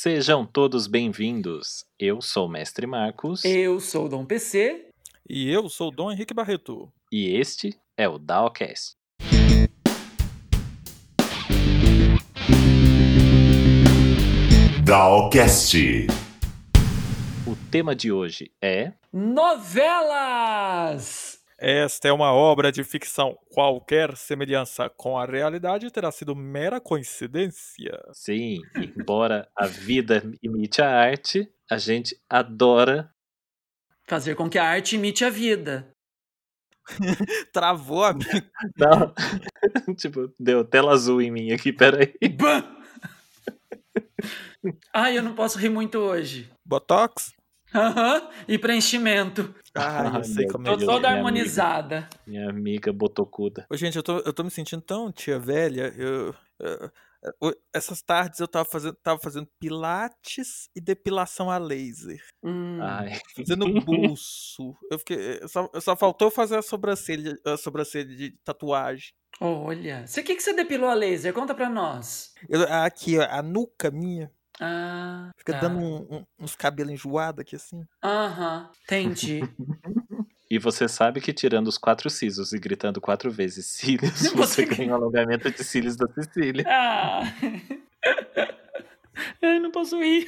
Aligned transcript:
Sejam 0.00 0.46
todos 0.46 0.86
bem-vindos. 0.86 1.84
Eu 1.98 2.22
sou 2.22 2.46
o 2.46 2.48
Mestre 2.48 2.86
Marcos 2.86 3.44
Eu 3.44 3.80
sou 3.80 4.06
o 4.06 4.08
Dom 4.08 4.24
PC. 4.24 4.90
E 5.28 5.50
eu 5.50 5.68
sou 5.68 5.88
o 5.88 5.90
Dom 5.90 6.12
Henrique 6.12 6.32
Barreto. 6.32 6.88
e 7.10 7.36
este 7.36 7.76
é 7.96 8.08
o 8.08 8.16
Daocast. 8.16 8.96
Dalcast. 14.84 16.06
O 17.44 17.56
tema 17.68 17.96
de 17.96 18.12
hoje 18.12 18.52
é 18.62 18.92
Novelas! 19.12 20.58
Esta 21.60 22.06
é 22.06 22.12
uma 22.12 22.32
obra 22.32 22.70
de 22.70 22.84
ficção. 22.84 23.36
Qualquer 23.50 24.16
semelhança 24.16 24.88
com 24.88 25.18
a 25.18 25.24
realidade 25.26 25.90
terá 25.90 26.12
sido 26.12 26.36
mera 26.36 26.80
coincidência. 26.80 28.00
Sim, 28.12 28.60
embora 28.76 29.48
a 29.56 29.66
vida 29.66 30.22
imite 30.40 30.80
a 30.80 30.88
arte, 30.88 31.52
a 31.68 31.76
gente 31.76 32.16
adora. 32.30 33.12
Fazer 34.06 34.36
com 34.36 34.48
que 34.48 34.56
a 34.56 34.64
arte 34.64 34.94
imite 34.94 35.24
a 35.24 35.30
vida. 35.30 35.90
Travou 37.52 38.04
a 38.04 38.14
minha. 38.14 38.50
Não. 38.78 39.12
tipo, 39.96 40.32
deu 40.38 40.64
tela 40.64 40.92
azul 40.92 41.20
em 41.20 41.30
mim 41.32 41.50
aqui, 41.50 41.72
peraí. 41.72 42.14
Bam! 42.36 42.78
Ai, 44.92 45.18
eu 45.18 45.22
não 45.22 45.34
posso 45.34 45.58
rir 45.58 45.68
muito 45.68 45.98
hoje. 45.98 46.50
Botox? 46.64 47.32
Aham, 47.74 48.30
e 48.48 48.58
preenchimento. 48.58 49.54
Ah, 49.74 50.12
eu 50.16 50.24
sei 50.24 50.46
como 50.46 50.64
Tô 50.64 50.72
é 50.72 50.76
que 50.78 50.84
toda 50.86 51.08
é. 51.08 51.10
minha 51.10 51.12
amiga. 51.12 51.28
harmonizada. 51.28 52.08
Minha 52.26 52.48
amiga 52.50 52.92
botocuda. 52.92 53.66
Ô, 53.70 53.76
gente, 53.76 53.96
eu 53.96 54.02
tô, 54.02 54.18
eu 54.20 54.32
tô 54.32 54.42
me 54.42 54.50
sentindo 54.50 54.82
tão 54.82 55.12
tia 55.12 55.38
velha. 55.38 55.92
Eu, 55.96 56.34
eu- 56.58 56.90
eu- 57.42 57.54
essas 57.74 58.00
tardes 58.00 58.40
eu 58.40 58.48
tava 58.48 58.64
fazendo, 58.68 58.94
tava 59.02 59.20
fazendo 59.20 59.46
pilates 59.60 60.68
e 60.74 60.80
depilação 60.80 61.50
a 61.50 61.58
laser. 61.58 62.20
Hum. 62.42 62.78
Ai, 62.80 63.18
Fazendo 63.36 63.66
buço. 63.84 64.74
Eu 64.90 64.98
fiquei. 64.98 65.40
Só, 65.48 65.68
só 65.80 65.96
faltou 65.96 66.30
fazer 66.30 66.56
a 66.56 66.62
sobrancelha, 66.62 67.36
a 67.44 67.56
sobrancelha 67.56 68.06
de 68.16 68.30
tatuagem. 68.44 69.12
Olha, 69.40 70.04
o 70.08 70.12
que, 70.24 70.34
que 70.34 70.40
você 70.42 70.52
depilou 70.52 70.88
a 70.88 70.94
laser? 70.94 71.32
Conta 71.32 71.54
pra 71.54 71.68
nós. 71.68 72.32
Eu- 72.48 72.62
aqui, 72.72 73.18
ó, 73.18 73.26
a 73.28 73.42
nuca 73.42 73.90
minha. 73.90 74.32
Ah, 74.60 75.30
Fica 75.36 75.52
tá. 75.52 75.60
dando 75.60 75.78
um- 75.78 76.16
um- 76.16 76.24
uns 76.40 76.56
cabelos 76.56 76.92
enjoados 76.92 77.40
aqui 77.40 77.54
assim. 77.56 77.84
Aham, 78.02 78.70
entendi. 78.84 79.40
E 80.50 80.58
você 80.58 80.88
sabe 80.88 81.20
que 81.20 81.30
tirando 81.30 81.68
os 81.68 81.76
quatro 81.76 82.08
sisos 82.08 82.54
e 82.54 82.58
gritando 82.58 83.02
quatro 83.02 83.30
vezes 83.30 83.66
cílios, 83.66 84.12
Você 84.32 84.34
você 84.34 84.64
ganha- 84.64 84.76
ganha 84.78 84.92
um 84.92 84.94
alongamento 84.94 85.50
de 85.50 85.62
cílios 85.62 85.94
da 85.94 86.08
Cecília. 86.08 86.64
Ah! 86.66 87.20
Ai, 89.44 89.58
não 89.58 89.70
posso 89.70 90.00
rir. 90.00 90.26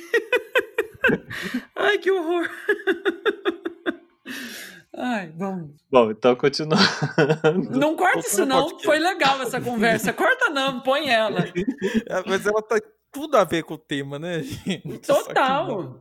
Ai, 1.75 1.97
que 1.97 2.11
horror. 2.11 2.51
Ai, 4.95 5.33
vamos. 5.37 5.71
Bom, 5.91 6.11
então 6.11 6.37
continuando. 6.37 6.83
Não 7.71 7.97
corta 7.97 8.19
isso 8.19 8.45
não, 8.45 8.63
podcast. 8.65 8.85
foi 8.85 8.99
legal 8.99 9.41
essa 9.41 9.59
conversa. 9.61 10.13
Corta 10.13 10.51
não, 10.51 10.81
põe 10.81 11.09
ela. 11.09 11.41
É, 12.07 12.23
Mas 12.27 12.45
ela 12.45 12.61
tá 12.61 12.79
tudo 13.13 13.37
a 13.37 13.45
ver 13.45 13.65
com 13.65 13.75
o 13.75 13.79
tema, 13.79 14.19
né, 14.19 14.43
gente? 14.43 14.99
Total. 15.07 16.01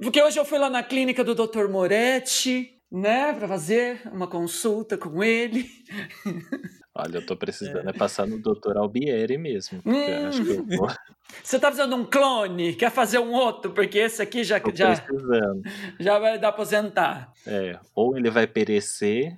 Porque 0.00 0.22
hoje 0.22 0.38
eu 0.38 0.44
fui 0.44 0.58
lá 0.58 0.70
na 0.70 0.82
clínica 0.82 1.24
do 1.24 1.34
Dr. 1.34 1.68
Moretti, 1.68 2.74
né, 2.90 3.32
pra 3.34 3.48
fazer 3.48 4.00
uma 4.12 4.26
consulta 4.26 4.96
com 4.96 5.22
ele. 5.22 5.68
Olha, 6.94 7.18
eu 7.18 7.26
tô 7.26 7.36
precisando 7.36 7.88
é, 7.88 7.92
passar 7.92 8.26
no 8.26 8.38
Dr. 8.40 8.76
Albieri 8.76 9.38
mesmo. 9.38 9.80
porque 9.82 9.96
eu 9.96 10.18
Hum. 10.20 10.26
acho 10.28 10.44
que 10.44 10.50
eu 10.50 10.66
vou, 10.78 10.88
Você 11.44 11.58
tá 11.58 11.70
fazendo 11.70 11.94
um 11.94 12.04
clone, 12.04 12.74
quer 12.74 12.90
fazer 12.90 13.18
um 13.18 13.32
outro, 13.32 13.72
porque 13.72 13.98
esse 13.98 14.20
aqui 14.22 14.42
já, 14.42 14.58
tô 14.58 14.74
já, 14.74 14.96
precisando. 14.98 15.62
já 16.00 16.18
vai 16.18 16.38
dar 16.38 16.48
aposentar. 16.48 17.30
É, 17.46 17.78
ou 17.94 18.16
ele 18.16 18.30
vai 18.30 18.46
perecer, 18.46 19.36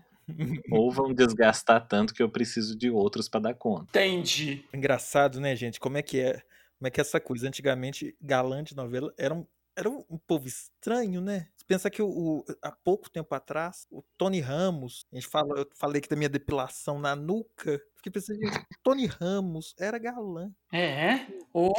ou 0.71 0.91
vão 0.91 1.13
desgastar 1.13 1.85
tanto 1.89 2.15
que 2.15 2.23
eu 2.23 2.29
preciso 2.31 2.79
de 2.79 2.89
outros 2.89 3.29
pra 3.29 3.41
dar 3.41 3.55
conta. 3.55 3.87
Entendi. 3.91 4.65
Engraçado, 4.73 5.41
né, 5.41 5.57
gente? 5.57 5.81
Como 5.81 5.99
é 5.99 6.03
que 6.03 6.21
é? 6.21 6.41
Como 6.81 6.89
é 6.89 6.91
que 6.91 6.99
é 7.01 7.03
essa 7.03 7.21
coisa? 7.21 7.47
Antigamente, 7.47 8.17
galã 8.21 8.65
de 8.65 8.75
novela 8.75 9.13
era 9.19 9.35
um, 9.35 9.47
era 9.77 9.89
um, 9.91 10.03
um 10.09 10.17
povo 10.19 10.49
estranho, 10.49 11.21
né? 11.21 11.51
Você 11.55 11.65
pensa 11.67 11.91
que 11.91 12.01
o, 12.01 12.09
o- 12.09 12.45
há 12.63 12.73
pouco 12.73 13.11
tempo 13.11 13.35
atrás, 13.35 13.87
o 13.91 14.03
Tony 14.17 14.41
Ramos, 14.41 15.05
a 15.13 15.17
gente 15.17 15.29
fala, 15.29 15.59
eu 15.61 15.69
falei 15.77 15.99
aqui 15.99 16.09
da 16.09 16.17
minha 16.17 16.29
depilação 16.29 16.99
na 16.99 17.15
nuca. 17.15 17.79
Fiquei 17.97 18.11
pensando, 18.11 18.39
Tony 18.83 19.05
Ramos 19.05 19.75
era 19.79 19.99
galã. 19.99 20.51
É? 20.73 21.27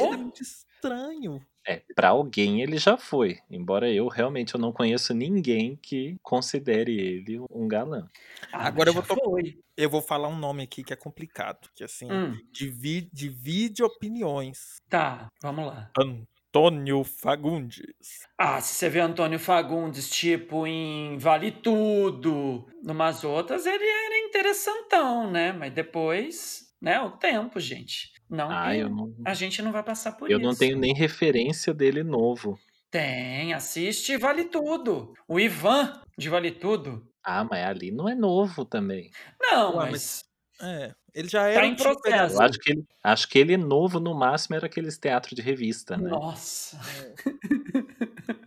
Ele 0.04 0.14
é 0.14 0.16
muito 0.16 0.40
estranho. 0.40 1.44
É, 1.66 1.82
pra 1.94 2.08
alguém 2.08 2.60
ele 2.60 2.76
já 2.76 2.96
foi, 2.98 3.38
embora 3.48 3.88
eu 3.92 4.08
realmente 4.08 4.54
eu 4.54 4.60
não 4.60 4.72
conheço 4.72 5.14
ninguém 5.14 5.76
que 5.76 6.18
considere 6.22 6.92
ele 6.98 7.38
um 7.50 7.68
galã. 7.68 8.10
ah, 8.52 8.66
Agora 8.66 8.90
eu 8.90 8.94
vou 8.94 9.02
to-. 9.04 9.16
Eu 9.76 9.88
vou 9.90 10.02
falar 10.02 10.28
um 10.28 10.36
nome 10.38 10.62
aqui 10.64 10.84
que 10.84 10.92
é 10.92 10.96
complicado, 10.96 11.68
que 11.74 11.84
assim, 11.84 12.08
Hum, 12.08 12.52
divide, 12.52 13.10
divide 13.12 13.82
opiniões. 13.84 14.76
tá, 14.88 15.28
vamos 15.42 15.66
lá. 15.66 15.96
Antônio 15.96 17.02
Fagundes. 17.02 18.28
Ah, 18.38 18.60
se 18.60 18.74
você 18.74 18.88
vê 18.88 19.00
Antônio 19.00 19.38
Fagundes, 19.38 20.10
tipo, 20.10 20.66
em 20.66 21.16
Vale 21.18 21.50
Tudo, 21.52 22.66
numas 22.82 23.24
outras, 23.24 23.66
ele 23.66 23.84
era 23.84 24.18
interessantão, 24.26 25.30
né? 25.30 25.52
Mas 25.52 25.72
depois, 25.72 26.74
né, 26.80 27.00
o 27.00 27.12
tempo, 27.12 27.60
gente. 27.60 28.11
Não, 28.32 28.48
Ah, 28.50 28.74
eu 28.74 28.88
não, 28.88 29.14
a 29.26 29.34
gente 29.34 29.60
não 29.60 29.70
vai 29.70 29.82
passar 29.82 30.12
por 30.12 30.30
eu 30.30 30.38
isso. 30.38 30.46
não 30.46 30.54
tenho 30.54 30.78
nem 30.78 30.94
referência 30.94 31.74
dele 31.74 32.02
novo. 32.02 32.58
Tem, 32.90 33.52
assiste 33.52 34.16
Vale 34.16 34.44
Tudo. 34.44 35.12
O 35.28 35.38
Ivan 35.38 36.00
de 36.16 36.30
Vale 36.30 36.50
Tudo. 36.50 37.06
Ah, 37.22 37.44
mas 37.44 37.62
ali 37.66 37.90
não 37.90 38.08
é 38.08 38.14
novo 38.14 38.64
também. 38.64 39.10
Não, 39.38 39.76
Ué, 39.76 39.90
mas... 39.90 40.24
É, 40.62 40.94
ele 41.14 41.28
já 41.28 41.46
era 41.48 41.66
em 41.66 41.72
um 41.72 41.74
tipo 41.74 41.90
processo. 41.90 42.36
Eu 42.36 42.42
acho 42.42 42.58
que 42.58 42.72
ele, 42.72 42.84
acho 43.04 43.28
que 43.28 43.38
ele 43.38 43.56
novo 43.58 44.00
no 44.00 44.14
máximo 44.14 44.56
era 44.56 44.64
aqueles 44.66 44.96
teatro 44.96 45.34
de 45.34 45.42
revista, 45.42 45.96
né? 45.96 46.08
Nossa. 46.08 46.80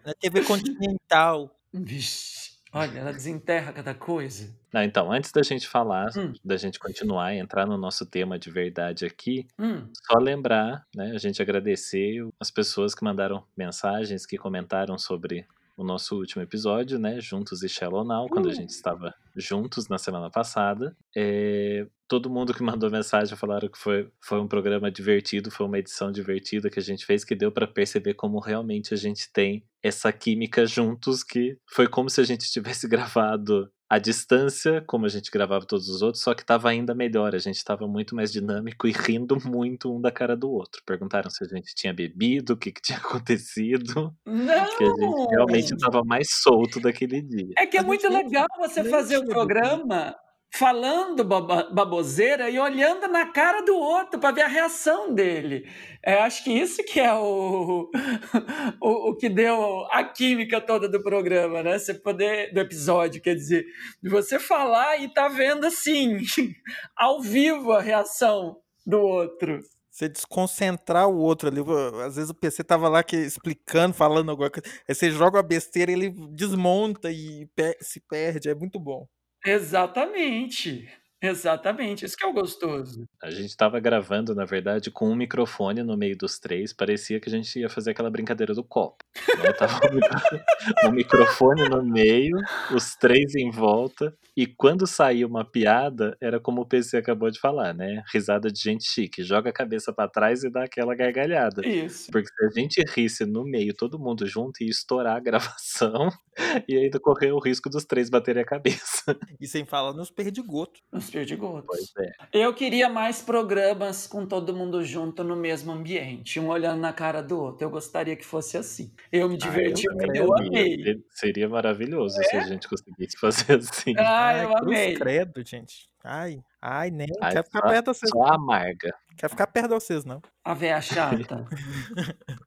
na 0.04 0.14
TV 0.16 0.44
Continental. 0.44 1.56
Vixe. 1.72 2.45
Olha, 2.76 3.00
ela 3.00 3.14
desenterra 3.14 3.72
cada 3.72 3.94
coisa. 3.96 4.54
Não, 4.74 4.84
então, 4.84 5.10
antes 5.12 5.32
da 5.32 5.42
gente 5.42 5.66
falar, 5.68 6.08
Hum. 6.18 6.34
da 6.44 6.58
gente 6.58 6.78
continuar 6.78 7.34
e 7.34 7.40
entrar 7.40 7.66
no 7.66 7.78
nosso 7.78 8.06
tema 8.06 8.38
de 8.38 8.52
verdade 8.52 9.06
aqui, 9.06 9.48
Hum, 9.58 9.88
só 10.06 10.20
lembrar, 10.20 10.86
né, 10.94 11.12
a 11.16 11.18
gente 11.18 11.42
agradecer 11.42 12.28
as 12.40 12.52
pessoas 12.52 12.94
que 12.94 13.04
mandaram 13.04 13.46
mensagens, 13.56 14.26
que 14.26 14.38
comentaram 14.38 14.98
sobre 14.98 15.48
o 15.78 15.84
nosso 15.84 16.18
último 16.18 16.44
episódio, 16.44 17.00
né, 17.00 17.22
Juntos 17.22 17.64
e 17.64 17.70
Shallow 17.70 18.04
Now, 18.04 18.28
quando 18.28 18.48
a 18.48 18.52
Uh. 18.52 18.56
gente 18.56 18.72
estava 18.72 19.14
juntos 19.36 19.88
na 19.88 19.98
semana 19.98 20.30
passada. 20.30 20.96
É, 21.16 21.88
todo 22.08 22.30
mundo 22.30 22.54
que 22.54 22.64
mandou 22.64 22.90
mensagem 22.90 23.36
falaram 23.38 23.68
que 23.70 23.78
foi, 23.78 24.10
foi 24.22 24.40
um 24.40 24.48
programa 24.48 24.92
divertido, 24.92 25.52
foi 25.52 25.66
uma 25.66 25.80
edição 25.80 26.12
divertida 26.12 26.70
que 26.70 26.80
a 26.80 26.84
gente 26.84 27.06
fez, 27.06 27.24
que 27.24 27.36
deu 27.36 27.52
para 27.52 27.68
perceber 27.68 28.14
como 28.14 28.40
realmente 28.40 28.94
a 28.94 28.98
gente 28.98 29.32
tem 29.32 29.64
essa 29.84 30.12
química 30.12 30.66
juntos, 30.66 31.24
que 31.24 31.58
foi 31.70 31.88
como 31.88 32.10
se 32.10 32.20
a 32.22 32.24
gente 32.24 32.52
tivesse 32.52 32.88
gravado 32.90 33.70
à 33.90 34.00
distância, 34.00 34.84
como 34.88 35.06
a 35.06 35.10
gente 35.10 35.30
gravava 35.30 35.66
todos 35.66 35.88
os 35.90 36.02
outros, 36.02 36.24
só 36.24 36.34
que 36.34 36.46
tava 36.46 36.70
ainda 36.70 36.96
melhor. 36.96 37.36
A 37.36 37.40
gente 37.40 37.64
tava 37.64 37.88
muito 37.88 38.16
mais 38.16 38.32
dinâmico 38.32 38.88
e 38.88 38.92
rindo 38.92 39.38
muito 39.46 39.96
um 39.96 40.02
da 40.02 40.12
cara 40.12 40.36
do 40.36 40.50
outro. 40.50 40.82
Perguntaram 40.86 41.30
se 41.30 41.44
a 41.44 41.48
gente 41.48 41.74
tinha 41.76 41.94
bebido, 41.94 42.54
o 42.54 42.58
que, 42.58 42.72
que 42.72 42.82
tinha 42.82 42.98
acontecido. 43.00 44.14
Não! 44.26 44.78
Que 44.78 44.84
a 44.84 44.88
gente 44.88 45.30
realmente 45.30 45.78
tava 45.78 46.04
mais 46.04 46.28
solto 46.42 46.80
daquele 46.80 47.22
dia. 47.22 47.54
É 47.58 47.66
que 47.66 47.78
é 47.78 47.84
muito 47.84 48.08
legal 48.10 48.48
você 48.58 48.84
fazer 48.84 49.18
o 49.26 49.34
programa 49.34 50.16
falando 50.56 51.24
baboseira 51.24 52.50
e 52.50 52.58
olhando 52.58 53.08
na 53.10 53.26
cara 53.26 53.62
do 53.62 53.76
outro 53.76 54.20
para 54.20 54.34
ver 54.34 54.44
a 54.44 54.48
reação 54.48 55.14
dele. 55.14 55.70
É, 56.04 56.20
acho 56.20 56.44
que 56.44 56.52
isso 56.52 56.84
que 56.84 57.00
é 57.00 57.14
o, 57.14 57.90
o, 58.82 59.10
o 59.10 59.16
que 59.18 59.28
deu 59.28 59.86
a 59.92 60.04
química 60.04 60.62
toda 60.62 60.88
do 60.88 61.04
programa, 61.04 61.62
né? 61.62 61.78
Você 61.78 61.94
poder 61.94 62.54
do 62.54 62.60
episódio, 62.62 63.22
quer 63.22 63.36
dizer, 63.36 63.66
de 64.02 64.10
você 64.10 64.40
falar 64.40 64.98
e 64.98 65.14
tá 65.14 65.28
vendo 65.28 65.66
assim, 65.66 66.20
ao 66.96 67.22
vivo 67.22 67.74
a 67.74 67.82
reação 67.82 68.56
do 68.86 69.00
outro. 69.02 69.60
Você 69.92 70.10
desconcentrar 70.10 71.08
o 71.08 71.18
outro 71.18 71.48
ali. 71.48 71.62
Às 72.06 72.16
vezes 72.18 72.30
o 72.30 72.34
PC 72.34 72.64
tava 72.64 72.90
lá 72.90 73.02
que, 73.02 73.16
explicando, 73.16 73.94
falando 73.94 74.30
alguma 74.30 74.50
coisa. 74.50 74.68
Aí 74.88 74.94
você 74.94 75.10
joga 75.10 75.40
a 75.40 75.44
besteira, 75.44 75.90
ele 75.90 76.10
desmonta 76.32 77.10
e 77.12 77.48
se 77.80 78.02
perde. 78.02 78.50
É 78.50 78.56
muito 78.56 78.78
bom. 78.78 79.08
Exatamente. 79.46 80.90
Exatamente, 81.26 82.06
isso 82.06 82.16
que 82.16 82.24
é 82.24 82.28
o 82.28 82.34
gostoso. 82.34 83.08
A 83.22 83.32
gente 83.32 83.56
tava 83.56 83.80
gravando, 83.80 84.36
na 84.36 84.46
verdade, 84.46 84.92
com 84.92 85.10
um 85.10 85.16
microfone 85.16 85.82
no 85.84 85.98
meio 85.98 86.18
dos 86.18 86.40
três. 86.40 86.72
Parecia 86.72 87.20
que 87.20 87.30
a 87.30 87.32
gente 87.32 87.60
ia 87.60 87.70
fazer 87.70 87.92
aquela 87.92 88.10
brincadeira 88.10 88.54
do 88.54 88.64
copo. 88.64 89.04
Né? 89.42 89.52
Tava 89.54 89.80
o 90.88 90.92
microfone 90.92 91.68
no 91.70 91.84
meio, 91.84 92.38
os 92.74 92.96
três 92.96 93.36
em 93.36 93.50
volta. 93.50 94.16
E 94.38 94.46
quando 94.46 94.86
saía 94.86 95.26
uma 95.26 95.46
piada, 95.46 96.18
era 96.22 96.42
como 96.42 96.62
o 96.62 96.66
PC 96.66 96.98
acabou 96.98 97.32
de 97.32 97.40
falar, 97.40 97.74
né? 97.74 98.04
Risada 98.14 98.52
de 98.52 98.60
gente 98.60 98.84
chique. 98.84 99.24
Joga 99.24 99.50
a 99.50 99.54
cabeça 99.54 99.94
para 99.94 100.10
trás 100.10 100.44
e 100.44 100.50
dá 100.50 100.66
aquela 100.66 100.94
gargalhada. 100.94 101.66
Isso. 101.66 102.12
Porque 102.12 102.28
se 102.28 102.46
a 102.46 102.50
gente 102.50 102.84
risse 102.94 103.26
no 103.26 103.46
meio, 103.46 103.74
todo 103.74 103.98
mundo 103.98 104.28
junto, 104.28 104.62
ia 104.62 104.70
estourar 104.70 105.16
a 105.16 105.22
gravação 105.22 106.10
e 106.68 106.76
ainda 106.76 107.00
correr 107.00 107.32
o 107.32 107.40
risco 107.40 107.70
dos 107.70 107.86
três 107.86 108.10
baterem 108.10 108.44
a 108.44 108.46
cabeça. 108.46 109.18
E 109.40 109.48
sem 109.48 109.66
falar 109.66 109.94
nos 109.94 110.12
perdigotos. 110.12 110.82
Nos 110.92 111.10
perdigotos. 111.20 111.66
Pois 111.68 112.08
é. 112.08 112.12
Eu 112.34 112.54
queria 112.54 112.90
mais 112.90 113.22
programas 113.22 114.06
com 114.08 114.26
todo 114.26 114.54
mundo 114.56 114.84
junto 114.84 115.24
no 115.24 115.36
mesmo 115.36 115.72
ambiente, 115.72 116.40
um 116.40 116.48
olhando 116.50 116.80
na 116.82 116.92
cara 116.94 117.22
do 117.22 117.40
outro. 117.40 117.66
Eu 117.66 117.70
gostaria 117.70 118.16
que 118.16 118.26
fosse 118.26 118.58
assim. 118.58 118.92
Eu 119.12 119.30
me 119.30 119.38
diverti 119.38 119.86
Ah, 119.90 120.06
eu 120.08 120.26
eu 120.26 120.38
amei. 120.38 120.84
ser- 120.84 121.04
Seria 121.12 121.48
maravilhoso 121.50 122.16
se 122.24 122.36
a 122.36 122.42
gente 122.42 122.68
conseguisse 122.68 123.18
fazer 123.20 123.58
assim. 123.60 123.94
Ah, 123.98 124.38
eu 124.44 124.50
cruz 124.50 124.62
amei. 124.68 124.94
credo, 124.96 125.44
gente. 125.48 125.90
Ai, 126.04 126.40
ai, 126.62 126.92
nem 126.92 127.08
Ai, 127.22 127.32
quer 127.34 127.44
ficar 127.44 127.60
só- 127.62 127.68
perto 127.68 127.92
de 127.92 127.98
vocês. 127.98 128.10
Só 128.12 128.24
amarga. 128.26 128.94
Quer 129.18 129.30
ficar 129.30 129.48
perto 129.48 129.70
de 129.70 129.74
vocês, 129.76 130.06
não. 130.06 130.22
A 130.44 130.54
véia 130.54 130.80
chata. 130.82 131.46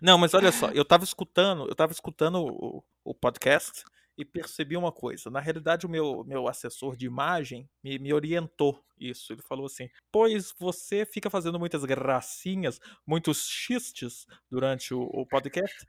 Não, 0.00 0.16
mas 0.16 0.32
olha 0.32 0.50
só, 0.52 0.70
eu 0.70 0.84
tava 0.84 1.04
escutando, 1.04 1.66
eu 1.68 1.74
tava 1.74 1.92
escutando 1.92 2.36
o, 2.42 2.82
o 3.04 3.14
podcast 3.14 3.84
e 4.20 4.24
percebi 4.24 4.76
uma 4.76 4.92
coisa. 4.92 5.30
Na 5.30 5.40
realidade, 5.40 5.86
o 5.86 5.88
meu, 5.88 6.24
meu 6.24 6.48
assessor 6.48 6.96
de 6.96 7.06
imagem 7.06 7.68
me, 7.82 7.98
me 7.98 8.12
orientou 8.12 8.82
isso. 8.98 9.32
Ele 9.32 9.42
falou 9.42 9.66
assim: 9.66 9.88
pois 10.12 10.54
você 10.58 11.06
fica 11.06 11.30
fazendo 11.30 11.58
muitas 11.58 11.84
gracinhas, 11.84 12.80
muitos 13.06 13.46
xistes 13.48 14.26
durante 14.50 14.92
o, 14.94 15.02
o 15.02 15.26
podcast. 15.26 15.86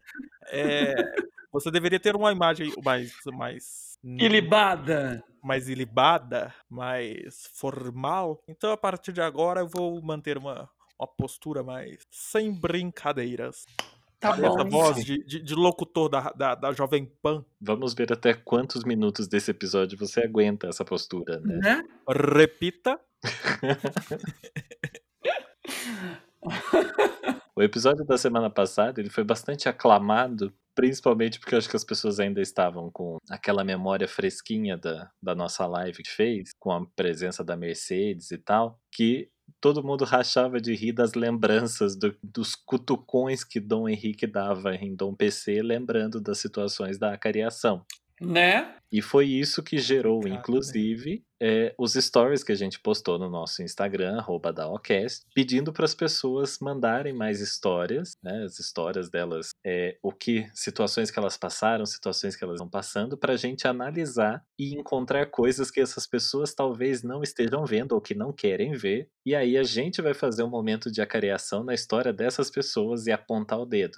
é, 0.50 0.96
você 1.52 1.70
deveria 1.70 2.00
ter 2.00 2.16
uma 2.16 2.32
imagem 2.32 2.74
mais, 2.84 3.14
mais 3.26 3.92
Ilibada. 4.04 5.24
mais 5.44 5.70
ilibada, 5.70 6.54
mais 6.70 7.50
formal. 7.54 8.42
Então, 8.48 8.72
a 8.72 8.78
partir 8.78 9.12
de 9.12 9.22
agora, 9.22 9.60
eu 9.60 9.68
vou 9.68 10.02
manter 10.02 10.38
uma, 10.38 10.70
uma 11.00 11.08
postura 11.08 11.62
mais 11.62 12.00
sem 12.10 12.52
brincadeiras. 12.52 13.66
Tá 14.22 14.38
bom. 14.38 14.46
essa 14.46 14.70
voz 14.70 15.04
de, 15.04 15.26
de, 15.26 15.42
de 15.42 15.56
locutor 15.56 16.08
da, 16.08 16.32
da, 16.32 16.54
da 16.54 16.72
Jovem 16.72 17.12
Pan. 17.24 17.44
Vamos 17.60 17.96
ver 17.96 18.14
até 18.14 18.36
quantos 18.36 18.84
minutos 18.84 19.28
desse 19.28 19.50
episódio 19.50 19.98
você 19.98 20.22
aguenta 20.22 20.68
essa 20.68 20.86
postura, 20.86 21.40
né? 21.40 21.58
Né? 21.58 21.84
Repita. 22.08 23.00
O 27.54 27.62
episódio 27.62 28.04
da 28.06 28.18
semana 28.18 28.50
passada 28.50 29.00
ele 29.00 29.10
foi 29.10 29.24
bastante 29.24 29.70
aclamado, 29.70 30.52
principalmente 30.74 31.40
porque 31.40 31.54
eu 31.54 31.60
acho 31.60 31.70
que 31.70 31.76
as 31.76 31.84
pessoas 31.84 32.20
ainda 32.20 32.42
estavam 32.42 32.90
com 32.90 33.18
aquela 33.30 33.64
memória 33.64 34.08
fresquinha 34.08 34.78
da, 34.78 35.12
da 35.22 35.36
nossa 35.36 35.68
live 35.68 36.02
que 36.02 36.10
fez, 36.10 36.54
com 36.58 36.72
a 36.72 36.84
presença 36.96 37.44
da 37.44 37.56
Mercedes 37.56 38.32
e 38.32 38.38
tal, 38.40 38.80
que 38.92 39.30
todo 39.60 39.84
mundo 39.84 40.06
rachava 40.06 40.60
de 40.62 40.74
rir 40.76 40.92
das 40.94 41.14
lembranças 41.14 41.96
do- 41.96 42.16
dos 42.24 42.56
cutucões 42.56 43.44
que 43.44 43.60
Dom 43.60 43.90
Henrique 43.90 44.26
dava 44.28 44.76
em 44.76 44.96
Dom 44.96 45.14
PC, 45.14 45.62
lembrando 45.62 46.20
das 46.22 46.38
situações 46.38 46.98
da 46.98 47.14
acariação. 47.14 47.84
Né? 48.20 48.76
E 48.92 49.02
foi 49.02 49.26
isso 49.28 49.64
que 49.64 49.78
gerou, 49.80 50.16
Complicado, 50.18 50.34
né? 50.36 50.40
inclusive, 50.42 51.24
é, 51.42 51.74
os 51.78 51.94
stories 51.94 52.44
que 52.44 52.52
a 52.52 52.56
gente 52.56 52.80
postou 52.80 53.18
no 53.18 53.30
nosso 53.30 53.64
Instagram, 53.64 54.18
arroba 54.18 54.54
daocast, 54.54 55.26
pedindo 55.34 55.74
para 55.74 55.86
as 55.86 55.96
pessoas 55.96 56.60
mandarem 56.62 57.14
mais 57.14 57.42
histórias, 57.42 58.16
né, 58.22 58.44
as 58.44 58.60
histórias 58.60 59.10
delas, 59.10 59.50
é, 59.66 59.98
o 60.04 60.12
que, 60.12 60.48
situações 60.54 61.10
que 61.10 61.18
elas 61.18 61.38
passaram, 61.38 61.86
situações 61.86 62.36
que 62.36 62.44
elas 62.44 62.56
estão 62.56 62.70
passando, 62.70 63.18
para 63.18 63.34
a 63.34 63.38
gente 63.38 63.68
analisar 63.68 64.44
e 64.60 64.76
encontrar 64.76 65.26
coisas 65.26 65.72
que 65.72 65.82
essas 65.82 66.06
pessoas 66.06 66.54
talvez 66.54 67.02
não 67.02 67.24
estejam 67.24 67.66
vendo 67.66 67.94
ou 67.94 68.02
que 68.02 68.14
não 68.14 68.32
querem 68.32 68.74
ver. 68.74 69.10
E 69.26 69.34
aí 69.34 69.58
a 69.58 69.64
gente 69.64 70.02
vai 70.02 70.14
fazer 70.14 70.44
um 70.44 70.50
momento 70.50 70.92
de 70.92 71.02
acareação 71.02 71.64
na 71.64 71.74
história 71.74 72.14
dessas 72.14 72.52
pessoas 72.52 73.08
e 73.08 73.12
apontar 73.12 73.60
o 73.60 73.66
dedo. 73.66 73.98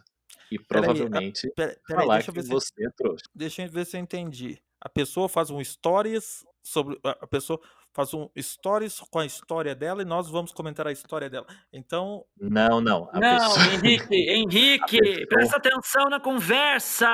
E 0.49 0.59
provavelmente 0.59 1.51
Pera, 1.55 1.77
peraí, 1.87 2.01
falar 2.01 2.15
deixa 2.15 2.29
eu 2.29 2.33
que 2.33 2.39
ver 2.39 2.45
se, 2.45 2.51
você 2.51 2.85
é 2.85 2.89
trouxa. 2.95 3.23
deixa 3.33 3.63
eu 3.63 3.71
ver 3.71 3.85
se 3.85 3.97
eu 3.97 4.01
entendi. 4.01 4.61
A 4.79 4.89
pessoa 4.89 5.27
faz 5.27 5.49
um 5.49 5.63
stories 5.63 6.43
sobre. 6.63 6.97
A 7.03 7.27
pessoa 7.27 7.59
faz 7.95 8.11
um 8.13 8.27
stories 8.39 8.99
com 9.11 9.19
a 9.19 9.25
história 9.25 9.75
dela 9.75 10.01
e 10.01 10.05
nós 10.05 10.27
vamos 10.29 10.51
comentar 10.51 10.87
a 10.87 10.91
história 10.91 11.29
dela. 11.29 11.45
Então, 11.71 12.23
Não, 12.39 12.81
não. 12.81 13.07
A 13.13 13.19
Não, 13.19 13.37
pessoa... 13.55 13.65
Henrique, 13.75 14.15
Henrique, 14.15 14.97
A 14.97 14.99
pessoa- 15.01 15.27
presta 15.27 15.57
atenção 15.57 16.09
na 16.09 16.19
conversa. 16.19 17.07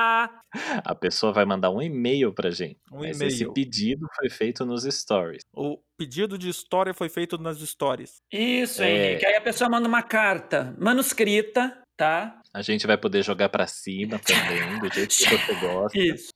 A 0.86 0.96
pessoa 0.96 1.34
vai 1.34 1.46
mandar 1.46 1.70
um 1.72 1.82
e-mail 1.82 2.34
pra 2.34 2.50
gente. 2.50 2.80
um 2.92 3.00
mas 3.00 3.20
esse 3.22 3.42
e-mail. 3.44 3.54
pedido 3.54 4.08
foi 4.18 4.30
feito 4.30 4.66
nos 4.66 4.84
stories. 4.84 5.42
O 5.54 5.78
pedido 5.98 6.38
de 6.38 6.48
história 6.50 6.94
foi 6.94 7.10
feito 7.10 7.38
nas 7.38 7.58
stories. 7.60 8.18
Isso, 8.32 8.82
É. 8.82 9.10
Henrique. 9.12 9.26
Aí 9.26 9.36
a 9.36 9.42
pessoa 9.42 9.70
manda 9.70 9.88
uma 9.88 10.02
carta 10.02 10.74
manuscrita, 10.80 11.78
tá? 11.98 12.40
A 12.54 12.62
gente 12.62 12.88
vai 12.88 12.98
poder 12.98 13.22
jogar 13.24 13.50
pra 13.50 13.68
cima 13.68 14.18
também, 14.20 14.80
do 14.80 14.92
jeito 14.94 15.10
que 15.16 15.24
você 15.30 15.54
gosta. 15.60 16.00
Isso. 16.00 16.30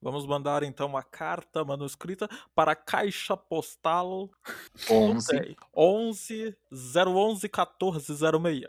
Vamos 0.00 0.26
mandar 0.26 0.62
então 0.62 0.86
uma 0.86 1.02
carta 1.02 1.64
manuscrita 1.64 2.28
para 2.54 2.72
a 2.72 2.76
caixa 2.76 3.36
postal 3.36 4.30
11. 4.90 5.14
não 5.14 5.20
sei, 5.20 5.56
11 5.74 6.56
011 6.72 7.48
1406. 7.48 8.66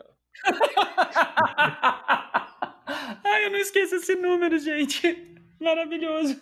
Ai, 3.24 3.46
eu 3.46 3.50
não 3.50 3.58
esqueço 3.58 3.96
esse 3.96 4.14
número, 4.14 4.58
gente. 4.58 5.36
Maravilhoso. 5.60 6.40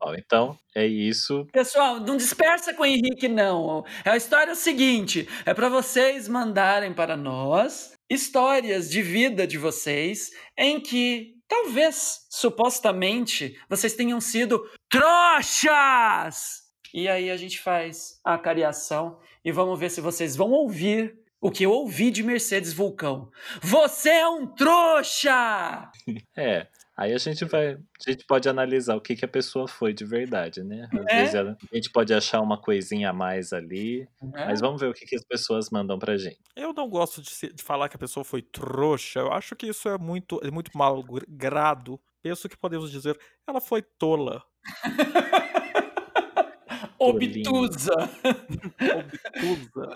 Ó, 0.00 0.14
então, 0.14 0.58
é 0.74 0.86
isso. 0.86 1.46
Pessoal, 1.52 2.00
não 2.00 2.16
dispersa 2.16 2.72
com 2.74 2.82
o 2.82 2.86
Henrique, 2.86 3.28
não. 3.28 3.84
A 4.04 4.16
história 4.16 4.50
é 4.50 4.54
o 4.54 4.56
seguinte: 4.56 5.28
é 5.44 5.54
para 5.54 5.68
vocês 5.68 6.28
mandarem 6.28 6.92
para 6.92 7.16
nós 7.16 7.92
histórias 8.08 8.90
de 8.90 9.02
vida 9.02 9.46
de 9.46 9.56
vocês 9.56 10.30
em 10.56 10.80
que 10.80 11.39
talvez, 11.50 12.26
supostamente, 12.30 13.60
vocês 13.68 13.94
tenham 13.94 14.20
sido 14.20 14.64
trouxas. 14.88 16.62
E 16.94 17.08
aí 17.08 17.28
a 17.28 17.36
gente 17.36 17.58
faz 17.60 18.20
a 18.24 18.38
cariação 18.38 19.18
e 19.44 19.50
vamos 19.50 19.78
ver 19.78 19.90
se 19.90 20.00
vocês 20.00 20.36
vão 20.36 20.52
ouvir 20.52 21.18
o 21.40 21.50
que 21.50 21.64
eu 21.64 21.72
ouvi 21.72 22.10
de 22.10 22.22
Mercedes 22.22 22.72
Vulcão. 22.72 23.30
Você 23.60 24.10
é 24.10 24.28
um 24.28 24.46
trouxa! 24.46 25.90
É. 26.36 26.66
Aí 27.00 27.14
a 27.14 27.18
gente 27.18 27.46
vai. 27.46 27.76
A 27.76 28.10
gente 28.10 28.26
pode 28.26 28.46
analisar 28.46 28.94
o 28.94 29.00
que, 29.00 29.16
que 29.16 29.24
a 29.24 29.28
pessoa 29.28 29.66
foi 29.66 29.94
de 29.94 30.04
verdade, 30.04 30.62
né? 30.62 30.86
Às 30.92 31.06
É. 31.06 31.16
vezes 31.20 31.34
ela- 31.34 31.56
a 31.72 31.74
gente 31.74 31.90
pode 31.90 32.12
achar 32.12 32.42
uma 32.42 32.60
coisinha 32.60 33.08
a 33.08 33.12
mais 33.12 33.54
ali. 33.54 34.06
Né? 34.22 34.44
Mas 34.46 34.60
vamos 34.60 34.82
ver 34.82 34.90
o 34.90 34.92
que, 34.92 35.06
que 35.06 35.16
as 35.16 35.24
pessoas 35.24 35.70
mandam 35.70 35.98
pra 35.98 36.18
gente. 36.18 36.38
Eu 36.54 36.74
não 36.74 36.90
gosto 36.90 37.22
de, 37.22 37.30
se- 37.30 37.54
de 37.54 37.62
falar 37.62 37.88
que 37.88 37.96
a 37.96 37.98
pessoa 37.98 38.22
foi 38.22 38.42
trouxa. 38.42 39.20
Eu 39.20 39.32
acho 39.32 39.56
que 39.56 39.66
isso 39.68 39.88
é 39.88 39.96
muito, 39.96 40.38
é 40.44 40.50
muito 40.50 40.76
mal 40.76 41.02
gr- 41.02 41.24
grado. 41.26 41.98
Penso 42.22 42.50
que 42.50 42.56
podemos 42.58 42.90
dizer, 42.90 43.18
ela 43.48 43.62
foi 43.62 43.80
tola, 43.80 44.42
Obtusa. 46.98 47.94
obtusa. 49.42 49.88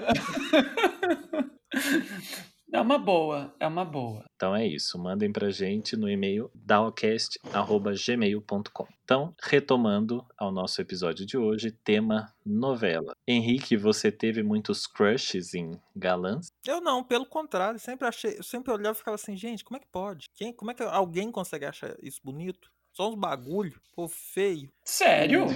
É 2.75 2.81
uma 2.81 2.99
boa, 2.99 3.55
é 3.61 3.69
uma 3.69 3.85
boa. 3.85 4.25
Então 4.35 4.53
é 4.53 4.67
isso. 4.67 4.99
Mandem 4.99 5.31
pra 5.31 5.49
gente 5.49 5.97
no 5.97 6.11
e-mail 6.11 6.51
daocast.gmail.com. 6.53 8.89
Então, 9.05 9.33
retomando 9.41 10.27
ao 10.37 10.51
nosso 10.51 10.83
episódio 10.83 11.25
de 11.25 11.39
hoje, 11.39 11.71
tema 11.71 12.35
novela. 12.45 13.15
Henrique, 13.29 13.77
você 13.77 14.11
teve 14.11 14.43
muitos 14.43 14.89
crushes 14.89 15.55
em 15.55 15.81
galãs? 15.95 16.49
Eu 16.67 16.81
não, 16.81 17.05
pelo 17.05 17.27
contrário, 17.27 17.79
sempre 17.79 18.09
achei, 18.09 18.39
eu 18.39 18.43
sempre 18.43 18.73
olhava 18.73 18.97
e 18.97 18.99
ficava 18.99 19.15
assim, 19.15 19.37
gente, 19.37 19.63
como 19.63 19.77
é 19.77 19.81
que 19.81 19.87
pode? 19.87 20.29
Quem, 20.35 20.53
como 20.53 20.73
é 20.73 20.75
que 20.75 20.83
alguém 20.83 21.31
consegue 21.31 21.67
achar 21.67 21.95
isso 22.03 22.21
bonito? 22.25 22.73
Só 22.93 23.09
uns 23.09 23.15
bagulho, 23.15 23.81
pô, 23.95 24.09
feio. 24.09 24.73
Sério? 24.85 25.47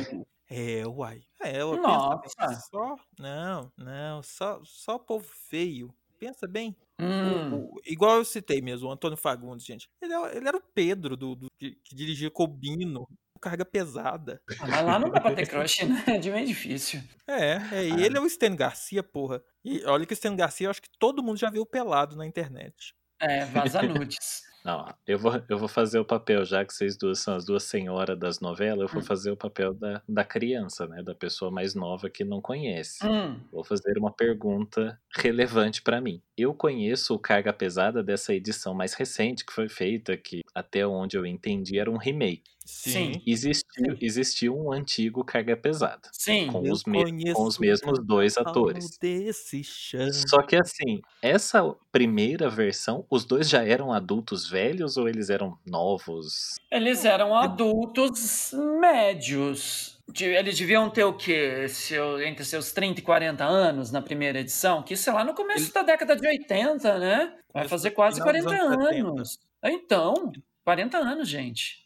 É, 0.48 0.86
uai. 0.86 1.24
É, 1.42 1.60
eu 1.60 1.82
Nossa. 1.82 2.30
penso, 2.38 2.68
só, 2.70 2.94
não, 3.18 3.72
não, 3.76 4.22
só, 4.22 4.60
só 4.62 5.00
povo 5.00 5.26
feio. 5.26 5.92
Pensa 6.18 6.46
bem. 6.48 6.76
Hum. 7.00 7.54
O- 7.54 7.80
igual 7.86 8.16
eu 8.16 8.24
citei 8.24 8.60
mesmo, 8.60 8.88
o 8.88 8.92
Antônio 8.92 9.16
Fagundes, 9.16 9.64
gente. 9.64 9.88
Ele, 10.02 10.12
é- 10.12 10.36
ele 10.36 10.48
era 10.48 10.56
o 10.56 10.62
Pedro 10.74 11.16
do, 11.16 11.34
do- 11.36 11.46
que, 11.58 11.72
que 11.84 11.94
dirigia 11.94 12.30
Cobino, 12.30 13.06
carga 13.40 13.64
pesada. 13.64 14.42
Ah, 14.60 14.66
Mas 14.66 14.84
lá 14.84 14.98
não 14.98 15.10
dá 15.10 15.20
pra 15.20 15.32
ter 15.34 15.46
crush, 15.48 15.84
né? 15.86 16.02
É 16.08 16.18
de 16.18 16.30
meio 16.30 16.46
difícil. 16.46 17.00
É, 17.26 17.52
é, 17.72 17.84
e 17.88 18.02
ele 18.04 18.18
é 18.18 18.20
o 18.20 18.26
Stan 18.26 18.54
Garcia, 18.56 19.02
porra. 19.02 19.40
E 19.64 19.84
olha 19.84 20.04
que 20.04 20.12
o 20.12 20.14
Stan 20.14 20.34
Garcia, 20.34 20.66
eu 20.66 20.70
acho 20.70 20.82
que 20.82 20.90
todo 20.98 21.22
mundo 21.22 21.38
já 21.38 21.48
viu 21.50 21.64
pelado 21.64 22.16
na 22.16 22.26
internet. 22.26 22.94
É, 23.20 23.44
vaza 23.46 23.82
nudes. 23.82 24.42
Não, 24.68 24.84
eu 25.06 25.18
vou, 25.18 25.32
eu 25.48 25.56
vou 25.58 25.66
fazer 25.68 25.98
o 25.98 26.04
papel, 26.04 26.44
já 26.44 26.62
que 26.62 26.74
vocês 26.74 26.94
duas 26.98 27.20
são 27.20 27.34
as 27.34 27.46
duas 27.46 27.62
senhoras 27.62 28.18
das 28.18 28.38
novelas, 28.38 28.80
eu 28.82 28.88
vou 28.88 29.00
Hum. 29.00 29.02
fazer 29.02 29.30
o 29.30 29.36
papel 29.36 29.72
da, 29.72 30.02
da 30.06 30.24
criança, 30.24 30.86
né? 30.86 31.02
Da 31.02 31.14
pessoa 31.14 31.50
mais 31.50 31.74
nova 31.74 32.10
que 32.10 32.22
não 32.22 32.42
conhece. 32.42 33.08
Hum, 33.08 33.48
Vou 33.50 33.64
fazer 33.64 33.96
uma 33.98 34.12
pergunta 34.14 35.00
relevante 35.16 35.80
pra 35.80 36.02
mim. 36.02 36.22
Eu 36.36 36.52
conheço 36.54 37.14
o 37.14 37.18
Carga 37.18 37.50
Pesada 37.50 38.02
dessa 38.02 38.34
edição 38.34 38.74
mais 38.74 38.92
recente 38.92 39.44
que 39.46 39.54
foi 39.54 39.70
feita, 39.70 40.18
que 40.18 40.42
até 40.54 40.86
onde 40.86 41.16
eu 41.16 41.24
entendi 41.24 41.78
era 41.78 41.90
um 41.90 41.96
remake. 41.96 42.57
Sim. 42.70 43.22
Existiu, 43.26 43.96
existiu 43.98 44.54
um 44.56 44.70
antigo 44.70 45.24
Carga 45.24 45.56
Pesada, 45.56 46.10
sim. 46.12 46.48
com 46.48 46.60
os, 46.70 46.84
me- 46.84 47.32
com 47.32 47.44
os 47.44 47.58
mesmos 47.58 47.98
dois 48.04 48.36
atores. 48.36 48.98
Só 50.28 50.42
que 50.42 50.54
assim, 50.54 51.00
essa 51.22 51.74
primeira 51.90 52.50
versão, 52.50 53.06
os 53.08 53.24
dois 53.24 53.48
já 53.48 53.64
eram 53.66 53.90
adultos 53.90 54.46
velhos 54.48 54.98
ou 54.98 55.08
eles 55.08 55.30
eram 55.30 55.56
novos? 55.66 56.56
Eles 56.70 57.06
eram 57.06 57.34
adultos 57.34 58.52
médios. 58.78 59.98
Eles 60.20 60.58
deviam 60.58 60.90
ter 60.90 61.04
o 61.04 61.14
quê? 61.14 61.66
Seu, 61.68 62.20
entre 62.22 62.44
seus 62.44 62.70
30 62.72 63.00
e 63.00 63.02
40 63.02 63.44
anos 63.44 63.90
na 63.90 64.02
primeira 64.02 64.40
edição? 64.40 64.82
Que 64.82 64.92
isso 64.94 65.08
é 65.08 65.12
lá 65.12 65.24
no 65.24 65.34
começo 65.34 65.60
Eles- 65.64 65.72
da 65.72 65.82
década 65.82 66.14
de 66.16 66.26
80, 66.26 66.98
né? 66.98 67.34
Vai 67.52 67.66
fazer 67.66 67.92
quase 67.92 68.20
final 68.20 68.32
dos 68.32 68.42
40 68.44 68.62
anos 68.62 68.84
70. 68.88 69.08
anos. 69.08 69.38
Então, 69.64 70.32
40 70.68 70.98
anos, 70.98 71.26
gente. 71.26 71.82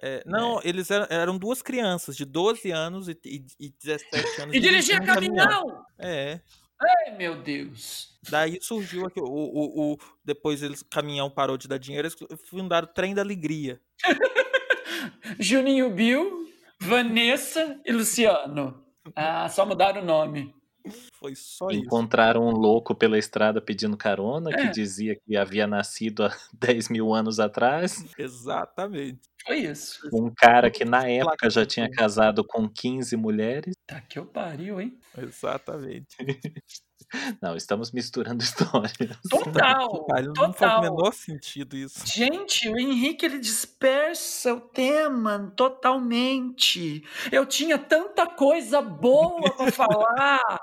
É, 0.00 0.22
não, 0.24 0.60
eles 0.62 0.88
eram, 0.88 1.04
eram 1.10 1.36
duas 1.36 1.62
crianças 1.62 2.16
de 2.16 2.24
12 2.24 2.70
anos 2.70 3.08
e, 3.08 3.18
e, 3.24 3.44
e 3.58 3.70
17 3.82 4.40
anos. 4.42 4.54
E 4.54 4.60
dirigia 4.60 5.00
um 5.02 5.04
caminhão! 5.04 5.84
É. 5.98 6.38
Ai, 6.80 7.16
meu 7.16 7.42
Deus. 7.42 8.16
Daí 8.30 8.60
surgiu 8.62 9.04
aqui, 9.04 9.18
o, 9.20 9.24
o, 9.24 9.94
o- 9.94 9.98
depois 10.24 10.62
eles, 10.62 10.80
caminhão 10.80 11.28
parou 11.28 11.56
de 11.56 11.66
dar 11.66 11.78
dinheiro, 11.78 12.06
eles 12.06 12.16
fundaram 12.48 12.86
o 12.86 12.92
Trem 12.92 13.16
da 13.16 13.22
Alegria. 13.22 13.80
Juninho 15.40 15.90
Bill, 15.92 16.46
Vanessa 16.80 17.80
e 17.84 17.90
Luciano. 17.90 18.84
Ah, 19.16 19.48
só 19.48 19.66
mudaram 19.66 20.02
o 20.02 20.04
nome. 20.04 20.54
Foi 21.18 21.34
só 21.34 21.68
isso. 21.70 21.80
Encontraram 21.80 22.46
um 22.46 22.50
louco 22.52 22.94
pela 22.94 23.18
estrada 23.18 23.60
pedindo 23.60 23.96
carona, 23.96 24.50
que 24.50 24.60
É. 24.62 24.70
dizia 24.70 25.16
que 25.16 25.36
havia 25.36 25.66
nascido 25.66 26.24
há 26.24 26.30
10 26.52 26.88
mil 26.88 27.12
anos 27.14 27.38
atrás. 27.40 28.04
Exatamente. 28.18 29.20
Foi 29.46 29.58
isso. 29.58 30.08
Um 30.12 30.30
cara 30.34 30.70
que 30.70 30.84
na 30.84 31.08
época 31.08 31.48
já 31.50 31.64
tinha 31.64 31.90
casado 31.90 32.44
com 32.44 32.68
15 32.68 33.16
mulheres. 33.16 33.74
Tá 33.86 34.00
que 34.00 34.18
eu 34.18 34.26
pariu, 34.26 34.80
hein? 34.80 34.98
Exatamente. 35.16 36.16
Não, 37.40 37.56
estamos 37.56 37.92
misturando 37.92 38.42
histórias. 38.44 39.16
Total, 39.28 39.52
Cara, 39.52 39.86
não 39.86 40.06
faz 40.06 40.26
o 40.26 40.32
total. 40.32 40.80
menor 40.82 41.12
sentido 41.12 41.76
isso. 41.76 42.06
Gente, 42.06 42.68
o 42.68 42.78
Henrique 42.78 43.24
ele 43.26 43.38
dispersa 43.38 44.54
o 44.54 44.60
tema 44.60 45.52
totalmente. 45.56 47.02
Eu 47.32 47.46
tinha 47.46 47.78
tanta 47.78 48.26
coisa 48.26 48.80
boa 48.80 49.50
para 49.56 49.70
falar. 49.72 50.60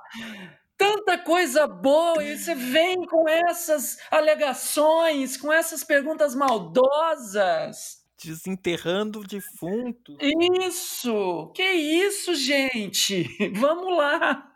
Tanta 0.78 1.18
coisa 1.18 1.66
boa, 1.66 2.24
e 2.24 2.38
você 2.38 2.54
vem 2.54 3.04
com 3.08 3.28
essas 3.28 3.98
alegações, 4.12 5.36
com 5.36 5.52
essas 5.52 5.84
perguntas 5.84 6.36
maldosas. 6.36 7.98
Desenterrando 8.24 9.22
defuntos. 9.24 10.16
Isso! 10.62 11.52
Que 11.56 11.64
isso, 11.72 12.36
gente? 12.36 13.28
Vamos 13.58 13.98
lá! 13.98 14.52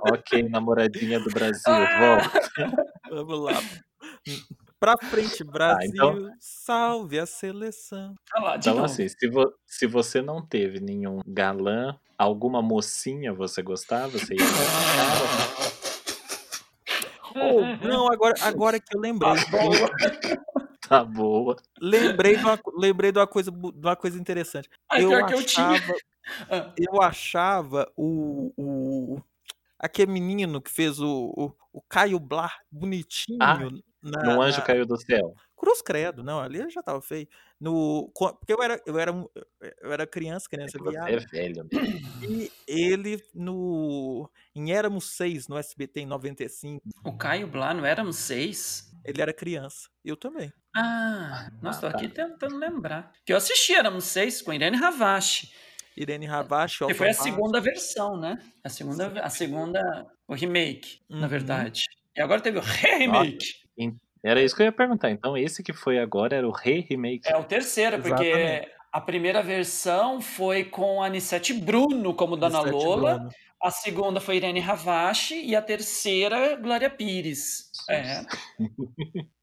Ok, 0.00 0.42
namoradinha 0.48 1.18
do 1.20 1.30
Brasil, 1.30 1.62
Ah! 1.66 1.98
volta. 1.98 2.42
Vamos 3.10 3.40
lá. 3.40 3.52
Pra 4.78 4.94
frente, 4.98 5.42
Brasil. 5.42 5.90
então- 5.94 6.30
Salve 6.38 7.18
a 7.18 7.26
seleção. 7.26 8.14
Olha 8.34 8.44
lá, 8.44 8.56
de 8.56 8.68
Então, 8.68 8.74
novo. 8.74 8.84
assim, 8.84 9.08
se, 9.08 9.28
vo- 9.28 9.52
se 9.66 9.86
você 9.86 10.20
não 10.20 10.44
teve 10.44 10.80
nenhum 10.80 11.20
galã, 11.26 11.96
alguma 12.18 12.60
mocinha 12.60 13.32
você 13.32 13.62
gostava? 13.62 14.10
Você 14.18 14.34
ia 14.34 14.40
Oh, 17.38 17.86
não, 17.86 18.10
agora, 18.10 18.34
agora 18.42 18.80
que 18.80 18.96
eu 18.96 19.00
lembrei. 19.00 19.30
tá 20.88 21.04
boa. 21.04 21.56
lembrei, 21.80 22.36
de 22.36 22.42
uma, 22.44 22.58
lembrei 22.78 23.12
de 23.12 23.18
uma 23.18 23.26
coisa, 23.26 23.50
de 23.50 23.58
uma 23.86 23.96
coisa 23.96 24.18
interessante. 24.18 24.70
Ai, 24.90 25.04
eu, 25.04 25.08
pior 25.08 25.26
que 25.26 25.34
eu 25.34 25.42
tinha. 25.44 25.80
Ah. 26.50 26.72
eu 26.76 27.00
achava 27.02 27.90
o, 27.96 28.52
o. 28.56 29.22
Aquele 29.78 30.10
menino 30.10 30.60
que 30.60 30.70
fez 30.70 30.98
o, 31.00 31.32
o, 31.36 31.52
o 31.72 31.82
Caio 31.82 32.18
Blar 32.18 32.60
bonitinho 32.70 33.38
Ah, 33.40 33.58
na, 34.02 34.22
No 34.22 34.40
anjo 34.42 34.58
na- 34.58 34.64
caiu 34.64 34.86
do 34.86 34.96
céu. 34.96 35.34
Cruz 35.56 35.80
Credo, 35.80 36.22
não, 36.22 36.38
ali 36.40 36.68
já 36.70 36.82
tava 36.82 37.00
feio. 37.00 37.26
No, 37.58 38.10
porque 38.14 38.52
eu 38.52 38.62
era, 38.62 38.80
eu 38.86 38.98
era, 38.98 39.10
eu 39.80 39.90
era 39.92 40.06
criança, 40.06 40.46
criança 40.50 40.78
Você 40.78 40.90
viada. 40.90 41.10
é 41.10 41.18
velho. 41.18 41.64
né? 41.64 41.70
E 42.28 42.50
ele 42.66 43.22
no. 43.34 44.30
Em 44.54 44.72
Éramos 44.72 45.16
Seis, 45.16 45.48
no 45.48 45.56
SBT 45.56 46.00
em 46.00 46.06
95, 46.06 46.82
O 47.04 47.16
Caio 47.16 47.46
Blá, 47.46 47.72
não 47.72 47.84
éramos 47.86 48.16
seis? 48.16 48.90
ele 49.04 49.22
era 49.22 49.32
criança. 49.32 49.88
Eu 50.04 50.16
também. 50.16 50.52
Ah, 50.74 51.50
nossa, 51.62 51.80
tô 51.80 51.86
Ah, 51.86 51.90
tá. 51.92 51.98
aqui 51.98 52.08
tentando 52.08 52.56
lembrar. 52.56 53.12
Que 53.24 53.32
eu 53.32 53.36
assisti, 53.36 53.74
éramos 53.74 54.04
seis, 54.04 54.42
com 54.42 54.52
Irene 54.52 54.76
Ravache. 54.76 55.50
Irene 55.96 56.26
Ravache, 56.26 56.84
Que 56.86 56.94
foi 56.94 57.08
a 57.10 57.14
segunda 57.14 57.60
versão, 57.60 58.16
né? 58.18 58.38
A 58.62 58.68
segunda, 58.68 59.20
a 59.20 59.30
segunda, 59.30 60.06
o 60.28 60.34
remake, 60.34 61.00
na 61.08 61.22
Uhum. 61.22 61.28
verdade. 61.28 61.84
E 62.16 62.20
agora 62.20 62.40
teve 62.40 62.58
o 62.58 62.62
remake. 62.62 63.46
Era 64.22 64.42
isso 64.42 64.56
que 64.56 64.62
eu 64.62 64.66
ia 64.66 64.72
perguntar. 64.72 65.10
Então, 65.10 65.36
esse 65.36 65.62
que 65.62 65.72
foi 65.72 65.98
agora 65.98 66.36
era 66.36 66.48
o 66.48 66.50
re-remake. 66.50 67.28
É 67.28 67.36
o 67.36 67.44
terceiro, 67.44 68.00
porque 68.02 68.24
Exatamente. 68.24 68.68
a 68.92 69.00
primeira 69.00 69.42
versão 69.42 70.20
foi 70.20 70.64
com 70.64 71.02
a 71.02 71.06
Anissete 71.06 71.52
Bruno 71.54 72.12
como 72.12 72.36
Dona 72.36 72.62
Sete 72.62 72.72
Lola, 72.72 73.14
Bruno. 73.14 73.30
A 73.62 73.70
segunda 73.70 74.20
foi 74.20 74.36
Irene 74.36 74.60
Ravache 74.60 75.34
e 75.42 75.56
a 75.56 75.62
terceira, 75.62 76.56
Glória 76.56 76.90
Pires. 76.90 77.70
É. 77.88 78.22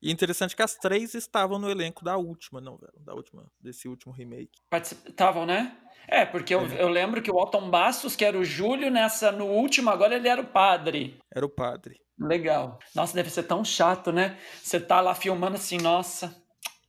E 0.02 0.12
interessante 0.12 0.56
que 0.56 0.62
as 0.62 0.76
três 0.76 1.14
estavam 1.14 1.58
no 1.58 1.70
elenco 1.70 2.04
da 2.04 2.18
última 2.18 2.60
novela, 2.60 2.94
da 2.98 3.14
última, 3.14 3.46
desse 3.60 3.88
último 3.88 4.14
remake. 4.14 4.52
Estavam, 4.74 5.46
né? 5.46 5.78
É, 6.08 6.26
porque 6.26 6.54
eu, 6.54 6.68
eu 6.74 6.90
lembro 6.90 7.22
que 7.22 7.32
o 7.32 7.40
Alton 7.40 7.70
Bastos, 7.70 8.16
que 8.16 8.26
era 8.26 8.38
o 8.38 8.44
Júlio, 8.44 8.92
nessa, 8.92 9.32
no 9.32 9.46
último, 9.46 9.90
agora 9.90 10.16
ele 10.16 10.28
era 10.28 10.42
o 10.42 10.48
padre. 10.48 11.18
Era 11.34 11.46
o 11.46 11.50
padre. 11.50 12.00
Legal. 12.20 12.78
Nossa, 12.94 13.16
deve 13.16 13.30
ser 13.30 13.44
tão 13.44 13.64
chato, 13.64 14.12
né? 14.12 14.38
Você 14.62 14.80
tá 14.80 15.02
lá 15.02 15.16
filmando 15.16 15.56
assim, 15.56 15.78
nossa, 15.78 16.36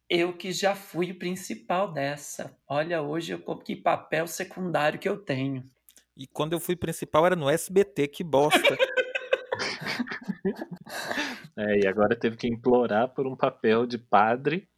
eu 0.09 0.37
que 0.37 0.52
já 0.52 0.75
fui 0.75 1.12
o 1.12 1.19
principal 1.19 1.93
dessa. 1.93 2.57
Olha, 2.69 3.00
hoje 3.02 3.33
eu 3.33 3.59
que 3.59 3.76
papel 3.76 4.26
secundário 4.26 4.99
que 4.99 5.09
eu 5.09 5.16
tenho. 5.16 5.64
E 6.16 6.26
quando 6.26 6.52
eu 6.52 6.61
fui 6.61 6.76
principal 6.76 7.26
era 7.26 7.37
no 7.37 7.49
SBT, 7.50 8.09
que 8.09 8.25
bosta. 8.25 8.76
É, 11.56 11.78
e 11.78 11.87
agora 11.87 12.16
teve 12.16 12.37
que 12.37 12.49
implorar 12.49 13.09
por 13.09 13.26
um 13.26 13.37
papel 13.37 13.87
de 13.87 13.97
padre. 13.97 14.68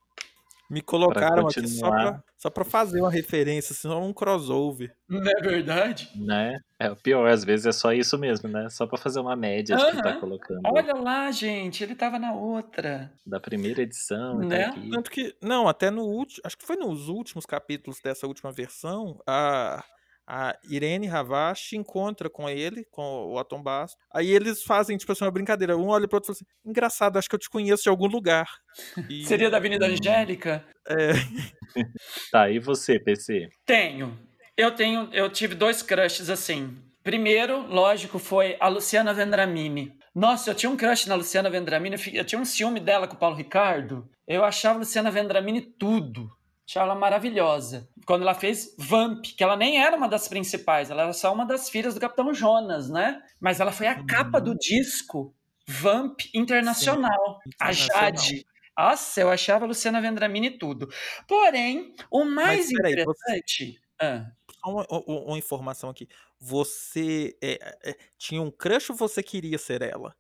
Me 0.69 0.83
colocaram 0.83 1.47
aqui 1.47 1.67
só 1.69 1.89
pra, 1.91 2.23
só 2.37 2.51
pra 2.51 2.65
fazer 2.65 3.01
uma 3.01 3.11
referência, 3.11 3.75
senão 3.75 4.03
um 4.05 4.13
crossover. 4.13 4.95
Não 5.09 5.23
é 5.23 5.41
verdade? 5.41 6.11
Né? 6.17 6.59
É 6.79 6.91
o 6.91 6.97
pior, 6.97 7.27
às 7.31 7.45
vezes 7.45 7.67
é 7.67 7.73
só 7.73 7.93
isso 7.93 8.19
mesmo, 8.19 8.49
né? 8.49 8.69
Só 8.69 8.85
pra 8.87 8.99
fazer 8.99 9.21
uma 9.21 9.35
média 9.37 9.77
de 9.77 9.87
que 9.93 10.03
tá 10.03 10.19
colocando 10.21 10.61
Olha 10.67 10.95
lá, 10.97 11.31
gente, 11.31 11.83
ele 11.83 11.95
tava 11.95 12.19
na 12.19 12.35
outra. 12.35 13.13
da 13.25 13.39
primeira 13.41 13.81
edição 13.83 14.43
e 14.43 14.47
Né? 14.47 14.65
tá 14.65 14.71
aqui. 14.71 14.91
Tanto 14.91 15.11
que, 15.11 15.35
não, 15.41 15.69
até 15.69 15.91
no 15.91 16.03
último, 16.03 16.43
acho 16.45 16.59
que 16.59 16.67
foi 16.67 16.77
nos 16.77 17.09
últimos 17.09 17.47
capítulos 17.47 18.01
dessa 18.03 18.27
última 18.27 18.51
versão, 18.53 19.19
a, 19.27 19.83
a 20.27 20.57
Irene 20.69 21.07
Ravache 21.07 21.77
encontra 21.77 22.29
com 22.29 22.49
ele, 22.49 22.85
com 22.91 23.27
o 23.33 23.39
Atom 23.39 23.63
Basto. 23.63 23.97
Aí 24.13 24.31
eles 24.31 24.63
fazem, 24.63 24.97
tipo 24.97 25.13
assim, 25.13 25.25
uma 25.25 25.31
brincadeira. 25.31 25.77
Um 25.77 25.89
olha 25.89 26.09
pro 26.09 26.17
outro 26.17 26.33
e 26.33 26.35
fala 26.35 26.37
assim: 26.37 26.69
engraçado, 26.69 27.19
acho 27.19 27.29
que 27.29 27.35
eu 27.35 27.39
te 27.39 27.49
conheço 27.51 27.85
de 27.85 27.89
algum 27.89 28.07
lugar. 28.07 28.49
E- 29.11 29.25
Seria 29.25 29.49
da 29.51 29.57
Avenida 29.57 29.87
Angélica? 29.87 30.65
é, 30.89 31.13
Tá, 32.31 32.51
e 32.51 32.59
você, 32.59 32.99
PC? 32.99 33.49
Tenho. 33.65 34.19
Eu 34.57 34.71
tenho, 34.75 35.09
eu 35.13 35.31
tive 35.31 35.55
dois 35.55 35.83
crushes 35.83 36.29
assim. 36.31 36.77
Primeiro, 37.03 37.67
lógico, 37.69 38.19
foi 38.19 38.57
a 38.59 38.69
Luciana 38.69 39.15
Vendramini. 39.15 39.93
Nossa, 40.15 40.51
eu 40.51 40.55
tinha 40.55 40.71
um 40.71 40.77
crush 40.77 41.07
na 41.07 41.15
Luciana 41.15 41.49
Vendramini, 41.51 41.97
eu 42.15 42.25
tinha 42.25 42.41
um 42.41 42.45
ciúme 42.45 42.81
dela 42.81 43.07
com 43.07 43.15
o 43.15 43.19
Paulo 43.19 43.37
Ricardo. 43.37 44.09
Eu 44.27 44.43
achava 44.43 44.77
a 44.77 44.79
Luciana 44.81 45.11
Vendramini 45.11 45.61
tudo. 45.79 46.29
Achava 46.69 46.87
ela 46.91 46.95
maravilhosa. 46.99 47.89
Quando 48.07 48.23
ela 48.23 48.35
fez 48.35 48.75
Vamp, 48.79 49.25
que 49.37 49.43
ela 49.45 49.57
nem 49.57 49.79
era 49.83 49.97
uma 49.97 50.09
das 50.09 50.27
principais, 50.29 50.91
ela 50.91 51.03
era 51.03 51.13
só 51.13 51.33
uma 51.33 51.47
das 51.47 51.69
filhas 51.71 51.95
do 51.95 52.01
Capitão 52.01 52.35
Jonas, 52.35 52.89
né? 52.91 53.23
Mas 53.41 53.61
ela 53.61 53.71
foi 53.73 53.87
a 53.87 53.97
Uhum. 53.99 54.07
capa 54.07 54.41
do 54.41 54.55
disco 54.57 55.35
Vamp 55.69 56.21
Internacional. 56.35 57.39
A. 57.61 57.73
Jade. 57.73 58.45
Nossa, 58.79 59.21
eu 59.21 59.31
achava 59.31 59.65
a 59.65 59.69
Luciana 59.69 60.01
Vendramini 60.01 60.51
tudo. 60.59 60.89
Porém, 61.27 61.95
o 62.11 62.25
mais 62.25 62.67
você- 62.67 62.75
interessante. 62.79 63.81
Ah, 64.01 64.27
só 64.63 64.71
uma, 64.71 64.87
uma- 64.91 65.21
uma 65.25 65.39
informação 65.39 65.89
aqui. 65.91 66.07
você 66.39 67.35
é, 67.43 67.59
é, 67.83 67.97
tinha 68.19 68.43
um 68.43 68.51
crush 68.51 68.91
ou 68.91 68.97
você 68.97 69.23
queria 69.23 69.57
ser 69.57 69.81
ela? 69.81 70.15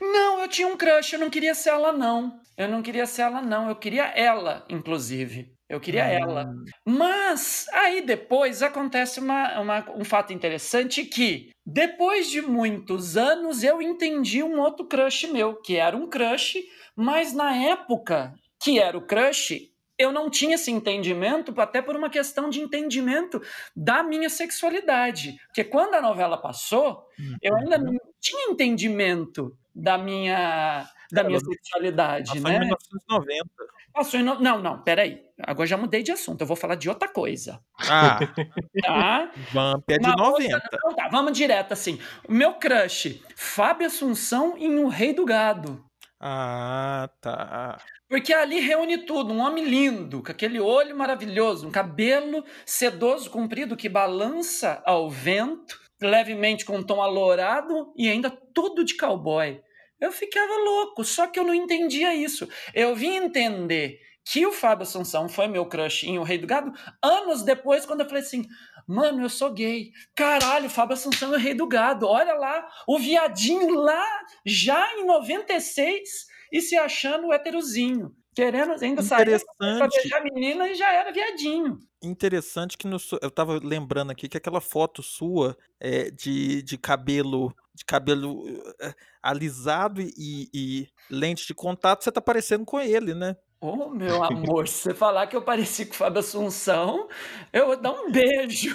Não, 0.00 0.40
eu 0.42 0.48
tinha 0.48 0.66
um 0.66 0.76
crush, 0.76 1.12
eu 1.12 1.20
não 1.20 1.30
queria 1.30 1.54
ser 1.54 1.68
ela, 1.70 1.92
não. 1.92 2.40
Eu 2.56 2.66
não 2.68 2.82
queria 2.82 3.06
ser 3.06 3.22
ela, 3.22 3.40
não. 3.40 3.68
Eu 3.68 3.76
queria 3.76 4.06
ela, 4.06 4.66
inclusive. 4.68 5.54
Eu 5.70 5.78
queria 5.80 6.04
ela. 6.04 6.46
Hum. 6.46 6.64
Mas 6.84 7.66
aí 7.72 8.02
depois 8.02 8.60
acontece 8.60 9.20
uma, 9.20 9.60
uma- 9.60 9.90
um 9.96 10.04
fato 10.04 10.32
interessante 10.32 11.04
que 11.04 11.50
depois 11.64 12.28
de 12.28 12.42
muitos 12.42 13.16
anos 13.16 13.62
eu 13.62 13.80
entendi 13.80 14.42
um 14.42 14.58
outro 14.60 14.84
crush 14.86 15.28
meu, 15.28 15.54
que 15.62 15.76
era 15.76 15.96
um 15.96 16.08
crush, 16.08 16.58
mas 16.96 17.32
na 17.32 17.54
época 17.54 18.34
que 18.60 18.80
era 18.80 18.98
o 18.98 19.06
crush, 19.06 19.70
eu 19.96 20.10
não 20.10 20.28
tinha 20.28 20.56
esse 20.56 20.70
entendimento, 20.72 21.54
até 21.60 21.80
por 21.80 21.94
uma 21.94 22.10
questão 22.10 22.50
de 22.50 22.60
entendimento 22.60 23.40
da 23.76 24.02
minha 24.02 24.28
sexualidade. 24.28 25.36
Porque 25.46 25.62
quando 25.62 25.94
a 25.94 26.02
novela 26.02 26.36
passou, 26.36 27.04
eu 27.40 27.54
ainda 27.54 27.78
Uhum. 27.78 27.84
não 27.92 27.98
tinha 28.20 28.50
entendimento 28.50 29.56
da 29.74 29.96
minha, 29.96 30.84
da 31.12 31.22
minha 31.22 31.38
Ela- 31.38 31.44
sexualidade, 31.54 32.32
Passou 32.32 32.50
em 32.50 32.54
né? 32.54 32.58
1990. 32.60 33.48
Passou 33.92 34.18
em 34.20 34.22
no- 34.22 34.40
Não, 34.40 34.60
não, 34.60 34.82
peraí. 34.82 35.20
Agora 35.42 35.66
já 35.66 35.76
mudei 35.76 36.02
de 36.02 36.12
assunto, 36.12 36.40
eu 36.42 36.46
vou 36.46 36.56
falar 36.56 36.74
de 36.74 36.88
outra 36.88 37.08
coisa. 37.08 37.60
Ah, 37.88 38.18
Tá? 38.84 39.30
Vamp 39.52 39.84
é 39.90 39.98
de 39.98 40.06
Uma 40.06 40.26
outra- 40.28 40.44
90. 40.48 40.68
Então 40.74 40.94
tá, 40.94 41.08
vamos 41.08 41.32
direto 41.32 41.72
assim. 41.72 41.98
O 42.28 42.32
meu 42.32 42.54
crush, 42.54 43.22
Fábio 43.36 43.86
Assunção 43.86 44.56
em 44.58 44.78
O 44.84 44.88
Rei 44.88 45.12
do 45.12 45.24
Gado. 45.24 45.84
Ah, 46.20 47.08
tá. 47.20 47.78
Porque 48.08 48.32
ali 48.34 48.60
reúne 48.60 48.98
tudo, 49.06 49.32
um 49.32 49.40
homem 49.40 49.64
lindo, 49.64 50.22
com 50.22 50.30
aquele 50.30 50.60
olho 50.60 50.96
maravilhoso, 50.96 51.66
um 51.66 51.70
cabelo 51.70 52.44
sedoso, 52.66 53.30
comprido, 53.30 53.76
que 53.76 53.88
balança 53.88 54.82
ao 54.84 55.08
vento, 55.08 55.78
levemente 56.02 56.64
com 56.64 56.76
um 56.76 56.82
tom 56.82 57.00
alourado 57.00 57.92
e 57.96 58.08
ainda 58.10 58.30
tudo 58.52 58.84
de 58.84 58.96
cowboy. 58.96 59.60
Eu 60.00 60.10
ficava 60.12 60.52
louco, 60.56 61.04
só 61.04 61.26
que 61.26 61.38
eu 61.38 61.44
não 61.44 61.54
entendia 61.54 62.14
isso. 62.14 62.48
Eu 62.74 62.94
vim 62.94 63.16
entender 63.16 64.00
que 64.24 64.46
o 64.46 64.52
Fábio 64.52 64.84
Assunção 64.84 65.28
foi 65.28 65.48
meu 65.48 65.66
crush 65.66 66.04
em 66.04 66.18
O 66.18 66.22
Rei 66.22 66.38
do 66.38 66.46
Gado 66.46 66.72
anos 67.02 67.42
depois, 67.42 67.84
quando 67.84 68.00
eu 68.00 68.06
falei 68.06 68.22
assim, 68.22 68.46
mano, 68.86 69.22
eu 69.22 69.28
sou 69.28 69.52
gay. 69.52 69.90
Caralho, 70.14 70.66
o 70.66 70.70
Fábio 70.70 70.94
Assunção 70.94 71.32
é 71.34 71.36
o 71.36 71.40
Rei 71.40 71.54
do 71.54 71.66
Gado. 71.66 72.06
Olha 72.06 72.34
lá, 72.34 72.66
o 72.86 72.98
viadinho 72.98 73.74
lá, 73.74 74.06
já 74.46 74.94
em 74.96 75.04
96, 75.04 76.26
e 76.52 76.60
se 76.60 76.76
achando 76.76 77.32
heterozinho. 77.32 78.14
Querendo 78.32 78.72
ainda 78.80 79.02
sair 79.02 79.40
pra 79.58 79.88
beijar 79.88 80.20
a 80.20 80.24
menina 80.24 80.68
e 80.68 80.74
já 80.74 80.92
era 80.92 81.12
viadinho. 81.12 81.78
interessante 82.00 82.78
que 82.78 82.86
no, 82.86 82.96
eu 83.20 83.30
tava 83.30 83.58
lembrando 83.62 84.12
aqui 84.12 84.28
que 84.28 84.36
aquela 84.36 84.60
foto 84.60 85.02
sua 85.02 85.56
é, 85.80 86.10
de, 86.12 86.62
de 86.62 86.78
cabelo 86.78 87.52
de 87.80 87.84
cabelo 87.84 88.44
eh, 88.80 88.94
alisado 89.22 90.00
e, 90.00 90.48
e 90.54 90.88
lente 91.10 91.46
de 91.46 91.54
contato, 91.54 92.04
você 92.04 92.12
tá 92.12 92.20
parecendo 92.20 92.64
com 92.64 92.78
ele, 92.78 93.14
né? 93.14 93.36
Ô, 93.62 93.90
meu 93.90 94.24
amor, 94.24 94.66
se 94.66 94.84
você 94.84 94.94
falar 94.94 95.26
que 95.26 95.36
eu 95.36 95.42
pareci 95.42 95.84
com 95.84 95.92
o 95.92 95.96
Fábio 95.96 96.20
Assunção, 96.20 97.06
eu 97.52 97.66
vou 97.66 97.76
dar 97.76 97.92
um 97.92 98.10
beijo. 98.10 98.74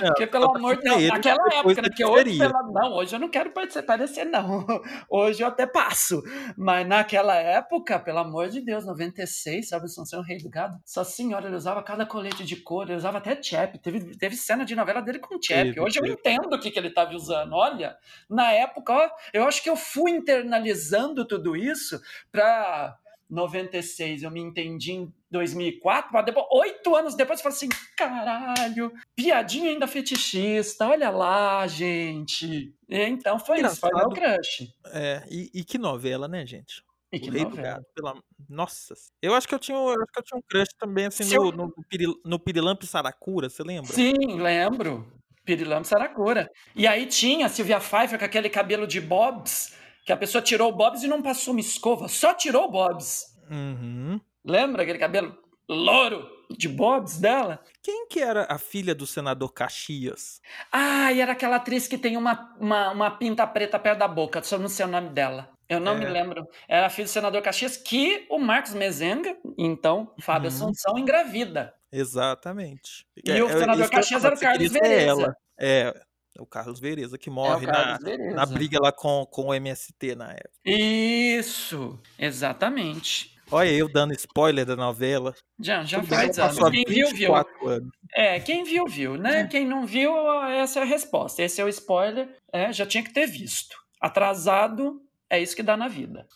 Porque, 0.00 0.26
pelo 0.26 0.44
só 0.44 0.52
pra 0.52 0.58
amor 0.58 0.76
de 0.76 0.84
Deus, 0.84 1.08
naquela 1.08 1.46
época, 1.52 1.82
né? 1.82 1.88
Porque 1.88 2.04
hoje, 2.06 2.38
pela... 2.38 2.62
não, 2.62 2.94
hoje 2.94 3.14
eu 3.14 3.20
não 3.20 3.28
quero 3.28 3.50
parecer, 3.50 3.82
parecer, 3.82 4.24
não. 4.24 4.66
Hoje 5.10 5.42
eu 5.42 5.48
até 5.48 5.66
passo. 5.66 6.22
Mas 6.56 6.88
naquela 6.88 7.34
época, 7.34 7.98
pelo 7.98 8.20
amor 8.20 8.48
de 8.48 8.62
Deus, 8.62 8.86
96, 8.86 9.68
Fábio 9.68 9.84
Assunção, 9.84 10.20
o 10.20 10.22
rei 10.22 10.38
do 10.38 10.48
gado. 10.48 10.80
Só 10.82 11.04
senhora, 11.04 11.48
ele 11.48 11.56
usava 11.56 11.82
cada 11.82 12.06
colete 12.06 12.42
de 12.42 12.56
cor, 12.56 12.88
ele 12.88 12.96
usava 12.96 13.18
até 13.18 13.40
chap. 13.42 13.78
Teve, 13.80 14.16
teve 14.16 14.34
cena 14.34 14.64
de 14.64 14.74
novela 14.74 15.02
dele 15.02 15.18
com 15.18 15.38
chap. 15.42 15.78
Hoje 15.78 16.00
eu 16.00 16.06
entendo 16.06 16.54
o 16.54 16.58
que, 16.58 16.70
que 16.70 16.78
ele 16.78 16.88
estava 16.88 17.12
usando. 17.12 17.52
Olha, 17.52 17.98
na 18.30 18.50
época, 18.50 18.94
ó, 18.94 19.10
eu 19.34 19.44
acho 19.44 19.62
que 19.62 19.68
eu 19.68 19.76
fui 19.76 20.12
internalizando 20.12 21.26
tudo 21.26 21.54
isso 21.54 22.00
pra 22.32 22.96
96, 23.30 24.22
eu 24.22 24.30
me 24.30 24.40
entendi 24.40 24.92
em 24.92 25.12
2004, 25.30 26.10
mas 26.12 26.24
depois, 26.24 26.46
oito 26.52 26.94
anos 26.96 27.14
depois 27.14 27.38
eu 27.38 27.42
falei 27.44 27.56
assim, 27.56 27.68
caralho, 27.96 28.92
piadinha 29.14 29.70
ainda 29.70 29.86
fetichista, 29.86 30.88
olha 30.88 31.10
lá, 31.10 31.66
gente. 31.66 32.74
Então 32.88 33.38
foi 33.38 33.60
isso, 33.60 33.76
foi 33.76 33.90
meu 33.94 34.06
Engraçado. 34.10 34.36
crush. 34.38 34.68
É, 34.92 35.22
e, 35.30 35.50
e 35.54 35.64
que 35.64 35.78
novela, 35.78 36.26
né, 36.26 36.44
gente? 36.46 36.82
E 37.12 37.18
que 37.18 37.28
Rei 37.30 37.44
do 37.44 37.50
novela. 37.50 37.68
Gado, 37.74 37.86
pela... 37.94 38.22
Nossa. 38.48 38.94
Eu 39.20 39.34
acho 39.34 39.46
que 39.48 39.54
eu 39.54 39.58
tinha, 39.58 39.76
eu 39.76 39.88
acho 39.90 40.12
que 40.12 40.20
eu 40.20 40.24
tinha 40.24 40.38
um 40.38 40.42
crush 40.48 40.70
também, 40.78 41.06
assim, 41.06 41.24
Se 41.24 41.36
no, 41.36 41.46
eu- 41.46 41.52
no, 41.52 41.72
Piri- 41.88 42.20
no 42.24 42.38
Pirilampo 42.38 42.86
Saracura, 42.86 43.48
você 43.48 43.62
lembra? 43.62 43.92
Sim, 43.92 44.12
lembro. 44.40 45.12
Pirilampo 45.44 45.88
Saracura. 45.88 46.48
E 46.76 46.86
aí 46.86 47.06
tinha 47.06 47.46
a 47.46 47.48
Silvia 47.48 47.80
Pfeiffer 47.80 48.18
com 48.18 48.24
aquele 48.24 48.48
cabelo 48.48 48.86
de 48.86 49.00
bobs, 49.00 49.74
que 50.04 50.12
a 50.12 50.16
pessoa 50.16 50.42
tirou 50.42 50.68
o 50.70 50.76
bobs 50.76 51.02
e 51.02 51.08
não 51.08 51.22
passou 51.22 51.52
uma 51.52 51.60
escova, 51.60 52.08
só 52.08 52.34
tirou 52.34 52.64
o 52.64 52.70
bobs. 52.70 53.24
Uhum. 53.50 54.20
Lembra 54.44 54.82
aquele 54.82 54.98
cabelo 54.98 55.36
louro 55.68 56.28
de 56.56 56.68
bobs 56.68 57.18
dela? 57.18 57.60
Quem 57.82 58.06
que 58.08 58.20
era 58.20 58.44
a 58.50 58.58
filha 58.58 58.94
do 58.94 59.06
senador 59.06 59.52
Caxias? 59.52 60.40
Ah, 60.72 61.12
e 61.12 61.20
era 61.20 61.32
aquela 61.32 61.56
atriz 61.56 61.86
que 61.86 61.96
tem 61.98 62.16
uma, 62.16 62.54
uma, 62.60 62.90
uma 62.90 63.10
pinta 63.10 63.46
preta 63.46 63.78
perto 63.78 63.98
da 63.98 64.08
boca, 64.08 64.42
só 64.42 64.58
não 64.58 64.68
sei 64.68 64.86
o 64.86 64.88
nome 64.88 65.10
dela. 65.10 65.48
Eu 65.68 65.78
não 65.78 65.96
me 65.96 66.04
É. 66.04 66.08
lembro. 66.10 66.48
Era 66.68 66.86
a 66.86 66.90
filha 66.90 67.04
do 67.06 67.10
senador 67.10 67.40
Caxias, 67.42 67.76
que 67.76 68.26
o 68.28 68.38
Marcos 68.40 68.74
Mezenga, 68.74 69.36
então, 69.56 70.12
Fábio 70.20 70.50
Uhum. 70.50 70.56
Assunção, 70.56 70.98
engravida. 70.98 71.72
Exatamente. 71.92 73.06
E 73.24 73.30
o 73.40 73.48
É, 73.48 73.52
é 73.52 73.58
senador 73.58 73.90
Caxias 73.90 74.24
era 74.24 74.34
o 74.34 74.38
Carlos 74.40 74.72
ser 74.72 74.80
Vereza. 74.80 75.02
ela. 75.22 75.36
É, 75.58 76.00
o 76.38 76.46
Carlos 76.46 76.80
Vereza, 76.80 77.18
que 77.18 77.30
morre 77.30 77.66
é 77.66 77.70
na, 77.70 77.98
Vereza. 77.98 78.34
na 78.34 78.46
briga 78.46 78.78
lá 78.80 78.92
com, 78.92 79.26
com 79.26 79.46
o 79.46 79.54
MST 79.54 80.14
na 80.14 80.32
época. 80.32 80.50
Isso, 80.64 81.98
exatamente. 82.18 83.36
Olha 83.50 83.70
eu 83.70 83.88
dando 83.88 84.14
spoiler 84.14 84.64
da 84.64 84.76
novela. 84.76 85.34
Já, 85.58 85.82
já 85.82 86.02
faz 86.02 86.38
anos. 86.38 86.56
Quem 86.70 86.84
viu, 86.86 87.08
viu. 87.08 87.34
24 87.34 87.68
anos. 87.68 87.90
É, 88.14 88.38
quem 88.38 88.62
viu, 88.64 88.86
viu, 88.86 89.16
né? 89.16 89.46
Quem 89.48 89.66
não 89.66 89.84
viu, 89.84 90.12
essa 90.44 90.80
é 90.80 90.82
a 90.82 90.86
resposta. 90.86 91.42
Esse 91.42 91.60
é 91.60 91.64
o 91.64 91.68
spoiler. 91.68 92.28
É, 92.52 92.72
já 92.72 92.86
tinha 92.86 93.02
que 93.02 93.12
ter 93.12 93.26
visto. 93.26 93.76
Atrasado, 94.00 95.02
é 95.28 95.40
isso 95.40 95.56
que 95.56 95.62
dá 95.62 95.76
na 95.76 95.88
vida. 95.88 96.26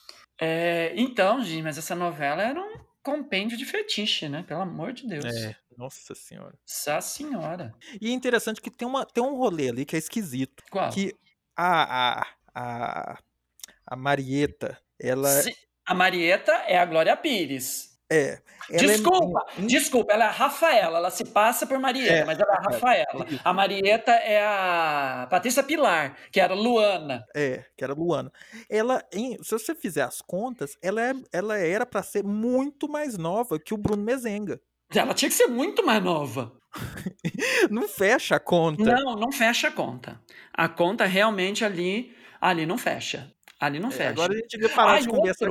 É, 0.41 0.93
então, 0.97 1.41
gente, 1.41 1.63
mas 1.63 1.79
essa 1.79 1.95
novela 1.95 2.43
era 2.43 2.61
um 2.61 2.79
compêndio 3.03 3.57
de 3.57 3.65
fetiche, 3.65 4.29
né? 4.29 4.43
Pelo 4.43 4.63
amor 4.63 4.93
de 4.93 5.07
Deus. 5.07 5.25
É, 5.25 5.55
nossa 5.77 6.15
senhora. 6.15 6.55
Nossa 6.61 7.01
senhora. 7.01 7.75
E 8.01 8.09
é 8.11 8.13
interessante 8.13 8.61
que 8.61 8.71
tem, 8.71 8.87
uma, 8.87 9.05
tem 9.05 9.23
um 9.23 9.37
rolê 9.37 9.69
ali 9.71 9.85
que 9.85 9.97
é 9.97 9.99
esquisito. 9.99 10.63
Qual? 10.71 10.91
Que 10.91 11.15
a, 11.57 12.21
a, 12.21 12.27
a, 12.55 13.19
a 13.87 13.97
Marieta, 13.97 14.79
ela 15.01 15.29
Se- 15.43 15.55
A 15.87 15.95
Marieta 15.95 16.53
é 16.67 16.79
a 16.79 16.85
Glória 16.87 17.17
Pires. 17.17 17.99
é. 18.11 18.41
é 18.71 18.77
Desculpa, 18.79 19.45
in- 19.59 19.67
desculpa, 19.67 20.13
ela 20.13 20.25
é 20.25 20.29
a 20.29 20.31
Rafaela, 20.31 20.99
ela 20.99 21.11
se 21.11 21.25
passa 21.25 21.67
por 21.67 21.79
Marieta, 21.79 22.13
É, 22.13 22.25
mas 22.25 22.39
ela 22.41 22.55
é 22.55 22.57
a 22.57 22.61
Rafaela. 22.63 23.27
isso. 23.29 23.41
A 23.45 23.53
Marieta 23.53 24.11
é 24.13 24.43
a 24.45 25.27
Patrícia 25.31 25.63
Pilar, 25.63 26.17
que 26.33 26.41
era 26.41 26.55
Luana. 26.55 27.25
É, 27.35 27.65
que 27.77 27.85
era 27.85 27.93
Luana. 27.93 28.33
Ela, 28.71 29.03
em- 29.13 29.37
se 29.43 29.51
você 29.51 29.75
fizer 29.75 30.03
as 30.03 30.23
contas, 30.23 30.77
ela, 30.83 31.01
é, 31.03 31.13
ela 31.33 31.59
era 31.59 31.85
pra 31.85 32.03
ser 32.03 32.25
muito 32.25 32.89
mais 32.89 33.19
nova 33.19 33.59
que 33.59 33.75
o 33.75 33.79
Bruno 33.79 34.03
Mezenga. 34.03 34.61
Ela 34.97 35.15
tinha 35.15 35.29
que 35.29 35.35
ser 35.35 35.47
muito 35.47 35.85
mais 35.85 36.03
nova. 36.03 36.53
Não 37.71 37.89
fecha 37.89 38.37
a 38.37 38.41
conta. 38.41 38.83
Não, 38.83 39.15
não 39.17 39.31
fecha 39.33 39.69
a 39.69 39.71
conta. 39.71 40.21
A 40.53 40.69
conta 40.69 41.05
realmente 41.05 41.65
ali, 41.65 42.13
ali 42.41 42.67
não 42.67 42.77
fecha. 42.77 43.33
Ali 43.61 43.79
não 43.79 43.89
É, 43.89 43.93
fecha. 43.93 44.11
agora 44.11 44.33
a 44.33 44.37
gente 44.37 44.49
devia 44.49 44.69
parar 44.69 44.95
Ah, 44.95 45.01
de 45.01 45.09
conversar. 45.09 45.49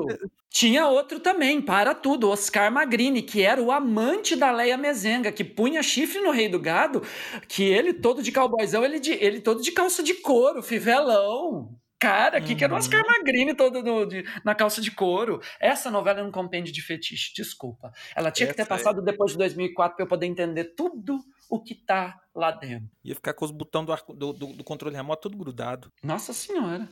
Tinha 0.49 0.85
outro 0.87 1.19
também, 1.19 1.61
para 1.61 1.95
tudo, 1.95 2.29
Oscar 2.29 2.71
Magrini, 2.71 3.21
que 3.23 3.41
era 3.41 3.61
o 3.61 3.71
amante 3.71 4.35
da 4.35 4.51
Leia 4.51 4.77
Mezenga, 4.77 5.31
que 5.31 5.43
punha 5.43 5.81
chifre 5.81 6.19
no 6.21 6.29
Rei 6.29 6.47
do 6.49 6.59
Gado, 6.59 7.01
que 7.47 7.63
ele 7.63 7.93
todo 7.93 8.21
de 8.21 8.31
cowboyzão, 8.31 8.83
ele, 8.85 8.99
de, 8.99 9.11
ele 9.13 9.39
todo 9.41 9.61
de 9.63 9.71
calça 9.71 10.03
de 10.03 10.13
couro, 10.15 10.61
fivelão. 10.61 11.69
Cara, 12.03 12.41
que, 12.41 12.53
que 12.53 12.63
era 12.63 12.73
o 12.73 12.75
Uhum. 12.75 12.79
Oscar 12.81 13.01
Magrini 13.07 13.55
todo 13.55 13.81
no- 13.81 14.05
de- 14.05 14.25
na 14.43 14.53
calça 14.53 14.81
de 14.81 14.91
couro. 14.91 15.39
Essa 15.59 15.89
novela 15.89 16.19
é 16.19 16.23
um 16.23 16.31
compêndio 16.31 16.73
de 16.73 16.81
fetiche, 16.81 17.33
desculpa. 17.33 17.91
Ela 18.15 18.29
tinha 18.29 18.47
que 18.47 18.53
ter 18.53 18.63
Essa 18.63 18.73
é- 18.73 18.77
passado 18.77 19.01
depois 19.01 19.31
de 19.31 19.37
2004 19.37 19.95
para 19.95 20.03
eu 20.03 20.09
poder 20.09 20.25
entender 20.25 20.75
tudo 20.75 21.19
o 21.49 21.61
que 21.63 21.73
tá 21.75 22.19
lá 22.35 22.51
dentro. 22.51 22.89
Ia 23.05 23.15
ficar 23.15 23.33
com 23.33 23.45
os 23.45 23.51
botões 23.51 23.85
do, 23.85 23.95
do, 24.13 24.33
do- 24.33 24.53
do 24.57 24.63
controle 24.63 24.95
remoto 24.95 25.29
tudo 25.29 25.37
grudado. 25.37 25.91
Nossa 26.03 26.33
senhora. 26.33 26.89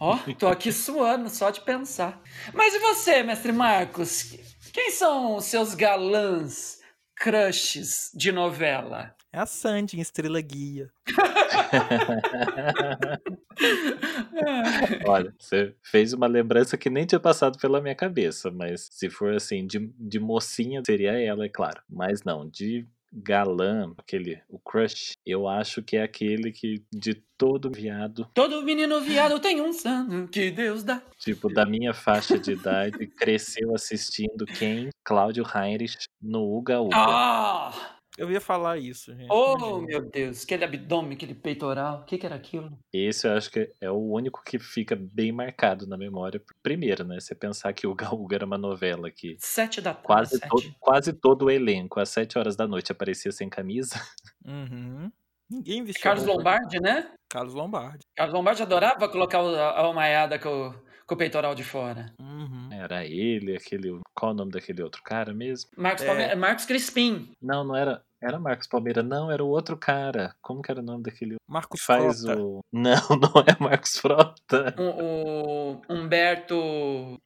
Ó, 0.00 0.16
tô 0.38 0.46
aqui 0.48 0.72
suando 0.72 1.28
só 1.28 1.50
de 1.50 1.60
pensar. 1.60 2.22
Mas 2.54 2.72
e 2.74 2.78
você, 2.78 3.22
mestre 3.22 3.52
Marcos? 3.52 4.36
Quem 4.72 4.90
são 4.90 5.36
os 5.36 5.44
seus 5.46 5.74
galãs 5.74 6.78
crushes 7.16 8.10
de 8.14 8.30
novela? 8.30 9.15
É 9.36 9.40
a 9.40 9.44
Sandy 9.44 9.98
em 9.98 10.00
Estrela 10.00 10.40
Guia. 10.40 10.90
Olha, 15.06 15.34
você 15.38 15.74
fez 15.82 16.14
uma 16.14 16.26
lembrança 16.26 16.78
que 16.78 16.88
nem 16.88 17.04
tinha 17.04 17.20
passado 17.20 17.58
pela 17.58 17.82
minha 17.82 17.94
cabeça, 17.94 18.50
mas 18.50 18.88
se 18.90 19.10
for 19.10 19.34
assim, 19.34 19.66
de, 19.66 19.92
de 19.98 20.18
mocinha, 20.18 20.80
seria 20.86 21.12
ela, 21.20 21.44
é 21.44 21.50
claro. 21.50 21.82
Mas 21.86 22.24
não, 22.24 22.48
de, 22.48 22.86
galã, 23.12 23.92
aquele, 23.98 24.40
o 24.48 24.58
crush, 24.58 25.12
eu 25.26 25.46
acho 25.46 25.82
que 25.82 25.98
é 25.98 26.02
aquele 26.02 26.50
que 26.50 26.82
de 26.90 27.22
todo 27.36 27.70
viado, 27.70 28.26
Todo 28.32 28.62
menino 28.62 29.02
viado 29.02 29.38
tem 29.38 29.60
um 29.60 29.74
santo 29.74 30.30
que 30.30 30.50
Deus 30.50 30.82
dá. 30.82 31.02
tipo, 31.18 31.52
da 31.52 31.66
minha 31.66 31.92
faixa 31.92 32.38
de 32.38 32.52
idade, 32.52 33.06
cresceu 33.06 33.74
assistindo 33.74 34.46
quem? 34.46 34.88
Cláudio 35.04 35.44
Heinrich 35.44 35.98
no 36.22 36.56
Uga 36.56 36.80
Uga. 36.80 36.96
Ah! 36.96 37.95
Eu 38.16 38.30
ia 38.30 38.40
falar 38.40 38.78
isso, 38.78 39.14
gente. 39.14 39.28
Oh, 39.30 39.56
imagina. 39.58 39.86
meu 39.86 40.10
Deus, 40.10 40.44
aquele 40.44 40.64
abdômen, 40.64 41.12
aquele 41.14 41.34
peitoral, 41.34 42.00
o 42.00 42.04
que, 42.04 42.16
que 42.16 42.24
era 42.24 42.34
aquilo? 42.34 42.78
Esse 42.92 43.28
eu 43.28 43.32
acho 43.36 43.50
que 43.50 43.70
é 43.80 43.90
o 43.90 43.98
único 43.98 44.42
que 44.42 44.58
fica 44.58 44.96
bem 44.96 45.30
marcado 45.32 45.86
na 45.86 45.96
memória. 45.98 46.40
Primeiro, 46.62 47.04
né? 47.04 47.20
Você 47.20 47.34
pensar 47.34 47.72
que 47.74 47.86
o 47.86 47.90
Uga 47.92 48.36
era 48.36 48.46
uma 48.46 48.56
novela 48.56 49.10
que 49.10 49.36
Sete 49.38 49.80
da 49.80 49.92
tarde. 49.92 50.06
quase, 50.06 50.38
sete. 50.38 50.48
to- 50.48 50.74
quase 50.80 51.12
todo 51.12 51.46
o 51.46 51.50
elenco, 51.50 52.00
às 52.00 52.08
sete 52.08 52.38
horas 52.38 52.56
da 52.56 52.66
noite, 52.66 52.90
aparecia 52.92 53.30
sem 53.32 53.48
camisa. 53.50 54.00
Uhum. 54.44 55.10
Ninguém 55.50 55.84
vestia 55.84 56.02
Carlos 56.02 56.24
roupa. 56.24 56.38
Lombardi, 56.38 56.80
né? 56.80 57.12
Carlos 57.28 57.54
Lombardi. 57.54 58.04
Carlos 58.16 58.34
Lombardi 58.34 58.62
adorava 58.62 59.08
colocar 59.08 59.42
o- 59.42 59.54
a 59.54 59.70
a 59.70 59.80
almaiada 59.80 60.38
com, 60.38 60.70
o- 60.70 60.74
com 61.06 61.14
o 61.14 61.18
peitoral 61.18 61.54
de 61.54 61.62
fora. 61.64 62.12
Uhum. 62.20 62.68
Era 62.72 63.04
ele, 63.04 63.56
aquele. 63.56 64.00
Qual 64.14 64.32
o 64.32 64.34
nome 64.34 64.50
daquele 64.52 64.82
outro 64.82 65.02
cara 65.02 65.32
mesmo? 65.32 65.70
Marcos, 65.76 66.02
É. 66.02 66.06
Palme- 66.06 66.34
Marcos 66.34 66.64
Crispim. 66.64 67.30
Não, 67.40 67.62
não 67.64 67.76
era. 67.76 68.02
Era 68.20 68.38
Marcos 68.38 68.66
Palmeira, 68.66 69.02
não, 69.02 69.30
era 69.30 69.44
o 69.44 69.48
outro 69.48 69.76
cara. 69.76 70.34
Como 70.40 70.62
que 70.62 70.70
era 70.70 70.80
o 70.80 70.82
nome 70.82 71.02
daquele 71.02 71.34
que 71.34 71.40
Marcos 71.46 71.80
faz 71.82 72.22
Frota. 72.22 72.40
o. 72.42 72.60
Não, 72.72 72.96
não 73.10 73.40
é 73.46 73.56
Marcos 73.62 73.98
Frota. 73.98 74.74
O, 74.78 75.74
o 75.74 75.82
Humberto. 75.88 76.54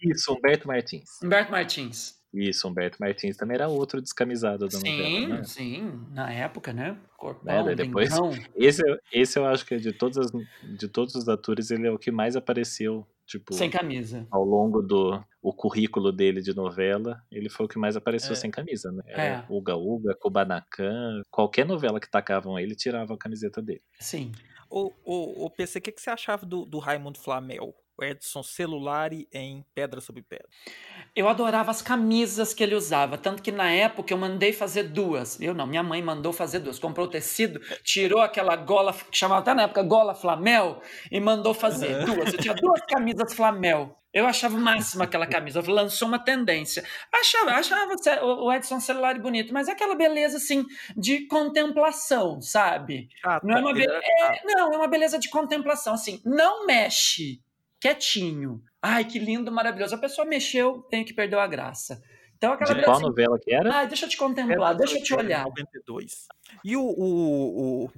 Isso, 0.01 0.33
Humberto 0.33 0.67
Martins. 0.69 1.09
Humberto 1.23 1.51
Martins. 1.53 2.19
Isso, 2.33 2.69
Humberto 2.69 2.97
Martins 3.01 3.37
também 3.37 3.57
era 3.57 3.69
outro 3.69 4.01
descamisado 4.01 4.69
da 4.69 4.79
novela, 4.79 4.97
Sim, 5.09 5.27
né? 5.27 5.43
sim, 5.45 6.07
na 6.13 6.33
época, 6.33 6.73
né? 6.73 6.97
Corpão, 7.17 7.65
Né, 7.67 7.75
depois-. 7.75 8.11
Esse, 8.55 8.83
eu- 8.89 8.99
esse 9.13 9.37
eu 9.39 9.47
acho 9.47 9.67
que 9.67 9.75
é 9.75 9.79
de 9.79 9.93
todos, 9.93 10.17
as, 10.17 10.31
de 10.63 10.87
todos 10.89 11.15
os 11.17 11.29
atores, 11.29 11.71
ele 11.73 11.89
é 11.89 11.91
o 11.91 11.99
que 11.99 12.13
mais 12.13 12.37
apareceu, 12.37 13.05
tipo, 13.31 13.55
sem 13.55 13.71
camisa. 13.71 14.27
ao 14.31 14.45
longo 14.45 14.83
do 14.83 15.23
o 15.41 15.55
currículo 15.55 16.13
dele 16.13 16.43
de 16.43 16.55
novela, 16.55 17.23
ele 17.31 17.49
foi 17.49 17.65
o 17.65 17.69
que 17.69 17.79
mais 17.79 17.97
apareceu 17.97 18.33
É. 18.33 18.35
sem 18.35 18.51
camisa, 18.51 18.91
né? 18.93 19.03
É. 19.07 19.27
Era 19.27 19.47
Uga 19.49 19.77
Uga, 19.77 20.15
Kubanacan, 20.21 21.23
qualquer 21.31 21.65
novela 21.65 22.01
que 22.01 22.11
tacavam 22.11 22.59
ele, 22.59 22.75
tirava 22.75 23.15
a 23.15 23.19
camiseta 23.19 23.63
dele. 23.63 23.83
Sim. 23.99 24.33
O, 24.69 24.93
o, 25.05 25.47
o 25.47 25.51
PC, 25.51 25.79
o 25.79 25.83
que, 25.83 25.93
que 25.93 26.01
você 26.01 26.11
achava 26.11 26.45
do, 26.45 26.65
do 26.65 26.79
Raimundo 26.79 27.19
Flamel? 27.19 27.75
O 28.01 28.05
Edson 28.05 28.43
Celulari 28.43 29.29
em 29.33 29.63
Pedra 29.75 30.01
sobre 30.01 30.23
Pedra. 30.23 30.49
Eu 31.15 31.29
adorava 31.29 31.71
as 31.71 31.83
camisas 31.83 32.55
que 32.55 32.63
ele 32.63 32.75
usava, 32.75 33.19
tanto 33.19 33.43
que 33.43 33.53
na 33.53 33.71
época 33.71 34.13
eu 34.15 34.17
mandei 34.19 34.53
fazer 34.53 34.85
duas. 34.85 35.39
Eu 35.41 35.53
não, 35.53 35.67
minha 35.67 35.83
mãe 35.83 36.03
mandou 36.03 36.33
fazer 36.33 36.61
duas. 36.61 36.79
Comprou 36.79 37.07
o 37.07 37.11
tecido, 37.11 37.61
tirou 37.83 38.21
aquela 38.23 38.57
gola, 38.57 38.93
que 38.95 39.17
chamava 39.19 39.41
até 39.43 39.53
na 39.53 39.63
época 39.65 39.83
gola 39.83 40.15
flamel, 40.15 40.81
e 41.11 41.21
mandou 41.21 41.53
fazer 41.53 41.95
Uhum. 41.99 42.05
duas. 42.15 42.33
Eu 42.33 42.39
tinha 42.39 42.55
duas 42.55 42.81
camisas 42.87 43.35
flamel. 43.35 43.97
Eu 44.13 44.27
achava 44.27 44.57
o 44.57 44.61
máximo 44.61 45.05
aquela 45.05 45.25
camisa, 45.27 45.63
lançou 45.65 46.09
uma 46.09 46.19
tendência. 46.19 46.83
Achava, 47.13 47.53
achava 47.53 47.95
o 48.25 48.53
Edson 48.53 48.81
Celular 48.81 49.17
bonito, 49.21 49.53
mas 49.55 49.69
é 49.69 49.73
aquela 49.73 49.95
beleza 49.95 50.39
assim 50.39 50.65
de 50.97 51.27
contemplação, 51.29 52.41
sabe? 52.41 53.09
Chata, 53.21 53.47
Não 53.47 53.57
é 53.57 53.61
uma 53.61 53.71
ele 53.71 53.87
be- 53.87 53.93
era 53.93 54.03
chato. 54.03 54.41
Não, 54.47 54.73
é 54.73 54.77
uma 54.77 54.89
beleza 54.89 55.17
de 55.19 55.29
contemplação, 55.29 55.95
assim, 55.95 56.21
não 56.25 56.67
mexe, 56.67 57.41
quietinho. 57.81 58.63
Ai, 58.83 59.05
que 59.05 59.19
lindo, 59.19 59.51
maravilhoso. 59.51 59.95
A 59.95 59.99
pessoa 59.99 60.27
mexeu, 60.27 60.83
tem 60.91 61.05
que 61.05 61.15
perder 61.15 61.39
a 61.39 61.47
graça. 61.47 62.03
Então 62.37 62.53
aquela 62.53 62.75
De 62.75 62.83
qual 62.83 62.97
assim, 62.97 63.07
novela 63.07 63.39
que 63.39 63.53
era? 63.53 63.75
ai, 63.75 63.87
deixa 63.87 64.07
eu 64.07 64.09
te 64.09 64.17
contemplar, 64.17 64.75
deixa 64.75 64.99
eu 64.99 65.03
te 65.03 65.15
olhar. 65.15 65.45
92. 65.45 66.27
E 66.65 66.77
o, 66.77 66.83
o, 66.83 67.85
o 67.85 67.91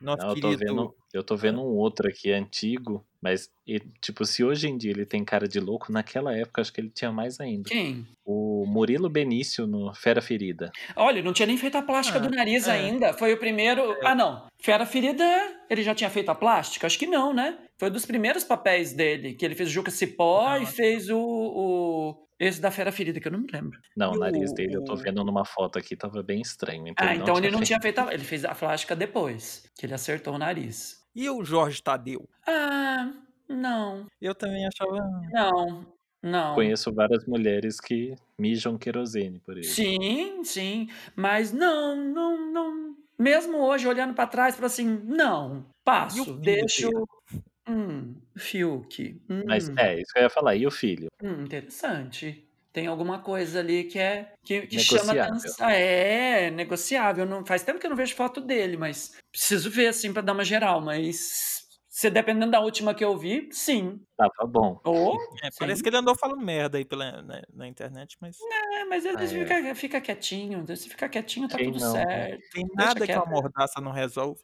nosso 0.00 0.22
Não, 0.22 0.34
eu 0.34 0.40
tô 0.40 0.50
querido... 0.50 0.94
eu 1.12 1.22
tô 1.22 1.36
vendo 1.36 1.60
um 1.60 1.76
outro 1.76 2.08
aqui 2.08 2.30
antigo, 2.32 3.04
mas 3.20 3.50
e, 3.66 3.80
tipo, 4.00 4.24
se 4.24 4.44
hoje 4.44 4.68
em 4.68 4.76
dia 4.76 4.90
ele 4.92 5.04
tem 5.06 5.24
cara 5.24 5.48
de 5.48 5.58
louco, 5.60 5.90
naquela 5.90 6.36
época 6.36 6.60
acho 6.60 6.72
que 6.72 6.80
ele 6.80 6.90
tinha 6.90 7.10
mais 7.10 7.40
ainda. 7.40 7.68
Quem? 7.68 8.06
O 8.24 8.64
Murilo 8.66 9.08
Benício 9.08 9.66
no 9.66 9.92
Fera 9.94 10.20
Ferida. 10.20 10.70
Olha, 10.94 11.22
não 11.22 11.32
tinha 11.32 11.46
nem 11.46 11.56
feito 11.56 11.76
a 11.78 11.82
plástica 11.82 12.18
Ah, 12.18 12.22
do 12.22 12.30
nariz 12.30 12.68
é. 12.68 12.72
ainda. 12.72 13.12
Foi 13.14 13.32
o 13.32 13.38
primeiro. 13.38 13.96
Ah, 14.04 14.14
não. 14.14 14.46
Fera 14.60 14.84
Ferida, 14.86 15.24
ele 15.70 15.82
já 15.82 15.94
tinha 15.94 16.10
feito 16.10 16.30
a 16.30 16.34
plástica? 16.34 16.86
Acho 16.86 16.98
que 16.98 17.06
não, 17.06 17.32
né? 17.32 17.58
Foi 17.78 17.88
um 17.88 17.92
dos 17.92 18.04
primeiros 18.06 18.44
papéis 18.44 18.92
dele, 18.92 19.34
que 19.34 19.44
ele 19.44 19.54
fez 19.54 19.70
Juca 19.70 19.90
Cipó 19.90 20.50
Não. 20.50 20.62
e 20.62 20.66
fez 20.66 21.08
o, 21.08 21.18
o- 21.18 22.27
Esse 22.38 22.60
da 22.60 22.70
Fera 22.70 22.92
Ferida, 22.92 23.18
que 23.20 23.26
eu 23.26 23.32
não 23.32 23.40
me 23.40 23.48
lembro. 23.52 23.78
Não, 23.96 24.12
E 24.12 24.16
o 24.16 24.20
nariz 24.20 24.50
o- 24.50 24.54
dele 24.54 24.76
eu 24.76 24.84
tô 24.84 24.94
vendo 24.96 25.24
numa 25.24 25.44
foto 25.44 25.78
aqui, 25.78 25.96
tava 25.96 26.22
bem 26.22 26.40
estranho. 26.40 26.86
Então 26.86 27.06
ah, 27.06 27.12
ele 27.14 27.22
então 27.22 27.36
ele 27.38 27.50
não 27.50 27.58
feito. 27.58 27.66
tinha 27.66 27.80
feito 27.80 27.98
a. 27.98 28.14
Ele 28.14 28.24
fez 28.24 28.44
a 28.44 28.54
plástica 28.54 28.94
depois, 28.94 29.68
que 29.76 29.84
ele 29.86 29.94
acertou 29.94 30.34
o 30.34 30.38
nariz. 30.38 31.02
E 31.14 31.28
o 31.28 31.44
Jorge 31.44 31.82
Tadeu? 31.82 32.28
Ah, 32.46 33.12
não. 33.48 34.06
Eu 34.20 34.34
também 34.34 34.66
achava... 34.66 34.98
Não. 35.32 35.86
Não. 36.22 36.54
Conheço 36.54 36.92
várias 36.92 37.24
mulheres 37.26 37.80
que 37.80 38.14
mijam 38.38 38.76
querosene 38.76 39.38
por 39.40 39.54
ele. 39.56 39.64
Sim, 39.66 40.42
sim, 40.44 40.88
mas 41.14 41.52
não, 41.52 41.96
não, 41.96 42.52
não. 42.52 42.96
Mesmo 43.18 43.58
hoje, 43.58 43.86
olhando 43.86 44.14
pra 44.14 44.26
trás, 44.26 44.54
para 44.56 44.66
assim, 44.66 45.00
não, 45.04 45.58
E 45.60 45.74
passo, 45.84 46.34
deixo. 46.38 46.88
Hum, 47.68 48.14
Fiuk. 48.36 49.20
Hum, 49.28 49.42
Mas 49.46 49.68
é, 49.76 50.00
isso 50.00 50.12
que 50.12 50.18
eu 50.18 50.22
ia 50.22 50.30
falar. 50.30 50.56
E 50.56 50.66
o 50.66 50.70
filho? 50.70 51.08
hum, 51.22 51.42
interessante. 51.42 52.44
Tem 52.72 52.86
alguma 52.86 53.20
coisa 53.20 53.60
ali 53.60 53.84
que 53.84 53.98
é 53.98 54.32
que, 54.44 54.66
que 54.66 54.78
chama 54.78 55.12
atenção. 55.12 55.68
É, 55.68 56.50
negociável. 56.50 57.26
Não, 57.26 57.44
faz 57.44 57.62
tempo 57.62 57.78
que 57.78 57.86
eu 57.86 57.90
não 57.90 57.96
vejo 57.96 58.14
foto 58.14 58.40
dele, 58.40 58.76
mas 58.76 59.16
preciso 59.32 59.70
ver 59.70 59.88
assim 59.88 60.12
pra 60.12 60.22
dar 60.22 60.32
uma 60.32 60.44
geral. 60.44 60.80
Mas 60.80 61.66
se 61.88 62.08
dependendo 62.10 62.52
da 62.52 62.60
última 62.60 62.94
que 62.94 63.04
eu 63.04 63.16
vi, 63.16 63.48
sim. 63.52 64.00
Tava 64.16 64.46
bom. 64.46 64.80
Ou, 64.84 65.18
É, 65.42 65.50
sim. 65.50 65.58
parece 65.58 65.82
que 65.82 65.88
ele 65.88 65.96
andou 65.96 66.14
falando 66.14 66.40
merda 66.44 66.78
aí 66.78 66.84
pela, 66.84 67.22
na, 67.22 67.42
na 67.52 67.66
internet, 67.66 68.16
mas 68.20 68.36
É, 68.40 68.84
mas 68.84 69.04
ele 69.04 69.16
Ah, 69.16 69.24
é. 69.24 69.26
fica, 69.28 69.74
fica 69.74 70.00
quietinho. 70.00 70.64
Se 70.76 70.88
ficar 70.88 71.08
quietinho, 71.08 71.48
tá 71.48 71.56
Quem 71.56 71.72
tudo 71.72 71.80
não, 71.80 71.92
né? 71.94 72.04
certo. 72.28 72.42
tem 72.52 72.64
nada 72.74 73.00
que 73.00 73.06
quieto. 73.06 73.18
uma 73.18 73.26
mordaça 73.26 73.80
não 73.80 73.90
resolve. 73.90 74.40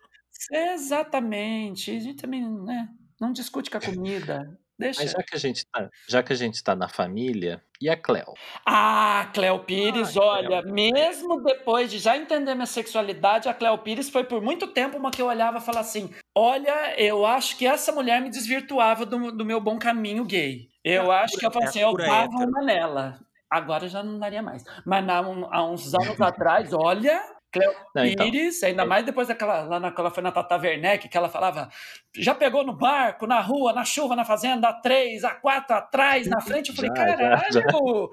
Exatamente. 0.51 1.91
A 1.91 2.01
gente 2.01 2.21
também, 2.21 2.43
né? 2.65 2.89
Não 3.25 3.33
discute 3.33 3.71
com 3.71 3.79
a 3.79 3.81
comida. 3.81 4.59
Deixa. 4.79 5.03
Mas 5.03 5.13
já 5.13 5.23
que 5.23 5.37
a 5.37 5.39
gente 5.39 5.65
tá, 5.73 5.89
já 6.09 6.23
que 6.23 6.33
a 6.33 6.37
gente 6.37 6.63
tá 6.63 6.75
na 6.75 6.89
família, 6.89 7.63
e 7.81 7.89
a 7.89 7.97
Cleo? 7.97 8.35
Ah, 8.67 9.31
Cleo 9.33 9.61
Pires, 9.61 10.17
Ah, 10.17 10.21
olha, 10.21 10.63
Cleo. 10.63 10.75
mesmo 10.75 11.41
depois 11.43 11.91
de 11.91 11.99
já 12.01 12.17
entender 12.17 12.55
minha 12.57 12.67
sexualidade, 12.67 13.49
a 13.49 13.55
Cleo 13.55 13.79
Pires 13.79 14.11
foi 14.11 14.25
por 14.25 14.43
muito 14.43 14.67
tempo 14.67 14.99
uma 14.99 15.13
que 15.13 15.23
eu 15.23 15.27
olhava 15.27 15.59
e 15.59 15.61
falava 15.61 15.87
assim: 15.87 16.13
olha, 16.35 17.01
eu 17.01 17.25
acho 17.25 17.57
que 17.57 17.65
essa 17.67 17.93
mulher 17.93 18.21
me 18.21 18.29
desvirtuava 18.31 19.07
do, 19.07 19.31
do 19.31 19.45
meu 19.45 19.61
bom 19.61 19.79
caminho 19.79 20.25
gay. 20.25 20.69
Eu 20.83 21.13
É 21.13 21.23
acho 21.23 21.39
que 21.39 21.47
eu 21.47 21.51
pura- 21.53 21.67
falei 21.67 21.67
é 21.67 21.67
a 21.67 21.71
assim, 21.71 21.81
eu 21.81 21.91
pura 21.91 22.07
hétero. 22.25 22.49
uma 22.51 22.63
nela. 22.63 23.21
Agora 23.49 23.87
já 23.89 24.03
não 24.03 24.19
daria 24.19 24.43
mais. 24.43 24.65
Mas 24.85 25.05
na- 25.07 25.21
um- 25.21 25.47
há 25.55 25.65
uns 25.71 25.95
anos 25.95 26.21
atrás, 26.21 26.73
olha, 26.73 27.23
Cleo 27.55 27.73
Não, 27.95 28.05
então, 28.05 28.31
Pires, 28.31 28.63
ainda 28.63 28.83
é- 28.83 28.87
mais 28.87 29.05
depois 29.07 29.29
daquela, 29.29 29.63
lá 29.63 29.81
na, 29.81 29.91
quando 29.91 30.01
ela 30.07 30.11
foi 30.11 30.23
na 30.23 30.31
Tata 30.33 30.57
Werneck, 30.57 31.09
que 31.09 31.17
ela 31.17 31.29
falava, 31.29 31.69
já 32.17 32.35
pegou 32.35 32.65
no 32.65 32.77
barco, 32.77 33.27
na 33.27 33.41
rua, 33.41 33.73
na 33.73 33.85
chuva, 33.85 34.15
na 34.15 34.25
fazenda, 34.25 34.69
a 34.69 34.73
três, 34.75 35.25
a 35.25 35.35
quatro, 35.35 35.75
atrás, 35.75 36.27
na 36.29 36.41
frente. 36.41 36.69
Eu 36.71 36.75
falei, 36.75 36.91
Já, 36.97 37.07
já, 37.51 37.63
caralho, 37.63 38.11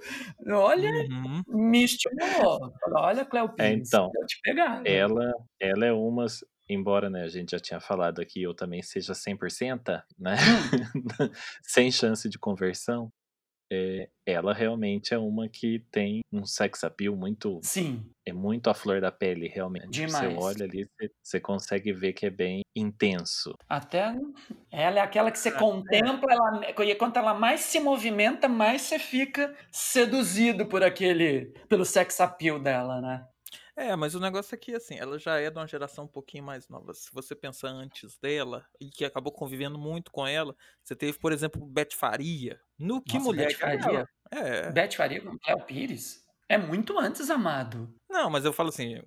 olha, 0.49 0.89
Uhum. 1.10 1.41
me 1.47 1.84
estimulou. 1.84 2.73
Olha, 2.95 3.25
Cleo 3.25 3.45
É, 3.58 3.71
Pires, 3.71 3.88
então, 3.89 4.12
eu 4.15 4.25
te 4.25 4.39
pegar. 4.41 4.82
ela, 4.86 5.34
ela 5.60 5.86
é 5.86 5.91
uma, 5.91 6.25
embora 6.69 7.10
né, 7.10 7.23
a 7.23 7.27
gente 7.30 7.51
já 7.51 7.60
tinha 7.60 7.80
falado 7.80 8.21
aqui, 8.21 8.41
eu 8.43 8.54
também 8.54 8.82
seja 8.82 9.13
100%, 9.13 10.01
né? 10.17 10.36
Sem 11.63 11.91
chance 11.91 12.30
de 12.30 12.38
conversão. 12.39 13.12
É, 13.71 14.10
ela 14.25 14.53
realmente 14.53 15.13
é 15.13 15.17
uma 15.17 15.47
que 15.49 15.79
tem 15.91 16.21
um 16.31 16.45
sex 16.45 16.84
appeal 16.84 17.15
muito 17.15 17.60
Sim, 17.63 18.05
é 18.25 18.34
muito 18.34 18.69
à 18.69 18.73
flor 18.73 19.01
da 19.01 19.12
pele 19.12 19.47
realmente 19.47 20.01
você 20.07 20.29
Demais. 20.29 20.38
olha 20.38 20.65
ali 20.65 20.86
você, 20.86 21.12
você 21.23 21.39
consegue 21.39 21.93
ver 21.93 22.13
que 22.13 22.25
é 22.25 22.29
bem 22.29 22.62
intenso 22.75 23.53
até 23.67 24.13
ela 24.71 24.99
é 24.99 25.01
aquela 25.01 25.31
que 25.31 25.39
você 25.39 25.51
contempla, 25.51 26.34
ela, 26.34 26.86
e 26.86 26.95
quanto 26.95 27.17
ela 27.17 27.34
mais 27.34 27.62
se 27.62 27.79
movimenta, 27.79 28.47
mais 28.47 28.84
você 28.84 28.99
fica 28.99 29.55
seduzido 29.71 30.65
por 30.65 30.84
aquele, 30.84 31.47
pelo 31.67 31.86
sex 31.86 32.19
appeal 32.21 32.60
dela, 32.60 33.01
né? 33.01 33.25
É, 33.81 33.95
mas 33.95 34.13
o 34.13 34.19
negócio 34.19 34.53
é 34.53 34.57
que, 34.57 34.75
assim, 34.75 34.95
ela 34.99 35.17
já 35.17 35.39
é 35.39 35.49
de 35.49 35.57
uma 35.57 35.65
geração 35.67 36.03
um 36.03 36.07
pouquinho 36.07 36.43
mais 36.43 36.69
nova. 36.69 36.93
Se 36.93 37.09
você 37.11 37.33
pensar 37.33 37.69
antes 37.69 38.15
dela, 38.19 38.63
e 38.79 38.89
que 38.89 39.03
acabou 39.03 39.31
convivendo 39.33 39.77
muito 39.79 40.11
com 40.11 40.25
ela, 40.27 40.55
você 40.83 40.95
teve, 40.95 41.17
por 41.17 41.31
exemplo, 41.31 41.65
Beth 41.65 41.93
Faria. 41.95 42.59
No 42.77 43.01
Que 43.01 43.15
Nossa, 43.15 43.25
Mulher 43.25 43.47
Beth 43.47 43.55
que 43.57 43.65
era 43.65 43.81
Faria? 43.83 44.09
É. 44.31 44.71
Beth 44.71 44.91
Faria 44.95 45.21
com 45.21 45.37
Cleo 45.39 45.61
Pires? 45.61 46.21
É 46.47 46.57
muito 46.59 46.99
antes, 46.99 47.29
amado. 47.31 47.91
Não, 48.09 48.29
mas 48.29 48.45
eu 48.45 48.53
falo 48.53 48.69
assim. 48.69 48.95
é, 48.95 49.01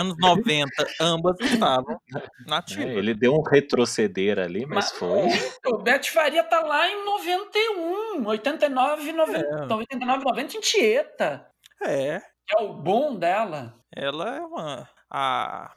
anos 0.00 0.14
90, 0.18 0.66
ambas 1.00 1.40
estavam 1.40 2.00
É, 2.16 2.26
nativas. 2.46 2.86
ele 2.96 3.12
deu 3.14 3.34
um 3.34 3.42
retroceder 3.42 4.38
ali 4.38 4.64
mas 4.66 4.92
foi 4.92 5.26
O 5.66 5.78
Beth 5.78 6.04
Faria 6.04 6.44
tá 6.44 6.60
lá 6.60 6.88
em 6.88 7.04
91, 7.04 8.24
89, 8.26 9.12
90, 9.12 9.38
É. 9.38 9.74
89, 9.74 10.24
90 10.24 10.56
em 10.56 10.60
Tieta. 10.60 11.50
É. 11.82 12.20
é 12.56 12.62
o 12.62 12.72
bom 12.74 13.16
dela. 13.18 13.84
Ela 13.94 14.36
é 14.36 14.40
uma. 14.40 14.88
A, 15.10 15.76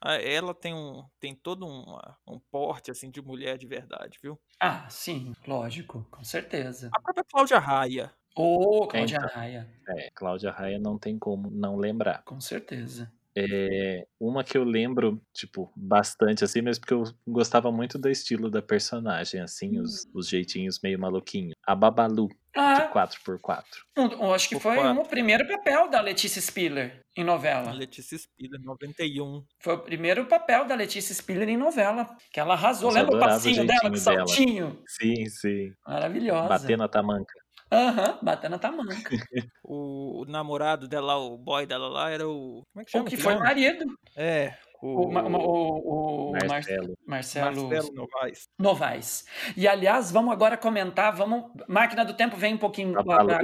a- 0.00 0.14
ela 0.22 0.54
tem 0.54 0.74
um. 0.74 1.04
Tem 1.20 1.34
todo 1.34 1.66
um, 1.66 1.98
um 2.26 2.38
porte 2.50 2.90
assim 2.90 3.10
de 3.10 3.22
mulher 3.22 3.58
de 3.58 3.66
verdade, 3.66 4.18
viu? 4.22 4.40
Ah, 4.60 4.88
sim, 4.88 5.32
lógico, 5.46 6.04
com 6.10 6.24
certeza. 6.24 6.96
A 6.96 7.00
própria 7.00 7.24
Cláudia 7.24 7.58
Raia. 7.58 8.14
Ô, 8.36 8.86
Cláudia 8.88 9.18
Então. 9.18 9.28
Raia, 9.34 9.68
É, 9.88 10.10
Cláudia 10.14 10.50
Raia 10.50 10.78
não 10.78 10.98
tem 10.98 11.18
como 11.18 11.50
não 11.50 11.76
lembrar. 11.76 12.24
com 12.24 12.40
certeza. 12.40 13.12
É, 13.36 14.06
uma 14.20 14.44
que 14.44 14.56
eu 14.56 14.62
lembro, 14.64 15.20
tipo, 15.32 15.72
bastante, 15.76 16.44
assim, 16.44 16.62
mas 16.62 16.78
porque 16.78 16.94
eu 16.94 17.02
gostava 17.26 17.72
muito 17.72 17.98
do 17.98 18.08
estilo 18.08 18.48
da 18.48 18.62
personagem, 18.62 19.40
assim, 19.40 19.78
os, 19.80 20.06
os 20.14 20.28
jeitinhos 20.28 20.78
meio 20.82 20.98
maluquinhos. 20.98 21.52
A 21.66 21.74
Babalu, 21.74 22.28
de 22.28 22.34
Ah, 22.60 22.88
4x4. 22.92 23.64
um- 23.98 24.06
eu 24.26 24.32
acho 24.34 24.48
que 24.48 24.54
Por 24.54 24.62
foi 24.62 24.76
quatro. 24.76 25.02
o 25.02 25.08
primeiro 25.08 25.46
papel 25.48 25.90
da 25.90 26.00
Letícia 26.00 26.40
Spiller 26.40 27.00
em 27.16 27.22
A 27.22 27.26
novela. 27.26 27.72
Letícia 27.72 28.16
Spiller, 28.16 28.60
91. 28.62 29.44
Foi 29.60 29.74
o 29.74 29.78
primeiro 29.78 30.26
papel 30.26 30.64
da 30.64 30.74
Letícia 30.76 31.12
Spiller 31.14 31.48
em 31.48 31.56
novela. 31.56 32.16
Que 32.32 32.38
ela 32.38 32.54
arrasou. 32.54 32.90
Nossa, 32.92 33.00
Lembra 33.02 33.16
o 33.16 33.20
passinho 33.20 33.66
dela, 33.66 33.80
dela. 33.90 33.96
saltinho? 33.96 34.82
Sim, 34.86 35.26
sim. 35.26 35.72
Maravilhosa. 35.84 36.48
Batendo 36.48 36.84
a 36.84 36.88
tamanca. 36.88 37.34
Aham, 37.72 38.18
batendo 38.22 38.56
a 38.56 38.58
tamanca. 38.58 39.10
O, 39.66 40.20
o 40.22 40.24
namorado 40.26 40.86
dela, 40.86 41.16
o 41.16 41.38
boy 41.38 41.64
dela 41.66 41.88
lá, 41.88 42.10
era 42.10 42.28
o. 42.28 42.62
Como 42.72 42.82
é 42.82 42.84
que 42.84 42.90
o 42.90 42.92
chama? 42.92 43.04
que 43.04 43.14
aquele 43.14 43.22
foi 43.22 43.32
homem? 43.32 43.44
marido. 43.44 43.84
É. 44.14 44.54
O, 44.82 44.86
O, 44.88 45.06
o, 45.06 46.28
o 46.28 46.32
Mar- 46.32 46.46
Marcelo. 46.48 46.94
Marcelo, 47.06 47.68
Marcelo 47.70 47.94
Novaes. 47.94 48.48
Novaes. 48.58 49.24
E, 49.56 49.66
aliás, 49.66 50.10
vamos 50.12 50.30
agora 50.32 50.58
comentar, 50.58 51.16
vamos... 51.16 51.50
Máquina 51.66 52.04
do 52.04 52.12
Tempo 52.12 52.36
vem 52.36 52.52
um 52.54 52.58
pouquinho 52.58 52.98
agora. 52.98 53.38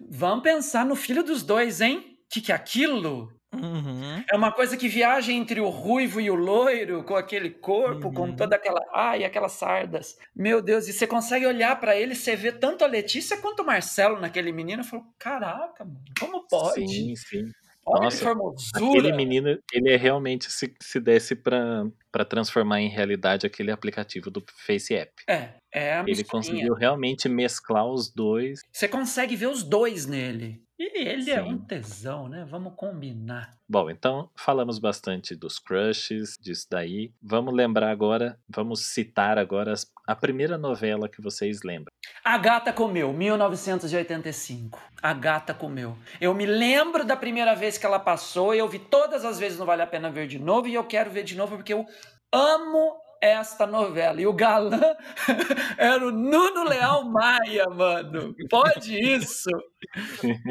Vamos 0.00 0.42
pensar 0.44 0.86
no 0.86 0.94
filho 0.94 1.24
dos 1.24 1.42
dois, 1.42 1.80
hein? 1.80 1.98
O 1.98 2.28
que, 2.32 2.40
que 2.40 2.52
é 2.52 2.54
aquilo? 2.54 3.28
Uhum. 3.54 4.24
É 4.32 4.34
uma 4.36 4.50
coisa 4.50 4.76
que 4.78 4.88
viaja 4.88 5.30
entre 5.30 5.60
o 5.60 5.68
ruivo 5.68 6.20
e 6.20 6.30
o 6.30 6.34
loiro, 6.34 7.04
com 7.04 7.14
aquele 7.14 7.50
corpo, 7.50 8.10
com 8.12 8.22
Uhum. 8.28 8.36
toda 8.36 8.56
aquela. 8.56 8.80
Ai, 8.94 9.24
aquelas 9.24 9.52
sardas. 9.52 10.16
Meu 10.34 10.62
Deus, 10.62 10.88
e 10.88 10.92
você 10.92 11.06
consegue 11.06 11.46
olhar 11.46 11.78
pra 11.78 11.94
ele, 11.94 12.14
você 12.14 12.34
vê 12.34 12.50
tanto 12.50 12.82
a 12.82 12.86
Letícia 12.86 13.36
quanto 13.36 13.60
o 13.62 13.66
Marcelo 13.66 14.18
naquele 14.18 14.52
menino. 14.52 14.80
Eu 14.80 14.86
falo, 14.86 15.04
caraca, 15.18 15.84
mano, 15.84 16.02
como 16.18 16.46
pode? 16.48 16.80
Sim, 16.80 17.14
sim. 17.16 17.50
Olha 17.84 18.04
Nossa, 18.04 18.18
que 18.18 18.24
formosura. 18.24 18.88
Aquele 18.88 19.12
menino, 19.12 19.58
ele 19.72 19.90
é 19.90 19.96
realmente, 19.96 20.50
se, 20.50 20.72
se 20.80 21.00
desse 21.00 21.34
pra, 21.34 21.84
pra 22.12 22.24
transformar 22.24 22.80
em 22.80 22.88
realidade 22.88 23.44
aquele 23.44 23.72
aplicativo 23.72 24.30
do 24.30 24.42
Face 24.66 24.94
App. 24.94 25.12
É, 25.28 25.54
é 25.72 25.94
a 25.94 26.04
Ele 26.06 26.22
conseguiu 26.24 26.74
realmente 26.74 27.28
mesclar 27.28 27.84
os 27.86 28.08
dois. 28.12 28.60
Você 28.72 28.86
consegue 28.88 29.34
ver 29.34 29.48
os 29.48 29.62
dois 29.64 30.06
nele. 30.06 30.62
E 30.84 30.98
ele 31.08 31.30
é 31.30 31.40
Sim. 31.40 31.52
um 31.52 31.58
tesão, 31.58 32.28
né? 32.28 32.44
Vamos 32.48 32.72
combinar. 32.74 33.56
Bom, 33.68 33.88
então 33.88 34.28
falamos 34.34 34.80
bastante 34.80 35.36
dos 35.36 35.60
crushes, 35.60 36.36
disso 36.40 36.66
daí. 36.68 37.12
Vamos 37.22 37.54
lembrar 37.54 37.88
agora, 37.90 38.36
vamos 38.48 38.86
citar 38.86 39.38
agora 39.38 39.72
as- 39.74 39.86
a 40.06 40.16
primeira 40.16 40.58
novela 40.58 41.08
que 41.08 41.22
vocês 41.22 41.60
lembram. 41.62 41.92
A 42.24 42.36
Gata 42.36 42.72
Comeu, 42.72 43.12
1985. 43.12 44.80
A 45.00 45.12
Gata 45.12 45.54
Comeu. 45.54 45.96
Eu 46.20 46.34
me 46.34 46.46
lembro 46.46 47.04
da 47.04 47.16
primeira 47.16 47.54
vez 47.54 47.78
que 47.78 47.86
ela 47.86 48.00
passou, 48.00 48.52
eu 48.52 48.68
vi 48.68 48.78
todas 48.80 49.24
as 49.24 49.38
vezes 49.38 49.58
não 49.58 49.66
vale 49.66 49.82
a 49.82 49.86
pena 49.86 50.10
ver 50.10 50.26
de 50.26 50.38
novo, 50.38 50.66
e 50.66 50.74
eu 50.74 50.84
quero 50.84 51.10
ver 51.10 51.22
de 51.22 51.36
novo 51.36 51.56
porque 51.56 51.72
eu 51.72 51.86
amo 52.32 52.96
esta 53.22 53.66
novela. 53.66 54.20
E 54.20 54.26
o 54.26 54.32
galã 54.32 54.80
era 55.78 56.04
o 56.04 56.10
Nuno 56.10 56.64
Leal 56.64 57.04
Maia, 57.04 57.66
mano. 57.70 58.34
Pode 58.50 58.98
isso. 58.98 59.48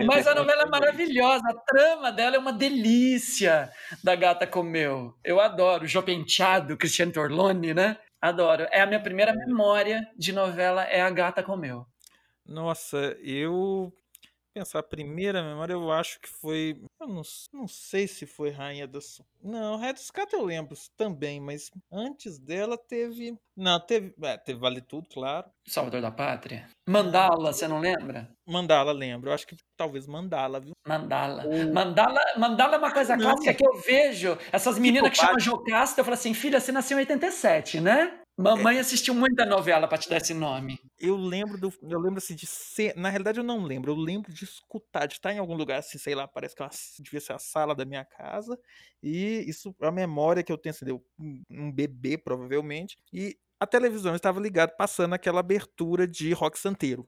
Mas 0.05 0.25
a 0.25 0.33
novela 0.33 0.63
é 0.63 0.65
maravilhosa, 0.65 1.43
a 1.49 1.53
trama 1.53 2.11
dela 2.11 2.37
é 2.37 2.39
uma 2.39 2.53
delícia 2.53 3.69
da 4.01 4.15
Gata 4.15 4.47
Comeu. 4.47 5.13
Eu 5.23 5.41
adoro. 5.41 5.85
Jô 5.85 6.01
Penteado, 6.01 6.77
Cristiano 6.77 7.11
Torlone, 7.11 7.73
né? 7.73 7.97
Adoro. 8.21 8.65
É 8.71 8.79
a 8.79 8.87
minha 8.87 9.01
primeira 9.01 9.33
memória 9.33 10.07
de 10.17 10.31
novela, 10.31 10.83
é 10.85 11.01
a 11.01 11.09
Gata 11.09 11.43
Comeu. 11.43 11.85
Nossa, 12.45 13.17
eu. 13.21 13.91
Pensar, 14.53 14.79
a 14.79 14.83
primeira 14.83 15.41
memória 15.41 15.73
eu 15.73 15.91
acho 15.91 16.19
que 16.19 16.27
foi. 16.27 16.77
Eu 16.99 17.07
não, 17.07 17.21
não 17.53 17.67
sei 17.67 18.05
se 18.05 18.25
foi 18.25 18.49
Rainha 18.49 18.85
da 18.85 18.99
Su... 18.99 19.25
Não, 19.41 19.77
Rainha 19.77 19.93
dos 19.93 20.11
eu 20.33 20.43
lembro 20.43 20.75
também, 20.97 21.39
mas 21.39 21.71
antes 21.91 22.37
dela 22.37 22.77
teve. 22.77 23.37
Não, 23.55 23.79
teve. 23.79 24.13
É, 24.21 24.37
teve 24.37 24.59
Vale 24.59 24.81
Tudo, 24.81 25.07
claro. 25.09 25.49
Salvador 25.65 26.01
da 26.01 26.11
Pátria. 26.11 26.67
Mandala, 26.87 27.53
você 27.53 27.65
não 27.67 27.79
lembra? 27.79 28.29
Mandala, 28.45 28.91
lembro. 28.91 29.29
Eu 29.29 29.33
acho 29.33 29.47
que 29.47 29.55
talvez 29.77 30.05
Mandala, 30.05 30.59
viu? 30.59 30.73
Mandala. 30.85 31.45
Ou- 31.45 31.73
Mandala, 31.73 32.19
Mandala 32.37 32.75
é 32.75 32.77
uma 32.77 32.91
coisa 32.91 33.15
Não. 33.15 33.23
clássica 33.23 33.53
que 33.53 33.65
eu 33.65 33.79
vejo. 33.81 34.37
Essas 34.51 34.77
meninas 34.77 35.11
que 35.11 35.17
chamam. 35.17 35.39
Jocasta, 35.39 36.01
eu 36.01 36.05
falo 36.05 36.15
assim, 36.15 36.33
filha, 36.33 36.59
você 36.59 36.71
nasceu 36.71 36.97
em 36.97 37.01
87, 37.01 37.79
né? 37.79 38.20
Mamãe 38.41 38.79
assistiu 38.79 39.13
muita 39.13 39.45
novela 39.45 39.87
pra 39.87 39.97
te 39.97 40.09
dar 40.09 40.17
esse 40.17 40.33
nome. 40.33 40.79
Eu 40.99 41.15
lembro 41.15 41.57
do. 41.59 41.73
Eu 41.83 41.99
lembro 41.99 42.17
assim 42.17 42.35
de 42.35 42.45
ser. 42.45 42.95
Na 42.95 43.09
realidade, 43.09 43.39
eu 43.39 43.43
não 43.43 43.63
lembro. 43.63 43.91
Eu 43.91 43.95
lembro 43.95 44.33
de 44.33 44.43
escutar, 44.43 45.05
de 45.07 45.13
estar 45.15 45.33
em 45.33 45.39
algum 45.39 45.55
lugar, 45.55 45.79
assim, 45.79 45.97
sei 45.97 46.15
lá, 46.15 46.27
parece 46.27 46.55
que 46.55 46.61
é 46.61 46.65
uma- 46.65 46.71
devia 46.99 47.19
ser 47.19 47.33
a 47.33 47.39
sala 47.39 47.75
da 47.75 47.85
minha 47.85 48.05
casa. 48.05 48.57
E 49.01 49.43
isso, 49.47 49.75
a 49.81 49.91
memória 49.91 50.43
que 50.43 50.51
eu 50.51 50.57
tenho, 50.57 50.73
assim, 50.75 50.85
deu 50.85 51.03
um, 51.19 51.41
um 51.49 51.71
bebê, 51.71 52.17
provavelmente. 52.17 52.97
E 53.13 53.37
a 53.59 53.67
televisão 53.67 54.15
estava 54.15 54.39
ligada, 54.39 54.73
passando 54.77 55.13
aquela 55.13 55.39
abertura 55.39 56.07
de 56.07 56.33
rock 56.33 56.57
santeiro. 56.59 57.07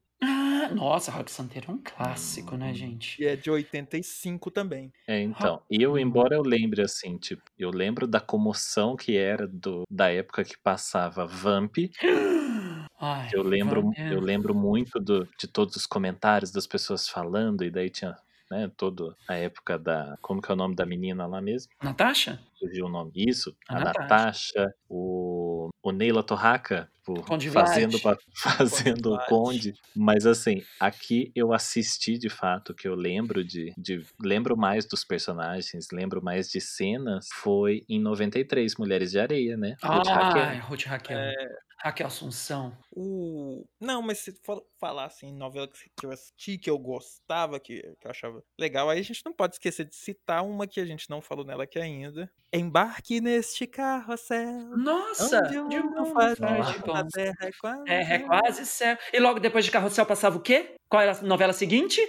Ah, 0.64 0.70
nossa, 0.74 1.12
Rock 1.12 1.32
Santeiro 1.32 1.72
é 1.72 1.74
um 1.74 1.82
clássico, 1.84 2.56
né, 2.56 2.74
gente? 2.74 3.18
Que 3.18 3.26
é 3.28 3.36
de 3.36 3.50
85 3.50 4.52
também. 4.52 4.92
É, 5.08 5.22
então, 5.22 5.62
eu, 5.70 5.98
embora 5.98 6.36
eu 6.36 6.42
lembre 6.42 6.82
assim, 6.82 7.18
tipo, 7.18 7.44
eu 7.58 7.70
lembro 7.70 8.08
da 8.08 8.20
comoção 8.20 8.96
que 8.96 9.18
era 9.18 9.48
do, 9.48 9.84
da 9.90 10.12
época 10.12 10.44
que 10.44 10.58
passava 10.58 11.26
Vamp. 11.26 11.76
Ai, 13.00 13.30
Eu 13.34 13.44
lembro, 13.44 13.92
é. 13.98 14.14
eu 14.14 14.22
lembro 14.22 14.56
muito 14.56 14.98
do, 14.98 15.28
de 15.38 15.46
todos 15.46 15.76
os 15.76 15.86
comentários 15.86 16.52
das 16.52 16.66
pessoas 16.66 17.10
falando, 17.10 17.64
e 17.66 17.70
daí 17.70 17.90
tinha, 17.90 18.16
né, 18.50 18.72
toda 18.78 19.14
a 19.28 19.36
época 19.36 19.78
da. 19.78 20.18
Como 20.22 20.42
que 20.42 20.50
é 20.50 20.54
o 20.54 20.58
nome 20.58 20.74
da 20.74 20.86
menina 20.86 21.26
lá 21.26 21.42
mesmo? 21.42 21.70
Natasha? 21.84 22.40
Fugiu 22.58 22.86
o 22.86 22.90
nome. 22.90 23.12
Isso, 23.14 23.54
A 23.68 23.76
a, 23.76 23.80
Natasha. 23.80 24.02
Natasha, 24.02 24.76
o, 24.88 25.70
o 25.82 25.92
Neila 25.92 26.24
Torraca, 26.24 26.90
tipo, 27.04 27.22
Conde 27.24 27.50
Vlad. 27.50 27.68
fazendo, 27.68 28.00
fazendo 28.34 29.08
o 29.08 29.16
Vlad. 29.16 29.28
Conde. 29.28 29.74
Mas 29.96 30.26
assim, 30.26 30.64
aqui 30.80 31.32
eu 31.36 31.54
assisti 31.54 32.18
de 32.18 32.30
fato, 32.30 32.74
que 32.74 32.88
eu 32.88 32.96
lembro 32.96 33.44
de, 33.44 33.74
de. 33.78 34.04
Lembro 34.22 34.56
mais 34.58 34.86
dos 34.86 35.04
personagens, 35.04 35.88
lembro 35.92 36.24
mais 36.24 36.50
de 36.50 36.62
cenas. 36.62 37.28
Foi 37.34 37.84
em 37.90 38.00
93, 38.00 38.76
Mulheres 38.78 39.12
de 39.12 39.20
Areia, 39.20 39.58
né? 39.58 39.76
Ruth 39.84 40.08
Raquel. 40.08 40.62
Ruth 40.62 40.84
Raquel. 40.84 41.34
Raquel 41.78 42.08
Assunção. 42.08 42.78
O... 42.92 43.66
Não, 43.80 44.02
mas 44.02 44.20
se 44.20 44.32
for 44.44 44.64
falar 44.80 45.06
assim, 45.06 45.28
em 45.28 45.38
novela 45.38 45.68
que 45.68 46.06
eu 46.06 46.12
assisti, 46.12 46.58
que 46.58 46.70
eu 46.70 46.78
gostava, 46.78 47.60
que, 47.60 47.82
que 48.00 48.08
eu 48.08 48.12
achava 48.12 48.44
legal, 48.60 48.90
aí 48.90 49.00
a 49.00 49.04
gente 49.04 49.22
não 49.26 49.34
pode 49.34 49.56
esquecer 49.56 49.86
de 49.86 49.96
citar 49.96 50.44
uma 50.44 50.68
que 50.68 50.80
a 50.80 50.86
gente 50.86 51.10
não 51.10 51.22
falou 51.22 51.46
nela 51.46 51.64
aqui 51.64 51.80
ainda. 51.80 52.32
Embarque 52.52 53.20
neste 53.20 53.68
carrossel. 53.68 54.78
Nossa! 54.78 55.40
Onde 55.40 55.60
o 55.60 55.70
de 55.70 55.80
mundo 55.80 56.06
faz 56.14 56.40
a 56.42 57.06
terra 57.06 57.36
é 57.42 57.52
quase. 57.52 57.90
É, 57.90 58.14
é 58.16 58.20
quase 58.20 58.66
céu. 58.66 58.98
E 59.12 59.20
logo 59.20 59.40
depois 59.40 59.66
de 59.66 59.72
Carrossel 59.72 60.06
passava 60.06 60.38
o 60.38 60.42
quê? 60.42 60.76
Qual 60.88 61.02
era 61.02 61.18
a 61.18 61.22
novela 61.22 61.54
seguinte? 61.54 62.00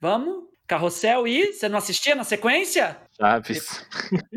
Vamos? 0.00 0.48
Carrossel 0.66 1.26
e. 1.26 1.52
Você 1.52 1.68
não 1.68 1.78
assistia 1.78 2.14
na 2.14 2.24
sequência? 2.24 3.00
Chaves. 3.18 3.86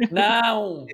Não! 0.10 0.86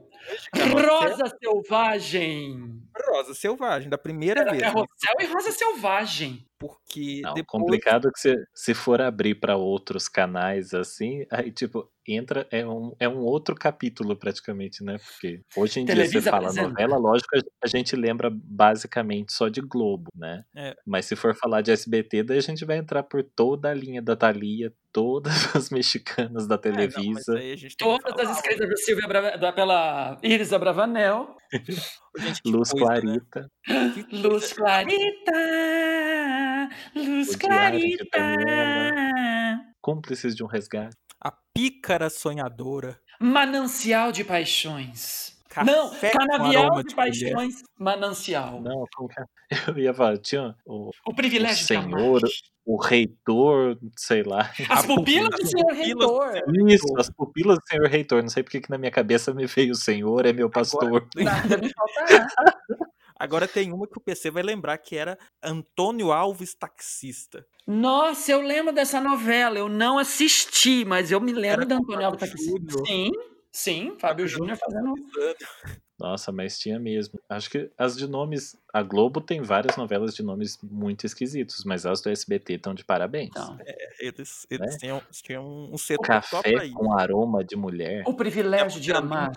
Rosa 0.53 1.31
Selvagem! 1.39 2.81
Rosa 3.12 3.33
Selvagem, 3.33 3.89
da 3.89 3.97
primeira 3.97 4.41
Era 4.41 4.51
vez. 4.51 4.62
né? 4.63 4.67
Carrossel 4.69 5.15
e 5.21 5.25
Rosa 5.25 5.51
Selvagem. 5.51 6.45
Porque 6.60 7.21
Não, 7.21 7.36
depois. 7.36 7.63
complicado 7.63 8.12
que 8.12 8.19
se, 8.19 8.36
se 8.51 8.73
for 8.73 8.99
abrir 8.99 9.36
pra 9.36 9.55
outros 9.55 10.07
canais 10.10 10.73
assim, 10.73 11.23
aí 11.29 11.51
tipo, 11.51 11.88
entra, 12.07 12.47
é 12.49 12.65
um, 12.65 12.95
é 12.99 13.07
um 13.07 13.19
outro 13.19 13.53
capítulo 13.53 14.15
praticamente, 14.15 14.83
né? 14.83 14.97
Porque 14.97 15.41
hoje 15.55 15.79
em 15.79 15.86
dia 15.86 15.93
Televisa 15.93 16.19
você 16.21 16.29
fala 16.31 16.47
apresenta. 16.47 16.69
novela, 16.69 16.97
lógico, 16.97 17.27
a 17.63 17.67
gente 17.67 17.95
lembra 17.95 18.31
basicamente 18.33 19.33
só 19.33 19.49
de 19.49 19.62
Globo, 19.62 20.10
né? 20.15 20.43
É. 20.55 20.75
Mas 20.83 21.05
se 21.05 21.15
for 21.15 21.36
falar 21.36 21.62
de 21.62 21.69
SBT, 21.71 22.23
daí 22.23 22.39
a 22.39 22.41
gente 22.41 22.65
vai 22.65 22.77
entrar 22.77 23.03
por 23.03 23.21
toda 23.23 23.69
a 23.69 23.73
linha 23.75 24.01
da 24.01 24.15
Thalia, 24.15 24.73
todas 24.91 25.31
as 25.55 25.69
mexicanas 25.69 26.47
da 26.47 26.55
É, 26.55 26.57
não, 26.57 26.62
Televisa. 26.62 27.36
tem 27.36 27.55
que 27.55 27.77
Todas 27.77 28.29
as 28.31 28.38
escritas 28.38 28.67
da 28.67 28.77
Silvia 28.77 29.07
Brava- 29.07 29.38
da, 29.38 29.53
pela 29.53 30.17
Iris 30.23 30.51
Abravanel. 30.51 31.38
Luz 32.45 32.71
coisa, 32.71 33.01
né? 33.01 33.01
Clarita, 33.01 33.51
Que 33.93 34.01
Luz 34.17 34.53
Clarita, 34.53 35.32
Luz 36.95 37.36
Clarita. 37.36 38.38
cúmplices 39.82 40.36
de 40.36 40.43
um 40.43 40.47
resgate. 40.47 40.95
A 41.19 41.32
pícara 41.53 42.10
sonhadora. 42.10 42.99
Manancial 43.19 44.12
de 44.12 44.23
paixões. 44.23 45.37
Não, 45.65 45.89
Café 45.89 46.12
com 46.12 46.17
Canavial 46.19 46.83
de 46.83 46.83
de 46.89 46.95
mulher. 46.95 46.95
Paixões 46.95 47.63
Manancial. 47.77 48.62
Não, 48.62 48.83
é? 49.17 49.23
Eu 49.71 49.77
ia 49.77 49.93
falar, 49.93 50.17
tinha 50.17 50.55
o, 50.65 50.91
O 51.05 51.12
o 51.12 51.15
privilégio 51.15 51.65
de 51.65 51.75
amar. 51.75 51.99
senhor, 51.99 52.21
o 52.65 52.77
reitor, 52.77 53.77
sei 53.95 54.23
lá. 54.23 54.51
As 54.69 54.86
pupilas 54.86 55.29
do 55.29 55.47
senhor 55.47 55.73
reitor. 55.73 56.31
Isso, 56.67 56.97
as 56.97 57.10
pupilas 57.10 57.57
do 57.57 57.67
senhor 57.67 57.88
reitor. 57.88 58.21
Não 58.21 58.29
sei 58.29 58.43
porque 58.43 58.60
que 58.62 58.69
na 58.69 58.77
minha 58.77 58.91
cabeça 58.91 59.33
me 59.33 59.45
veio 59.45 59.71
o 59.71 59.75
senhor, 59.75 60.25
é 60.25 60.33
meu 60.33 60.49
pastor. 60.49 61.07
Nada 61.15 61.57
me 61.57 61.71
faltará. 61.73 62.27
Agora 63.19 63.47
tem 63.47 63.71
uma 63.73 63.88
que 63.88 63.97
o 63.97 64.01
PC 64.01 64.29
vai 64.29 64.43
lembrar 64.43 64.77
que 64.77 64.95
era 64.95 65.17
Antônio 65.41 66.12
Alves 66.12 66.53
Taxista. 66.53 67.43
Nossa, 67.65 68.31
eu 68.31 68.41
lembro 68.41 68.71
dessa 68.71 69.01
novela. 69.01 69.57
Eu 69.57 69.67
não 69.67 69.97
assisti, 69.97 70.86
mas 70.86 71.10
eu 71.12 71.19
me 71.19 71.33
lembro 71.33 71.62
Era 71.62 71.65
da 71.65 71.75
Antônio 71.77 72.05
Alves 72.05 72.19
Taxista. 72.19 72.51
Júnior. 72.51 72.86
Sim, 72.86 73.12
sim, 73.51 73.95
Fábio 73.99 74.27
Júnior 74.27 74.57
fazendo. 74.57 74.93
Nossa, 75.99 76.31
mas 76.31 76.60
tinha 76.60 76.79
mesmo. 76.79 77.19
Acho 77.27 77.49
que 77.49 77.71
as 77.77 77.97
de 77.97 78.07
nomes. 78.07 78.55
A 78.71 78.83
Globo 78.83 79.19
tem 79.19 79.41
várias 79.41 79.75
novelas 79.75 80.13
de 80.15 80.21
nomes 80.21 80.60
muito 80.62 81.05
esquisitos, 81.05 81.63
mas 81.65 81.86
as 81.86 82.01
do 82.01 82.10
SBT 82.10 82.53
estão 82.53 82.73
de 82.75 82.86
parabéns. 82.86 83.31
Não. 83.36 83.57
Eles, 83.99 84.45
eles 84.49 84.73
Né? 84.73 84.77
tinham, 84.77 85.03
tinham 85.12 85.45
um 85.73 85.77
setor 85.77 86.05
Café 86.05 86.69
com 86.69 86.93
aroma 86.93 87.43
de 87.43 87.55
mulher. 87.55 88.03
O 88.05 88.13
privilégio 88.13 88.79
de 88.79 88.91
Era 88.91 88.99
amar. 88.99 89.31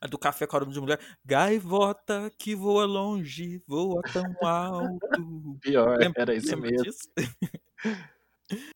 A 0.00 0.06
do 0.08 0.18
café 0.18 0.46
com 0.46 0.56
aroma 0.56 0.72
de 0.72 0.80
mulher. 0.80 0.98
Gaivota 1.24 2.30
que 2.36 2.54
voa 2.54 2.84
longe, 2.84 3.62
voa 3.66 4.02
tão 4.12 4.34
alto. 4.46 4.98
Pior, 5.62 5.96
Lembra- 5.98 6.22
era 6.22 6.34
isso 6.34 6.56
mesmo. 6.56 6.82
disso? 6.82 7.08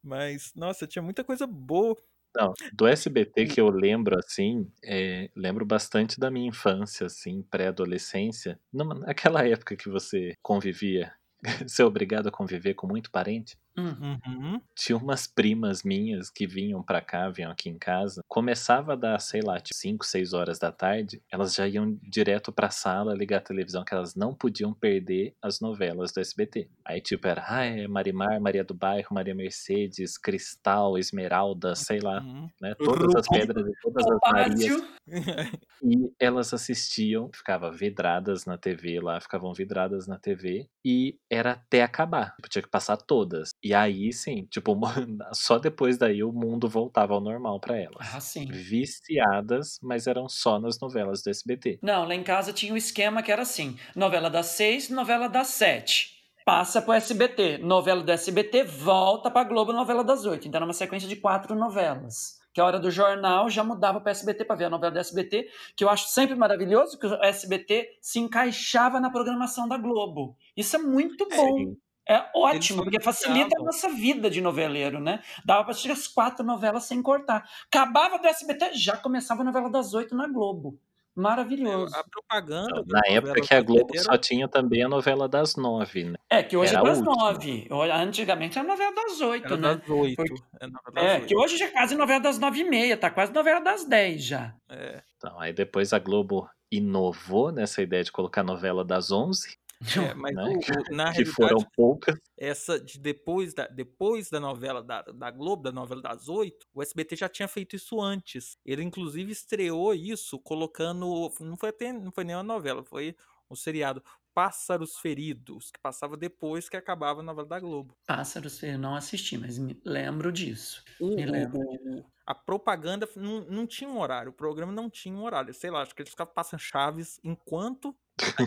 Mas, 0.03 0.53
nossa, 0.55 0.87
tinha 0.87 1.03
muita 1.03 1.23
coisa 1.25 1.47
boa. 1.47 1.97
Não, 2.37 2.53
do 2.73 2.87
SBT 2.87 3.47
que 3.47 3.61
eu 3.61 3.69
lembro, 3.69 4.17
assim, 4.19 4.71
é, 4.85 5.29
lembro 5.35 5.67
bastante 5.67 6.19
da 6.21 6.31
minha 6.31 6.49
infância, 6.49 7.07
assim, 7.07 7.43
pré-adolescência. 7.51 8.59
Naquela 8.73 9.47
época 9.47 9.77
que 9.77 9.89
você 9.89 10.37
convivia, 10.41 11.13
ser 11.69 11.83
obrigado 11.85 12.29
a 12.29 12.33
conviver 12.33 12.75
com 12.75 12.87
muito 12.87 13.11
parente. 13.11 13.57
Hum. 13.81 14.19
Uhum. 14.27 14.61
Tinha 14.75 14.97
umas 14.99 15.27
primas 15.27 15.83
minhas 15.83 16.31
que 16.31 16.47
vinham 16.47 16.83
pra 16.83 17.01
cá, 17.01 17.29
vinham 17.31 17.51
aqui 17.51 17.69
em 17.69 17.79
casa. 17.79 18.23
Começava 18.29 18.93
a 18.93 18.97
dar, 18.97 19.19
sei 19.21 19.41
lá, 19.43 19.57
5, 19.73 20.05
6 20.05 20.33
horas 20.33 20.59
da 20.59 20.71
tarde, 20.73 21.23
elas 21.31 21.55
já 21.55 21.67
iam 21.67 21.99
direto 22.03 22.53
pra 22.53 22.71
sala 22.71 23.15
ligar 23.15 23.39
a 23.39 23.41
televisão, 23.41 23.85
que 23.85 23.95
elas 23.95 24.15
não 24.15 24.35
podiam 24.35 24.73
perder 24.75 25.35
as 25.43 25.61
novelas 25.61 26.13
do 26.13 26.21
SBT. 26.21 26.69
Aí, 26.85 27.01
tipo, 27.01 27.27
era 27.27 27.45
ah, 27.49 27.65
é 27.65 27.87
Marimar, 27.89 28.41
Maria 28.41 28.65
do 28.65 28.75
Bairro, 28.75 29.09
Maria 29.15 29.35
Mercedes, 29.35 30.17
Cristal, 30.19 30.99
Esmeralda, 30.99 31.75
sei 31.75 32.01
lá, 32.01 32.21
Uhum. 32.21 32.49
né? 32.61 32.75
Todas 32.77 33.15
as 33.15 33.27
pedras 33.29 33.67
e 33.67 33.73
todas 33.83 34.07
as 34.07 34.19
Marias. 34.33 34.83
E 35.83 36.13
elas 36.21 36.53
assistiam, 36.53 37.31
ficavam 37.35 37.73
vidradas 37.73 38.45
na 38.45 38.59
TV 38.59 39.01
lá, 39.01 39.19
ficavam 39.21 39.53
vidradas 39.55 40.07
na 40.07 40.19
TV, 40.19 40.69
e 40.85 41.19
era 41.31 41.53
até 41.53 41.83
acabar. 41.83 42.35
Tipo, 42.37 42.49
tinha 42.51 42.63
que 42.63 42.69
passar 42.69 42.99
todas. 42.99 43.49
E 43.65 43.70
aí 43.75 44.13
sim, 44.13 44.47
tipo, 44.51 44.79
só 45.33 45.59
depois 45.59 45.99
daí 45.99 46.23
o 46.23 46.33
mundo 46.33 46.69
voltava 46.69 47.15
ao 47.15 47.21
normal 47.21 47.61
pra 47.61 47.77
elas. 47.77 48.15
Ah, 48.15 48.21
sim. 48.21 48.47
Viciadas, 48.47 49.79
mas 49.83 50.07
eram 50.07 50.29
só 50.29 50.59
nas 50.59 50.79
novelas 50.81 51.23
do 51.23 51.31
SBT. 51.31 51.79
Não, 51.83 52.07
lá 52.07 52.15
em 52.15 52.23
casa 52.23 52.53
tinha 52.53 52.73
um 52.73 52.77
esquema 52.77 53.23
que 53.23 53.33
era 53.33 53.43
assim: 53.43 53.77
novela 53.95 54.31
das 54.31 54.47
seis, 54.47 54.89
novela 54.89 55.29
das 55.29 55.49
sete. 55.49 56.21
Passa 56.45 56.81
pro 56.81 56.95
SBT. 56.95 57.59
Novela 57.59 58.03
do 58.03 58.11
SBT 58.11 58.65
volta 58.65 59.31
pra 59.31 59.45
Globo, 59.45 59.73
novela 59.73 60.03
das 60.03 60.25
oito. 60.25 60.49
Então 60.49 60.59
era 60.59 60.65
uma 60.65 60.73
sequência 60.73 61.09
de 61.09 61.17
quatro 61.17 61.55
novelas. 61.55 62.41
Que 62.53 62.61
a 62.61 62.65
hora 62.65 62.81
do 62.81 62.91
jornal 62.91 63.49
já 63.49 63.63
mudava 63.63 64.01
para 64.01 64.11
SBT 64.11 64.45
para 64.45 64.57
ver 64.57 64.65
a 64.65 64.71
novela 64.71 64.93
do 64.93 64.99
SBT, 64.99 65.49
que 65.77 65.85
eu 65.85 65.89
acho 65.89 66.09
sempre 66.09 66.35
maravilhoso 66.35 66.99
que 66.99 67.07
o 67.07 67.23
SBT 67.23 67.99
se 68.01 68.19
encaixava 68.19 68.99
na 68.99 69.11
programação 69.11 69.69
da 69.69 69.79
Globo. 69.79 70.37
Isso 70.57 70.75
é 70.75 70.79
muito 70.81 71.29
bom. 71.29 71.57
Sim. 71.57 71.77
É 72.11 72.29
ótimo, 72.35 72.83
porque 72.83 73.01
facilita 73.01 73.55
a 73.61 73.63
nossa 73.65 73.89
vida 73.89 74.29
de 74.29 74.41
noveleiro, 74.41 74.99
né? 75.01 75.23
Dava 75.45 75.63
pra 75.63 75.71
assistir 75.71 75.93
as 75.93 76.09
quatro 76.09 76.45
novelas 76.45 76.85
sem 76.85 77.01
cortar. 77.01 77.49
Acabava 77.67 78.19
do 78.19 78.27
SBT, 78.27 78.75
já 78.75 78.97
começava 78.97 79.43
a 79.43 79.45
novela 79.45 79.71
das 79.71 79.95
oito 79.95 80.15
na 80.17 80.27
Globo. 80.27 80.77
Maravilhoso. 81.15 81.95
A 81.95 82.05
propaganda. 82.05 82.69
Então, 82.71 82.85
na 82.89 83.01
época 83.07 83.41
que 83.43 83.55
a 83.55 83.61
Globo 83.61 83.91
era- 83.95 84.03
só 84.03 84.17
tinha 84.17 84.49
também 84.49 84.83
a 84.83 84.89
novela 84.89 85.29
das 85.29 85.55
nove, 85.57 86.05
né? 86.05 86.17
É, 86.31 86.43
que 86.43 86.57
hoje 86.57 86.71
Era 86.75 86.79
é 86.79 86.81
a 86.81 86.85
das 86.95 87.01
nove. 87.03 87.69
Antigamente 87.93 88.59
era 88.59 88.67
novela 88.67 88.95
das 88.95 89.21
oito, 89.21 89.47
Era 89.47 89.57
né? 89.57 89.75
das 89.77 89.89
oito. 89.89 90.17
Porque- 90.17 90.43
É, 90.61 90.67
novela 90.67 90.93
das 90.95 91.05
É, 91.05 91.15
oito. 91.17 91.27
que 91.27 91.37
hoje 91.37 91.57
já 91.59 91.65
é 91.67 91.69
quase 91.69 91.95
novela 91.97 92.21
das 92.21 92.39
nove 92.39 92.61
e 92.61 92.65
meia, 92.65 92.97
tá 92.97 93.11
quase 93.11 93.33
novela 93.33 93.61
das 93.61 93.85
dez 93.85 94.25
já. 94.25 94.55
É. 94.69 95.03
Então, 95.17 95.39
aí 95.39 95.53
depois 95.53 95.93
a 95.93 95.99
Globo 95.99 96.49
inovou 96.73 97.51
nessa 97.53 97.83
ideia 97.83 98.03
de 98.05 98.13
colocar 98.13 98.41
a 98.41 98.45
novela 98.45 98.85
das 98.85 99.11
onze, 99.11 99.59
É, 99.97 100.15
mas 100.15 100.35
né? 100.35 100.45
o- 100.45 100.59
o- 100.59 100.95
na 100.95 101.11
que 101.13 101.25
realidade, 101.25 101.33
foram 101.35 101.59
poucas. 101.75 102.19
essa 102.39 102.79
de 102.81 102.99
depois 102.99 103.55
da, 103.55 103.67
depois 103.67 104.29
da 104.31 104.39
novela 104.41 104.83
da, 104.83 105.03
da 105.03 105.31
Globo, 105.31 105.63
da 105.63 105.73
novela 105.73 106.03
das 106.03 106.29
oito, 106.29 106.67
o 106.75 106.83
SBT 106.83 107.17
já 107.17 107.29
tinha 107.29 107.49
feito 107.49 107.77
isso 107.77 108.01
antes. 108.01 108.59
Ele 108.65 108.83
inclusive 108.83 109.33
estreou 109.33 109.95
isso 109.95 110.39
colocando, 110.39 111.31
não 111.41 111.57
foi 111.57 111.71
até, 111.71 111.93
não 111.93 112.13
foi 112.13 112.25
nem 112.25 112.37
uma 112.37 112.43
novela, 112.43 112.85
foi 112.85 113.17
um 113.51 113.57
seriado 113.57 114.03
Pássaros 114.33 114.97
Feridos, 114.99 115.71
que 115.73 115.81
passava 115.81 116.17
depois 116.17 116.69
que 116.69 116.77
acabava 116.77 117.21
a 117.21 117.23
novela 117.23 117.49
da 117.49 117.59
Globo. 117.59 117.97
Pássaros, 118.07 118.63
eu 118.63 118.79
não 118.79 118.95
assisti, 118.95 119.37
mas 119.37 119.59
me 119.59 119.81
lembro 119.85 120.31
disso. 120.31 120.85
O- 121.01 121.15
Me 121.17 121.27
lembro. 121.27 121.59
o- 121.59 122.05
a 122.31 122.35
propaganda 122.35 123.09
não, 123.17 123.41
não 123.41 123.67
tinha 123.67 123.91
um 123.91 123.99
horário, 123.99 124.31
o 124.31 124.35
programa 124.35 124.71
não 124.73 124.89
tinha 124.89 125.13
um 125.15 125.25
horário. 125.25 125.53
Sei 125.53 125.69
lá, 125.69 125.83
acho 125.83 125.93
que 125.93 126.01
eles 126.03 126.11
ficavam 126.13 126.33
passando 126.33 126.61
chaves 126.61 127.19
enquanto. 127.25 127.93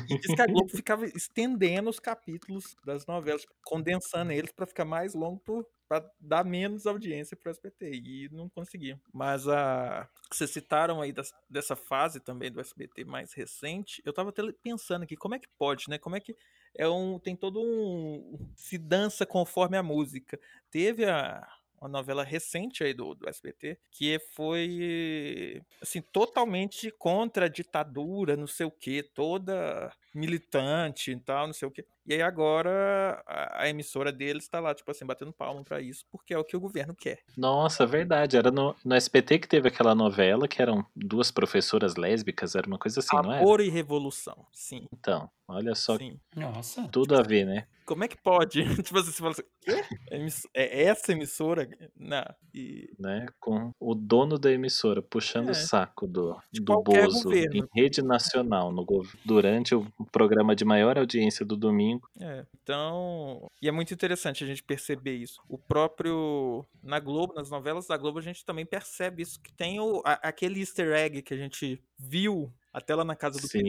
Diz 0.07 0.33
que 0.35 0.41
a 0.41 0.47
Globo 0.47 0.69
ficava 0.69 1.05
estendendo 1.05 1.89
os 1.89 1.99
capítulos 1.99 2.75
das 2.85 3.05
novelas, 3.05 3.45
condensando 3.65 4.31
eles 4.31 4.51
para 4.53 4.65
ficar 4.65 4.85
mais 4.85 5.13
longo 5.13 5.41
para 5.87 6.09
dar 6.17 6.45
menos 6.45 6.87
audiência 6.87 7.35
para 7.35 7.49
o 7.49 7.51
SBT. 7.51 7.91
E 7.91 8.29
não 8.31 8.47
conseguia. 8.49 8.97
Mas 9.13 9.47
a. 9.47 10.07
Vocês 10.31 10.49
citaram 10.49 11.01
aí 11.01 11.11
das- 11.11 11.33
dessa 11.49 11.75
fase 11.75 12.19
também 12.21 12.51
do 12.51 12.61
SBT 12.61 13.03
mais 13.03 13.33
recente. 13.33 14.01
Eu 14.05 14.13
tava 14.13 14.29
até 14.29 14.41
pensando 14.63 15.03
aqui, 15.03 15.17
como 15.17 15.35
é 15.35 15.39
que 15.39 15.49
pode, 15.57 15.89
né? 15.89 15.97
Como 15.97 16.15
é 16.15 16.21
que. 16.21 16.35
É 16.75 16.87
um, 16.87 17.19
tem 17.19 17.35
todo 17.35 17.59
um. 17.61 18.49
Se 18.55 18.77
dança 18.77 19.25
conforme 19.25 19.75
a 19.77 19.83
música. 19.83 20.39
Teve 20.71 21.05
a, 21.05 21.45
uma 21.83 21.89
novela 21.89 22.23
recente 22.23 22.83
aí 22.83 22.93
do, 22.93 23.13
do 23.13 23.27
SBT, 23.27 23.77
que 23.91 24.17
foi 24.33 25.61
assim, 25.81 26.01
totalmente 26.01 26.89
contra 26.91 27.45
a 27.45 27.49
ditadura, 27.49 28.37
não 28.37 28.47
sei 28.47 28.65
o 28.65 28.71
que, 28.71 29.03
toda 29.03 29.91
militante 30.15 31.11
e 31.11 31.19
tal, 31.19 31.47
não 31.47 31.53
sei 31.53 31.67
o 31.67 31.71
que. 31.71 31.83
E 32.05 32.13
aí 32.13 32.21
agora 32.21 33.21
a, 33.25 33.63
a 33.63 33.69
emissora 33.69 34.11
deles 34.11 34.47
tá 34.47 34.59
lá, 34.59 34.73
tipo 34.73 34.89
assim, 34.91 35.05
batendo 35.05 35.33
palma 35.33 35.63
pra 35.63 35.81
isso, 35.81 36.05
porque 36.11 36.33
é 36.33 36.37
o 36.37 36.43
que 36.43 36.55
o 36.55 36.59
governo 36.59 36.95
quer. 36.95 37.19
Nossa, 37.35 37.85
verdade. 37.85 38.37
Era 38.37 38.51
no, 38.51 38.75
no 38.83 38.95
SBT 38.95 39.39
que 39.39 39.47
teve 39.47 39.67
aquela 39.67 39.95
novela 39.95 40.47
que 40.47 40.61
eram 40.61 40.85
duas 40.95 41.31
professoras 41.31 41.95
lésbicas, 41.95 42.55
era 42.55 42.67
uma 42.67 42.77
coisa 42.77 42.99
assim, 42.99 43.15
não 43.15 43.33
é? 43.33 43.39
Amor 43.39 43.59
e 43.59 43.69
revolução. 43.69 44.45
Sim, 44.53 44.87
Então, 44.93 45.29
olha 45.47 45.75
só, 45.75 45.97
sim. 45.97 46.19
Nossa. 46.35 46.87
tudo 46.89 47.15
a 47.15 47.21
ver, 47.21 47.45
né? 47.45 47.67
Como 47.85 48.03
é 48.03 48.07
que 48.07 48.17
pode? 48.21 48.63
tipo 48.83 48.97
assim, 48.99 49.11
você 49.11 49.17
fala 49.19 49.31
assim, 49.31 49.43
quê? 49.61 49.83
É 50.53 50.83
essa 50.83 51.11
emissora? 51.11 51.67
Não. 51.97 52.23
E 52.53 52.89
né? 52.99 53.25
Com 53.39 53.71
o 53.79 53.95
dono 53.95 54.37
da 54.37 54.51
emissora 54.51 55.01
puxando 55.01 55.49
É. 55.49 55.51
o 55.51 55.55
saco 55.55 56.05
do, 56.07 56.37
De 56.51 56.61
do 56.61 56.81
Bozo 56.81 57.23
governo. 57.23 57.55
em 57.75 57.81
rede 57.81 58.01
nacional 58.01 58.71
no, 58.71 58.85
durante 59.25 59.73
o 59.75 59.85
programa 60.11 60.55
de 60.55 60.63
maior 60.63 60.97
audiência 60.97 61.45
do 61.45 61.57
domingo. 61.57 62.07
É, 62.19 62.45
então. 62.61 63.49
E 63.61 63.67
é 63.67 63.71
muito 63.71 63.93
interessante 63.93 64.43
a 64.43 64.47
gente 64.47 64.63
perceber 64.63 65.15
isso. 65.15 65.41
O 65.49 65.57
próprio. 65.57 66.65
Na 66.81 66.99
Globo, 66.99 67.33
nas 67.33 67.49
novelas 67.49 67.87
da 67.87 67.97
Globo, 67.97 68.19
a 68.19 68.21
gente 68.21 68.45
também 68.45 68.65
percebe 68.65 69.23
isso, 69.23 69.39
que 69.41 69.51
tem 69.53 69.79
o, 69.79 70.01
a- 70.05 70.19
aquele 70.21 70.59
easter 70.59 70.91
egg 70.93 71.21
que 71.21 71.33
a 71.33 71.37
gente 71.37 71.81
viu 71.97 72.51
até 72.73 72.95
lá 72.95 73.05
na 73.05 73.15
casa 73.15 73.39
do 73.39 73.47
Sim. 73.47 73.61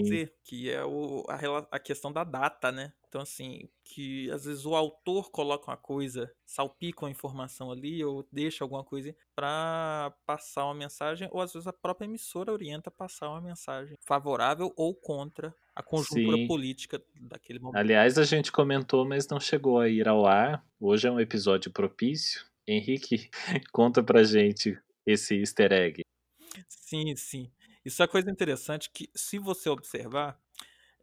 Que 0.43 0.71
é 0.71 0.83
o, 0.85 1.25
a, 1.29 1.77
a 1.77 1.79
questão 1.79 2.11
da 2.11 2.25
data, 2.25 2.73
né? 2.73 2.93
Então, 3.07 3.21
assim, 3.21 3.69
que 3.85 4.29
às 4.31 4.45
vezes 4.45 4.65
o 4.65 4.75
autor 4.75 5.31
coloca 5.31 5.71
uma 5.71 5.77
coisa, 5.77 6.33
salpica 6.45 7.05
uma 7.05 7.11
informação 7.11 7.71
ali, 7.71 8.03
ou 8.03 8.27
deixa 8.33 8.65
alguma 8.65 8.83
coisa 8.83 9.15
pra 9.37 10.13
passar 10.27 10.65
uma 10.65 10.75
mensagem, 10.75 11.29
ou 11.31 11.41
às 11.41 11.53
vezes 11.53 11.69
a 11.69 11.73
própria 11.73 12.07
emissora 12.07 12.53
orienta 12.53 12.89
a 12.89 12.93
passar 12.93 13.29
uma 13.29 13.41
mensagem 13.41 13.97
favorável 14.05 14.73
ou 14.77 14.95
contra 14.95 15.55
a 15.77 15.83
conjuntura 15.83 16.37
Sim. 16.39 16.49
política 16.49 17.01
daquele 17.15 17.59
momento. 17.59 17.77
Aliás, 17.79 18.19
a 18.19 18.25
gente 18.25 18.51
comentou, 18.51 19.07
mas 19.07 19.29
não 19.29 19.39
chegou 19.39 19.79
a 19.79 19.89
ir 19.89 20.09
ao 20.09 20.27
ar. 20.27 20.65
Hoje 20.81 21.07
é 21.07 21.11
um 21.11 21.21
episódio 21.21 21.71
propício. 21.71 22.45
Henrique, 22.67 23.29
conta 23.73 24.03
pra 24.03 24.25
gente 24.25 24.79
esse 25.07 25.37
easter 25.37 25.73
egg. 25.73 26.03
Sim, 26.69 27.15
sim. 27.17 27.51
Isso 27.85 28.03
é 28.03 28.05
uma 28.05 28.11
coisa 28.11 28.31
interessante 28.31 28.91
que, 28.91 29.11
se 29.15 29.39
você 29.39 29.69
observar, 29.69 30.39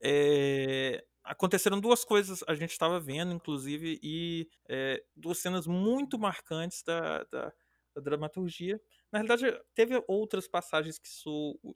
é, 0.01 1.03
aconteceram 1.23 1.79
duas 1.79 2.03
coisas, 2.03 2.43
a 2.47 2.55
gente 2.55 2.71
estava 2.71 2.99
vendo, 2.99 3.33
inclusive, 3.33 3.99
e 4.01 4.49
é, 4.67 5.03
duas 5.15 5.37
cenas 5.37 5.67
muito 5.67 6.17
marcantes 6.17 6.81
da, 6.83 7.23
da, 7.25 7.53
da 7.95 8.01
dramaturgia. 8.01 8.81
Na 9.11 9.19
realidade, 9.19 9.59
teve 9.75 10.01
outras 10.07 10.47
passagens 10.47 10.97
que, 10.97 11.09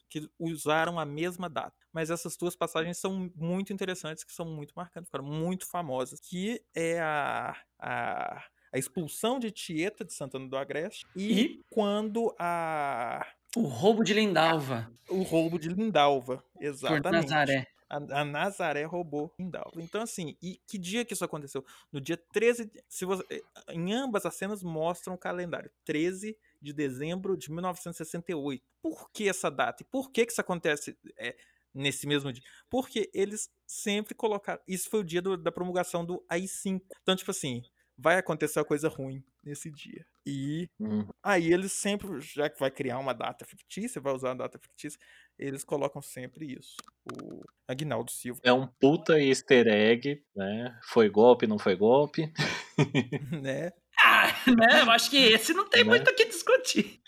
que, 0.10 0.30
usaram 0.40 0.98
a 0.98 1.06
mesma 1.06 1.50
data. 1.50 1.76
Mas 1.92 2.10
essas 2.10 2.38
duas 2.38 2.56
passagens 2.56 2.98
são 2.98 3.30
muito 3.36 3.74
interessantes, 3.74 4.24
que 4.24 4.34
são 4.34 4.46
muito 4.46 4.74
marcantes, 4.76 5.10
ficaram 5.10 5.26
muito 5.26 5.68
famosas. 5.68 6.20
Que 6.20 6.62
é 6.74 7.00
a, 7.00 7.56
a, 7.78 8.46
a 8.74 8.78
expulsão 8.78 9.38
de 9.38 9.52
Tieta 9.52 10.06
de 10.06 10.14
Santana 10.14 10.48
do 10.48 10.58
Agreste 10.58 11.06
e, 11.16 11.42
e 11.42 11.64
quando 11.70 12.34
a... 12.40 13.26
O 13.56 13.62
roubo 13.62 14.04
de 14.04 14.14
Lindalva. 14.14 14.92
O 15.10 15.22
roubo 15.22 15.58
de 15.58 15.70
Lindalva, 15.70 16.44
exatamente. 16.60 17.04
Por 17.04 17.12
Nazaré. 17.12 17.68
A, 17.88 17.98
a, 17.98 18.26
Nazaré 18.26 18.84
roubou 18.84 19.34
Lindalva. 19.40 19.82
Então, 19.82 20.02
assim, 20.02 20.36
e 20.42 20.60
que 20.68 20.78
dia 20.78 21.06
que 21.06 21.14
isso 21.14 21.24
aconteceu? 21.24 21.64
No 21.92 22.02
dia 22.02 22.18
13. 22.34 22.72
Se 22.90 23.06
você, 23.06 23.24
eh, 23.30 23.42
em 23.70 23.94
ambas 23.94 24.26
as 24.26 24.36
cenas 24.36 24.64
mostram 24.64 25.14
o 25.14 25.18
calendário. 25.18 25.72
13 25.86 26.38
de 26.62 26.74
dezembro 26.74 27.38
de 27.38 27.52
1968. 27.52 28.64
Por 28.82 29.10
que 29.12 29.30
essa 29.30 29.50
data? 29.50 29.84
E 29.84 29.86
por 29.86 30.12
que, 30.12 30.26
que 30.26 30.32
isso 30.32 30.42
acontece 30.42 30.98
é, 31.18 31.36
nesse 31.74 32.08
mesmo 32.08 32.34
dia? 32.34 32.44
Porque 32.70 33.10
eles 33.14 33.50
sempre 33.68 34.16
colocaram. 34.16 34.62
Isso 34.68 34.90
foi 34.90 35.02
o 35.02 35.04
dia 35.04 35.22
do, 35.22 35.38
da 35.38 35.52
promulgação 35.52 36.04
do 36.04 36.26
AI-5. 36.28 36.82
Então, 37.04 37.16
tipo 37.16 37.32
assim, 37.32 37.62
vai 37.98 38.18
acontecer 38.18 38.60
uma 38.60 38.66
coisa 38.66 38.90
ruim 38.90 39.24
nesse 39.44 39.72
dia. 39.72 40.06
E 40.26 40.68
uhum. 40.80 41.08
aí 41.24 41.54
eles 41.54 41.72
sempre, 41.72 42.20
já 42.20 42.50
que 42.50 42.60
vai 42.60 42.72
criar 42.72 43.00
uma 43.00 43.14
data 43.14 43.46
fictícia, 43.46 44.02
vai 44.02 44.14
usar 44.14 44.30
uma 44.30 44.38
data 44.38 44.60
fictícia, 44.60 45.00
eles 45.38 45.64
colocam 45.64 46.02
sempre 46.02 46.54
isso. 46.54 46.76
O 47.06 47.42
Agnaldo 47.68 48.12
Silva. 48.12 48.40
É 48.44 48.52
um 48.52 48.68
puta 48.68 49.20
easter 49.20 49.68
egg, 49.68 50.24
né? 50.36 50.78
Foi 50.84 51.10
golpe, 51.10 51.48
não 51.48 51.60
foi 51.60 51.76
golpe. 51.76 52.32
né? 53.44 53.72
Ah, 54.04 54.28
né? 54.48 54.82
Eu 54.82 54.92
acho 54.92 55.10
que 55.10 55.18
esse 55.18 55.54
não 55.54 55.70
tem 55.70 55.84
né? 55.84 55.90
muito 55.90 56.10
o 56.10 56.16
que 56.16 56.26
discutir. 56.26 57.02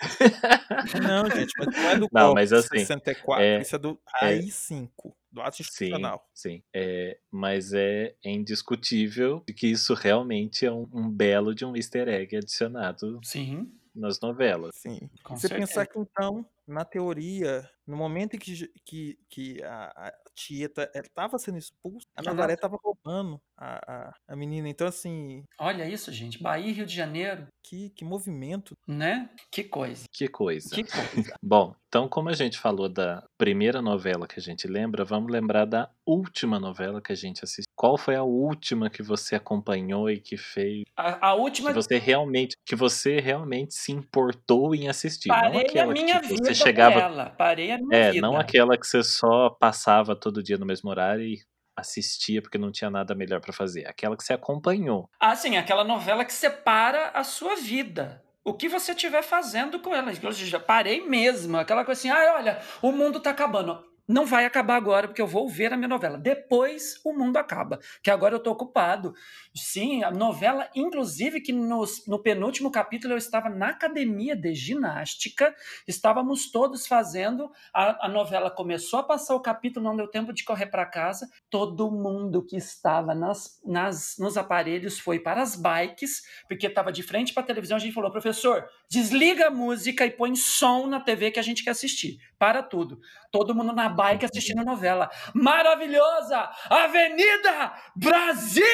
Não, 1.01 1.29
gente, 1.29 1.51
mas 1.57 1.75
não 1.75 1.89
é 1.89 1.97
do 1.97 2.07
não, 2.11 2.33
mas 2.33 2.53
assim, 2.53 2.79
64, 2.79 3.43
é, 3.43 3.61
isso 3.61 3.75
é 3.75 3.79
do 3.79 3.99
AI-5 4.21 5.13
do 5.37 5.41
ato 5.41 5.61
institucional. 5.61 6.27
Sim, 6.33 6.49
sim. 6.49 6.63
É, 6.73 7.19
mas 7.31 7.73
é, 7.73 8.15
é 8.23 8.31
indiscutível 8.31 9.41
que 9.55 9.67
isso 9.67 9.93
realmente 9.93 10.65
é 10.65 10.71
um, 10.71 10.87
um, 10.91 11.09
belo 11.09 11.53
de 11.53 11.63
um 11.63 11.75
easter 11.75 12.07
egg 12.07 12.35
adicionado 12.35 13.19
sim. 13.23 13.71
nas 13.93 14.19
novelas. 14.19 14.71
Sim. 14.75 14.99
Com 15.23 15.35
Você 15.35 15.47
certeza. 15.47 15.67
pensar 15.67 15.85
que 15.85 15.99
então, 15.99 16.45
na 16.67 16.83
teoria, 16.83 17.69
no 17.85 17.95
momento 17.95 18.35
em 18.35 18.39
que, 18.39 18.67
que, 18.83 19.17
que 19.29 19.63
a, 19.63 20.07
a 20.07 20.13
Tieta 20.35 20.91
estava 20.93 21.37
sendo 21.37 21.57
expulsa, 21.57 22.05
a 22.15 22.21
Nazaré 22.21 22.53
estava 22.53 22.77
roubando 22.83 23.39
a, 23.55 24.09
a, 24.09 24.13
a, 24.27 24.35
menina. 24.35 24.67
Então, 24.67 24.87
assim. 24.87 25.43
Olha 25.59 25.87
isso, 25.87 26.11
gente. 26.11 26.41
Bahia 26.41 26.73
Rio 26.73 26.85
de 26.85 26.95
Janeiro. 26.95 27.47
Que, 27.63 27.89
que 27.91 28.03
movimento. 28.03 28.75
Né? 28.87 29.29
Que 29.51 29.63
coisa. 29.63 30.05
Que 30.11 30.27
coisa. 30.27 30.69
Que 30.69 30.83
coisa. 30.83 31.35
Bom, 31.41 31.75
então, 31.87 32.07
como 32.07 32.27
a 32.27 32.33
gente 32.33 32.59
falou 32.59 32.89
da 32.89 33.23
primeira 33.37 33.81
novela 33.81 34.27
que 34.27 34.37
a 34.37 34.41
gente 34.41 34.67
lembra, 34.67 35.05
vamos 35.05 35.31
lembrar 35.31 35.65
da 35.65 35.89
última 36.05 36.59
novela 36.59 37.01
que 37.01 37.13
a 37.13 37.15
gente 37.15 37.43
assistiu. 37.43 37.71
Qual 37.73 37.97
foi 37.97 38.15
a 38.15 38.23
última 38.23 38.89
que 38.89 39.01
você 39.01 39.35
acompanhou 39.35 40.09
e 40.09 40.19
que 40.19 40.35
fez? 40.35 40.83
A, 40.97 41.29
a 41.29 41.33
última. 41.33 41.69
Que 41.69 41.75
você 41.75 41.97
realmente, 41.97 42.57
que 42.65 42.75
você 42.75 43.21
realmente 43.21 43.73
se 43.73 43.93
importou 43.93 44.75
em 44.75 44.89
assistir. 44.89 45.29
Parei 45.29 45.51
não 45.51 45.59
aquela 45.61 45.91
a 45.91 45.93
minha 45.93 46.15
que, 46.15 46.27
tipo, 46.27 46.35
vida 46.35 46.45
você 46.45 46.55
chegava. 46.55 46.99
Ela. 46.99 47.29
Parei 47.29 47.71
a 47.71 47.77
minha 47.77 47.97
é, 47.97 48.11
vida. 48.11 48.27
não 48.27 48.37
aquela 48.37 48.77
que 48.77 48.85
você 48.85 49.01
só 49.01 49.49
passava 49.49 50.13
todo 50.13 50.43
dia 50.43 50.57
no 50.57 50.65
mesmo 50.65 50.89
horário 50.89 51.23
e 51.23 51.39
assistia 51.77 52.41
porque 52.41 52.57
não 52.57 52.71
tinha 52.71 52.89
nada 52.89 53.15
melhor 53.15 53.39
para 53.39 53.53
fazer. 53.53 53.87
Aquela 53.87 54.17
que 54.17 54.23
você 54.23 54.33
acompanhou. 54.33 55.09
Ah, 55.19 55.35
sim, 55.35 55.55
aquela 55.55 55.85
novela 55.85 56.25
que 56.25 56.33
separa 56.33 57.11
a 57.13 57.23
sua 57.23 57.55
vida. 57.55 58.26
O 58.47 58.53
que 58.53 58.69
você 58.69 58.93
estiver 58.93 59.21
fazendo 59.23 59.77
com 59.77 59.93
ela. 59.93 60.13
Eu 60.23 60.31
já 60.31 60.57
parei 60.57 61.05
mesmo. 61.05 61.57
Aquela 61.57 61.83
coisa 61.83 61.99
assim, 61.99 62.09
ah, 62.09 62.35
olha, 62.37 62.61
o 62.81 62.93
mundo 62.93 63.19
tá 63.19 63.31
acabando 63.31 63.83
não 64.07 64.25
vai 64.25 64.45
acabar 64.45 64.75
agora, 64.75 65.07
porque 65.07 65.21
eu 65.21 65.27
vou 65.27 65.49
ver 65.49 65.73
a 65.73 65.77
minha 65.77 65.87
novela. 65.87 66.17
Depois 66.17 66.99
o 67.03 67.11
mundo 67.11 67.37
acaba, 67.37 67.79
que 68.01 68.09
agora 68.09 68.35
eu 68.35 68.37
estou 68.37 68.53
ocupado. 68.53 69.13
Sim, 69.53 70.03
a 70.03 70.09
novela, 70.11 70.69
inclusive, 70.73 71.41
que 71.41 71.51
no, 71.51 71.83
no 72.07 72.19
penúltimo 72.19 72.71
capítulo 72.71 73.13
eu 73.13 73.17
estava 73.17 73.49
na 73.49 73.69
academia 73.69 74.35
de 74.35 74.53
ginástica, 74.53 75.53
estávamos 75.87 76.51
todos 76.51 76.87
fazendo, 76.87 77.51
a, 77.73 78.05
a 78.05 78.09
novela 78.09 78.49
começou 78.49 78.99
a 78.99 79.03
passar 79.03 79.35
o 79.35 79.41
capítulo, 79.41 79.85
não 79.85 79.97
deu 79.97 80.07
tempo 80.07 80.31
de 80.31 80.43
correr 80.43 80.67
para 80.67 80.85
casa, 80.85 81.27
todo 81.49 81.91
mundo 81.91 82.45
que 82.45 82.55
estava 82.55 83.13
nas, 83.13 83.59
nas, 83.65 84.15
nos 84.17 84.37
aparelhos 84.37 84.99
foi 84.99 85.19
para 85.19 85.41
as 85.41 85.55
bikes, 85.55 86.21
porque 86.47 86.67
estava 86.67 86.91
de 86.91 87.03
frente 87.03 87.33
para 87.33 87.43
a 87.43 87.45
televisão, 87.45 87.77
a 87.77 87.79
gente 87.79 87.93
falou, 87.93 88.11
professor, 88.11 88.65
desliga 88.89 89.47
a 89.47 89.51
música 89.51 90.05
e 90.05 90.11
põe 90.11 90.35
som 90.35 90.87
na 90.87 90.99
TV 90.99 91.31
que 91.31 91.39
a 91.39 91.43
gente 91.43 91.63
quer 91.63 91.71
assistir, 91.71 92.19
para 92.37 92.63
tudo. 92.63 92.99
Todo 93.37 93.53
mundo 93.53 93.71
na 93.71 93.87
bike 93.87 94.25
assistindo 94.25 94.61
a 94.61 94.63
novela. 94.63 95.07
Maravilhosa! 95.31 96.49
Avenida 96.71 97.71
Brasil! 97.95 98.65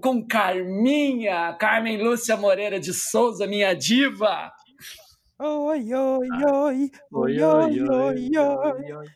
Com 0.00 0.26
Carminha, 0.26 1.54
Carmen 1.60 2.02
Lúcia 2.02 2.34
Moreira 2.34 2.80
de 2.80 2.94
Souza, 2.94 3.46
minha 3.46 3.74
diva. 3.74 4.50
Oi, 5.38 5.92
oi, 5.92 6.28
oi, 6.46 6.90
oi, 7.12 7.42
oi, 7.42 7.82
oi, 7.82 8.92
oi. 8.94 9.06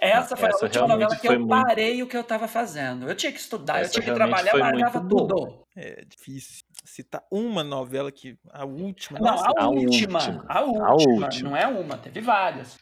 Essa 0.00 0.36
foi 0.36 0.48
Essa 0.48 0.64
a 0.64 0.66
última 0.66 0.88
novela 0.88 1.16
que 1.16 1.28
eu 1.28 1.46
parei 1.46 1.90
muito... 1.90 2.04
o 2.04 2.08
que 2.08 2.16
eu 2.16 2.22
estava 2.22 2.48
fazendo. 2.48 3.08
Eu 3.08 3.14
tinha 3.14 3.30
que 3.30 3.38
estudar, 3.38 3.80
Essa 3.80 3.90
eu 3.90 4.02
tinha 4.02 4.12
que 4.12 4.18
trabalhar, 4.18 4.54
largava 4.56 5.06
tudo. 5.08 5.64
É 5.76 6.04
difícil 6.04 6.64
citar 7.00 7.24
uma 7.30 7.64
novela 7.64 8.12
que. 8.12 8.38
A 8.50 8.64
última. 8.64 9.18
Não, 9.18 9.34
a, 9.34 9.52
a, 9.56 9.68
última, 9.68 10.18
última, 10.18 10.44
a, 10.48 10.60
última, 10.62 10.86
a 10.86 10.94
última. 10.94 11.50
Não 11.50 11.56
é 11.56 11.66
uma, 11.66 11.96
teve 11.96 12.20
várias. 12.20 12.78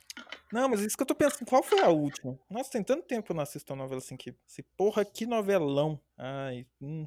Não, 0.53 0.69
mas 0.69 0.81
isso 0.81 0.97
que 0.97 1.03
eu 1.03 1.07
tô 1.07 1.15
pensando, 1.15 1.47
qual 1.47 1.63
foi 1.63 1.81
a 1.81 1.89
última? 1.89 2.39
Nossa, 2.51 2.71
tem 2.71 2.83
tanto 2.83 3.03
tempo 3.03 3.25
que 3.25 3.33
eu 3.33 3.37
não 3.37 3.43
assisto 3.43 3.73
uma 3.73 3.83
novela 3.83 3.99
assim 3.99 4.17
que. 4.17 4.35
Se 4.47 4.63
porra, 4.77 5.05
que 5.05 5.27
novelão. 5.27 6.01
Ai. 6.17 6.67
Hum. 6.81 7.07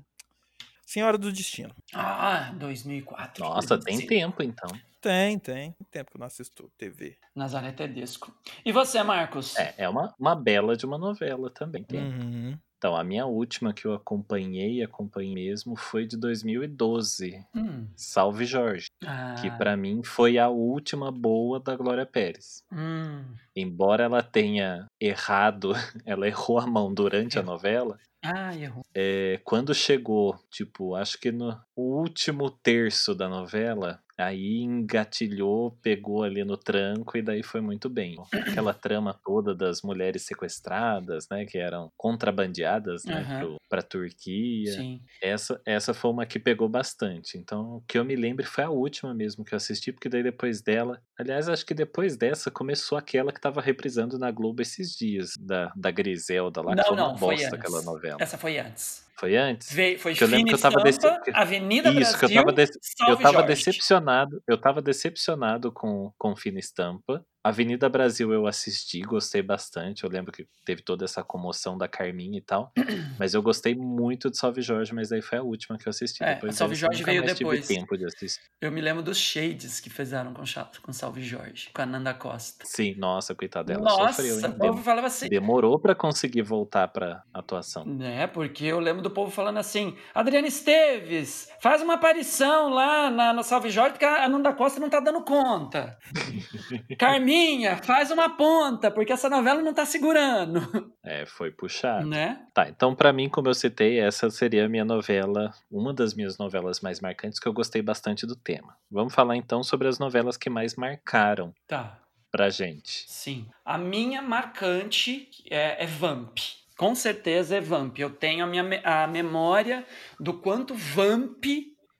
Senhora 0.86 1.18
do 1.18 1.32
Destino. 1.32 1.74
Ah, 1.94 2.52
2004. 2.56 3.44
Nossa, 3.44 3.80
tem 3.80 4.06
tempo 4.06 4.44
então. 4.44 4.70
Tem, 5.00 5.40
tem. 5.40 5.72
Tem 5.72 5.88
tempo 5.90 6.12
que 6.12 6.18
eu 6.18 6.20
não 6.20 6.28
assisto 6.28 6.70
TV. 6.78 7.18
Nazaré 7.34 7.72
Tedesco. 7.72 8.32
E 8.64 8.72
você, 8.72 9.02
Marcos? 9.02 9.58
É, 9.58 9.74
é 9.78 9.90
uma, 9.90 10.14
uma 10.20 10.36
bela 10.36 10.76
de 10.76 10.86
uma 10.86 10.98
novela 10.98 11.50
também. 11.50 11.84
Tem. 11.84 12.00
Uhum. 12.00 12.60
Então, 12.82 12.96
a 12.96 13.04
minha 13.04 13.28
última 13.28 13.74
que 13.74 13.86
eu 13.86 13.94
acompanhei, 13.94 14.82
acompanhei 14.82 15.36
mesmo, 15.36 15.76
foi 15.76 16.04
de 16.04 16.18
2012. 16.18 17.46
Hum. 17.56 17.86
Salve 17.96 18.44
Jorge. 18.44 18.88
Ah. 19.06 19.36
Que 19.40 19.52
para 19.52 19.78
mim 19.78 20.02
foi 20.04 20.40
a 20.40 20.50
última 20.50 21.12
boa 21.12 21.60
da 21.60 21.76
Glória 21.76 22.08
Pérez. 22.08 22.64
Hum. 22.74 23.24
Embora 23.56 24.06
ela 24.06 24.24
tenha 24.24 24.88
errado, 25.00 25.74
ela 26.08 26.28
errou 26.28 26.58
a 26.58 26.66
mão 26.66 26.92
durante 26.92 27.38
a 27.38 27.44
novela. 27.44 28.00
Ah, 28.24 28.56
errou. 28.56 28.84
É, 28.96 29.40
quando 29.44 29.76
chegou, 29.76 30.40
tipo, 30.50 30.96
acho 30.96 31.20
que 31.20 31.32
no 31.32 31.56
último 31.76 32.50
terço 32.50 33.14
da 33.14 33.30
novela, 33.30 34.02
Aí 34.22 34.62
engatilhou, 34.62 35.78
pegou 35.82 36.24
ali 36.24 36.44
no 36.44 36.58
tranco 36.58 37.18
e 37.18 37.22
daí 37.22 37.44
foi 37.44 37.62
muito 37.62 37.90
bem. 37.90 38.16
Aquela 38.34 38.74
trama 38.74 39.20
toda 39.24 39.54
das 39.56 39.82
mulheres 39.82 40.24
sequestradas, 40.24 41.28
né, 41.30 41.46
que 41.46 41.58
eram 41.58 41.92
contrabandeadas, 41.98 43.04
né, 43.04 43.22
uhum. 43.22 43.40
pro, 43.40 43.62
pra 43.70 43.82
Turquia. 43.82 44.74
Sim. 44.74 45.02
Essa, 45.22 45.62
essa 45.66 45.94
foi 45.94 46.12
uma 46.12 46.26
que 46.26 46.40
pegou 46.40 46.70
bastante. 46.70 47.38
Então, 47.38 47.78
o 47.78 47.82
que 47.88 47.98
eu 47.98 48.06
me 48.06 48.16
lembro 48.16 48.46
foi 48.46 48.64
a 48.64 48.70
última 48.70 49.14
mesmo 49.14 49.44
que 49.44 49.54
eu 49.54 49.58
assisti, 49.58 49.92
porque 49.92 50.10
daí 50.10 50.24
depois 50.24 50.62
dela, 50.62 51.02
aliás, 51.18 51.50
acho 51.50 51.66
que 51.66 51.74
depois 51.74 52.16
dessa 52.16 52.52
começou 52.52 52.98
aquela 52.98 53.32
que 53.32 53.42
tava 53.42 53.62
reprisando 53.62 54.18
na 54.18 54.32
Globo 54.32 54.62
esses 54.62 54.96
dias, 54.96 55.32
da, 55.40 55.72
da 55.76 55.92
Griselda 55.92 56.62
lá, 56.62 56.76
não, 56.76 56.84
que 56.84 56.90
foi 56.90 56.98
uma 56.98 57.08
não, 57.08 57.16
bosta 57.16 57.50
foi 57.50 57.58
aquela 57.58 57.82
novela. 57.82 58.18
Essa 58.20 58.38
foi 58.38 58.60
antes. 58.60 59.11
Foi 59.22 59.38
antes? 59.38 59.72
Veio, 59.72 60.00
foi 60.00 60.16
eu 60.20 60.28
lembro 60.28 60.48
que 60.48 60.54
eu 60.56 60.58
tava 60.58 60.90
Estampa, 60.90 61.22
Avenida 61.36 61.90
Isso, 61.90 62.18
Brasil, 62.18 62.18
que 62.18 62.26
eu 62.26 62.44
tava, 62.44 62.54
de... 62.54 62.72
eu 63.08 63.18
tava 63.18 63.44
decepcionado. 63.44 64.44
Eu 64.48 64.58
tava 64.58 64.82
decepcionado 64.82 65.72
com, 65.72 66.12
com 66.18 66.36
Fina 66.36 66.58
Estampa. 66.58 67.24
Avenida 67.44 67.90
Brasil 67.90 68.32
eu 68.32 68.46
assisti, 68.46 69.02
gostei 69.02 69.42
bastante. 69.42 70.04
Eu 70.04 70.10
lembro 70.10 70.32
que 70.32 70.48
teve 70.64 70.84
toda 70.84 71.06
essa 71.06 71.24
comoção 71.24 71.76
da 71.76 71.88
Carminha 71.88 72.38
e 72.38 72.42
tal. 72.42 72.72
mas 73.18 73.34
eu 73.34 73.42
gostei 73.42 73.74
muito 73.74 74.30
de 74.30 74.38
Salve 74.38 74.62
Jorge, 74.62 74.94
mas 74.94 75.10
daí 75.10 75.24
foi 75.24 75.40
a 75.40 75.42
última 75.42 75.76
que 75.78 75.88
eu 75.88 75.90
assisti. 75.90 76.24
É, 76.24 76.36
depois 76.36 76.56
Salve 76.56 76.76
Jorge 76.76 77.04
veio 77.04 77.26
depois. 77.26 77.68
tempo 77.68 77.98
de 77.98 78.06
assistir. 78.06 78.44
Eu 78.62 78.72
me 78.72 78.80
lembro 78.80 79.02
dos 79.02 79.18
Shades 79.18 79.80
que 79.80 79.90
fizeram 79.90 80.34
com, 80.36 80.44
com 80.84 80.94
Salve 80.94 81.24
Jorge, 81.24 81.72
com 81.74 81.82
a 81.82 81.86
Nanda 81.86 82.14
Costa. 82.14 82.64
Sim, 82.64 82.94
nossa, 82.96 83.34
coitada 83.34 83.74
dela. 83.74 83.84
Nossa, 83.84 84.22
sofreu, 84.22 84.40
hein? 84.40 84.46
o 84.46 84.60
povo 84.60 84.84
falava 84.84 85.08
assim. 85.08 85.28
Demorou 85.28 85.80
para 85.80 85.96
conseguir 85.96 86.44
voltar 86.44 86.90
pra 86.90 87.24
atuação. 87.34 87.86
É, 88.02 88.28
porque 88.28 88.66
eu 88.66 88.80
lembro 88.80 89.02
do 89.02 89.10
povo 89.10 89.32
falando 89.32 89.58
assim: 89.58 89.98
Adriana 90.14 90.48
Esteves, 90.48 91.50
faz 91.60 91.82
uma 91.82 91.96
aparição 91.96 92.70
lá 92.70 93.10
na, 93.10 93.34
na 93.34 93.42
Salve 93.42 93.72
Jorge, 93.72 93.94
porque 93.94 94.06
a 94.06 94.30
Nanda 94.30 94.54
Costa 94.54 94.80
não 94.80 94.92
tá 94.92 95.00
dando 95.00 95.24
conta. 95.24 95.98
Carminha 97.00 97.31
perninha, 97.32 97.78
faz 97.78 98.12
uma 98.12 98.30
ponta, 98.30 98.92
porque 98.92 99.14
essa 99.14 99.30
novela 99.30 99.62
não 99.62 99.74
tá 99.74 99.86
segurando. 99.86 100.62
É, 101.04 101.26
foi 101.26 101.50
puxado. 101.52 102.06
Né? 102.08 102.46
Tá, 102.54 102.68
então 102.70 102.94
pra 102.94 103.12
mim, 103.14 103.30
como 103.30 103.48
eu 103.48 103.54
citei, 103.54 104.00
essa 104.00 104.30
seria 104.30 104.66
a 104.66 104.70
minha 104.70 104.86
novela, 104.86 105.52
uma 105.70 105.94
das 105.94 106.14
minhas 106.14 106.38
novelas 106.38 106.80
mais 106.82 107.00
marcantes, 107.00 107.40
que 107.40 107.48
eu 107.48 107.54
gostei 107.54 107.82
bastante 107.82 108.26
do 108.28 108.36
tema. 108.36 108.76
Vamos 108.90 109.14
falar 109.14 109.36
então 109.36 109.64
sobre 109.64 109.88
as 109.88 109.98
novelas 109.98 110.38
que 110.38 110.50
mais 110.50 110.76
marcaram 110.76 111.54
Tá. 111.68 111.98
pra 112.32 112.50
gente. 112.50 113.06
Sim. 113.08 113.48
A 113.66 113.78
minha 113.78 114.22
marcante 114.22 115.28
é, 115.50 115.84
é 115.84 115.88
Vamp. 115.88 116.38
Com 116.78 116.94
certeza 116.96 117.56
é 117.58 117.62
Vamp. 117.62 117.98
Eu 118.00 118.10
tenho 118.10 118.44
a 118.44 118.48
minha 118.48 118.82
a 118.84 119.08
memória 119.08 119.86
do 120.20 120.34
quanto 120.34 120.74
Vamp 120.76 121.44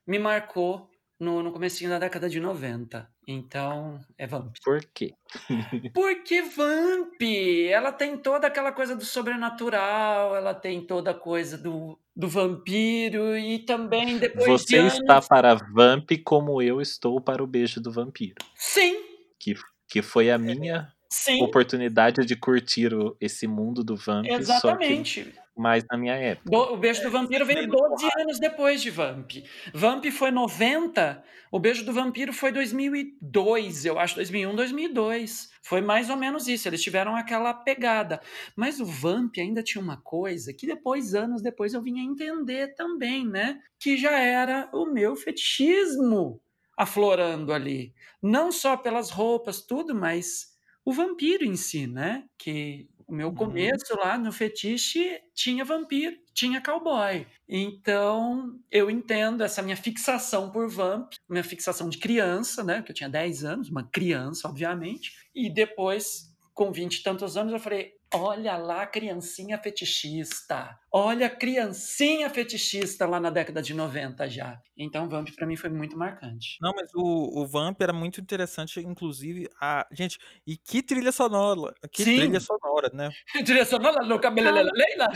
me 0.08 0.20
marcou 0.20 0.90
no, 1.20 1.44
no 1.44 1.52
comecinho 1.52 1.90
da 1.90 2.00
década 2.00 2.30
de 2.30 2.40
90. 2.40 3.08
Então, 3.28 4.00
é 4.18 4.26
Vamp. 4.26 4.56
Por 4.64 4.84
quê? 4.94 5.14
Porque 5.94 6.42
Vamp, 6.42 7.22
ela 7.70 7.92
tem 7.92 8.18
toda 8.18 8.48
aquela 8.48 8.72
coisa 8.72 8.96
do 8.96 9.06
sobrenatural, 9.06 10.36
ela 10.36 10.54
tem 10.54 10.82
toda 10.86 11.12
a 11.12 11.14
coisa 11.14 11.58
do, 11.58 11.98
do 12.16 12.28
vampiro 12.28 13.38
e 13.38 13.60
também 13.60 14.18
depois 14.18 14.46
de 14.66 14.76
Você 14.76 14.78
anos... 14.78 14.94
está 14.94 15.22
para 15.22 15.54
Vamp 15.54 16.10
como 16.26 16.62
eu 16.62 16.82
estou 16.82 17.22
para 17.22 17.44
o 17.44 17.48
Beijo 17.48 17.80
do 17.80 17.92
Vampiro. 17.92 18.36
Sim, 18.56 18.98
Que, 19.40 19.54
que 19.88 20.02
foi 20.02 20.32
a 20.32 20.38
minha 20.38 20.92
sim, 21.10 21.42
oportunidade 21.44 22.26
de 22.26 22.36
curtir 22.36 22.94
o- 22.94 23.16
esse 23.22 23.46
mundo 23.48 23.84
do 23.84 23.96
Vamp, 23.96 24.26
exatamente. 24.26 25.34
Mais 25.58 25.84
na 25.90 25.98
minha 25.98 26.16
época. 26.16 26.50
Do- 26.50 26.74
o 26.74 26.78
Beijo 26.78 27.02
do 27.04 27.12
Vampiro 27.12 27.46
veio 27.46 27.60
Bem 27.60 27.68
12 27.70 28.08
anos 28.18 28.40
depois 28.40 28.82
de 28.82 28.90
Vamp. 28.90 29.32
Vamp 29.74 30.06
foi 30.12 30.32
90, 30.32 31.24
o 31.52 31.60
Beijo 31.60 31.84
do 31.86 31.94
Vampiro 31.94 32.32
foi 32.34 32.52
2002, 32.52 33.86
eu 33.86 34.00
acho, 34.00 34.16
2001, 34.16 34.56
2002. 34.56 35.50
Foi 35.64 35.82
mais 35.82 36.10
ou 36.10 36.18
menos 36.18 36.48
isso, 36.48 36.68
eles 36.68 36.82
tiveram 36.82 37.16
aquela 37.16 37.54
pegada. 37.54 38.20
Mas 38.56 38.80
o 38.80 38.86
Vamp 38.86 39.36
ainda 39.38 39.62
tinha 39.62 39.82
uma 39.84 39.98
coisa 40.02 40.54
que 40.54 40.66
depois, 40.66 41.14
anos 41.14 41.42
depois, 41.42 41.74
eu 41.74 41.82
vinha 41.82 42.04
entender 42.04 42.74
também, 42.76 43.28
né? 43.28 43.60
Que 43.80 43.98
já 43.98 44.18
era 44.20 44.70
o 44.74 44.86
meu 44.86 45.16
fetichismo 45.16 46.42
aflorando 46.78 47.54
ali. 47.54 47.94
Não 48.22 48.52
só 48.52 48.76
pelas 48.78 49.12
roupas, 49.12 49.62
tudo, 49.62 49.94
mas 49.94 50.50
o 50.84 50.92
vampiro 50.92 51.44
em 51.44 51.56
si, 51.56 51.86
né? 51.86 52.24
Que 52.38 52.90
o 53.12 53.16
meu 53.16 53.34
Uhum. 53.36 53.36
começo 53.36 53.96
lá 53.98 54.18
no 54.18 54.32
fetiche 54.32 55.20
tinha 55.36 55.66
vampiro, 55.66 56.18
tinha 56.34 56.62
cowboy. 56.62 57.28
Então, 57.48 58.60
eu 58.72 58.90
entendo 58.90 59.44
essa 59.44 59.62
minha 59.62 59.78
fixação 59.78 60.52
por 60.52 60.70
vamp, 60.70 61.14
minha 61.30 61.44
fixação 61.44 61.90
de 61.90 61.98
criança, 62.00 62.64
né? 62.64 62.82
Que 62.82 62.92
eu 62.92 62.96
tinha 62.96 63.10
10 63.10 63.44
anos, 63.44 63.70
uma 63.70 63.84
criança, 63.92 64.48
obviamente. 64.48 65.12
E 65.36 65.50
depois, 65.54 66.34
com 66.54 66.72
20 66.72 66.98
e 67.00 67.04
tantos 67.04 67.38
anos, 67.38 67.54
eu 67.54 67.60
falei: 67.60 67.94
olha 68.14 68.58
lá, 68.58 68.86
criancinha 68.86 69.58
fetichista. 69.58 70.78
Olha, 70.92 71.30
criancinha 71.30 72.30
fetichista 72.30 73.06
lá 73.06 73.20
na 73.20 73.30
década 73.30 73.62
de 73.62 73.74
90 73.74 74.30
já. 74.30 74.60
Então, 74.78 75.08
Vamp 75.08 75.30
pra 75.36 75.48
mim 75.48 75.56
foi 75.56 75.70
muito 75.70 75.98
marcante. 75.98 76.58
Não, 76.62 76.74
mas 76.76 76.92
o, 76.94 77.42
o 77.42 77.48
Vamp 77.48 77.82
era 77.82 77.94
muito 77.94 78.20
interessante, 78.20 78.80
inclusive, 78.80 79.50
a. 79.60 79.88
Gente, 79.92 80.20
e 80.46 80.58
que 80.58 80.84
trilha 80.84 81.12
sonora! 81.12 81.74
Que 81.92 82.04
Sim. 82.04 82.18
trilha 82.18 82.40
sonora, 82.40 82.90
né? 82.94 83.10
Trilha 83.46 83.66
sonora 83.66 84.06
do 84.06 84.20
Cabelelela 84.20 84.72
Leila? 84.74 85.08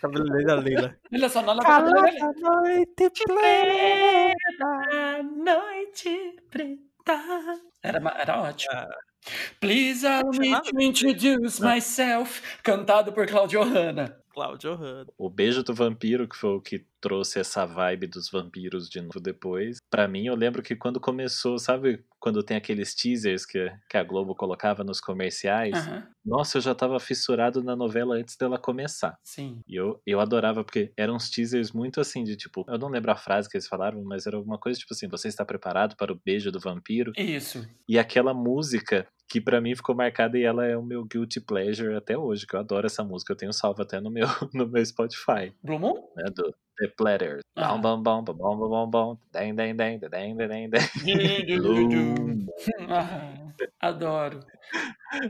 Cabeleira 0.00 0.54
Leila. 0.54 0.96
Trilha 1.08 1.28
sonora 1.28 1.58
do 1.58 1.62
Cabelelela 1.62 2.32
Leila? 2.62 2.90
noite 3.28 3.70
A 4.62 5.22
noite 5.22 6.36
preta. 6.50 7.60
Era, 7.82 7.98
era 8.18 8.42
ótimo. 8.42 8.74
Ah. 8.74 9.09
Please 9.60 10.04
allow 10.04 10.30
me 10.32 10.52
to 10.52 10.78
introduce 10.78 11.60
myself, 11.60 12.42
cantado 12.64 13.14
por 13.14 13.26
Claudio 13.26 13.62
Hanna. 13.64 14.16
Cláudio 14.40 14.74
Hanna. 14.74 15.12
O 15.18 15.28
Beijo 15.28 15.62
do 15.62 15.74
Vampiro, 15.74 16.26
que 16.26 16.34
foi 16.34 16.54
o 16.54 16.62
que 16.62 16.86
trouxe 16.98 17.38
essa 17.38 17.66
vibe 17.66 18.06
dos 18.06 18.30
vampiros 18.30 18.88
de 18.88 18.98
novo 19.02 19.20
depois. 19.20 19.76
Pra 19.90 20.08
mim, 20.08 20.26
eu 20.26 20.34
lembro 20.34 20.62
que 20.62 20.74
quando 20.74 20.98
começou, 20.98 21.58
sabe 21.58 22.02
quando 22.18 22.42
tem 22.42 22.56
aqueles 22.56 22.94
teasers 22.94 23.44
que, 23.44 23.70
que 23.88 23.98
a 23.98 24.02
Globo 24.02 24.34
colocava 24.34 24.82
nos 24.82 24.98
comerciais? 24.98 25.76
Aham, 25.76 26.08
Nossa, 26.24 26.56
eu 26.56 26.62
já 26.62 26.74
tava 26.74 26.98
fissurado 26.98 27.62
na 27.62 27.76
novela 27.76 28.16
antes 28.16 28.34
dela 28.34 28.58
começar. 28.58 29.18
Sim. 29.22 29.60
E 29.68 29.76
eu, 29.76 30.00
eu 30.06 30.20
adorava, 30.20 30.64
porque 30.64 30.90
eram 30.96 31.16
uns 31.16 31.28
teasers 31.28 31.70
muito 31.72 32.00
assim, 32.00 32.24
de 32.24 32.34
tipo, 32.34 32.64
eu 32.66 32.78
não 32.78 32.88
lembro 32.88 33.12
a 33.12 33.16
frase 33.16 33.46
que 33.46 33.58
eles 33.58 33.68
falaram, 33.68 34.02
mas 34.04 34.26
era 34.26 34.38
alguma 34.38 34.56
coisa 34.58 34.80
tipo 34.80 34.94
assim: 34.94 35.06
você 35.06 35.28
está 35.28 35.44
preparado 35.44 35.96
para 35.96 36.14
o 36.14 36.20
beijo 36.24 36.50
do 36.50 36.58
vampiro? 36.58 37.12
Isso. 37.14 37.66
E 37.86 37.98
aquela 37.98 38.32
música 38.32 39.06
que 39.30 39.40
pra 39.40 39.60
mim 39.60 39.76
ficou 39.76 39.94
marcada 39.94 40.36
e 40.36 40.42
ela 40.42 40.66
é 40.66 40.76
o 40.76 40.82
meu 40.82 41.04
guilty 41.04 41.40
pleasure 41.40 41.94
até 41.94 42.18
hoje, 42.18 42.44
que 42.44 42.56
eu 42.56 42.58
adoro 42.60 42.86
essa 42.86 43.04
música. 43.04 43.32
Eu 43.32 43.36
tenho 43.36 43.52
salvo 43.52 43.80
até 43.80 44.00
no 44.00 44.10
meu, 44.10 44.26
no 44.52 44.66
meu 44.66 44.84
Spotify, 44.84 45.54
Blue 45.62 45.78
Moon? 45.78 45.94
né? 46.16 46.24
Do 46.34 46.52
The 46.78 46.88
Platters. 46.96 47.42
Ah. 47.54 47.76
Bom, 47.76 48.02
bom, 48.02 48.24
bom, 48.24 48.34
bom, 48.34 48.68
bom, 48.68 48.90
bom, 48.90 49.18
deng, 49.32 49.54
deng, 49.54 49.76
deng, 49.76 50.00
deng, 50.00 50.36
deng. 50.36 50.70
Bloom. 51.60 52.46
Ah, 52.88 53.52
Adoro. 53.80 54.40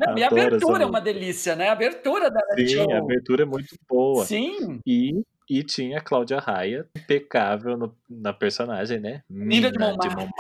Não, 0.07 0.17
e 0.17 0.23
a 0.23 0.29
abertura 0.29 0.83
é 0.83 0.87
uma 0.87 1.01
delícia, 1.01 1.55
né? 1.55 1.69
A 1.69 1.73
abertura 1.73 2.31
da 2.31 2.41
Sim, 2.57 2.67
show. 2.69 2.93
a 2.95 2.99
abertura 2.99 3.43
é 3.43 3.47
muito 3.47 3.75
boa. 3.89 4.25
Sim. 4.25 4.81
E, 4.87 5.23
e 5.51 5.65
tinha 5.65 5.99
a 5.99 6.01
Cláudia 6.01 6.39
Raia, 6.39 6.87
impecável 6.97 7.77
no- 7.77 7.97
na 8.09 8.33
personagem, 8.33 9.01
né? 9.01 9.25
Nina 9.29 9.69
de 9.73 9.79
Mina 9.79 9.97
Montmartre. 9.99 10.31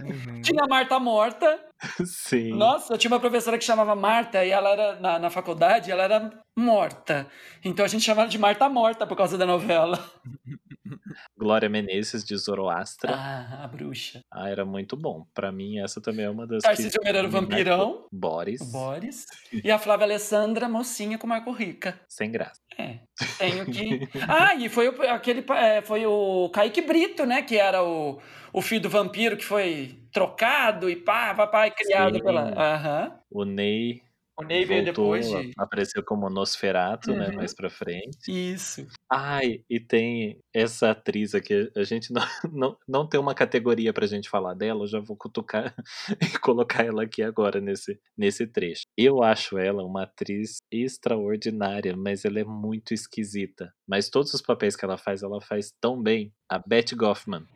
Uhum. 0.00 0.40
Tinha 0.42 0.62
a 0.62 0.68
Marta 0.68 0.98
Morta. 1.00 1.58
Sim. 2.06 2.52
Nossa, 2.56 2.94
eu 2.94 2.98
tinha 2.98 3.10
uma 3.10 3.18
professora 3.18 3.58
que 3.58 3.64
chamava 3.64 3.96
Marta 3.96 4.44
e 4.44 4.50
ela 4.50 4.70
era 4.70 5.00
na, 5.00 5.18
na 5.18 5.28
faculdade, 5.30 5.90
ela 5.90 6.04
era 6.04 6.30
morta. 6.56 7.26
Então 7.64 7.84
a 7.84 7.88
gente 7.88 8.04
chamava 8.04 8.28
de 8.28 8.38
Marta 8.38 8.68
Morta 8.68 9.06
por 9.06 9.16
causa 9.16 9.36
da 9.36 9.44
novela. 9.44 9.98
Glória 11.38 11.68
Menezes 11.68 12.24
de 12.24 12.36
Zoroastra. 12.36 13.12
Ah, 13.14 13.64
a 13.64 13.68
bruxa. 13.68 14.20
Ah, 14.30 14.48
era 14.48 14.64
muito 14.64 14.96
bom. 14.96 15.26
Pra 15.34 15.50
mim, 15.52 15.78
essa 15.78 16.00
também 16.00 16.24
é 16.24 16.30
uma 16.30 16.46
das 16.46 16.62
Tarcísio 16.62 17.00
Meira 17.02 17.18
era 17.18 17.28
o 17.28 17.30
me 17.30 17.34
marcou. 17.34 17.50
vampirão, 17.50 18.06
Boris. 18.12 18.60
Boris. 18.70 19.26
E 19.64 19.70
a 19.70 19.78
Flávia 19.78 20.04
Alessandra, 20.06 20.68
mocinha 20.68 21.18
com 21.18 21.26
Marco 21.26 21.50
Rica. 21.52 22.00
Sem 22.08 22.30
graça. 22.30 22.60
É, 22.78 23.00
tenho 23.38 23.66
que. 23.66 24.08
Ah, 24.28 24.54
e 24.54 24.68
foi 24.68 24.88
o, 24.88 25.02
aquele. 25.10 25.44
é, 25.50 25.82
foi 25.82 26.06
o 26.06 26.48
Kaique 26.50 26.80
Brito, 26.82 27.26
né? 27.26 27.42
Que 27.42 27.56
era 27.56 27.82
o, 27.82 28.20
o 28.52 28.62
filho 28.62 28.82
do 28.82 28.88
vampiro 28.88 29.36
que 29.36 29.44
foi 29.44 29.98
trocado 30.12 30.88
e 30.88 30.96
pá, 30.96 31.34
papai, 31.34 31.70
criado 31.70 32.16
Sim. 32.16 32.22
pela. 32.24 32.42
Aham. 32.56 33.18
O 33.30 33.44
Ney 33.44 34.02
O 34.40 34.46
Ney 34.46 34.64
veio 34.64 34.84
depois 34.84 35.28
de. 35.28 35.52
apareceu 35.58 36.02
como 36.02 36.30
Nosferato, 36.30 37.12
né? 37.12 37.28
Uhum. 37.28 37.36
Mais 37.36 37.54
pra 37.54 37.68
frente. 37.68 38.28
Isso. 38.28 38.86
Ai, 39.10 39.62
e 39.68 39.78
tem 39.78 40.38
essa 40.54 40.90
atriz 40.90 41.34
aqui, 41.34 41.70
a 41.76 41.82
gente 41.82 42.12
não, 42.12 42.22
não, 42.52 42.76
não 42.88 43.08
tem 43.08 43.20
uma 43.20 43.34
categoria 43.34 43.92
pra 43.92 44.06
gente 44.06 44.28
falar 44.28 44.54
dela, 44.54 44.84
eu 44.84 44.88
já 44.88 45.00
vou 45.00 45.16
cutucar 45.16 45.74
e 46.22 46.38
colocar 46.38 46.84
ela 46.84 47.02
aqui 47.02 47.22
agora 47.22 47.60
nesse, 47.60 47.98
nesse 48.16 48.46
trecho. 48.46 48.82
Eu 48.96 49.22
acho 49.22 49.58
ela 49.58 49.84
uma 49.84 50.04
atriz 50.04 50.58
extraordinária, 50.70 51.96
mas 51.96 52.24
ela 52.24 52.40
é 52.40 52.44
muito 52.44 52.94
esquisita. 52.94 53.72
Mas 53.86 54.08
todos 54.08 54.32
os 54.32 54.42
papéis 54.42 54.76
que 54.76 54.84
ela 54.84 54.96
faz, 54.96 55.22
ela 55.22 55.40
faz 55.40 55.72
tão 55.80 56.00
bem. 56.00 56.32
A 56.48 56.58
Betty 56.58 56.94
Goffman. 56.96 57.46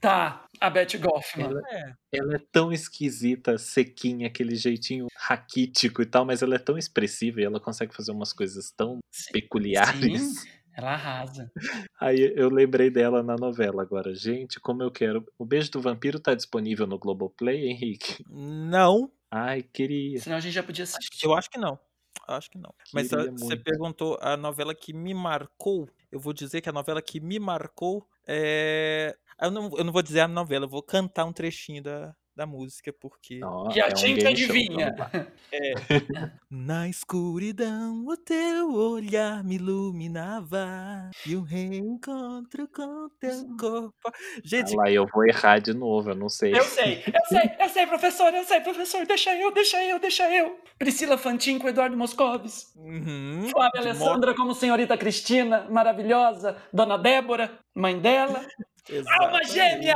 Tá, 0.00 0.46
a 0.60 0.70
Betty 0.70 0.96
Goffman. 0.98 1.46
Ela, 1.50 1.60
É. 1.70 1.92
ela 2.14 2.34
é 2.36 2.40
tão 2.50 2.72
esquisita, 2.72 3.58
sequinha, 3.58 4.26
aquele 4.28 4.54
jeitinho 4.54 5.06
raquítico 5.16 6.00
e 6.00 6.06
tal, 6.06 6.24
mas 6.24 6.40
ela 6.42 6.54
é 6.54 6.58
tão 6.58 6.78
expressiva 6.78 7.40
e 7.40 7.44
ela 7.44 7.60
consegue 7.60 7.94
fazer 7.94 8.10
umas 8.12 8.32
coisas 8.32 8.70
tão 8.72 8.98
Sim, 9.10 9.32
peculiares. 9.32 10.44
ela 10.74 10.92
arrasa. 10.92 11.50
Aí 12.00 12.32
eu 12.34 12.48
lembrei 12.48 12.88
dela 12.90 13.22
na 13.22 13.36
novela 13.36 13.82
agora. 13.82 14.14
Gente, 14.14 14.58
como 14.58 14.82
eu 14.82 14.90
quero. 14.90 15.24
O 15.38 15.44
Beijo 15.44 15.70
do 15.70 15.80
Vampiro 15.82 16.18
tá 16.18 16.34
disponível 16.34 16.86
no 16.86 16.98
Globoplay, 16.98 17.68
Henrique? 17.68 18.24
Não, 18.28 19.10
Ai, 19.30 19.62
queria. 19.62 20.18
Senão 20.18 20.38
a 20.38 20.40
gente 20.40 20.54
já 20.54 20.62
podia 20.62 20.84
assistir. 20.84 21.24
eu 21.24 21.34
acho 21.34 21.48
que 21.50 21.58
não. 21.58 21.78
Acho 22.26 22.50
que 22.50 22.58
não. 22.58 22.72
Mas 22.92 23.08
Queria 23.08 23.28
ah, 23.28 23.32
você 23.32 23.56
perguntou 23.56 24.18
a 24.20 24.36
novela 24.36 24.74
que 24.74 24.92
me 24.92 25.12
marcou. 25.14 25.88
Eu 26.10 26.20
vou 26.20 26.32
dizer 26.32 26.60
que 26.60 26.68
a 26.68 26.72
novela 26.72 27.02
que 27.02 27.20
me 27.20 27.38
marcou 27.38 28.06
é. 28.26 29.16
Eu 29.40 29.50
não, 29.50 29.70
eu 29.76 29.84
não 29.84 29.92
vou 29.92 30.02
dizer 30.02 30.20
a 30.20 30.28
novela, 30.28 30.66
eu 30.66 30.68
vou 30.68 30.82
cantar 30.82 31.24
um 31.24 31.32
trechinho 31.32 31.82
da, 31.82 32.14
da 32.40 32.46
música, 32.46 32.90
porque. 32.90 33.40
E 33.74 33.80
a 33.80 33.84
é 33.84 33.90
um 33.90 33.92
tinta 33.92 34.20
show, 34.22 34.30
adivinha. 34.30 34.94
vamos 34.96 36.08
lá. 36.08 36.32
Na 36.50 36.88
escuridão 36.88 38.06
o 38.06 38.16
teu 38.16 38.72
olhar 38.72 39.44
me 39.44 39.56
iluminava 39.56 41.10
e 41.26 41.36
um 41.36 41.42
reencontro 41.42 42.66
com 42.68 43.10
teu 43.20 43.46
corpo. 43.58 44.10
Gente, 44.42 44.72
Ah 44.72 44.84
lá, 44.84 44.90
eu 44.90 45.06
vou 45.12 45.26
errar 45.26 45.58
de 45.58 45.74
novo, 45.74 46.12
eu 46.12 46.14
não 46.14 46.30
sei. 46.30 46.54
Eu 46.56 46.62
sei, 46.62 47.02
eu 47.06 47.26
sei, 47.26 47.56
eu 47.60 47.68
sei, 47.68 47.86
professor, 47.86 48.32
eu 48.32 48.44
sei, 48.44 48.60
professor. 48.60 49.06
Deixa 49.06 49.36
eu, 49.36 49.52
deixa 49.52 49.84
eu, 49.84 49.98
deixa 49.98 50.34
eu. 50.34 50.58
Priscila 50.78 51.18
Fantin 51.18 51.58
com 51.58 51.68
Eduardo 51.68 51.94
Moscovis. 51.94 52.72
uhum, 52.74 53.48
Flávia 53.50 53.82
de 53.82 53.88
Alessandra 53.88 54.34
como 54.34 54.54
senhorita 54.54 54.96
Cristina, 54.96 55.66
maravilhosa. 55.68 56.56
Dona 56.72 56.96
Débora, 56.96 57.58
mãe 57.74 57.98
dela. 57.98 58.40
Alma 59.20 59.44
gêmea! 59.44 59.94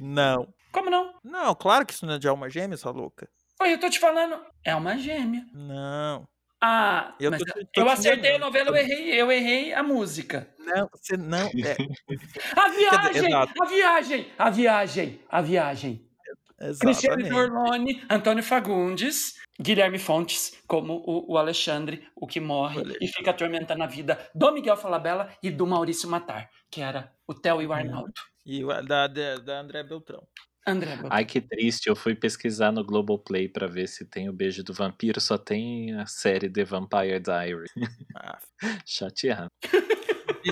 Não. 0.00 0.46
Como 0.72 0.90
não? 0.90 1.14
Não, 1.24 1.54
claro 1.54 1.84
que 1.86 1.92
isso 1.92 2.06
não 2.06 2.14
é 2.14 2.18
de 2.18 2.28
alma 2.28 2.48
gêmea, 2.48 2.76
sua 2.76 2.92
louca. 2.92 3.28
Oi, 3.60 3.72
eu 3.74 3.80
tô 3.80 3.88
te 3.90 3.98
falando. 3.98 4.40
É 4.64 4.74
uma 4.74 4.96
gêmea. 4.96 5.44
Não. 5.52 6.26
Ah, 6.62 7.14
Eu 7.18 7.30
mas 7.30 7.42
tô 7.42 7.58
eu, 7.58 7.66
tô 7.72 7.84
te 7.84 7.88
acertei 7.88 8.36
a 8.36 8.38
novela, 8.38 8.68
eu 8.68 8.76
errei, 8.76 9.20
eu 9.20 9.32
errei 9.32 9.72
a 9.72 9.82
música. 9.82 10.46
Não, 10.58 10.88
você 10.92 11.16
não. 11.16 11.46
É, 11.48 11.48
A 12.56 12.68
viagem, 12.68 13.26
exato. 13.26 13.52
a 13.62 13.66
viagem, 13.66 14.32
a 14.38 14.50
viagem, 14.50 15.20
a 15.28 15.40
viagem. 15.40 16.06
Cristiane 16.78 17.22
exatamente. 17.22 17.30
Dorlone, 17.30 18.04
Antônio 18.10 18.42
Fagundes, 18.44 19.36
Guilherme 19.58 19.98
Fontes, 19.98 20.62
como 20.66 21.02
o, 21.06 21.32
o 21.32 21.38
Alexandre, 21.38 22.06
o 22.14 22.26
que 22.26 22.38
morre 22.38 22.80
Olha. 22.80 22.98
e 23.00 23.08
fica 23.08 23.30
atormentando 23.30 23.82
a 23.82 23.86
vida 23.86 24.18
do 24.34 24.52
Miguel 24.52 24.76
Falabella 24.76 25.32
e 25.42 25.50
do 25.50 25.66
Maurício 25.66 26.08
Matar, 26.10 26.50
que 26.70 26.82
era 26.82 27.10
o 27.26 27.32
Theo 27.32 27.62
e 27.62 27.66
o 27.66 27.72
Arnaldo. 27.72 28.12
E 28.44 28.62
o 28.62 28.68
da, 28.82 29.06
da, 29.06 29.36
da 29.36 29.60
André 29.60 29.82
Beltrão. 29.82 30.22
André. 30.66 30.98
Ai, 31.08 31.24
que 31.24 31.40
triste. 31.40 31.88
Eu 31.88 31.96
fui 31.96 32.14
pesquisar 32.14 32.70
no 32.72 32.84
Globoplay 32.84 33.48
pra 33.48 33.66
ver 33.66 33.88
se 33.88 34.04
tem 34.04 34.28
o 34.28 34.32
beijo 34.32 34.62
do 34.62 34.72
vampiro. 34.74 35.20
Só 35.20 35.38
tem 35.38 35.94
a 35.94 36.06
série 36.06 36.50
The 36.50 36.64
Vampire 36.64 37.20
Diary. 37.20 37.66
Ah, 38.14 38.38
Chateado. 38.86 39.50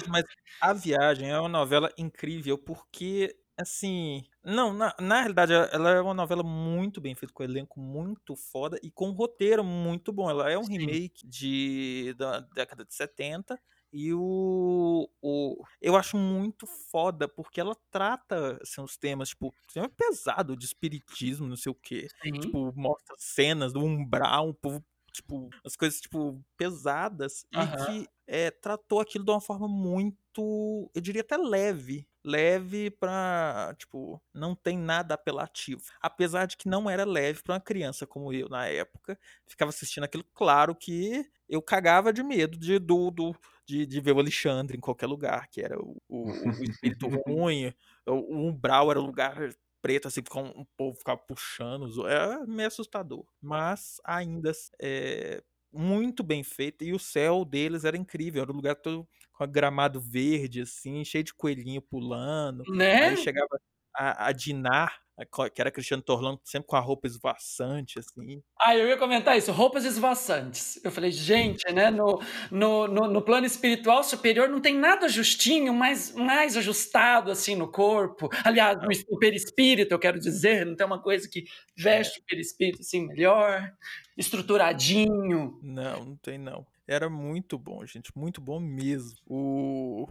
Mas 0.09 0.24
A 0.61 0.72
Viagem 0.72 1.30
é 1.30 1.38
uma 1.38 1.48
novela 1.48 1.92
incrível 1.96 2.59
porque, 2.59 3.34
assim. 3.56 4.22
Não, 4.44 4.72
na, 4.72 4.94
na 5.00 5.20
realidade, 5.20 5.52
ela 5.52 5.90
é 5.90 6.00
uma 6.00 6.14
novela 6.14 6.42
muito 6.42 7.00
bem 7.00 7.14
feita, 7.14 7.32
com 7.32 7.42
um 7.42 7.46
elenco 7.46 7.80
muito 7.80 8.36
foda 8.36 8.78
e 8.82 8.90
com 8.90 9.09
um 9.09 9.12
roteiro 9.12 9.64
muito 9.64 10.12
bom. 10.12 10.28
Ela 10.30 10.50
é 10.50 10.59
um 10.59 10.64
Sim. 10.64 10.78
remake 10.78 11.26
de, 11.26 12.14
da 12.18 12.40
década 12.40 12.84
de 12.84 12.94
70. 12.94 13.59
E 13.93 14.12
o, 14.12 15.09
o. 15.22 15.64
Eu 15.80 15.97
acho 15.97 16.16
muito 16.16 16.66
foda, 16.66 17.26
porque 17.26 17.61
ela 17.61 17.74
trata 17.91 18.59
assim, 18.62 18.82
os 18.82 18.97
temas, 18.97 19.30
tipo, 19.30 19.55
tema 19.72 19.89
pesado 19.89 20.57
de 20.57 20.66
espiritismo, 20.66 21.47
não 21.49 21.57
sei 21.57 21.72
o 21.72 21.74
quê. 21.74 22.09
Sim. 22.22 22.41
Tipo, 22.41 22.72
mostra 22.76 23.14
cenas 23.18 23.72
do 23.72 23.80
umbral, 23.80 24.49
um 24.49 24.53
povo, 24.55 24.84
tipo, 25.12 25.49
as 25.64 25.74
coisas, 25.74 26.01
tipo, 26.01 26.45
pesadas. 26.57 27.47
E 27.51 27.57
Aham. 27.61 27.76
que 27.84 28.07
é, 28.26 28.51
tratou 28.51 29.01
aquilo 29.01 29.24
de 29.24 29.30
uma 29.30 29.41
forma 29.41 29.66
muito, 29.66 30.91
eu 30.95 31.01
diria 31.01 31.22
até 31.22 31.36
leve. 31.39 32.07
Leve 32.22 32.91
pra, 32.91 33.74
tipo, 33.78 34.20
não 34.34 34.55
tem 34.55 34.76
nada 34.76 35.14
apelativo. 35.14 35.82
Apesar 35.99 36.47
de 36.47 36.59
que 36.59 36.68
não 36.68 36.91
era 36.91 37.05
leve 37.07 37.43
pra 37.43 37.55
uma 37.55 37.61
criança 37.61 38.07
como 38.07 38.32
eu 38.34 38.49
na 38.51 38.66
época. 38.66 39.18
Ficava 39.47 39.70
assistindo 39.70 40.05
aquilo, 40.05 40.24
claro 40.34 40.74
que 40.74 41.24
eu 41.49 41.62
cagava 41.62 42.12
de 42.12 42.22
medo 42.22 42.59
de, 42.59 42.78
do, 42.78 43.11
do, 43.11 43.34
de, 43.69 43.85
de 43.85 44.01
ver 44.01 44.12
o 44.12 44.19
Alexandre 44.19 44.79
em 44.79 44.81
qualquer 44.81 45.07
lugar, 45.07 45.47
que 45.51 45.61
era 45.61 45.79
o, 45.79 46.01
o, 46.09 46.31
o 46.31 46.62
espírito 46.64 47.07
ruim. 47.27 47.73
O, 48.07 48.12
o 48.12 48.49
umbral 48.49 48.91
era 48.91 48.99
o 48.99 49.05
lugar 49.05 49.37
preto, 49.83 50.09
assim, 50.09 50.23
com 50.23 50.43
um 50.43 50.66
povo 50.77 50.97
ficava 50.97 51.19
puxando. 51.19 52.09
É 52.09 52.47
meio 52.47 52.69
assustador. 52.69 53.27
Mas 53.41 54.01
ainda 54.03 54.51
é 54.81 55.43
muito 55.71 56.25
bem 56.25 56.43
feito. 56.43 56.83
E 56.83 56.95
o 56.95 56.99
céu 56.99 57.45
deles 57.45 57.85
era 57.85 57.97
incrível. 57.97 58.43
Era 58.43 58.53
um 58.53 58.57
lugar 58.57 58.77
todo 58.77 59.07
com 59.33 59.47
gramado 59.47 60.01
verde, 60.01 60.62
assim, 60.62 61.05
cheio 61.05 61.25
de 61.25 61.35
coelhinho 61.35 61.83
pulando. 61.83 62.64
Né? 62.73 63.11
Aí 63.11 63.16
chegava 63.19 63.61
a, 63.95 64.29
a 64.29 64.33
Dinar, 64.33 64.99
que 65.27 65.61
era 65.61 65.71
Cristiano 65.71 66.03
Torlando, 66.03 66.41
sempre 66.45 66.69
com 66.69 66.77
a 66.77 66.81
roupa 66.81 67.07
esvoaçante, 67.07 67.99
assim. 67.99 68.43
Ah, 68.61 68.77
eu 68.77 68.87
ia 68.87 68.97
comentar 68.97 69.37
isso, 69.37 69.51
roupas 69.51 69.85
esvoaçantes. 69.85 70.81
Eu 70.85 70.91
falei, 70.91 71.11
gente, 71.11 71.71
né, 71.73 71.91
no, 71.91 72.21
no, 72.51 72.87
no, 72.87 73.09
no 73.09 73.23
plano 73.23 73.47
espiritual 73.47 74.05
superior 74.05 74.49
não 74.49 74.61
tem 74.61 74.77
nada 74.77 75.09
justinho, 75.09 75.75
mais, 75.75 76.12
mais 76.14 76.57
ajustado 76.57 77.31
assim 77.31 77.57
no 77.57 77.71
corpo. 77.71 78.29
Aliás, 78.45 78.79
no 78.81 78.89
o 79.09 79.19
perispírito, 79.19 79.93
eu 79.95 79.99
quero 79.99 80.19
dizer, 80.19 80.64
não 80.64 80.77
tem 80.77 80.87
uma 80.87 81.01
coisa 81.01 81.29
que 81.29 81.45
veste 81.77 82.21
o 82.21 82.25
perispírito 82.25 82.83
assim 82.83 83.07
melhor, 83.07 83.73
estruturadinho. 84.16 85.59
Não, 85.62 86.05
não 86.05 86.16
tem 86.16 86.39
não. 86.39 86.66
Era 86.87 87.11
muito 87.11 87.59
bom, 87.59 87.85
gente, 87.85 88.11
muito 88.16 88.41
bom 88.41 88.59
mesmo. 88.59 89.19
O. 89.27 90.07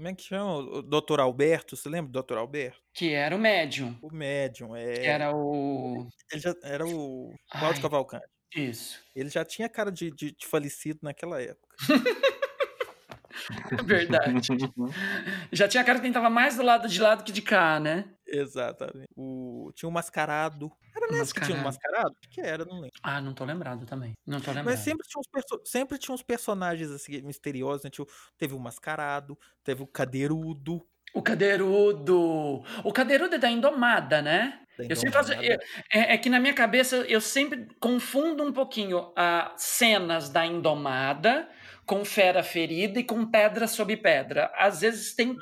Como 0.00 0.08
é 0.08 0.14
que 0.14 0.22
chama? 0.22 0.54
O 0.56 0.80
Dr. 0.80 1.20
Alberto, 1.20 1.76
você 1.76 1.86
lembra 1.86 2.10
do 2.10 2.22
Dr. 2.22 2.38
Alberto? 2.38 2.80
Que 2.94 3.12
era 3.12 3.36
o 3.36 3.38
médium, 3.38 3.98
O 4.00 4.10
médium, 4.10 4.74
é. 4.74 4.94
que 4.94 5.06
era 5.06 5.36
o. 5.36 6.08
Ele 6.32 6.40
já 6.40 6.54
era 6.62 6.86
o. 6.86 7.34
Cláudio 7.52 7.82
Cavalcante. 7.82 8.24
Isso, 8.56 8.98
Ele 9.14 9.28
já 9.28 9.44
tinha 9.44 9.68
cara 9.68 9.92
de, 9.92 10.10
de- 10.10 10.34
de 10.34 10.46
falecido 10.46 11.00
naquela 11.02 11.38
época. 11.42 11.76
é 13.78 13.82
verdade. 13.82 14.32
Já 15.52 15.68
tinha 15.68 15.84
cara 15.84 15.98
que 15.98 16.04
quem 16.04 16.12
tava 16.12 16.30
mais 16.30 16.56
do 16.56 16.62
lado 16.62 16.88
de 16.88 16.98
lá 17.00 17.14
do 17.14 17.22
que 17.22 17.32
de 17.32 17.42
cá, 17.42 17.78
né? 17.78 18.06
Exatamente. 18.30 19.08
O... 19.16 19.70
Tinha 19.74 19.88
o 19.88 19.92
Mascarado. 19.92 20.70
Era 20.94 21.06
nesse 21.12 21.34
que 21.34 21.40
tinha 21.40 21.58
o 21.58 21.64
Mascarado? 21.64 22.14
Que 22.30 22.40
era, 22.40 22.64
não 22.64 22.76
lembro. 22.80 22.98
Ah, 23.02 23.20
não 23.20 23.34
tô 23.34 23.44
lembrado 23.44 23.84
também. 23.86 24.14
Não 24.26 24.40
tô 24.40 24.50
lembrado. 24.50 24.66
Mas 24.66 24.80
sempre 24.80 25.06
tinha 25.06 25.20
uns, 25.20 25.26
perso- 25.26 25.60
sempre 25.64 25.98
tinha 25.98 26.14
uns 26.14 26.22
personagens 26.22 26.90
assim, 26.90 27.20
misteriosos. 27.22 27.84
Né? 27.84 27.90
Teve 28.38 28.54
o 28.54 28.58
Mascarado, 28.58 29.38
teve 29.64 29.82
o 29.82 29.86
Cadeirudo. 29.86 30.80
O 31.12 31.20
Cadeirudo. 31.22 32.62
O 32.84 32.92
Cadeirudo 32.92 33.34
é 33.34 33.38
da 33.38 33.50
Indomada, 33.50 34.22
né? 34.22 34.60
da 34.78 34.84
Eu 34.84 34.96
sempre 34.96 35.12
faço, 35.12 35.32
eu- 35.32 35.58
é, 35.92 36.14
é 36.14 36.18
que 36.18 36.30
na 36.30 36.38
minha 36.38 36.54
cabeça 36.54 36.96
eu 36.98 37.20
sempre 37.20 37.66
confundo 37.80 38.42
um 38.44 38.52
pouquinho 38.52 39.12
as 39.16 39.60
cenas 39.60 40.28
da 40.28 40.46
Indomada 40.46 41.48
com 41.90 42.04
Fera 42.04 42.40
Ferida 42.40 43.00
e 43.00 43.02
com 43.02 43.26
Pedra 43.26 43.66
sob 43.66 43.96
Pedra. 43.96 44.48
Às 44.56 44.82
vezes 44.82 45.12
tem. 45.12 45.36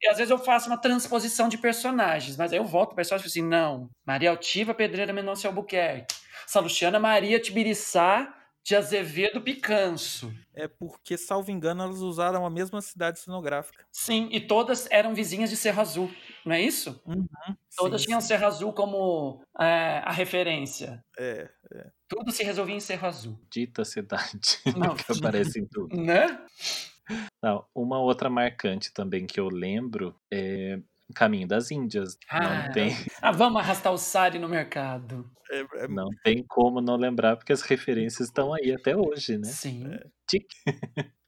E 0.00 0.06
Às 0.06 0.18
vezes 0.18 0.30
eu 0.30 0.38
faço 0.38 0.68
uma 0.68 0.80
transposição 0.80 1.48
de 1.48 1.58
personagens, 1.58 2.36
mas 2.36 2.52
aí 2.52 2.58
eu 2.60 2.64
volto 2.64 2.90
para 2.90 2.98
personagem 2.98 3.26
e 3.26 3.28
falo 3.28 3.42
assim: 3.42 3.50
não, 3.50 3.90
Maria 4.06 4.30
Altiva 4.30 4.72
Pedreira 4.72 5.12
Mendonça 5.12 5.48
Albuquerque, 5.48 6.14
Salustiana 6.46 7.00
Maria 7.00 7.40
Tibiriçá 7.40 8.32
de 8.68 8.76
Azevedo 8.76 9.40
Picanço. 9.40 10.30
É 10.52 10.68
porque, 10.68 11.16
salvo 11.16 11.50
engano, 11.50 11.82
elas 11.82 12.00
usaram 12.00 12.44
a 12.44 12.50
mesma 12.50 12.82
cidade 12.82 13.18
cenográfica. 13.18 13.82
Sim, 13.90 14.28
e 14.30 14.42
todas 14.42 14.86
eram 14.90 15.14
vizinhas 15.14 15.48
de 15.48 15.56
Cerro 15.56 15.80
Azul, 15.80 16.10
não 16.44 16.54
é 16.54 16.60
isso? 16.60 17.02
Todas 17.74 18.02
Sim, 18.02 18.08
tinham 18.08 18.20
sim. 18.20 18.26
Cerro 18.26 18.46
Azul 18.46 18.72
como 18.74 19.42
é, 19.58 20.02
a 20.04 20.12
referência. 20.12 21.02
É. 21.18 21.48
Tudo 22.06 22.30
se 22.30 22.44
resolvia 22.44 22.74
em 22.74 22.80
Cerro 22.80 23.08
Azul. 23.08 23.40
Dita 23.50 23.86
cidade 23.86 24.58
Não. 24.76 24.94
que 24.94 25.12
aparece 25.12 25.60
em 25.60 25.66
tudo. 25.66 25.96
Né? 25.96 26.38
Não, 27.42 27.64
uma 27.74 27.98
outra 27.98 28.28
marcante 28.28 28.92
também 28.92 29.26
que 29.26 29.40
eu 29.40 29.48
lembro 29.48 30.14
é 30.30 30.78
Caminho 31.14 31.46
das 31.48 31.70
Índias. 31.70 32.16
Ah. 32.28 32.66
Não, 32.66 32.72
tem, 32.72 32.90
Ah, 33.22 33.32
vamos 33.32 33.60
arrastar 33.60 33.92
o 33.92 33.98
Sari 33.98 34.38
no 34.38 34.48
mercado. 34.48 35.30
É, 35.50 35.84
é- 35.84 35.88
não 35.88 36.08
tem 36.22 36.44
como 36.46 36.80
não 36.80 36.96
lembrar, 36.96 37.36
porque 37.36 37.52
as 37.52 37.62
referências 37.62 38.28
estão 38.28 38.52
aí 38.52 38.72
até 38.72 38.96
hoje, 38.96 39.38
né? 39.38 39.44
Sim. 39.48 39.98
Tic, 40.28 40.46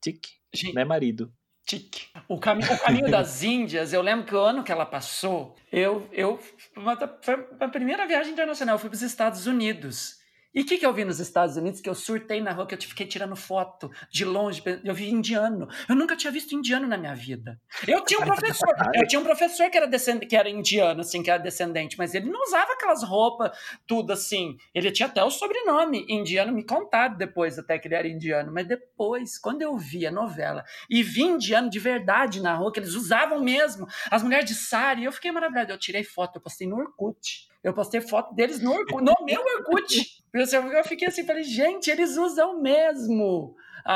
tic, 0.03 0.27
Gente, 0.53 0.75
né, 0.75 0.85
marido? 0.85 1.33
tique. 1.67 2.09
O, 2.29 2.39
cami 2.39 2.65
o 2.65 2.79
caminho 2.79 3.11
das 3.11 3.43
Índias, 3.45 3.93
eu 3.93 4.03
lembro 4.03 4.27
que 4.27 4.35
o 4.35 4.41
ano 4.41 4.65
que 4.65 4.73
ela 4.73 4.85
passou, 4.85 5.55
eu, 5.71 6.09
eu 6.13 6.41
uma 6.77 6.97
foi 7.23 7.47
a 7.61 7.69
primeira 7.69 8.07
viagem 8.07 8.33
internacional, 8.33 8.75
eu 8.75 8.79
fui 8.79 8.91
para 8.91 8.97
os 8.97 9.03
Estados 9.03 9.47
Unidos. 9.47 10.20
E 10.53 10.63
o 10.63 10.65
que, 10.65 10.79
que 10.79 10.85
eu 10.85 10.93
vi 10.93 11.05
nos 11.05 11.21
Estados 11.21 11.57
Unidos? 11.57 11.81
Que 11.81 11.89
eu 11.89 11.95
surtei 11.95 12.41
na 12.41 12.51
rua, 12.51 12.67
que 12.67 12.75
eu 12.75 12.81
fiquei 12.81 13.07
tirando 13.07 13.37
foto 13.37 13.89
de 14.11 14.25
longe. 14.25 14.61
Eu 14.83 14.95
vi 14.95 15.09
indiano. 15.09 15.69
Eu 15.89 15.95
nunca 15.95 16.17
tinha 16.17 16.33
visto 16.33 16.55
indiano 16.55 16.89
na 16.89 16.97
minha 16.97 17.15
vida. 17.15 17.61
Eu 17.87 18.05
tinha 18.05 18.19
um 18.19 18.25
professor, 18.25 18.69
eu 18.95 19.07
tinha 19.07 19.21
um 19.21 19.25
professor 19.25 19.71
que 19.71 19.77
era, 19.77 19.87
descend... 19.87 20.27
que 20.27 20.37
era 20.37 20.51
indiano, 20.51 21.03
assim, 21.03 21.23
que 21.23 21.31
era 21.31 21.41
descendente, 21.41 21.97
mas 21.97 22.15
ele 22.15 22.29
não 22.29 22.43
usava 22.43 22.73
aquelas 22.73 23.05
roupas, 23.05 23.57
tudo 23.87 24.13
assim. 24.13 24.57
Ele 24.75 24.91
tinha 24.91 25.07
até 25.07 25.23
o 25.23 25.31
sobrenome 25.31 26.05
indiano, 26.09 26.53
me 26.53 26.65
contaram 26.65 27.17
depois 27.17 27.57
até 27.57 27.79
que 27.79 27.87
ele 27.87 27.95
era 27.95 28.09
indiano. 28.09 28.53
Mas 28.53 28.67
depois, 28.67 29.39
quando 29.39 29.63
eu 29.63 29.77
vi 29.79 30.05
a 30.05 30.11
novela 30.11 30.65
e 30.89 31.01
vi 31.03 31.23
indiano 31.23 31.71
de 31.71 31.79
verdade 31.79 32.41
na 32.41 32.55
rua, 32.55 32.73
que 32.73 32.81
eles 32.81 32.95
usavam 32.95 33.41
mesmo, 33.41 33.87
as 34.11 34.23
mulheres 34.23 34.49
de 34.49 34.57
sari, 34.57 35.05
eu 35.05 35.13
fiquei 35.13 35.31
maravilhado. 35.31 35.73
Eu 35.73 35.79
tirei 35.79 36.03
foto, 36.03 36.37
eu 36.37 36.41
postei 36.43 36.67
no 36.67 36.77
Orkut. 36.77 37.50
Eu 37.63 37.75
postei 37.75 38.01
foto 38.01 38.35
deles 38.35 38.61
no, 38.61 38.73
Orkut, 38.73 39.03
no 39.05 39.15
meu 39.27 39.43
Orkut. 39.43 39.97
Eu 40.33 40.85
fiquei 40.85 41.09
assim, 41.09 41.27
falei, 41.27 41.43
gente, 41.43 41.91
eles 41.91 42.17
usam 42.17 42.61
mesmo 42.61 43.55
a- 43.85 43.95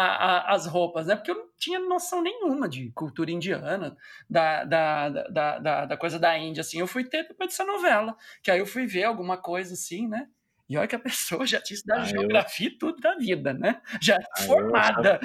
a- 0.50 0.54
as 0.54 0.66
roupas, 0.66 1.06
né? 1.06 1.16
Porque 1.16 1.30
eu 1.30 1.36
não 1.36 1.48
tinha 1.58 1.78
noção 1.80 2.22
nenhuma 2.22 2.68
de 2.68 2.90
cultura 2.92 3.30
indiana, 3.30 3.96
da, 4.28 4.64
da, 4.64 5.08
da, 5.08 5.58
da, 5.58 5.86
da 5.86 5.96
coisa 5.96 6.18
da 6.18 6.36
Índia, 6.36 6.60
assim. 6.62 6.78
Eu 6.80 6.86
fui 6.86 7.04
ter 7.04 7.26
depois 7.28 7.50
dessa 7.50 7.64
novela, 7.64 8.16
que 8.42 8.50
aí 8.50 8.58
eu 8.58 8.66
fui 8.66 8.86
ver 8.86 9.04
alguma 9.04 9.36
coisa 9.36 9.74
assim, 9.74 10.06
né? 10.08 10.26
E 10.74 10.76
olha 10.76 10.88
que 10.88 10.96
a 10.96 10.98
pessoa 10.98 11.46
já 11.46 11.60
tinha 11.60 11.76
estudado 11.76 12.00
Ah, 12.00 12.10
eu- 12.10 12.18
geografia 12.20 12.66
e 12.66 12.76
tudo 12.76 13.00
da 13.00 13.14
vida, 13.14 13.54
né? 13.54 13.80
Já 14.02 14.16
Ah, 14.16 14.40
eu 14.42 14.46
formada. 14.46 15.20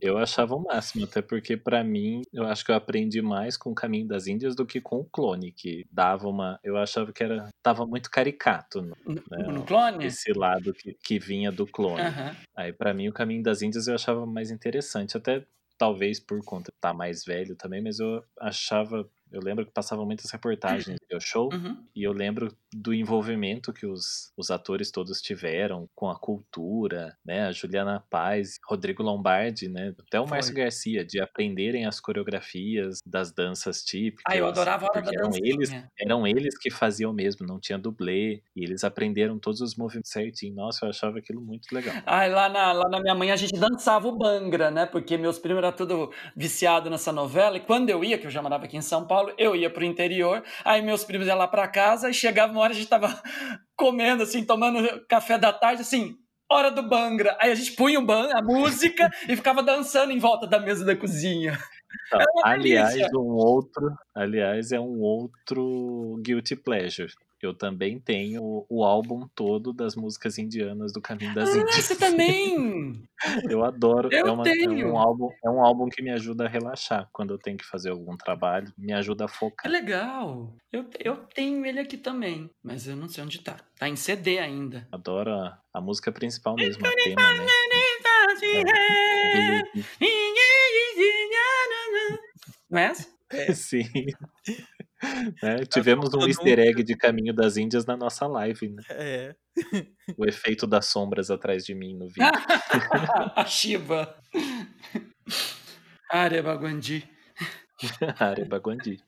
Eu 0.00 0.18
achava 0.18 0.56
o 0.56 0.60
máximo, 0.64 1.04
até 1.04 1.22
porque 1.22 1.56
pra 1.56 1.84
mim, 1.84 2.22
eu 2.32 2.44
acho 2.44 2.64
que 2.64 2.70
eu 2.72 2.74
aprendi 2.74 3.22
mais 3.22 3.56
com 3.56 3.70
o 3.70 3.74
Caminho 3.74 4.08
das 4.08 4.26
Índias 4.26 4.56
do 4.56 4.66
que 4.66 4.80
com 4.80 4.96
o 4.96 5.04
clone, 5.04 5.52
que 5.52 5.86
dava 5.92 6.28
uma. 6.28 6.58
Eu 6.64 6.76
achava 6.76 7.12
que 7.12 7.22
era. 7.22 7.48
tava 7.62 7.86
muito 7.86 8.10
caricato, 8.10 8.82
né? 8.82 8.92
No, 9.30 9.52
no 9.52 9.64
clone? 9.64 10.04
Esse 10.06 10.32
lado 10.32 10.72
que, 10.72 10.94
que 10.94 11.18
vinha 11.18 11.52
do 11.52 11.64
clone. 11.66 12.00
Aham. 12.02 12.36
Aí, 12.56 12.72
pra 12.72 12.92
mim, 12.92 13.08
o 13.08 13.12
Caminho 13.12 13.42
das 13.42 13.62
Índias 13.62 13.86
eu 13.86 13.94
achava 13.94 14.26
mais 14.26 14.50
interessante. 14.50 15.16
Até 15.16 15.44
talvez 15.78 16.18
por 16.18 16.44
conta 16.44 16.72
de 16.72 16.76
estar 16.76 16.92
mais 16.92 17.24
velho 17.24 17.54
também, 17.54 17.80
mas 17.80 18.00
eu 18.00 18.24
achava 18.40 19.08
eu 19.32 19.40
lembro 19.42 19.64
que 19.64 19.72
passavam 19.72 20.04
muitas 20.06 20.30
reportagens 20.30 20.98
do 21.10 21.20
show, 21.20 21.48
Uhum. 21.52 21.82
e 21.94 22.02
eu 22.02 22.12
lembro 22.12 22.54
do 22.72 22.92
envolvimento 22.94 23.72
que 23.72 23.86
os, 23.86 24.32
os 24.36 24.50
atores 24.50 24.90
todos 24.90 25.20
tiveram 25.20 25.88
com 25.94 26.08
a 26.10 26.18
cultura, 26.18 27.16
né? 27.24 27.46
A 27.46 27.52
Juliana 27.52 28.04
Paz, 28.10 28.58
Rodrigo 28.66 29.02
Lombardi, 29.02 29.68
né? 29.68 29.94
Até 30.06 30.20
o 30.20 30.26
Foi. 30.26 30.36
Márcio 30.36 30.54
Garcia, 30.54 31.04
de 31.04 31.20
aprenderem 31.20 31.86
as 31.86 31.98
coreografias 32.00 33.00
das 33.06 33.32
danças 33.32 33.82
típicas. 33.82 34.24
Ah, 34.26 34.36
eu 34.36 34.46
adorava 34.46 34.86
a 34.86 34.88
hora 34.90 35.02
da 35.02 35.10
eram 35.14 35.30
eles, 35.34 35.70
eram 35.98 36.26
eles 36.26 36.56
que 36.58 36.70
faziam 36.70 37.12
mesmo, 37.12 37.46
não 37.46 37.58
tinha 37.58 37.78
dublê, 37.78 38.42
e 38.54 38.62
eles 38.64 38.84
aprenderam 38.84 39.38
todos 39.38 39.60
os 39.60 39.74
movimentos 39.76 40.10
certinho. 40.10 40.54
Nossa, 40.54 40.84
eu 40.86 40.90
achava 40.90 41.18
aquilo 41.18 41.40
muito 41.40 41.72
legal. 41.72 41.94
Ai, 42.06 42.30
lá 42.30 42.48
na, 42.48 42.72
lá 42.72 42.88
na 42.88 43.00
minha 43.00 43.14
mãe 43.14 43.30
a 43.30 43.36
gente 43.36 43.58
dançava 43.58 44.06
o 44.08 44.16
Bangra, 44.16 44.70
né? 44.70 44.86
Porque 44.86 45.16
meus 45.16 45.38
primos 45.38 45.62
eram 45.62 45.72
tudo 45.72 46.12
viciado 46.36 46.90
nessa 46.90 47.12
novela. 47.12 47.56
E 47.56 47.60
quando 47.60 47.90
eu 47.90 48.04
ia, 48.04 48.18
que 48.18 48.26
eu 48.26 48.30
já 48.30 48.42
morava 48.42 48.64
aqui 48.66 48.76
em 48.76 48.82
São 48.82 49.06
Paulo, 49.06 49.17
eu 49.38 49.56
ia 49.56 49.70
pro 49.70 49.84
interior. 49.84 50.42
Aí 50.64 50.82
meus 50.82 51.04
primos 51.04 51.26
iam 51.26 51.36
lá 51.36 51.48
pra 51.48 51.68
casa 51.68 52.10
e 52.10 52.14
chegava 52.14 52.52
uma 52.52 52.60
hora 52.60 52.72
a 52.72 52.76
gente 52.76 52.88
tava 52.88 53.08
comendo, 53.76 54.22
assim, 54.22 54.44
tomando 54.44 55.04
café 55.06 55.38
da 55.38 55.52
tarde, 55.52 55.82
assim, 55.82 56.16
hora 56.50 56.70
do 56.70 56.82
Bangra. 56.82 57.36
Aí 57.40 57.50
a 57.50 57.54
gente 57.54 57.72
punha 57.72 57.98
o 57.98 58.04
ban, 58.06 58.30
a 58.32 58.42
música 58.42 59.10
e 59.28 59.36
ficava 59.36 59.62
dançando 59.62 60.12
em 60.12 60.18
volta 60.18 60.46
da 60.46 60.58
mesa 60.58 60.84
da 60.84 60.96
cozinha. 60.96 61.58
Então, 62.06 62.20
aliás, 62.44 62.94
delícia. 62.94 63.18
um 63.18 63.34
outro, 63.34 63.90
aliás, 64.14 64.72
é 64.72 64.80
um 64.80 65.00
outro 65.00 66.20
guilty 66.22 66.56
pleasure. 66.56 67.12
Eu 67.40 67.54
também 67.54 68.00
tenho 68.00 68.42
o, 68.42 68.66
o 68.68 68.84
álbum 68.84 69.28
todo 69.34 69.72
das 69.72 69.94
músicas 69.94 70.38
indianas 70.38 70.92
do 70.92 71.00
Caminho 71.00 71.32
das 71.34 71.48
Ah, 71.50 71.58
Índias. 71.58 71.84
você 71.84 71.96
também! 71.96 73.04
Eu 73.52 73.64
adoro. 73.64 74.08
Eu 74.12 74.26
é, 74.26 74.30
uma- 74.30 74.42
é 74.48 74.52
tenho. 74.52 74.88
um 74.92 74.98
álbum, 74.98 75.28
é 75.44 75.50
um 75.50 75.60
álbum 75.64 75.88
que 75.88 76.02
me 76.02 76.10
ajuda 76.10 76.44
a 76.44 76.48
relaxar 76.48 77.08
quando 77.12 77.32
eu 77.34 77.38
tenho 77.38 77.56
que 77.56 77.64
fazer 77.64 77.90
algum 77.90 78.16
trabalho, 78.16 78.72
me 78.78 78.92
ajuda 78.92 79.24
a 79.24 79.28
focar. 79.28 79.70
legal! 79.70 80.54
Eu, 80.72 80.88
eu 81.00 81.16
tenho 81.16 81.64
ele 81.66 81.80
aqui 81.80 81.96
também, 81.96 82.48
mas 82.62 82.86
eu 82.86 82.94
não 82.94 83.08
sei 83.08 83.24
onde 83.24 83.40
tá. 83.40 83.56
Tá 83.78 83.88
em 83.88 83.96
CD 83.96 84.38
ainda. 84.38 84.86
Adoro 84.92 85.32
a, 85.32 85.60
a 85.74 85.80
música 85.80 86.12
principal 86.12 86.54
mesmo, 86.54 86.86
a 86.86 86.92
tema, 86.94 87.32
né? 87.34 87.46
É. 88.44 89.62
Não 92.70 92.78
é 92.78 92.84
essa? 92.84 93.08
Sim. 93.54 93.84
Né, 95.42 95.64
Tivemos 95.66 96.12
um 96.12 96.26
easter 96.26 96.58
egg 96.58 96.82
de 96.82 96.96
Caminho 96.96 97.32
das 97.32 97.56
Índias 97.56 97.86
na 97.86 97.96
nossa 97.96 98.26
live, 98.26 98.68
né? 98.68 98.82
É. 98.90 99.34
O 100.16 100.24
efeito 100.26 100.66
das 100.66 100.86
sombras 100.86 101.30
atrás 101.30 101.64
de 101.64 101.74
mim 101.74 101.94
no 101.94 102.08
vídeo. 102.10 102.30
A 103.36 103.44
Shiva. 103.44 104.16
Areba 106.10 106.54
Guandi. 106.56 107.08
Areba 108.18 108.58
Guandi. 108.58 109.00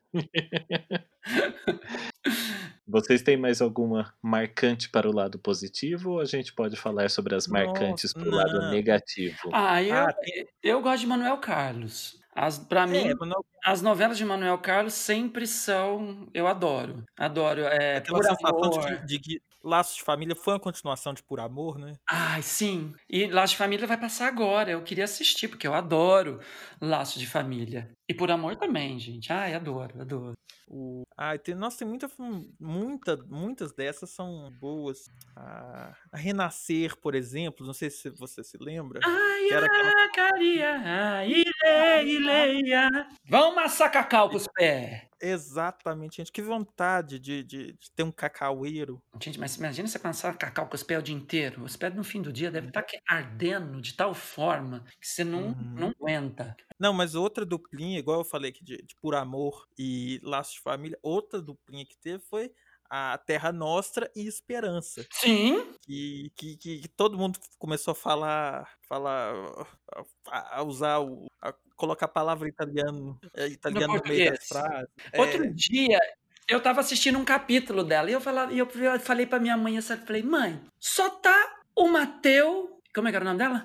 Vocês 2.86 3.22
têm 3.22 3.36
mais 3.36 3.60
alguma 3.60 4.12
marcante 4.22 4.88
para 4.90 5.08
o 5.08 5.12
lado 5.12 5.38
positivo 5.38 6.12
ou 6.12 6.20
a 6.20 6.24
gente 6.24 6.52
pode 6.52 6.76
falar 6.76 7.08
sobre 7.10 7.34
as 7.34 7.46
marcantes 7.46 8.12
para 8.12 8.28
o 8.28 8.32
lado 8.32 8.70
negativo? 8.70 9.50
Ah, 9.52 9.82
eu, 9.82 9.94
Ah, 9.94 10.14
eu 10.62 10.82
gosto 10.82 11.00
de 11.00 11.06
Manuel 11.06 11.38
Carlos. 11.38 12.19
As, 12.34 12.58
pra 12.58 12.86
mim, 12.86 12.98
É, 13.08 13.14
mas 13.14 13.28
não- 13.28 13.44
as 13.64 13.82
novelas 13.82 14.16
de 14.16 14.24
Manuel 14.24 14.58
Carlos 14.58 14.94
sempre 14.94 15.46
são. 15.46 16.28
Eu 16.32 16.46
adoro. 16.46 17.04
Adoro. 17.18 17.62
É, 17.62 17.96
aquela 17.96 18.18
Por 18.18 18.24
sensação 18.26 18.70
de 18.70 19.06
de 19.06 19.18
que 19.18 19.42
Laços 19.62 19.96
de 19.96 20.02
Família 20.02 20.34
foi 20.34 20.54
uma 20.54 20.60
continuação 20.60 21.12
de 21.12 21.22
Por 21.22 21.38
Amor, 21.40 21.78
né? 21.78 21.92
Ai, 22.08 22.40
sim. 22.42 22.92
E 23.10 23.26
Laço 23.26 23.52
de 23.52 23.58
Família 23.58 23.86
vai 23.86 23.98
passar 24.00 24.26
agora. 24.28 24.70
Eu 24.70 24.82
queria 24.82 25.04
assistir, 25.04 25.48
porque 25.48 25.66
eu 25.66 25.74
adoro 25.74 26.40
Laço 26.80 27.18
de 27.18 27.26
Família. 27.26 27.90
E 28.08 28.14
Por 28.14 28.30
Amor 28.30 28.56
também, 28.56 28.98
gente. 28.98 29.30
Ai, 29.32 29.52
adoro, 29.54 30.00
adoro. 30.00 30.32
O... 30.72 31.02
Ah, 31.16 31.36
tem, 31.36 31.54
nossa, 31.54 31.78
tem 31.78 31.88
muita, 31.88 32.08
muita, 32.60 33.16
muitas 33.26 33.72
dessas 33.72 34.10
são 34.10 34.50
boas. 34.60 35.10
A, 35.34 35.92
a 36.12 36.16
Renascer, 36.16 36.96
por 36.96 37.14
exemplo, 37.16 37.66
não 37.66 37.74
sei 37.74 37.90
se 37.90 38.08
você 38.10 38.44
se 38.44 38.56
lembra. 38.56 39.00
Ai, 39.04 39.48
Que 39.48 39.54
era 39.54 39.66
aquela- 39.66 40.04
a 40.04 40.12
caria, 40.12 41.24
ileia. 42.04 42.88
Vamos 43.28 43.58
amassar 43.58 43.90
cacau 43.90 44.30
com 44.30 44.36
os 44.36 44.46
pés. 44.46 45.02
Exatamente, 45.20 46.16
gente. 46.18 46.32
Que 46.32 46.40
vontade 46.40 47.18
de, 47.18 47.42
de, 47.44 47.72
de 47.72 47.90
ter 47.94 48.02
um 48.02 48.12
cacaueiro. 48.12 49.02
Gente, 49.20 49.38
mas 49.38 49.56
imagina 49.56 49.86
você 49.88 49.98
passar 49.98 50.36
cacau 50.38 50.66
com 50.66 50.74
os 50.74 50.82
pés 50.82 51.00
o 51.00 51.02
dia 51.02 51.14
inteiro. 51.14 51.62
Os 51.64 51.76
pés 51.76 51.94
no 51.94 52.02
fim 52.04 52.22
do 52.22 52.32
dia 52.32 52.50
devem 52.50 52.68
estar 52.68 52.86
ardendo 53.08 53.80
de 53.82 53.92
tal 53.94 54.14
forma 54.14 54.84
que 55.00 55.06
você 55.06 55.24
não, 55.24 55.48
Uhum. 55.48 55.54
não 55.74 55.88
aguenta. 56.00 56.56
Não, 56.78 56.94
mas 56.94 57.14
outra 57.14 57.44
duplinha, 57.44 57.98
igual 57.98 58.20
eu 58.20 58.24
falei 58.24 58.50
aqui 58.50 58.64
de, 58.64 58.78
de 58.78 58.94
Por 59.02 59.14
Amor 59.14 59.68
e 59.78 60.18
Laços 60.22 60.54
de 60.54 60.59
Família, 60.60 60.98
outra 61.02 61.40
duplinha 61.40 61.84
que 61.84 61.96
teve 61.96 62.22
foi 62.24 62.52
a 62.90 63.16
Terra 63.18 63.52
Nostra 63.52 64.10
e 64.16 64.26
Esperança. 64.26 65.06
Sim, 65.12 65.64
Que, 65.82 66.32
que, 66.34 66.56
que, 66.56 66.78
que 66.80 66.88
todo 66.88 67.16
mundo 67.16 67.38
começou 67.56 67.92
a 67.92 67.94
falar, 67.94 68.68
falar 68.88 69.32
a, 70.26 70.58
a 70.58 70.62
usar, 70.62 70.98
o, 70.98 71.26
a 71.40 71.54
colocar 71.76 72.06
a 72.06 72.08
palavra 72.08 72.48
italiano, 72.48 73.18
é, 73.34 73.46
italiano 73.46 73.94
no, 73.94 74.02
meio 74.04 74.32
das 74.32 74.46
frases. 74.46 74.88
Outro 75.16 75.44
É, 75.44 75.52
dia, 75.54 76.00
eu 76.48 76.60
tava 76.60 76.80
assistindo 76.80 77.16
um 77.16 77.24
capítulo 77.24 77.84
dela 77.84 78.10
e 78.10 78.12
eu, 78.12 78.20
falava, 78.20 78.52
e 78.52 78.58
eu 78.58 78.68
falei 78.98 79.24
pra 79.24 79.38
minha 79.38 79.56
mãe, 79.56 79.76
eu 79.76 79.82
falei, 79.82 80.22
mãe, 80.22 80.60
só 80.80 81.08
tá 81.10 81.60
o 81.76 81.86
Mateu, 81.86 82.80
como 82.92 83.06
é 83.06 83.10
que 83.12 83.16
era 83.16 83.24
o 83.24 83.28
nome 83.28 83.38
dela? 83.38 83.64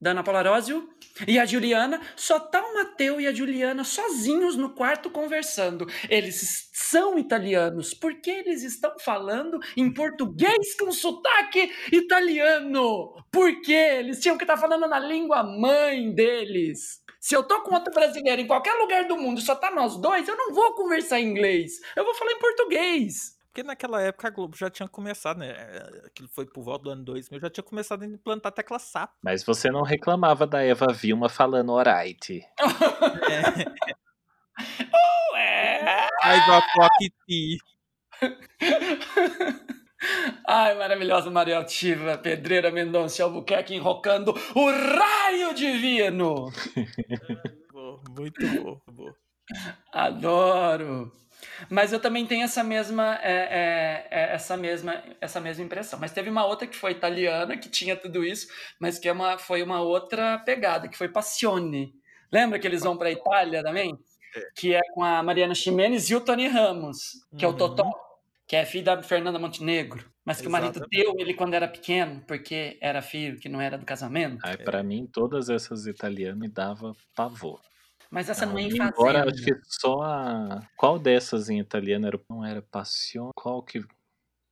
Da 0.00 0.10
Ana 0.10 0.22
Paula 0.22 0.40
Arósio 0.40 0.88
e 1.26 1.38
a 1.38 1.46
Juliana, 1.46 2.00
só 2.16 2.38
tá 2.38 2.60
o 2.62 2.74
Mateu 2.74 3.20
e 3.20 3.26
a 3.26 3.32
Juliana 3.32 3.84
sozinhos 3.84 4.56
no 4.56 4.74
quarto 4.74 5.08
conversando. 5.08 5.86
Eles 6.10 6.68
são 6.72 7.18
italianos, 7.18 7.94
por 7.94 8.20
que 8.20 8.30
eles 8.30 8.62
estão 8.62 8.98
falando 8.98 9.58
em 9.76 9.92
português 9.92 10.76
com 10.78 10.90
sotaque 10.92 11.70
italiano? 11.92 13.14
Por 13.30 13.60
quê? 13.62 13.96
Eles 13.98 14.20
tinham 14.20 14.36
que 14.36 14.44
estar 14.44 14.56
falando 14.56 14.86
na 14.88 14.98
língua 14.98 15.42
mãe 15.42 16.12
deles. 16.12 17.02
Se 17.20 17.34
eu 17.34 17.42
tô 17.42 17.62
com 17.62 17.74
outro 17.74 17.92
brasileiro 17.94 18.42
em 18.42 18.46
qualquer 18.46 18.74
lugar 18.74 19.06
do 19.06 19.16
mundo 19.16 19.40
só 19.40 19.54
tá 19.54 19.70
nós 19.70 19.96
dois, 19.96 20.28
eu 20.28 20.36
não 20.36 20.52
vou 20.52 20.74
conversar 20.74 21.20
em 21.20 21.30
inglês. 21.30 21.80
Eu 21.96 22.04
vou 22.04 22.14
falar 22.14 22.32
em 22.32 22.38
português. 22.38 23.33
Porque 23.54 23.62
naquela 23.62 24.02
época 24.02 24.26
a 24.26 24.30
Globo 24.32 24.56
já 24.56 24.68
tinha 24.68 24.88
começado, 24.88 25.38
né? 25.38 25.52
Aquilo 26.04 26.28
foi 26.28 26.44
por 26.44 26.64
volta 26.64 26.82
do 26.82 26.90
ano 26.90 27.04
2000, 27.04 27.38
já 27.38 27.48
tinha 27.48 27.62
começado 27.62 28.02
a 28.02 28.06
implantar 28.06 28.50
a 28.50 28.52
tecla 28.52 28.80
SAP. 28.80 29.12
Mas 29.22 29.44
você 29.44 29.70
não 29.70 29.82
reclamava 29.82 30.44
da 30.44 30.60
Eva 30.60 30.88
Vilma 30.92 31.28
falando 31.28 31.70
alright. 31.78 32.44
Ué. 35.32 36.08
Aí 36.24 36.40
do 36.46 36.52
Aquiti. 36.82 37.58
Ai, 40.48 40.74
maravilhosa 40.76 41.30
Maria 41.30 41.58
Altiva, 41.58 42.18
Pedreira 42.18 42.72
Mendonça 42.72 43.22
Albuquerque 43.22 43.76
enrocando 43.76 44.32
o 44.32 44.70
raio 44.70 45.54
divino. 45.54 46.50
Muito 48.18 48.48
bom, 48.64 48.80
bom. 48.90 49.12
Adoro. 49.92 51.23
Mas 51.70 51.92
eu 51.92 52.00
também 52.00 52.26
tenho 52.26 52.44
essa 52.44 52.62
mesma, 52.64 53.18
é, 53.22 53.32
é, 53.32 54.08
é, 54.10 54.34
essa 54.34 54.56
mesma, 54.56 55.02
essa 55.20 55.40
mesma 55.40 55.64
impressão. 55.64 55.98
Mas 55.98 56.12
teve 56.12 56.30
uma 56.30 56.44
outra 56.44 56.66
que 56.66 56.76
foi 56.76 56.92
italiana, 56.92 57.56
que 57.56 57.68
tinha 57.68 57.96
tudo 57.96 58.24
isso, 58.24 58.48
mas 58.78 58.98
que 58.98 59.08
é 59.08 59.12
uma, 59.12 59.38
foi 59.38 59.62
uma 59.62 59.80
outra 59.80 60.38
pegada, 60.38 60.88
que 60.88 60.96
foi 60.96 61.08
Passione. 61.08 61.94
Lembra 62.32 62.58
que 62.58 62.66
eles 62.66 62.82
vão 62.82 62.96
para 62.96 63.08
a 63.08 63.12
Itália 63.12 63.62
também? 63.62 63.98
Que 64.56 64.74
é 64.74 64.80
com 64.92 65.02
a 65.04 65.22
Mariana 65.22 65.54
Ximenes 65.54 66.10
e 66.10 66.14
o 66.16 66.20
Tony 66.20 66.48
Ramos, 66.48 67.12
que 67.36 67.44
é 67.44 67.48
o 67.48 67.52
Uhum. 67.52 67.56
Totó, 67.56 67.90
que 68.46 68.56
é 68.56 68.64
filho 68.64 68.84
da 68.84 69.02
Fernanda 69.02 69.38
Montenegro. 69.38 70.04
Mas 70.24 70.40
que 70.40 70.48
o 70.48 70.50
marido 70.50 70.78
Exatamente. 70.78 70.90
deu 70.90 71.14
ele 71.18 71.34
quando 71.34 71.54
era 71.54 71.68
pequeno, 71.68 72.22
porque 72.26 72.78
era 72.80 73.02
filho 73.02 73.38
que 73.38 73.48
não 73.48 73.60
era 73.60 73.76
do 73.76 73.84
casamento. 73.84 74.38
Aí, 74.42 74.56
pra 74.56 74.82
mim, 74.82 75.06
todas 75.06 75.48
essas 75.50 75.86
italianas 75.86 76.38
me 76.38 76.48
dava 76.48 76.92
pavor. 77.14 77.60
Mas 78.14 78.28
essa 78.30 78.46
não, 78.46 78.56
é 78.56 78.62
em 78.62 78.76
fazenda. 78.76 79.24
acho 79.28 79.42
que 79.44 79.54
só 79.64 80.00
a. 80.02 80.62
Qual 80.76 80.98
dessas 81.00 81.48
em 81.50 81.58
italiano 81.58 82.06
era. 82.06 82.20
Não 82.30 82.44
era 82.44 82.62
Passion? 82.62 83.30
Qual 83.34 83.60
que. 83.60 83.84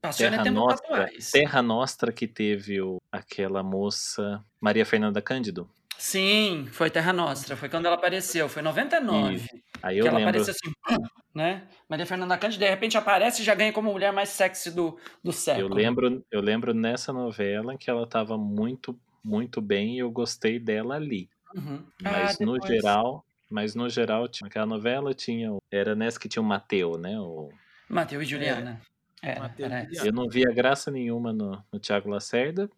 Passione 0.02 0.34
é 0.34 0.42
Terra 0.42 0.50
Nostra. 0.50 0.86
atuais. 1.04 1.30
Terra 1.30 1.62
Nostra 1.62 2.12
que 2.12 2.26
teve 2.26 2.80
o, 2.82 2.96
aquela 3.12 3.62
moça. 3.62 4.44
Maria 4.60 4.84
Fernanda 4.84 5.22
Cândido. 5.22 5.70
Sim, 5.96 6.66
foi 6.72 6.90
Terra 6.90 7.12
Nostra, 7.12 7.54
foi 7.56 7.68
quando 7.68 7.86
ela 7.86 7.94
apareceu, 7.94 8.48
foi 8.48 8.60
em 8.60 8.64
99. 8.64 9.34
Isso. 9.36 9.48
Aí 9.80 9.94
que 9.94 10.00
eu 10.02 10.06
ela 10.08 10.16
lembro. 10.18 10.30
apareceu 10.30 10.52
assim, 10.52 10.74
né? 11.32 11.62
Maria 11.88 12.04
Fernanda 12.04 12.36
Cândido, 12.36 12.58
de 12.64 12.68
repente 12.68 12.98
aparece 12.98 13.42
e 13.42 13.44
já 13.44 13.54
ganha 13.54 13.72
como 13.72 13.92
mulher 13.92 14.12
mais 14.12 14.30
sexy 14.30 14.72
do, 14.72 14.98
do 15.22 15.30
século. 15.32 15.68
Eu 15.68 15.74
lembro, 15.76 16.24
eu 16.32 16.40
lembro 16.40 16.74
nessa 16.74 17.12
novela 17.12 17.78
que 17.78 17.88
ela 17.88 18.04
tava 18.04 18.36
muito, 18.36 18.98
muito 19.22 19.60
bem 19.60 19.94
e 19.94 19.98
eu 20.00 20.10
gostei 20.10 20.58
dela 20.58 20.96
ali. 20.96 21.30
Uhum. 21.54 21.80
Mas 22.02 22.40
Ah, 22.40 22.44
no 22.44 22.60
geral, 22.66 23.24
mas 23.52 23.74
no 23.74 23.88
geral, 23.88 24.26
tinha, 24.26 24.48
aquela 24.48 24.66
novela 24.66 25.12
tinha. 25.14 25.52
o- 25.52 25.62
Era 25.70 25.94
nessa 25.94 26.18
que 26.18 26.28
tinha 26.28 26.42
o 26.42 26.44
Mateu, 26.46 26.96
né? 26.98 27.18
O, 27.20 27.50
Mateus 27.88 28.22
e 28.22 28.26
Juliana. 28.26 28.80
É, 29.22 29.32
era. 29.32 29.48
Juliana. 29.56 29.88
eu 30.04 30.12
não 30.12 30.28
via 30.28 30.50
graça 30.52 30.90
nenhuma 30.90 31.32
no, 31.32 31.62
no 31.72 31.78
Tiago 31.78 32.08
Lacerda. 32.10 32.68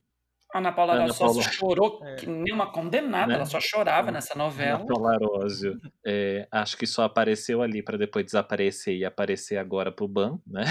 Ana 0.54 0.70
Paula 0.70 0.92
Ana 0.94 1.12
Paula- 1.12 1.42
chorou 1.42 2.00
É. 2.04 2.14
que 2.14 2.26
nem 2.28 2.54
uma 2.54 2.70
condenada, 2.70 3.26
Né? 3.26 3.34
ela 3.34 3.44
só 3.44 3.58
chorava 3.60 4.10
Hum. 4.10 4.12
nessa 4.12 4.34
Ana 4.34 4.44
novela. 4.44 4.86
Paula 4.86 5.14
Arósio, 5.14 5.80
é, 6.06 6.46
acho 6.48 6.76
que 6.76 6.86
só 6.86 7.02
apareceu 7.02 7.60
ali 7.60 7.82
pra 7.82 7.96
depois 7.96 8.24
desaparecer 8.24 8.96
e 8.96 9.04
aparecer 9.04 9.56
agora 9.56 9.90
pro 9.90 10.06
ban, 10.06 10.38
né? 10.46 10.62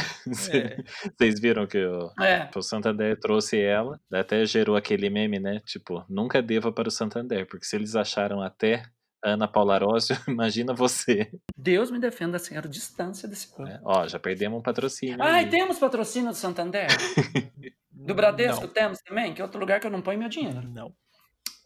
É. 0.53 0.77
Vocês 1.19 1.37
viram 1.37 1.67
que 1.67 1.83
o, 1.85 2.09
É, 2.21 2.49
o 2.55 2.61
Santander 2.61 3.19
trouxe 3.19 3.59
ela, 3.59 3.99
até 4.13 4.45
gerou 4.45 4.77
aquele 4.77 5.09
meme, 5.09 5.37
né? 5.37 5.59
Tipo, 5.65 6.05
nunca 6.07 6.41
deva 6.41 6.71
para 6.71 6.87
o 6.87 6.91
Santander, 6.91 7.45
porque 7.45 7.65
se 7.65 7.75
eles 7.75 7.93
acharam 7.93 8.41
até 8.41 8.75
a 8.75 8.85
Ana 9.23 9.47
Paula 9.47 9.75
Arósio, 9.75 10.15
imagina 10.27 10.73
você. 10.73 11.31
Deus 11.57 11.89
me 11.89 11.99
defenda, 11.99 12.37
senhora, 12.37 12.67
distância 12.67 13.27
desse 13.27 13.47
povo. 13.47 13.63
né? 13.63 13.79
Ó, 13.83 14.07
já 14.07 14.19
perdemos 14.19 14.59
um 14.59 14.61
patrocínio. 14.61 15.21
Ai, 15.21 15.45
aí. 15.45 15.49
temos 15.49 15.79
patrocínio 15.79 16.29
do 16.29 16.35
Santander? 16.35 16.87
Do 17.91 18.13
Bradesco 18.13 18.67
temos 18.67 18.99
também, 18.99 19.33
que 19.33 19.39
é 19.39 19.45
outro 19.45 19.59
lugar 19.59 19.79
que 19.79 19.87
eu 19.87 19.91
não 19.91 20.01
ponho 20.01 20.19
meu 20.19 20.27
dinheiro. 20.27 20.67
Não. 20.67 20.93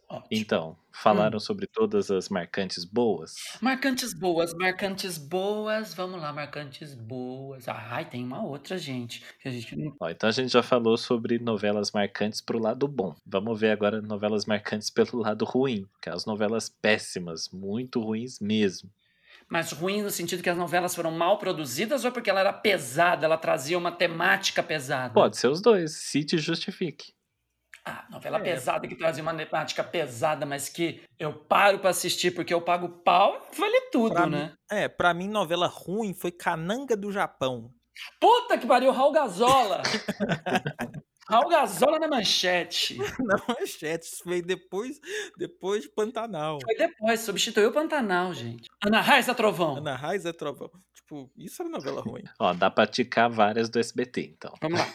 Ótimo. 0.09 0.27
Então, 0.31 0.77
falaram 0.91 1.37
sobre 1.37 1.67
todas 1.67 2.09
as 2.09 2.29
marcantes 2.29 2.85
boas. 2.85 3.35
Marcantes 3.61 4.13
boas, 4.13 4.53
marcantes 4.53 5.17
boas, 5.17 5.93
vamos 5.93 6.21
lá, 6.21 6.31
marcantes 6.31 6.95
boas. 6.95 7.67
Ai, 7.67 8.05
tem 8.05 8.23
uma 8.23 8.41
outra, 8.41 8.77
gente, 8.77 9.21
que 9.41 9.49
a 9.49 9.51
gente 9.51 9.75
não... 9.75 9.93
Ó, 9.99 10.09
então 10.09 10.29
a 10.29 10.31
gente 10.31 10.51
já 10.53 10.63
falou 10.63 10.97
sobre 10.97 11.39
novelas 11.39 11.91
marcantes 11.91 12.39
pro 12.39 12.57
lado 12.57 12.87
bom. 12.87 13.13
Vamos 13.25 13.59
ver 13.59 13.71
agora 13.71 14.01
novelas 14.01 14.45
marcantes 14.45 14.89
pelo 14.91 15.17
lado 15.19 15.43
ruim, 15.43 15.85
que 16.01 16.09
é 16.09 16.13
as 16.13 16.25
novelas 16.25 16.69
péssimas, 16.69 17.49
muito 17.49 17.99
ruins 18.01 18.39
mesmo. 18.39 18.89
Mas 19.49 19.71
ruim 19.71 20.01
no 20.01 20.09
sentido 20.09 20.41
que 20.41 20.49
as 20.49 20.57
novelas 20.57 20.95
foram 20.95 21.11
mal 21.11 21.37
produzidas 21.37 22.05
ou 22.05 22.11
porque 22.11 22.29
ela 22.29 22.39
era 22.39 22.53
pesada, 22.53 23.25
ela 23.25 23.37
trazia 23.37 23.77
uma 23.77 23.91
temática 23.91 24.63
pesada? 24.63 25.13
Pode 25.13 25.37
ser 25.37 25.47
os 25.47 25.61
dois, 25.61 25.97
se 25.97 26.23
te 26.23 26.37
justifique. 26.37 27.16
Ah, 27.87 28.05
novela 28.09 28.37
É. 28.39 28.41
pesada 28.41 28.87
que 28.87 28.95
trazia 28.95 29.23
uma 29.23 29.33
temática 29.33 29.83
pesada, 29.83 30.45
mas 30.45 30.67
que 30.69 31.01
eu 31.17 31.33
paro 31.33 31.79
pra 31.79 31.89
assistir 31.91 32.31
porque 32.31 32.53
eu 32.53 32.61
pago 32.61 32.89
pau, 32.89 33.47
vale 33.57 33.81
tudo, 33.91 34.13
Pra 34.13 34.27
né? 34.27 34.45
mim, 34.71 34.77
é, 34.77 34.87
pra 34.87 35.13
mim, 35.13 35.27
novela 35.29 35.67
ruim 35.67 36.13
foi 36.13 36.31
Cananga 36.31 36.95
do 36.97 37.11
Japão. 37.11 37.71
Puta 38.19 38.57
que 38.57 38.67
pariu, 38.67 38.91
Raul 38.91 39.11
Gazola! 39.11 39.81
Raul 41.29 41.49
Gazola 41.49 41.99
na 41.99 42.07
manchete. 42.07 42.97
Na 43.19 43.35
manchete, 43.49 44.05
isso 44.05 44.23
veio 44.25 44.41
depois, 44.45 44.97
depois 45.37 45.83
de 45.83 45.89
Pantanal. 45.89 46.57
Foi 46.63 46.73
depois, 46.77 47.19
substituiu 47.19 47.67
o 47.69 47.73
Pantanal, 47.73 48.33
gente. 48.33 48.69
Ana 48.81 49.01
Raiz 49.01 49.25
da 49.25 49.33
Trovão. 49.35 49.75
Ana 49.77 49.95
Raiz 49.95 50.25
é 50.25 50.31
Trovão. 50.31 50.69
Tipo, 50.93 51.29
isso 51.35 51.61
era 51.61 51.69
novela 51.69 52.01
ruim. 52.01 52.23
Ó, 52.39 52.53
dá 52.53 52.69
pra 52.71 52.87
ticar 52.87 53.29
várias 53.29 53.67
do 53.69 53.77
SBT, 53.77 54.35
então. 54.37 54.53
Vamos 54.61 54.79
lá. 54.79 54.87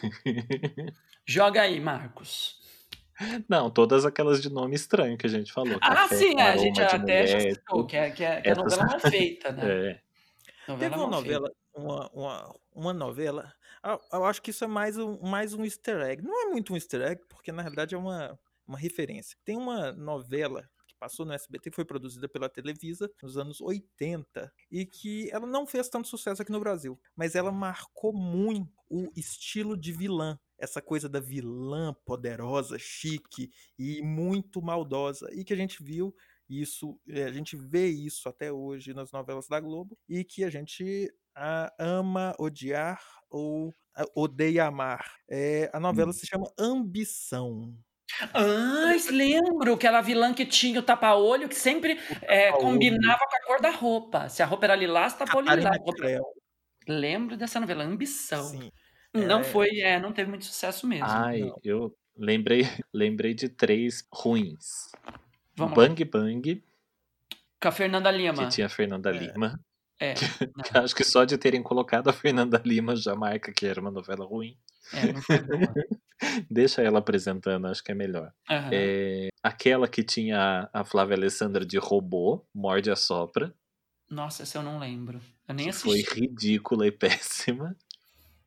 Joga 1.27 1.61
aí, 1.63 1.79
Marcos. 1.81 2.62
Não, 3.49 3.71
todas 3.71 4.05
aquelas 4.05 4.41
de 4.41 4.51
nome 4.51 4.75
estranho 4.75 5.17
que 5.17 5.27
a 5.27 5.31
gente 5.31 5.53
falou. 5.53 5.79
Ah, 5.81 5.95
Café 5.95 6.17
sim, 6.17 6.41
é, 6.41 6.43
a 6.43 6.57
gente 6.57 6.81
até 6.81 7.27
já 7.27 7.37
Mulher, 7.39 7.55
citou, 7.55 7.87
que 7.87 7.97
é, 7.97 8.11
que 8.11 8.25
é, 8.25 8.41
que 8.41 8.49
é 8.49 8.55
novela 8.55 8.85
mal 8.87 9.01
feita, 9.01 9.53
né? 9.53 9.63
É, 9.65 10.01
Novela 10.69 10.91
Teve 10.91 11.03
uma 11.03 11.11
novela, 11.11 11.53
uma, 11.75 12.11
uma, 12.13 12.57
uma 12.75 12.93
novela. 12.93 13.53
ah, 13.83 13.99
Eu 14.13 14.25
acho 14.25 14.41
que 14.41 14.51
isso 14.51 14.65
é 14.65 14.69
mais 14.69 14.97
um, 14.97 15.19
mais 15.21 15.55
um 15.55 15.65
easter 15.65 16.01
egg. 16.01 16.23
Não 16.23 16.43
é 16.43 16.47
muito 16.47 16.73
um 16.73 16.77
easter 16.77 17.01
egg, 17.03 17.23
porque 17.29 17.51
na 17.51 17.63
realidade 17.63 17.95
é 17.95 17.99
uma, 17.99 18.39
uma 18.67 18.79
referência. 18.79 19.37
Tem 19.45 19.57
uma 19.57 19.93
novela 19.93 20.69
passou 21.03 21.27
no 21.27 21.33
SBT, 21.33 21.73
foi 21.73 21.85
produzida 21.85 22.29
pela 22.29 22.49
Televisa 22.49 23.11
nos 23.21 23.37
anos 23.37 23.61
80, 23.61 24.53
e 24.71 24.87
que 24.87 25.29
ela 25.33 25.47
não 25.49 25.67
fez 25.67 25.89
tanto 25.89 26.07
sucesso 26.07 26.41
aqui 26.43 26.53
no 26.53 26.61
Brasil, 26.61 26.97
mas 27.17 27.35
ela 27.35 27.51
marcou 27.51 28.13
muito 28.13 28.71
o 28.89 29.11
estilo 29.17 29.77
de 29.77 29.91
vilã. 29.93 30.39
Essa 30.57 30.81
coisa 30.81 31.09
da 31.09 31.19
vilã 31.19 31.93
poderosa, 32.05 32.79
chique 32.79 33.51
e 33.77 34.01
muito 34.01 34.63
maldosa. 34.63 35.29
E 35.33 35.43
que 35.45 35.53
a 35.53 35.57
gente 35.57 35.83
viu 35.83 36.15
isso, 36.49 37.01
eh, 37.09 37.25
a 37.25 37.33
gente 37.33 37.57
vê 37.57 37.89
isso 37.89 38.29
até 38.29 38.53
hoje 38.53 38.95
nas 38.95 39.11
novelas 39.11 39.49
da 39.49 39.59
Globo 39.59 39.99
e 40.09 40.23
que 40.25 40.45
a 40.45 40.51
gente 40.51 41.13
ah, 41.35 41.73
ama 41.81 42.33
odiar 42.39 43.03
ou 43.29 43.75
ah, 43.97 44.05
odeia 44.15 44.67
amar. 44.67 45.17
É, 45.29 45.69
a 45.73 45.81
novela 45.81 46.13
Hum. 46.13 46.13
se 46.13 46.27
chama 46.27 46.47
Ambição. 46.59 47.77
Ah, 48.35 48.93
lembro 49.11 49.77
que 49.77 49.87
aquela 49.87 50.01
vilã 50.01 50.33
que 50.35 50.45
tinha 50.47 50.79
o 50.79 50.83
tapa-olho 50.83 51.49
que 51.49 51.55
sempre 51.57 51.99
é, 52.23 52.53
combinava 52.53 53.19
com 53.27 53.37
a 53.37 53.47
cor 53.47 53.61
da 53.61 53.71
roupa. 53.71 54.29
Se 54.29 54.43
a 54.43 54.47
roupa 54.47 54.67
era 54.67 54.75
lilás, 54.77 55.15
tapa-olho 55.15 55.49
lilás. 55.55 55.79
Lembro 56.89 57.37
dessa 57.37 57.61
novela, 57.61 57.85
Ambição. 57.85 58.43
sim. 58.45 58.71
Não 59.15 59.41
É. 59.41 59.45
foi, 59.45 59.81
é, 59.81 59.99
não 60.01 60.13
teve 60.13 60.29
muito 60.31 60.45
sucesso 60.45 60.87
mesmo. 60.87 61.07
Ai, 61.09 61.41
não. 61.41 61.57
eu 61.63 61.95
lembrei, 62.17 62.63
lembrei 62.93 63.35
de 63.35 63.49
três 63.49 64.07
ruins. 64.13 64.91
Vamos 65.55 65.77
lá. 65.77 65.87
Bang 65.87 66.05
Bang, 66.07 66.65
Com 67.61 67.69
a 67.69 67.73
Fernanda 67.73 68.11
Lima. 68.11 68.45
que 68.45 68.49
tinha 68.49 68.67
a 68.67 68.71
Fernanda 68.71 69.11
É. 69.11 69.13
Lima. 69.13 69.61
É, 70.03 70.15
que 70.15 70.79
acho 70.79 70.95
que 70.97 71.05
só 71.05 71.25
de 71.25 71.39
terem 71.39 71.63
colocado 71.63 72.09
a 72.09 72.13
Fernanda 72.13 72.61
Lima 72.65 72.97
já 72.97 73.15
marca 73.15 73.53
que 73.53 73.67
era 73.67 73.81
uma 73.81 73.91
novela 73.91 74.25
ruim. 74.25 74.57
é, 74.93 75.13
não 75.13 75.23
foi 75.23 75.39
boa. 75.41 75.75
Deixa 76.51 76.83
ela 76.83 76.99
apresentando, 77.01 77.67
acho 77.67 77.83
que 77.83 77.93
é 77.93 77.95
melhor. 77.95 78.33
Aham. 78.51 78.71
É, 78.73 79.29
aquela 79.43 79.89
que 79.89 80.03
tinha 80.05 80.69
a 80.73 80.85
Flávia 80.85 81.17
Alessandra 81.17 81.65
de 81.67 81.79
robô, 81.79 82.45
Morde 82.55 82.91
a 82.91 82.97
Sopra, 82.97 83.53
Nossa, 84.11 84.43
essa 84.43 84.59
eu 84.59 84.63
não 84.63 84.79
lembro. 84.79 85.21
Eu 85.49 85.55
nem 85.55 85.67
que 85.67 85.73
foi 85.73 86.01
assisti. 86.01 86.21
ridícula 86.21 86.87
e 86.87 86.91
péssima. 86.93 87.77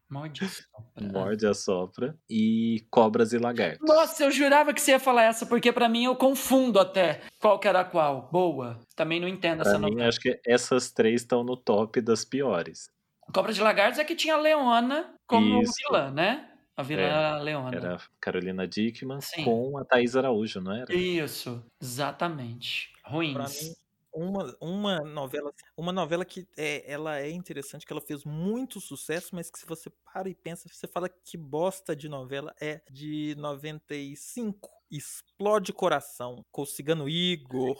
Morde 0.10 0.45
a 0.45 0.47
sopra. 0.47 1.08
Morde 1.12 1.47
a 1.47 1.53
Sopra. 1.53 2.18
E 2.30 2.86
Cobras 2.91 3.34
e 3.34 3.38
Lagartos. 3.39 3.88
Nossa, 3.88 4.24
eu 4.24 4.32
jurava 4.32 4.74
que 4.74 4.80
você 4.82 4.91
ia 4.91 4.99
falar 4.99 5.24
essa, 5.24 5.45
porque 5.45 5.72
pra 5.72 5.89
mim 5.89 6.06
eu 6.06 6.16
confundo 6.16 6.80
até 6.80 7.22
qual 7.39 7.58
que 7.60 7.68
era 7.68 7.84
qual. 7.84 8.30
Boa. 8.32 8.80
Também 8.95 9.20
não 9.20 9.28
entendo 9.28 9.62
Pra 9.64 9.72
essa 9.72 9.80
mim, 9.80 9.89
novela. 9.91 10.08
acho 10.10 10.20
que 10.20 10.39
essas 10.45 10.91
três 10.91 11.22
estão 11.22 11.43
no 11.43 11.58
top 11.58 11.99
das 12.01 12.24
piores. 12.24 12.88
Cobra 13.34 13.51
de 13.51 13.62
Lagartos 13.62 13.97
é 13.99 14.03
que 14.06 14.16
tinha 14.16 14.36
a 14.36 14.39
Leona 14.39 15.14
como 15.28 15.62
Isso. 15.64 15.74
vilã, 15.89 16.12
né? 16.12 16.51
A 16.78 16.84
vilã 16.84 17.38
Leona. 17.39 17.76
Era 17.76 17.95
a 17.95 17.99
Carolina 18.22 18.68
Dickman 18.68 19.20
Sim. 19.22 19.43
com 19.45 19.78
a 19.78 19.86
Thaís 19.86 20.16
Araújo, 20.16 20.62
não 20.62 20.72
era? 20.74 20.93
Isso, 20.93 21.66
exatamente. 21.82 22.91
Ruins. 23.06 23.76
Uma, 24.18 24.55
uma 24.61 25.01
novela 25.01 25.51
uma 25.76 25.91
novela 25.91 26.24
que 26.24 26.47
é, 26.55 26.89
ela 26.89 27.20
é 27.20 27.30
interessante 27.30 27.86
que 27.86 27.91
ela 27.91 27.99
fez 28.01 28.24
muito 28.24 28.80
sucesso 28.80 29.36
mas 29.36 29.51
que 29.51 29.59
se 29.59 29.66
você 29.66 29.89
para 29.89 30.30
e 30.30 30.34
pensa 30.34 30.70
você 30.70 30.88
fala 30.88 31.09
que 31.09 31.38
bosta 31.38 31.93
de 31.93 32.07
novela 32.07 32.55
é 32.61 32.82
de 32.89 33.36
95 33.38 34.75
explode 34.92 35.74
coração 35.74 36.44
com 36.52 36.62
o 36.62 36.66
cigano 36.66 37.10
Igor 37.10 37.76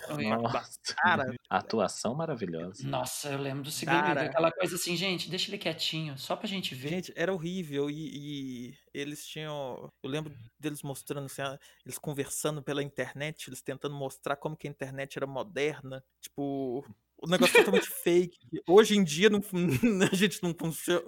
cara 1.01 1.34
atuação 1.49 2.16
maravilhosa. 2.16 2.88
Nossa, 2.88 3.30
eu 3.30 3.39
lembro 3.39 3.64
do 3.64 3.72
segundo 3.72 3.95
Cara. 3.95 4.22
livro, 4.22 4.30
aquela 4.30 4.51
coisa 4.51 4.76
assim, 4.76 4.95
gente, 4.95 5.30
deixa 5.30 5.49
ele 5.49 5.58
quietinho, 5.58 6.18
só 6.18 6.36
pra 6.36 6.47
gente 6.47 6.74
ver. 6.76 6.89
gente 6.89 7.14
era 7.16 7.34
horrível 7.34 7.89
e, 7.89 8.72
e 8.72 8.78
eles 8.93 9.26
tinham 9.26 9.89
eu 10.03 10.10
lembro 10.10 10.34
deles 10.60 10.82
mostrando 10.82 11.26
assim, 11.26 11.41
eles 11.86 11.97
conversando 11.97 12.62
pela 12.64 12.84
internet 12.84 13.47
eles 13.47 13.62
tentando 13.62 13.95
mostrar 13.95 14.36
como 14.36 14.58
que 14.58 14.68
a 14.68 14.72
internet 14.72 15.18
era 15.18 15.28
moderna 15.28 16.03
tipo 16.22 16.86
o 17.18 17.28
negócio 17.28 17.55
totalmente 17.55 17.89
fake. 17.89 18.38
Hoje 18.68 18.97
em 18.97 19.03
dia 19.03 19.30
não, 19.30 19.41
a 20.11 20.16
gente 20.16 20.41
não, 20.43 20.55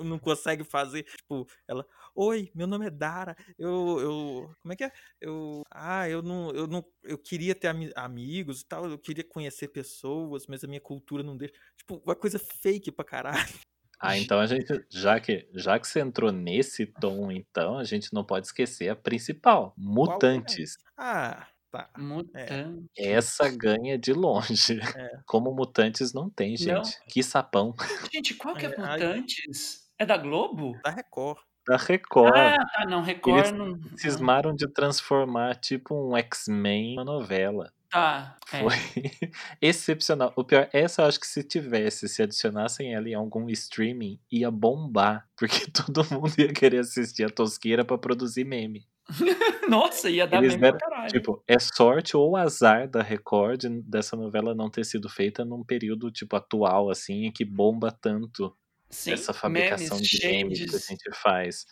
não 0.04 0.20
consegue 0.20 0.64
fazer. 0.64 1.04
Tipo, 1.04 1.48
ela, 1.68 1.86
oi, 2.16 2.52
meu 2.56 2.68
nome 2.68 2.88
é 2.88 2.90
Dara. 2.90 3.36
Eu, 3.58 4.00
eu, 4.00 4.56
como 4.62 4.74
é 4.74 4.76
que 4.76 4.84
é? 4.84 4.92
Eu, 5.20 5.62
ah, 5.72 6.10
eu 6.10 6.22
não, 6.22 6.52
eu 6.52 6.68
não, 6.68 6.86
eu 7.04 7.18
queria 7.18 7.54
ter 7.54 7.68
ami- 7.68 7.92
amigos 7.96 8.62
e 8.62 8.66
tal. 8.66 8.90
Eu 8.90 8.98
queria 8.98 9.24
conhecer 9.24 9.68
pessoas, 9.70 10.48
mas 10.48 10.64
a 10.64 10.68
minha 10.68 10.82
cultura 10.82 11.24
não 11.24 11.38
deixa. 11.38 11.54
Tipo, 11.78 12.02
uma 12.06 12.16
coisa 12.16 12.40
fake 12.40 12.92
pra 12.92 13.06
caralho. 13.06 13.54
Ah, 14.00 14.18
então 14.18 14.40
a 14.40 14.46
gente, 14.46 14.86
já 14.90 15.20
que, 15.20 15.48
já 15.54 15.80
que 15.80 15.88
você 15.88 16.00
entrou 16.00 16.32
nesse 16.32 16.86
tom, 16.86 17.32
então, 17.32 17.78
a 17.78 17.84
gente 17.84 18.14
não 18.14 18.24
pode 18.24 18.48
esquecer 18.48 18.90
a 18.90 18.96
principal, 18.96 19.74
Mutantes. 19.78 20.78
Ah, 20.96 21.48
tá. 21.72 21.90
Mutante. 21.98 22.86
Essa 22.98 23.50
ganha 23.50 23.98
de 23.98 24.14
longe. 24.14 24.80
É. 24.80 25.20
Como 25.26 25.54
Mutantes 25.54 26.14
não 26.14 26.30
tem, 26.30 26.52
Não. 26.52 26.58
gente. 26.84 26.98
Que 27.08 27.22
sapão. 27.24 27.76
Gente, 28.14 28.36
qual 28.36 28.56
que 28.56 28.66
é 28.66 28.70
É, 28.70 28.78
Mutantes? 28.78 29.88
É 30.00 30.06
da 30.06 30.18
Globo? 30.18 30.78
Da 30.84 30.92
Record. 30.92 31.38
Da 31.68 31.76
Record. 31.78 32.34
Ah, 32.36 32.56
tá, 32.74 32.86
não, 32.86 33.02
Record 33.02 33.40
Eles 33.40 33.52
não. 33.52 33.80
Cismaram 33.98 34.56
de 34.56 34.68
transformar, 34.68 35.56
tipo, 35.56 35.94
um 35.96 36.16
X-Men 36.16 36.94
em 36.94 36.94
uma 36.94 37.04
novela. 37.04 37.72
Tá, 37.90 38.38
é. 38.52 38.60
Foi 38.60 38.74
excepcional. 39.62 40.34
O 40.36 40.44
pior, 40.44 40.70
essa 40.74 41.02
eu 41.02 41.06
acho 41.08 41.20
que 41.20 41.28
se 41.28 41.44
tivesse, 41.44 42.08
se 42.10 42.22
adicionassem 42.22 42.94
ela 42.94 43.08
em 43.08 43.14
algum 43.14 43.50
streaming, 43.50 44.20
ia 44.32 44.52
bombar. 44.52 45.28
Porque 45.38 45.66
todo 45.72 46.04
mundo 46.12 46.34
ia 46.38 46.54
querer 46.54 46.80
assistir 46.80 47.24
a 47.24 47.30
tosqueira 47.30 47.84
pra 47.86 47.98
produzir 47.98 48.44
meme. 48.46 48.86
Nossa, 49.70 50.10
ia 50.10 50.28
dar 50.28 50.38
Eles 50.40 50.54
bem 50.54 50.62
deram- 50.62 50.78
pra 50.78 50.90
caralho. 50.90 51.12
Tipo, 51.12 51.44
é 51.48 51.58
sorte 51.60 52.16
ou 52.18 52.36
azar 52.36 52.90
da 52.90 53.02
Record 53.02 53.64
dessa 53.86 54.16
novela 54.16 54.54
não 54.54 54.70
ter 54.70 54.84
sido 54.86 55.10
feita 55.10 55.46
num 55.46 55.64
período, 55.64 56.12
tipo, 56.12 56.36
atual, 56.36 56.90
assim, 56.90 57.26
em 57.26 57.32
que 57.32 57.46
bomba 57.46 57.92
tanto 57.92 58.56
Sim, 58.90 59.12
essa 59.14 59.34
fabricação 59.34 59.98
memes, 59.98 60.10
de 60.10 60.28
memes 60.28 60.70
que 60.70 60.76
a 60.76 60.80
gente 60.80 61.12
faz. 61.22 61.66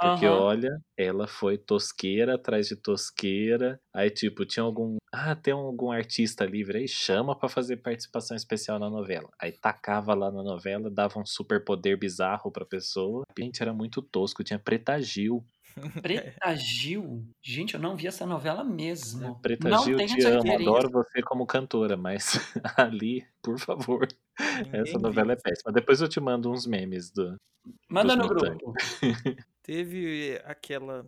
Porque, 0.00 0.26
Aham. 0.26 0.38
olha, 0.40 0.70
ela 0.96 1.26
foi 1.26 1.58
tosqueira 1.58 2.34
atrás 2.36 2.68
de 2.68 2.74
tosqueira. 2.76 3.78
Aí, 3.94 4.08
tipo, 4.08 4.46
tinha 4.46 4.62
algum. 4.64 4.96
Ah, 5.12 5.36
tem 5.36 5.52
algum 5.52 5.92
artista 5.92 6.46
livre 6.46 6.78
aí? 6.78 6.88
Chama 6.88 7.36
pra 7.38 7.50
fazer 7.50 7.76
participação 7.78 8.34
especial 8.34 8.78
na 8.78 8.88
novela. 8.88 9.28
Aí 9.38 9.52
tacava 9.52 10.14
lá 10.14 10.30
na 10.32 10.42
novela, 10.42 10.90
dava 10.90 11.18
um 11.20 11.26
superpoder 11.26 11.98
bizarro 11.98 12.50
pra 12.50 12.64
pessoa. 12.64 13.24
Gente, 13.38 13.60
era 13.60 13.74
muito 13.74 14.00
tosco. 14.00 14.42
Tinha 14.42 14.58
Preta 14.58 14.98
Gil. 15.02 15.44
Preta 16.02 16.54
Gil? 16.56 17.24
Gente, 17.42 17.74
eu 17.74 17.80
não 17.80 17.96
vi 17.96 18.06
essa 18.06 18.26
novela 18.26 18.62
mesmo. 18.64 19.38
Preta 19.40 19.68
não 19.68 19.84
Gil, 19.84 19.96
te 19.96 20.02
amo, 20.24 20.42
referência. 20.42 20.54
adoro 20.68 20.90
você 20.90 21.22
como 21.22 21.46
cantora, 21.46 21.96
mas 21.96 22.34
ali, 22.76 23.24
por 23.42 23.58
favor, 23.58 24.06
Ninguém 24.64 24.80
essa 24.82 24.98
novela 24.98 25.32
é 25.32 25.36
viu. 25.36 25.42
péssima. 25.42 25.72
Depois 25.72 26.00
eu 26.00 26.08
te 26.08 26.20
mando 26.20 26.50
uns 26.50 26.66
memes 26.66 27.10
do. 27.10 27.36
Manda 27.88 28.16
no 28.16 28.24
mutantes. 28.24 28.58
grupo. 28.58 28.74
Teve 29.62 30.40
aquela. 30.44 31.06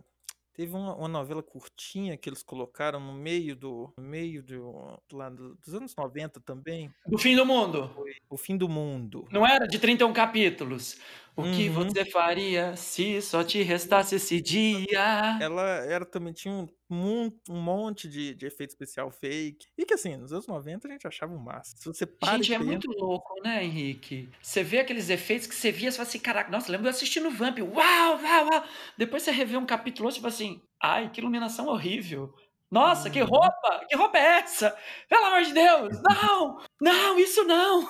Teve 0.55 0.71
uma, 0.75 0.95
uma 0.95 1.07
novela 1.07 1.41
curtinha 1.41 2.15
que 2.15 2.29
eles 2.29 2.43
colocaram 2.43 2.99
no 2.99 3.11
meio 3.11 3.55
do. 3.55 3.91
No 3.97 4.03
meio 4.03 4.43
do. 4.43 4.99
Lá 5.11 5.27
do- 5.27 5.55
dos 5.55 5.73
anos 5.73 5.95
90 5.97 6.39
também. 6.41 6.91
Do 7.07 7.17
fim 7.17 7.35
do 7.35 7.43
mundo. 7.43 7.89
O 8.29 8.37
Fim 8.37 8.55
do 8.55 8.69
Mundo. 8.69 9.27
Não 9.31 9.45
era 9.45 9.65
de 9.67 9.79
31 9.79 10.13
capítulos. 10.13 10.99
O 11.35 11.41
que 11.51 11.67
Uhum. 11.67 11.73
você 11.89 12.05
faria 12.05 12.75
se 12.75 13.19
só 13.21 13.43
te 13.43 13.61
restasse 13.63 14.15
esse 14.15 14.39
dia? 14.39 15.37
Ela 15.41 15.63
era 15.85 16.05
também 16.05 16.31
tinha 16.31 16.53
um, 16.53 16.67
um 16.91 17.31
monte 17.59 18.07
de, 18.07 18.35
de 18.35 18.45
efeito 18.45 18.69
especial 18.69 19.09
fake. 19.09 19.65
E 19.75 19.83
que 19.83 19.95
assim, 19.95 20.15
nos 20.15 20.31
anos 20.31 20.45
90 20.45 20.87
a 20.87 20.91
gente 20.91 21.07
achava 21.07 21.33
o 21.33 21.39
máximo. 21.39 21.79
Se 21.79 21.85
você 21.85 22.05
para 22.05 22.33
Gente, 22.35 22.51
e 22.51 22.53
é 22.53 22.57
pensa- 22.59 22.69
muito 22.69 22.91
louco, 22.91 23.33
né, 23.43 23.63
Henrique? 23.63 24.29
Você 24.39 24.61
vê 24.63 24.79
aqueles 24.79 25.09
efeitos 25.09 25.47
que 25.47 25.55
você 25.55 25.71
via, 25.71 25.89
você 25.89 25.97
fala 25.97 26.07
assim, 26.09 26.19
caraca, 26.19 26.51
nossa, 26.51 26.71
lembro 26.71 26.85
eu 26.85 26.91
assistindo 26.91 27.31
Vamp, 27.31 27.57
uau, 27.59 28.19
uau, 28.21 28.49
uau. 28.51 28.63
Depois 28.95 29.23
você 29.23 29.31
revê 29.31 29.57
um 29.57 29.65
capítulo, 29.65 30.11
tipo 30.11 30.27
assim, 30.27 30.61
ai, 30.79 31.09
que 31.09 31.19
iluminação 31.19 31.67
horrível. 31.67 32.31
Nossa, 32.69 33.09
que 33.09 33.21
Uhum. 33.21 33.27
roupa! 33.27 33.85
Que 33.89 33.95
roupa 33.95 34.17
é 34.19 34.39
essa? 34.39 34.75
Pelo 35.09 35.25
amor 35.25 35.41
de 35.43 35.53
Deus! 35.53 35.99
Não! 36.03 36.59
Não, 36.79 37.19
isso 37.19 37.43
não! 37.43 37.87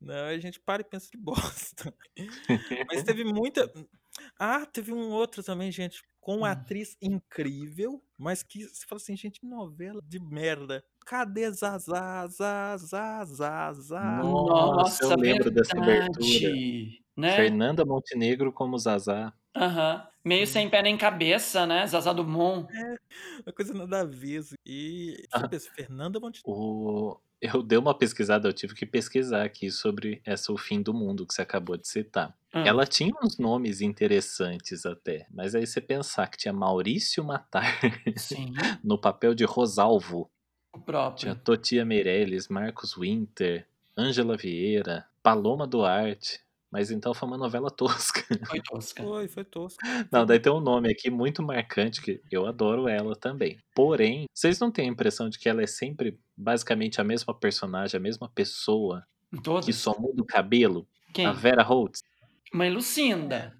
Não, 0.00 0.26
a 0.26 0.38
gente 0.38 0.60
para 0.60 0.82
e 0.82 0.84
pensa 0.84 1.08
que 1.10 1.16
bosta. 1.18 1.94
Mas 2.88 3.02
teve 3.04 3.24
muita. 3.24 3.70
Ah, 4.38 4.66
teve 4.66 4.92
um 4.92 5.10
outro 5.10 5.42
também, 5.42 5.70
gente, 5.72 6.02
com 6.20 6.38
uma 6.38 6.48
Hum. 6.48 6.52
atriz 6.52 6.96
incrível, 7.00 8.02
mas 8.18 8.42
que 8.42 8.64
você 8.64 8.86
fala 8.86 9.00
assim, 9.00 9.16
gente, 9.16 9.40
novela 9.44 10.00
de 10.04 10.18
merda. 10.20 10.84
Cadê 11.06 11.50
Zazá, 11.50 12.26
Zazá, 12.26 13.24
Zazá? 13.24 14.22
Nossa, 14.22 15.04
eu 15.04 15.16
lembro 15.16 15.50
dessa 15.50 15.76
abertura. 15.78 16.50
Né? 17.16 17.36
Fernanda 17.36 17.84
Montenegro 17.84 18.52
como 18.52 18.78
Zazá. 18.78 19.32
Aham. 19.56 20.06
Meio 20.24 20.46
sem 20.46 20.68
pé 20.70 20.82
nem 20.82 20.96
cabeça, 20.98 21.66
né? 21.66 21.86
Zazá 21.86 22.12
Dumont. 22.12 22.68
Uma 23.46 23.52
coisa 23.54 23.72
nada 23.74 24.00
a 24.00 24.04
ver. 24.04 24.38
assim. 24.38 24.54
E 24.66 25.16
você 25.30 25.44
Ah. 25.44 25.48
pensa, 25.48 25.70
Fernanda 25.74 26.20
Montenegro. 26.20 26.52
O... 26.52 27.20
Eu 27.40 27.62
dei 27.62 27.78
uma 27.78 27.96
pesquisada, 27.96 28.48
eu 28.48 28.52
tive 28.52 28.74
que 28.74 28.84
pesquisar 28.84 29.44
aqui 29.44 29.70
sobre 29.70 30.20
essa 30.26 30.52
O 30.52 30.58
Fim 30.58 30.82
do 30.82 30.92
Mundo 30.92 31.26
que 31.26 31.32
você 31.32 31.40
acabou 31.40 31.76
de 31.76 31.88
citar. 31.88 32.36
Ah. 32.52 32.64
Ela 32.66 32.86
tinha 32.86 33.14
uns 33.22 33.38
nomes 33.38 33.80
interessantes 33.80 34.84
até, 34.84 35.26
mas 35.30 35.54
aí 35.54 35.66
você 35.66 35.80
pensar 35.80 36.26
que 36.26 36.36
tinha 36.36 36.52
Maurício 36.52 37.24
Matar 37.24 37.80
no 38.84 38.98
papel 39.00 39.34
de 39.34 39.44
Rosalvo, 39.44 40.30
o 40.72 40.78
próprio. 40.78 41.18
tinha 41.18 41.34
Totia 41.34 41.84
Meirelles, 41.84 42.48
Marcos 42.48 42.94
Winter, 42.96 43.66
Ângela 43.96 44.36
Vieira, 44.36 45.06
Paloma 45.22 45.66
Duarte, 45.66 46.40
mas 46.70 46.90
então 46.90 47.12
foi 47.12 47.28
uma 47.28 47.38
novela 47.38 47.70
tosca. 47.74 48.22
Foi 48.46 48.60
tosca. 48.60 49.02
Foi, 49.02 49.28
foi 49.28 49.44
tosco. 49.44 49.78
Não, 50.10 50.24
daí 50.24 50.38
tem 50.38 50.52
um 50.52 50.60
nome 50.60 50.90
aqui 50.90 51.10
muito 51.10 51.42
marcante 51.42 52.00
que 52.00 52.20
eu 52.30 52.46
adoro 52.46 52.88
ela 52.88 53.16
também. 53.16 53.58
Porém, 53.74 54.26
vocês 54.32 54.58
não 54.58 54.70
têm 54.70 54.88
a 54.88 54.92
impressão 54.92 55.28
de 55.28 55.38
que 55.38 55.48
ela 55.48 55.62
é 55.62 55.66
sempre 55.66 56.18
basicamente 56.36 57.00
a 57.00 57.04
mesma 57.04 57.34
personagem, 57.34 57.98
a 57.98 58.02
mesma 58.02 58.28
pessoa, 58.28 59.04
Todos. 59.42 59.66
que 59.66 59.72
só 59.72 59.94
muda 59.98 60.22
o 60.22 60.26
cabelo? 60.26 60.86
Quem? 61.12 61.26
A 61.26 61.32
Vera 61.32 61.62
Holtz. 61.62 62.02
Mãe 62.52 62.70
Lucinda. 62.70 63.56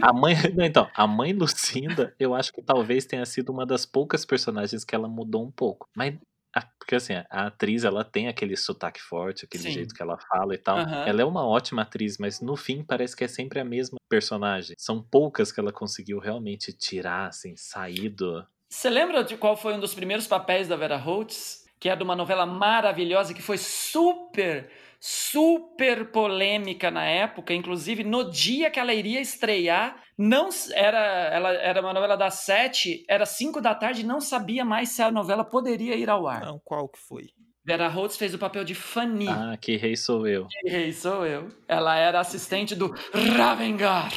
A 0.00 0.12
mãe, 0.12 0.34
não, 0.54 0.64
então, 0.64 0.88
a 0.94 1.06
mãe 1.06 1.32
Lucinda, 1.32 2.14
eu 2.18 2.34
acho 2.34 2.52
que 2.52 2.62
talvez 2.62 3.04
tenha 3.06 3.24
sido 3.26 3.50
uma 3.50 3.66
das 3.66 3.84
poucas 3.84 4.24
personagens 4.24 4.84
que 4.84 4.94
ela 4.94 5.08
mudou 5.08 5.44
um 5.44 5.50
pouco. 5.50 5.88
Mas 5.96 6.14
a- 6.54 6.62
porque 6.78 6.94
assim, 6.96 7.14
a 7.14 7.46
atriz 7.46 7.84
ela 7.84 8.04
tem 8.04 8.28
aquele 8.28 8.56
sotaque 8.56 9.00
forte, 9.00 9.44
aquele 9.44 9.64
Sim. 9.64 9.70
jeito 9.72 9.94
que 9.94 10.02
ela 10.02 10.18
fala 10.18 10.54
e 10.54 10.58
tal. 10.58 10.78
Aham. 10.78 11.04
Ela 11.06 11.22
é 11.22 11.24
uma 11.24 11.46
ótima 11.46 11.82
atriz, 11.82 12.18
mas 12.18 12.40
no 12.40 12.56
fim 12.56 12.82
parece 12.84 13.16
que 13.16 13.24
é 13.24 13.28
sempre 13.28 13.60
a 13.60 13.64
mesma 13.64 13.98
personagem. 14.08 14.74
São 14.78 15.02
poucas 15.02 15.50
que 15.52 15.60
ela 15.60 15.72
conseguiu 15.72 16.18
realmente 16.18 16.72
tirar, 16.72 17.28
assim, 17.28 17.56
sair 17.56 18.08
do. 18.10 18.44
Você 18.68 18.88
lembra 18.90 19.22
de 19.24 19.36
qual 19.36 19.56
foi 19.56 19.74
um 19.74 19.80
dos 19.80 19.94
primeiros 19.94 20.26
papéis 20.26 20.68
da 20.68 20.76
Vera 20.76 20.96
Holtz? 20.96 21.62
Que 21.78 21.88
é 21.88 21.96
de 21.96 22.02
uma 22.04 22.14
novela 22.14 22.46
maravilhosa 22.46 23.34
que 23.34 23.42
foi 23.42 23.58
super, 23.58 24.70
super 25.04 26.12
polêmica 26.12 26.88
na 26.88 27.04
época. 27.04 27.52
Inclusive, 27.52 28.04
no 28.04 28.30
dia 28.30 28.70
que 28.70 28.78
ela 28.78 28.94
iria 28.94 29.20
estrear, 29.20 30.00
não 30.16 30.48
era, 30.72 30.98
ela 31.32 31.52
era 31.54 31.80
uma 31.80 31.92
novela 31.92 32.16
das 32.16 32.34
sete, 32.34 33.04
era 33.08 33.26
cinco 33.26 33.60
da 33.60 33.74
tarde, 33.74 34.02
e 34.02 34.06
não 34.06 34.20
sabia 34.20 34.64
mais 34.64 34.90
se 34.90 35.02
a 35.02 35.10
novela 35.10 35.44
poderia 35.44 35.96
ir 35.96 36.08
ao 36.08 36.28
ar. 36.28 36.42
Não, 36.42 36.60
qual 36.64 36.88
que 36.88 37.00
foi? 37.00 37.30
Vera 37.64 37.88
Holtz 37.88 38.16
fez 38.16 38.32
o 38.32 38.38
papel 38.38 38.62
de 38.62 38.76
Fanny. 38.76 39.28
Ah, 39.28 39.56
que 39.60 39.76
rei 39.76 39.96
sou 39.96 40.26
eu. 40.26 40.46
Que 40.46 40.68
rei 40.68 40.92
sou 40.92 41.26
eu. 41.26 41.48
Ela 41.66 41.96
era 41.96 42.20
assistente 42.20 42.76
do 42.76 42.94
Ravengar. 43.36 44.08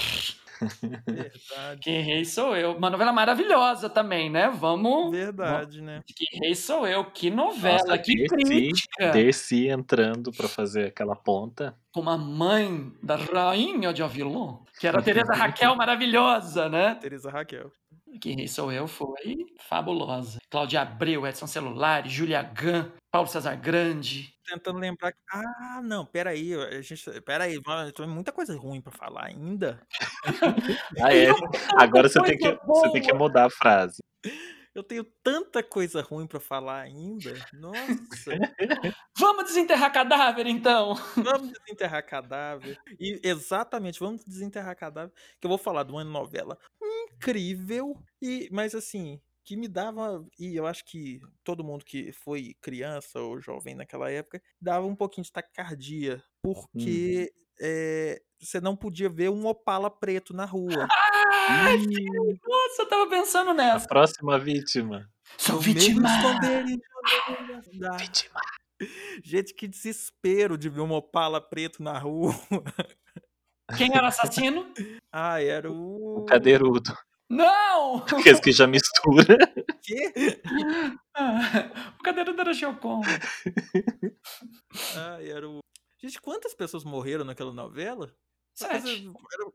Verdade. 1.06 1.80
Que 1.82 2.00
rei 2.00 2.26
sou 2.26 2.56
eu. 2.56 2.74
Uma 2.74 2.90
novela 2.90 3.12
maravilhosa 3.12 3.90
também, 3.90 4.30
né? 4.30 4.50
Vamos. 4.50 5.12
Verdade, 5.12 5.82
né? 5.82 6.02
Que 6.06 6.26
rei 6.40 6.56
sou 6.56 6.88
eu. 6.88 7.06
Que 7.06 7.30
novela, 7.30 7.78
Nossa, 7.80 7.98
que 7.98 8.16
Dercy, 8.16 8.36
crítica. 8.36 9.12
Dercy 9.12 9.68
entrando 9.68 10.32
pra 10.32 10.48
fazer 10.48 10.88
aquela 10.88 11.16
ponta. 11.16 11.76
Como 11.92 12.10
a 12.10 12.18
mãe 12.18 12.92
da 13.02 13.16
rainha 13.16 13.94
de 13.94 14.04
Avilon, 14.04 14.58
que 14.80 14.88
era 14.88 15.00
a 15.00 15.02
Teresa 15.02 15.34
Raquel 15.34 15.76
maravilhosa, 15.76 16.68
né? 16.68 16.96
Teresa 16.96 17.30
Raquel. 17.30 17.72
Que 18.20 18.34
rei 18.34 18.48
sou 18.48 18.72
eu 18.72 18.88
foi 18.88 19.46
fabulosa. 19.68 20.40
Cláudia 20.50 20.82
Abreu, 20.82 21.26
Edson 21.26 21.48
Celulari, 21.48 22.10
Julia 22.10 22.42
Gann, 22.42 22.92
Paulo 23.12 23.28
César 23.28 23.56
Grande. 23.56 24.34
Tentando 24.46 24.80
lembrar. 24.80 25.14
Ah, 25.32 25.82
não, 25.84 26.06
peraí. 26.06 26.54
A 26.54 26.82
gente. 26.82 27.22
Peraí, 27.22 27.60
mano, 27.66 27.92
tem 27.92 28.08
muita 28.08 28.32
coisa 28.32 28.56
ruim 28.58 28.82
pra 28.82 28.92
falar 28.92 29.26
ainda. 29.26 29.82
Ah, 31.02 31.16
é. 31.16 31.30
Agora 31.78 32.08
você 32.08 32.22
tem, 32.22 32.38
que, 32.38 32.58
você 32.66 32.92
tem 32.92 33.02
que 33.02 33.14
mudar 33.14 33.46
a 33.46 33.50
frase. 33.50 34.02
Eu 34.76 34.84
tenho 34.84 35.06
tanta 35.24 35.64
coisa 35.64 36.02
ruim 36.02 36.28
pra 36.28 36.38
falar 36.38 36.82
ainda. 36.82 37.34
Nossa. 37.54 38.32
Vamos 39.18 39.46
desenterrar 39.46 39.92
cadáver, 39.94 40.46
então? 40.48 40.96
vamos 41.16 41.54
desenterrar 41.54 42.06
cadáver. 42.06 42.78
E 43.00 43.22
exatamente, 43.24 43.98
vamos 43.98 44.26
desenterrar 44.26 44.76
cadáver. 44.76 45.14
Que 45.40 45.48
eu 45.48 45.50
vou 45.50 45.58
falar 45.58 45.84
de 45.84 45.94
uma 45.94 46.04
novela 46.04 46.58
incrível. 46.84 47.98
E, 48.22 48.50
mas 48.52 48.76
assim, 48.76 49.22
que 49.46 49.56
me 49.56 49.70
dava. 49.70 50.28
E 50.38 50.58
eu 50.58 50.68
acho 50.68 50.84
que 50.84 51.22
todo 51.42 51.64
mundo 51.64 51.86
que 51.86 52.12
foi 52.12 52.54
criança 52.62 53.22
ou 53.22 53.40
jovem 53.40 53.76
naquela 53.76 54.12
época 54.12 54.42
dava 54.60 54.86
um 54.86 54.96
pouquinho 54.96 55.24
de 55.24 55.32
taquicardia. 55.32 56.22
Porque 56.42 57.32
é, 57.62 58.22
você 58.40 58.60
não 58.60 58.76
podia 58.76 59.10
ver 59.10 59.30
um 59.30 59.46
opala 59.46 59.90
preto 59.90 60.34
na 60.34 60.46
rua. 60.46 60.88
E 61.90 62.40
nossa, 62.48 62.82
eu 62.82 62.90
tava 62.90 63.10
pensando 63.10 63.52
A 63.52 63.54
nessa. 63.54 63.88
próxima 63.88 64.38
vítima. 64.40 65.10
Sou 65.38 65.60
vítima. 65.62 66.10
Vítima. 68.00 68.42
Gente, 69.24 69.54
que 69.54 69.68
desespero 69.68 70.58
de 70.58 70.70
ver 70.70 70.82
um 70.82 70.92
opala 70.92 71.40
preto 71.42 71.82
na 71.82 71.98
rua. 71.98 72.34
Quem 73.78 73.92
era 73.94 74.04
o 74.04 74.08
assassino? 74.08 74.72
Ah, 75.18 75.42
era 75.42 75.72
o. 75.72 76.20
O 76.20 76.26
cadeirudo. 76.26 76.94
Não! 77.30 78.00
Aqueles 78.04 78.42
que 78.42 78.52
já 78.52 78.68
mistura. 78.68 79.38
quê? 79.82 80.12
Ah, 81.16 81.40
o 81.98 82.04
cadeirudo 82.04 82.42
era 82.42 82.54
Geocon. 82.54 83.00
Ah, 84.98 85.18
era 85.24 85.48
o. 85.50 85.60
Gente, 85.98 86.20
quantas 86.20 86.54
pessoas 86.54 86.84
morreram 86.84 87.24
naquela 87.24 87.54
novela? 87.54 88.14
Uma 88.62 88.70
Sete. 88.82 89.08
era- 89.08 89.52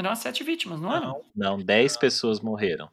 Eram 0.00 0.12
as 0.12 0.20
sete 0.20 0.42
vítimas, 0.42 0.80
não 0.80 0.96
eram? 0.96 1.22
Não, 1.36 1.58
Não, 1.58 1.62
10 1.62 1.98
pessoas 1.98 2.40
morreram. 2.40 2.90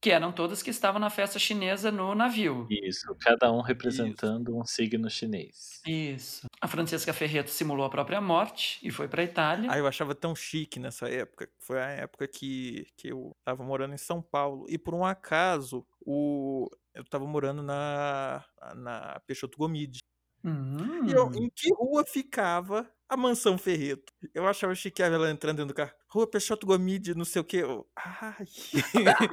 Que 0.00 0.10
eram 0.10 0.32
todas 0.32 0.60
que 0.60 0.70
estavam 0.70 1.00
na 1.00 1.08
festa 1.08 1.38
chinesa 1.38 1.92
no 1.92 2.16
navio. 2.16 2.66
Isso, 2.68 3.14
cada 3.20 3.52
um 3.52 3.60
representando 3.60 4.58
um 4.58 4.64
signo 4.64 5.08
chinês. 5.08 5.80
Isso. 5.86 6.44
A 6.60 6.66
Francesca 6.66 7.12
Ferreto 7.12 7.50
simulou 7.50 7.86
a 7.86 7.90
própria 7.90 8.20
morte 8.20 8.80
e 8.82 8.90
foi 8.90 9.06
pra 9.06 9.22
Itália. 9.22 9.70
Ah, 9.70 9.78
eu 9.78 9.86
achava 9.86 10.16
tão 10.16 10.34
chique 10.34 10.80
nessa 10.80 11.08
época. 11.08 11.48
Foi 11.60 11.80
a 11.80 11.90
época 11.90 12.26
que, 12.26 12.88
que 12.96 13.12
eu 13.12 13.30
tava 13.44 13.62
morando 13.62 13.94
em 13.94 13.98
São 13.98 14.20
Paulo. 14.20 14.66
E 14.68 14.76
por 14.76 14.94
um 14.94 15.04
acaso, 15.04 15.86
o... 16.04 16.68
eu 16.92 17.04
tava 17.04 17.24
morando 17.24 17.62
na, 17.62 18.44
na 18.74 19.20
Peixoto 19.28 19.56
Gomide. 19.56 20.00
Hum. 20.44 21.06
E 21.06 21.12
eu, 21.12 21.30
em 21.36 21.48
que 21.54 21.72
rua 21.72 22.04
ficava 22.04 22.90
a 23.08 23.16
mansão 23.16 23.56
Ferreto? 23.56 24.12
Eu 24.34 24.48
achava 24.48 24.74
chique 24.74 25.00
ela 25.00 25.30
entrando 25.30 25.58
dentro 25.58 25.72
do 25.72 25.76
carro. 25.76 26.01
Rua 26.12 26.26
Peixoto 26.26 26.66
Gomide, 26.66 27.14
não 27.14 27.24
sei 27.24 27.40
o 27.40 27.44
quê. 27.44 27.58
Eu, 27.62 27.86
Ai. 27.96 28.46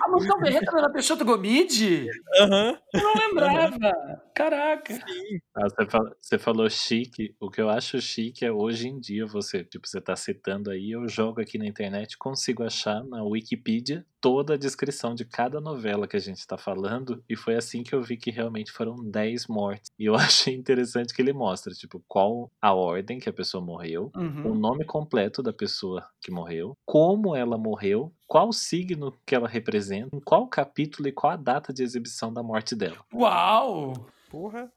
A 0.02 0.10
Mansão 0.10 0.40
Berreta 0.40 0.72
não 0.72 0.80
era 0.80 0.90
Peixoto 0.92 1.26
Gomide? 1.26 2.08
Aham. 2.40 2.80
Eu 2.94 3.04
não 3.04 3.14
lembrava. 3.16 4.24
Caraca. 4.34 4.94
Sim. 4.94 5.40
Ah, 5.54 5.68
você, 5.68 5.86
fala- 5.90 6.16
você 6.22 6.38
falou 6.40 6.70
chique. 6.70 7.36
O 7.40 7.50
que 7.52 7.60
eu 7.62 7.70
acho 7.70 8.00
chique 8.02 8.46
é 8.46 8.52
hoje 8.52 8.88
em 8.88 8.98
dia 9.00 9.26
você, 9.26 9.64
tipo, 9.64 9.86
você 9.88 10.00
tá 10.00 10.16
citando 10.16 10.72
aí, 10.72 10.92
eu 10.92 11.06
jogo 11.08 11.42
aqui 11.42 11.58
na 11.58 11.66
internet, 11.68 12.18
consigo 12.18 12.64
achar 12.64 13.04
na 13.04 13.24
Wikipedia 13.24 14.06
toda 14.22 14.54
a 14.54 14.58
descrição 14.58 15.16
de 15.16 15.24
cada 15.26 15.62
novela 15.62 16.06
que 16.08 16.16
a 16.18 16.20
gente 16.20 16.46
tá 16.46 16.58
falando, 16.58 17.24
e 17.30 17.38
foi 17.38 17.56
assim 17.56 17.84
que 17.84 17.96
eu 17.96 18.02
vi 18.02 18.18
que 18.18 18.30
realmente 18.32 18.70
foram 18.72 18.96
10 18.98 19.48
mortes. 19.48 19.90
E 19.98 20.06
eu 20.06 20.14
achei 20.54 20.54
interessante 20.56 21.14
que 21.14 21.22
ele 21.22 21.32
mostra, 21.34 21.74
tipo, 21.74 22.04
qual 22.08 22.50
a 22.62 22.74
ordem 22.74 23.20
que 23.20 23.30
a 23.30 23.34
pessoa 23.34 23.64
morreu, 23.64 24.12
o 24.16 24.20
Uhum. 24.20 24.56
nome 24.56 24.86
completo 24.86 25.42
da 25.44 25.52
pessoa 25.54 26.06
que 26.22 26.32
morreu, 26.32 26.69
como 26.86 27.36
ela 27.36 27.58
morreu, 27.58 28.12
qual 28.28 28.52
signo 28.52 29.18
que 29.26 29.36
ela 29.36 29.48
representa, 29.48 30.20
qual 30.24 30.48
capítulo 30.48 31.08
e 31.08 31.12
qual 31.12 31.34
a 31.34 31.38
data 31.38 31.74
de 31.74 31.84
exibição 31.84 32.32
da 32.32 32.44
morte 32.44 32.76
dela. 32.76 32.98
Uau! 33.14 33.94
Porra. 34.30 34.72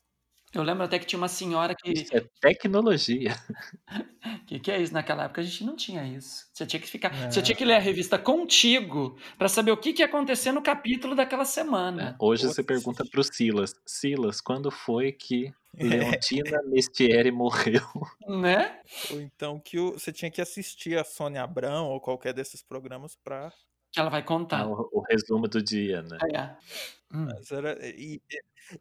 Eu 0.54 0.62
lembro 0.62 0.84
até 0.84 0.98
que 0.98 1.06
tinha 1.06 1.18
uma 1.18 1.28
senhora 1.28 1.74
que. 1.74 1.90
Isso 1.92 2.16
é 2.16 2.24
tecnologia. 2.40 3.34
Que 4.46 4.58
que 4.60 4.70
é 4.70 4.80
isso? 4.80 4.92
Naquela 4.92 5.24
época 5.24 5.40
a 5.40 5.44
gente 5.44 5.64
não 5.64 5.74
tinha 5.74 6.04
isso. 6.06 6.46
Você 6.52 6.66
tinha 6.66 6.78
que 6.80 6.86
ficar. 6.88 7.10
Você 7.30 7.38
Não. 7.40 7.44
tinha 7.44 7.56
que 7.56 7.64
ler 7.64 7.74
a 7.74 7.78
revista 7.78 8.18
contigo 8.18 9.16
pra 9.38 9.48
saber 9.48 9.72
o 9.72 9.76
que, 9.76 9.92
que 9.92 10.02
ia 10.02 10.06
acontecer 10.06 10.52
no 10.52 10.62
capítulo 10.62 11.14
daquela 11.14 11.44
semana. 11.44 12.14
Hoje 12.20 12.42
Nossa. 12.44 12.56
você 12.56 12.62
pergunta 12.62 13.04
pro 13.10 13.22
Silas, 13.24 13.74
Silas, 13.86 14.40
quando 14.40 14.70
foi 14.70 15.10
que 15.12 15.52
Leontina 15.74 16.62
Mestieri 16.66 17.30
morreu? 17.30 17.82
Né? 18.28 18.78
Ou 19.10 19.20
então 19.20 19.58
que 19.58 19.78
o- 19.78 19.92
você 19.92 20.12
tinha 20.12 20.30
que 20.30 20.40
assistir 20.40 20.98
a 20.98 21.04
Sônia 21.04 21.42
Abrão 21.42 21.88
ou 21.88 22.00
qualquer 22.00 22.32
desses 22.34 22.62
programas 22.62 23.16
pra. 23.24 23.50
Que 23.90 24.00
ela 24.00 24.10
vai 24.10 24.20
Ah, 24.20 24.24
contar. 24.24 24.66
o, 24.66 24.88
o 24.92 25.02
resumo 25.08 25.46
do 25.48 25.62
dia, 25.62 26.02
né? 26.02 26.18
É. 26.34 26.50
Hum. 27.12 27.46
Era, 27.50 27.78
e, 27.86 28.22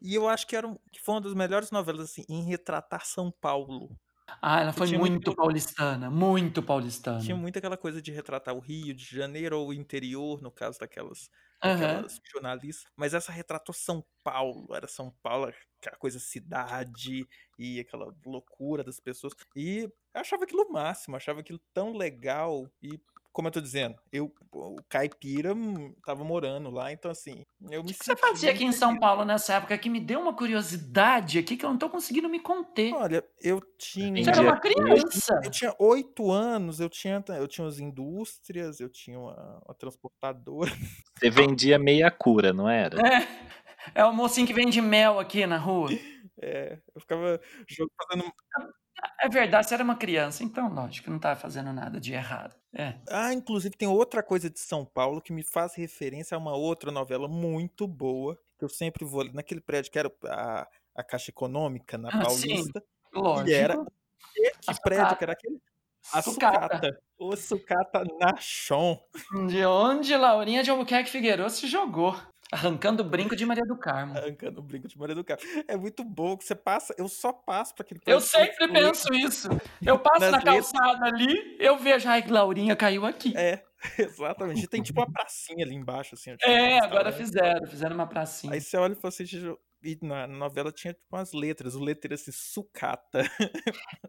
e- 0.02 0.14
eu 0.14 0.28
acho 0.28 0.46
que, 0.46 0.56
era, 0.56 0.68
que 0.92 1.00
foi 1.00 1.14
uma 1.16 1.20
das 1.20 1.34
melhores 1.34 1.70
novelas 1.70 2.10
assim, 2.10 2.24
em 2.28 2.42
retratar 2.44 3.04
São 3.06 3.30
Paulo. 3.30 3.96
Ah, 4.40 4.60
ela 4.60 4.72
foi 4.72 4.88
muito, 4.88 5.32
muito- 5.32 5.34
paulistana. 5.34 6.10
Muito 6.10 6.62
paulistana. 6.62 7.20
Tinha 7.20 7.36
muito 7.36 7.58
aquela 7.58 7.76
coisa 7.76 8.02
de 8.02 8.10
retratar 8.10 8.54
o 8.54 8.60
Rio 8.60 8.94
de 8.94 9.04
Janeiro 9.04 9.58
ou 9.58 9.68
o 9.68 9.72
interior, 9.74 10.40
no 10.42 10.50
caso 10.50 10.78
daquelas, 10.80 11.30
daquelas 11.62 12.18
jornalistas. 12.32 12.90
Mas 12.96 13.14
essa 13.14 13.30
retratou 13.30 13.74
São 13.74 14.04
Paulo. 14.24 14.74
Era 14.74 14.88
São 14.88 15.10
Paulo, 15.22 15.52
aquela 15.80 15.96
coisa 15.98 16.18
cidade 16.18 17.28
e 17.58 17.78
aquela 17.80 18.12
loucura 18.26 18.82
das 18.82 18.98
pessoas. 18.98 19.34
E 19.54 19.82
eu 20.14 20.20
achava 20.20 20.44
aquilo 20.44 20.62
o 20.64 20.72
máximo, 20.72 21.14
achava 21.16 21.40
aquilo 21.40 21.60
tão 21.72 21.92
legal. 21.96 22.68
E, 22.82 22.98
como 23.32 23.48
eu 23.48 23.52
tô 23.52 23.60
dizendo, 23.60 23.96
eu, 24.12 24.32
o 24.52 24.76
caipira, 24.88 25.54
hum, 25.54 25.94
tava 26.04 26.22
morando 26.22 26.70
lá, 26.70 26.92
então 26.92 27.10
assim, 27.10 27.44
eu 27.70 27.82
me 27.82 27.90
O 27.90 27.94
que 27.94 28.04
você 28.04 28.14
fazia 28.16 28.50
aqui 28.50 28.64
em 28.64 28.72
São 28.72 28.98
Paulo 28.98 29.24
nessa 29.24 29.54
época 29.54 29.76
que 29.78 29.88
me 29.88 30.00
deu 30.00 30.20
uma 30.20 30.34
curiosidade 30.36 31.38
aqui 31.38 31.56
que 31.56 31.64
eu 31.64 31.70
não 31.70 31.78
tô 31.78 31.88
conseguindo 31.88 32.28
me 32.28 32.38
conter. 32.40 32.92
Olha, 32.94 33.24
eu 33.40 33.60
tinha. 33.78 34.22
Você 34.22 34.30
era 34.30 34.42
uma 34.42 34.60
criança. 34.60 35.40
Eu 35.42 35.50
tinha 35.50 35.74
oito 35.78 36.30
anos, 36.30 36.78
eu 36.80 36.88
tinha, 36.88 37.22
eu 37.38 37.48
tinha 37.48 37.66
as 37.66 37.78
indústrias, 37.78 38.80
eu 38.80 38.88
tinha 38.88 39.18
uma, 39.18 39.62
uma 39.66 39.74
transportadora. 39.74 40.70
Você 41.18 41.30
vendia 41.30 41.78
meia 41.78 42.10
cura, 42.10 42.52
não 42.52 42.68
era? 42.68 42.96
É, 43.94 44.00
é 44.02 44.04
o 44.04 44.12
mocinho 44.12 44.46
que 44.46 44.52
vende 44.52 44.80
mel 44.80 45.18
aqui 45.18 45.46
na 45.46 45.56
rua. 45.56 45.88
É, 46.40 46.78
eu 46.94 47.00
ficava 47.00 47.40
jo- 47.68 47.90
fazendo. 47.96 48.32
É 49.20 49.28
verdade, 49.28 49.66
você 49.68 49.74
era 49.74 49.82
uma 49.84 49.96
criança, 49.96 50.44
então 50.44 50.68
lógico, 50.72 51.10
não 51.10 51.18
tava 51.18 51.38
fazendo 51.38 51.72
nada 51.72 52.00
de 52.00 52.12
errado. 52.12 52.54
É. 52.74 52.94
Ah, 53.08 53.32
inclusive 53.32 53.76
tem 53.76 53.88
outra 53.88 54.22
coisa 54.22 54.48
de 54.48 54.60
São 54.60 54.84
Paulo 54.84 55.20
que 55.20 55.32
me 55.32 55.42
faz 55.42 55.74
referência 55.74 56.34
a 56.36 56.38
uma 56.38 56.54
outra 56.54 56.90
novela 56.92 57.26
muito 57.28 57.86
boa, 57.86 58.38
que 58.58 58.64
eu 58.64 58.68
sempre 58.68 59.04
vou 59.04 59.20
ali 59.20 59.32
naquele 59.32 59.60
prédio 59.60 59.90
que 59.90 59.98
era 59.98 60.10
a, 60.26 60.66
a 60.94 61.02
Caixa 61.04 61.30
Econômica, 61.30 61.98
na 61.98 62.08
Ah, 62.08 62.30
sim, 62.30 62.48
Paulista. 62.48 62.82
Lógico. 63.12 63.48
E 63.48 63.52
era. 63.54 63.74
Que 64.34 64.70
A 64.70 64.74
prédio 64.80 65.04
sucata. 65.04 65.16
que 65.16 65.24
era 65.24 65.32
aquele? 65.32 65.58
A 66.12 66.22
Sucata. 66.22 66.60
sucata. 66.76 67.02
O 67.18 67.36
sucata 67.36 68.04
Nachon. 68.20 69.00
De 69.48 69.64
onde 69.64 70.16
Laurinha 70.16 70.62
de 70.62 70.70
Albuquerque 70.70 71.10
Figueiredo 71.10 71.48
se 71.50 71.66
jogou. 71.68 72.16
Arrancando 72.52 73.02
o 73.02 73.06
brinco 73.06 73.34
de 73.34 73.46
Maria 73.46 73.64
do 73.64 73.74
Carmo. 73.74 74.16
Arrancando 74.18 74.60
o 74.60 74.62
brinco 74.62 74.86
de 74.86 74.98
Maria 74.98 75.14
do 75.14 75.24
Carro. 75.24 75.40
É 75.66 75.74
muito 75.74 76.04
bom 76.04 76.36
que 76.36 76.44
você 76.44 76.54
passa. 76.54 76.94
Eu 76.98 77.08
só 77.08 77.32
passo 77.32 77.74
para 77.74 77.82
aquele 77.82 78.00
Eu 78.04 78.20
sempre 78.20 78.68
penso 78.68 79.12
isso. 79.14 79.48
Eu 79.80 79.98
passo 79.98 80.20
na 80.20 80.36
letras. 80.36 80.70
calçada 80.70 81.06
ali, 81.06 81.56
eu 81.58 81.78
vejo, 81.78 82.06
ai, 82.06 82.22
Laurinha 82.28 82.76
caiu 82.76 83.06
aqui. 83.06 83.32
É, 83.34 83.64
exatamente. 83.98 84.68
Tem 84.68 84.82
tipo 84.82 85.00
uma 85.00 85.10
pracinha 85.10 85.64
ali 85.64 85.74
embaixo, 85.74 86.14
assim. 86.14 86.30
É, 86.40 86.78
agora 86.80 87.10
restaurante. 87.10 87.12
fizeram, 87.12 87.66
fizeram 87.66 87.94
uma 87.94 88.06
pracinha. 88.08 88.52
Aí 88.54 88.60
você 88.60 88.76
olha 88.76 88.92
e 88.92 88.96
fala 88.96 89.08
assim, 89.08 89.24
"Gente, 89.26 89.56
e 89.82 89.98
na 90.02 90.26
novela 90.26 90.72
tinha 90.72 90.92
tipo 90.94 91.06
umas 91.16 91.32
letras, 91.32 91.74
o 91.74 91.80
letreiro 91.82 92.14
assim, 92.14 92.32
sucata. 92.32 93.22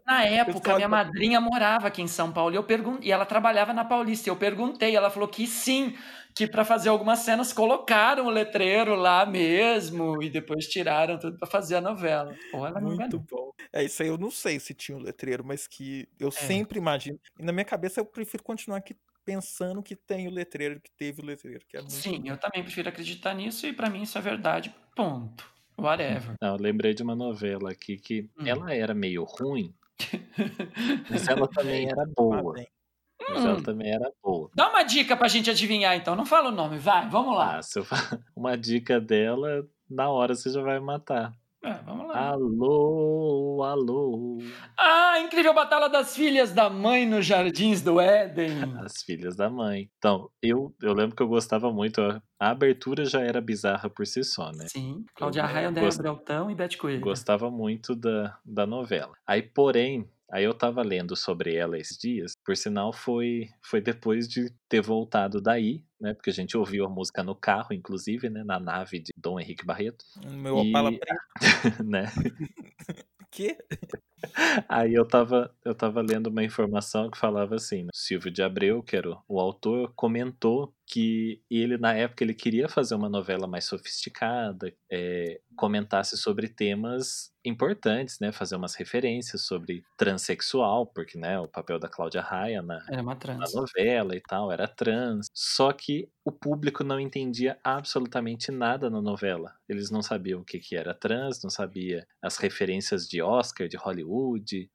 Na 0.06 0.22
época, 0.26 0.74
minha 0.74 0.88
madrinha 0.88 1.40
morava 1.40 1.86
aqui 1.88 2.02
em 2.02 2.06
São 2.08 2.30
Paulo 2.32 2.52
e, 2.54 2.56
eu 2.56 2.64
pergun- 2.64 2.98
e 3.02 3.10
ela 3.10 3.24
trabalhava 3.24 3.72
na 3.72 3.84
Paulista. 3.86 4.28
e 4.28 4.30
Eu 4.30 4.36
perguntei, 4.36 4.94
ela 4.94 5.08
falou 5.10 5.28
que 5.28 5.46
sim, 5.46 5.96
que 6.34 6.46
para 6.46 6.62
fazer 6.64 6.90
algumas 6.90 7.20
cenas 7.20 7.52
colocaram 7.54 8.26
o 8.26 8.30
letreiro 8.30 8.94
lá 8.94 9.24
mesmo 9.24 10.22
e 10.22 10.28
depois 10.30 10.66
tiraram 10.68 11.18
tudo 11.18 11.38
para 11.38 11.48
fazer 11.48 11.76
a 11.76 11.80
novela. 11.80 12.38
Ou 12.52 12.66
ela 12.66 12.80
Muito 12.80 13.20
bom. 13.20 13.52
É 13.72 13.84
isso 13.84 14.02
aí, 14.02 14.08
eu 14.08 14.18
não 14.18 14.30
sei 14.30 14.58
se 14.58 14.74
tinha 14.74 14.96
um 14.96 15.00
letreiro, 15.00 15.44
mas 15.44 15.66
que 15.68 16.08
eu 16.18 16.30
É. 16.32 16.32
sempre 16.32 16.78
imagino. 16.78 17.18
E 17.38 17.44
na 17.44 17.52
minha 17.52 17.64
cabeça 17.64 18.00
eu 18.00 18.04
prefiro 18.06 18.42
continuar 18.42 18.78
aqui 18.78 18.96
pensando 19.24 19.82
que 19.82 19.96
tem 19.96 20.28
o 20.28 20.30
letreiro, 20.30 20.80
que 20.80 20.90
teve 20.96 21.22
o 21.22 21.24
letreiro, 21.26 21.64
que 21.68 21.76
é 21.76 21.82
muito 21.82 21.92
Sim, 22.02 22.22
eu 22.28 22.38
também 22.38 22.62
prefiro 22.62 22.88
acreditar 22.88 23.34
nisso 23.34 23.66
e 23.66 23.72
para 23.72 23.90
mim 23.90 24.02
isso 24.02 24.16
é 24.16 24.20
verdade. 24.20 24.74
Ponto. 24.96 25.44
Whatever. 25.78 26.36
Não, 26.40 26.50
eu 26.56 26.60
lembrei 26.60 26.94
de 26.94 27.02
uma 27.02 27.14
novela 27.14 27.70
aqui 27.72 27.96
que 27.98 28.30
Hum. 28.38 28.44
ela 28.44 28.72
era 28.74 28.94
meio 28.94 29.24
ruim, 29.24 29.74
mas 31.08 31.28
ela 31.28 31.48
também 31.50 31.88
era 31.88 32.06
Ah, 32.30 32.42
boa. 32.42 32.54
Mas 33.28 33.44
ela 33.44 33.60
Hum. 33.60 33.62
também 33.62 33.92
era 33.92 34.12
boa. 34.22 34.50
Dá 34.54 34.68
uma 34.70 34.82
dica 34.84 35.16
pra 35.16 35.28
gente 35.28 35.50
adivinhar 35.50 35.96
então. 35.96 36.16
Não 36.16 36.26
fala 36.26 36.50
o 36.50 36.52
nome, 36.52 36.78
vai, 36.78 37.08
vamos 37.10 37.36
lá. 37.36 37.58
Ah, 37.58 37.62
se 37.62 37.78
eu 37.78 37.84
falar 37.84 38.00
uma 38.36 38.56
dica 38.56 39.00
dela, 39.00 39.68
na 39.88 40.08
hora 40.10 40.34
você 40.34 40.50
já 40.50 40.62
vai 40.62 40.78
matar. 40.80 41.32
É, 41.64 41.72
vamos 41.86 42.06
lá. 42.08 42.28
Alô, 42.30 43.62
alô. 43.64 44.38
Ah, 44.78 45.18
incrível 45.20 45.54
Batalha 45.54 45.88
das 45.88 46.14
Filhas 46.14 46.52
da 46.52 46.68
Mãe 46.68 47.06
nos 47.06 47.24
Jardins 47.24 47.80
do 47.80 47.98
Éden. 47.98 48.50
As 48.84 49.02
filhas 49.02 49.34
da 49.34 49.48
mãe. 49.48 49.88
Então, 49.96 50.28
eu, 50.42 50.74
eu 50.82 50.92
lembro 50.92 51.16
que 51.16 51.22
eu 51.22 51.28
gostava 51.28 51.72
muito. 51.72 52.02
A, 52.02 52.20
a 52.38 52.50
abertura 52.50 53.04
já 53.06 53.20
era 53.22 53.40
bizarra 53.40 53.88
por 53.88 54.06
si 54.06 54.22
só, 54.22 54.52
né? 54.52 54.66
Sim, 54.68 55.04
Cláudia 55.14 55.40
Eu 55.40 55.46
Raia, 55.46 55.68
Andréa 55.68 55.84
gost- 55.86 56.00
e 56.50 56.54
Beth 56.54 56.76
Coelho. 56.78 57.00
Gostava 57.00 57.50
muito 57.50 57.94
da, 57.96 58.36
da 58.44 58.66
novela. 58.66 59.14
Aí, 59.26 59.40
porém, 59.40 60.06
aí 60.30 60.44
eu 60.44 60.54
tava 60.54 60.82
lendo 60.82 61.14
sobre 61.16 61.54
ela 61.54 61.78
esses 61.78 61.98
dias. 61.98 62.32
Por 62.44 62.56
sinal, 62.56 62.92
foi, 62.92 63.48
foi 63.62 63.80
depois 63.80 64.28
de 64.28 64.50
ter 64.68 64.80
voltado 64.80 65.40
daí, 65.40 65.82
né? 66.00 66.14
Porque 66.14 66.30
a 66.30 66.32
gente 66.32 66.56
ouviu 66.56 66.84
a 66.84 66.88
música 66.88 67.22
no 67.22 67.34
carro, 67.34 67.72
inclusive, 67.72 68.28
né? 68.28 68.42
Na 68.44 68.58
nave 68.58 68.98
de 69.00 69.12
Dom 69.16 69.38
Henrique 69.40 69.64
Barreto, 69.64 70.04
No 70.24 70.36
meu 70.38 70.56
E- 70.58 70.70
Opala 70.70 70.90
preto. 70.92 71.20
né? 71.84 72.04
Que? 73.30 73.56
Aí 74.68 74.94
eu 74.94 75.06
tava, 75.06 75.54
eu 75.64 75.74
tava 75.74 76.00
lendo 76.00 76.28
uma 76.28 76.44
informação 76.44 77.10
que 77.10 77.18
falava 77.18 77.54
assim, 77.54 77.84
né? 77.84 77.90
Silvio 77.94 78.30
de 78.30 78.42
Abreu, 78.42 78.82
que 78.82 78.96
era 78.96 79.10
o, 79.10 79.18
o 79.28 79.40
autor, 79.40 79.92
comentou 79.94 80.74
que 80.86 81.42
ele, 81.50 81.78
na 81.78 81.94
época, 81.94 82.22
ele 82.22 82.34
queria 82.34 82.68
fazer 82.68 82.94
uma 82.94 83.08
novela 83.08 83.46
mais 83.46 83.64
sofisticada, 83.64 84.72
é, 84.90 85.40
comentasse 85.56 86.16
sobre 86.16 86.48
temas 86.48 87.32
importantes, 87.44 88.18
né? 88.20 88.32
Fazer 88.32 88.56
umas 88.56 88.74
referências 88.74 89.42
sobre 89.42 89.82
transexual, 89.96 90.86
porque, 90.86 91.18
né, 91.18 91.38
o 91.38 91.48
papel 91.48 91.78
da 91.78 91.88
Cláudia 91.88 92.20
Raia 92.20 92.62
na, 92.62 92.82
na 93.38 93.60
novela 93.60 94.16
e 94.16 94.20
tal, 94.20 94.50
era 94.52 94.66
trans. 94.66 95.26
Só 95.32 95.72
que 95.72 96.08
o 96.24 96.32
público 96.32 96.82
não 96.82 96.98
entendia 96.98 97.58
absolutamente 97.62 98.50
nada 98.50 98.88
na 98.88 99.00
novela. 99.00 99.54
Eles 99.68 99.90
não 99.90 100.02
sabiam 100.02 100.40
o 100.40 100.44
que, 100.44 100.58
que 100.58 100.76
era 100.76 100.94
trans, 100.94 101.42
não 101.42 101.50
sabia 101.50 102.06
as 102.22 102.36
referências 102.36 103.06
de 103.06 103.20
Oscar, 103.20 103.68
de 103.68 103.76
Hollywood 103.76 104.04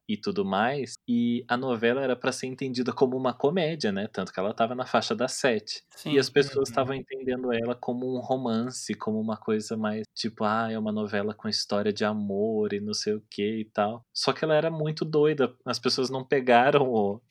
e 0.08 0.18
tudo 0.18 0.44
mais. 0.46 0.94
E 1.08 1.44
a 1.48 1.56
novela 1.58 2.02
era 2.02 2.16
para 2.16 2.32
ser 2.32 2.48
entendida 2.48 2.92
como 2.94 3.16
uma 3.18 3.34
comédia, 3.34 3.92
né? 3.92 4.08
Tanto 4.08 4.32
que 4.34 4.40
ela 4.40 4.52
estava 4.52 4.76
na 4.76 4.86
faixa 4.86 5.16
das 5.16 5.34
sete. 5.34 5.84
Sim. 5.96 6.14
E 6.14 6.20
as 6.20 6.30
pessoas 6.30 6.70
Uhum. 6.70 6.72
estavam 6.72 6.96
entendendo 6.96 7.52
ela 7.54 7.76
como 7.76 8.06
um 8.16 8.20
romance, 8.20 8.94
como 8.96 9.20
uma 9.20 9.38
coisa 9.38 9.76
mais 9.78 10.04
tipo, 10.16 10.44
ah, 10.44 10.72
é 10.72 10.78
uma 10.80 10.92
novela 10.92 11.34
com 11.34 11.48
história 11.48 11.92
de 11.94 12.04
amor 12.06 12.74
e 12.74 12.80
não 12.80 12.94
sei 12.94 13.14
o 13.14 13.24
que 13.30 13.62
e 13.62 13.66
tal. 13.66 14.04
Só 14.14 14.34
que 14.34 14.44
ela 14.44 14.56
era 14.56 14.70
muito 14.72 15.06
doida. 15.06 15.56
As 15.66 15.80
pessoas 15.80 16.10
não 16.10 16.24
pegaram 16.26 16.90
o, 16.90 17.22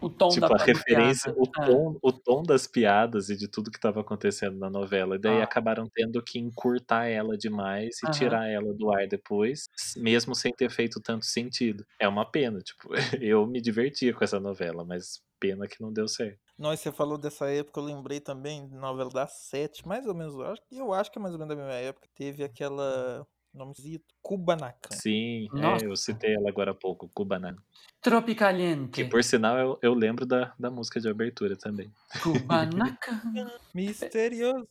O 0.00 0.08
tom 0.10 0.38
tipo, 0.38 0.48
da 0.48 0.48
a 0.54 0.64
referência, 0.64 1.32
piada. 1.34 1.36
o 1.36 1.46
É. 1.58 1.64
tom, 1.64 1.98
o 2.02 2.12
tom 2.12 2.42
das 2.42 2.66
piadas 2.66 3.28
e 3.30 3.36
de 3.36 3.48
tudo 3.48 3.70
que 3.70 3.78
estava 3.78 4.00
acontecendo 4.00 4.58
na 4.58 4.68
novela. 4.70 5.16
E 5.16 5.18
daí 5.20 5.40
Ah. 5.40 5.42
acabaram 5.42 5.88
tendo 5.94 6.22
que 6.22 6.38
encurtar 6.38 7.06
ela 7.06 7.36
demais 7.36 8.02
e 8.02 8.08
Aham. 8.08 8.36
tirar 8.36 8.48
ela 8.48 8.74
do 8.74 8.90
ar 8.92 9.06
depois, 9.08 9.66
mesmo 9.96 10.34
sem 10.34 10.52
ter 10.52 10.70
feito 10.70 11.00
tanto 11.00 11.24
sentido. 11.26 11.84
É 12.00 12.08
uma 12.08 12.30
pena, 12.30 12.60
tipo, 12.60 12.88
eu 13.22 13.46
me 13.46 13.60
divertia 13.60 14.12
com 14.14 14.24
essa 14.24 14.40
novela, 14.40 14.84
mas 14.84 15.20
pena 15.40 15.66
que 15.68 15.80
não 15.80 15.92
deu 15.92 16.08
certo. 16.08 16.40
Nós, 16.58 16.80
você 16.80 16.90
falou 16.90 17.18
dessa 17.18 17.50
época, 17.50 17.78
eu 17.80 17.84
lembrei 17.84 18.18
também 18.18 18.66
da 18.66 18.76
novela 18.78 19.10
da 19.10 19.26
Sete, 19.26 19.86
mais 19.86 20.06
ou 20.06 20.14
menos, 20.14 20.34
eu 20.34 20.42
acho, 20.46 20.62
eu 20.70 20.92
acho 20.94 21.10
que 21.12 21.18
é 21.18 21.20
mais 21.22 21.34
ou 21.34 21.38
menos 21.38 21.54
da 21.54 21.62
mesma 21.62 21.74
época. 21.78 22.08
Teve 22.14 22.42
aquela 22.42 23.26
nomezito, 23.56 24.04
Kubanacan. 24.22 24.90
Sim, 24.92 25.48
é, 25.54 25.86
eu 25.86 25.96
citei 25.96 26.34
ela 26.34 26.48
agora 26.48 26.70
há 26.70 26.74
pouco, 26.74 27.08
Kubanacan. 27.14 27.56
Tropicaliente. 28.00 29.02
Que 29.02 29.04
por 29.04 29.24
sinal 29.24 29.58
eu, 29.58 29.78
eu 29.82 29.94
lembro 29.94 30.24
da, 30.24 30.54
da 30.58 30.70
música 30.70 31.00
de 31.00 31.08
abertura 31.08 31.56
também. 31.56 31.90
Kubanacan. 32.22 33.20
Misterioso. 33.74 34.68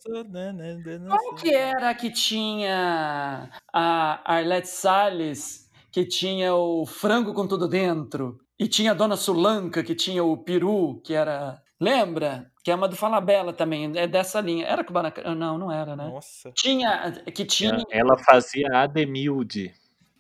Qual 1.08 1.36
que 1.36 1.54
era 1.54 1.94
que 1.94 2.12
tinha 2.12 3.50
a 3.74 4.34
Arlette 4.34 4.70
Salles, 4.70 5.70
que 5.92 6.06
tinha 6.06 6.56
o 6.56 6.86
frango 6.86 7.34
com 7.34 7.48
tudo 7.48 7.68
dentro? 7.68 8.40
E 8.58 8.70
tinha 8.70 8.92
a 8.92 8.94
Dona 8.94 9.18
Sulanca, 9.18 9.84
que 9.84 9.94
tinha 9.94 10.24
o 10.24 10.38
peru, 10.38 11.02
que 11.04 11.14
era... 11.14 11.62
Lembra? 11.86 12.52
Que 12.64 12.72
é 12.72 12.76
uma 12.76 12.88
do 12.88 12.96
Falabella 12.96 13.54
também, 13.54 13.96
é 13.96 14.08
dessa 14.08 14.42
linha. 14.42 14.66
Era 14.66 14.84
Kubanacan? 14.84 15.36
Não, 15.36 15.56
não 15.56 15.72
era, 15.72 15.96
né? 15.96 16.08
Nossa. 16.08 16.52
Tinha, 16.56 17.12
que 17.32 17.46
tinha... 17.46 17.84
Ela 17.92 18.18
fazia 18.18 18.68
a 18.74 18.88
Demilde. 18.88 19.72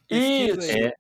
Pesquisa 0.08 0.60
Isso. 0.60 0.78
É, 0.78 0.94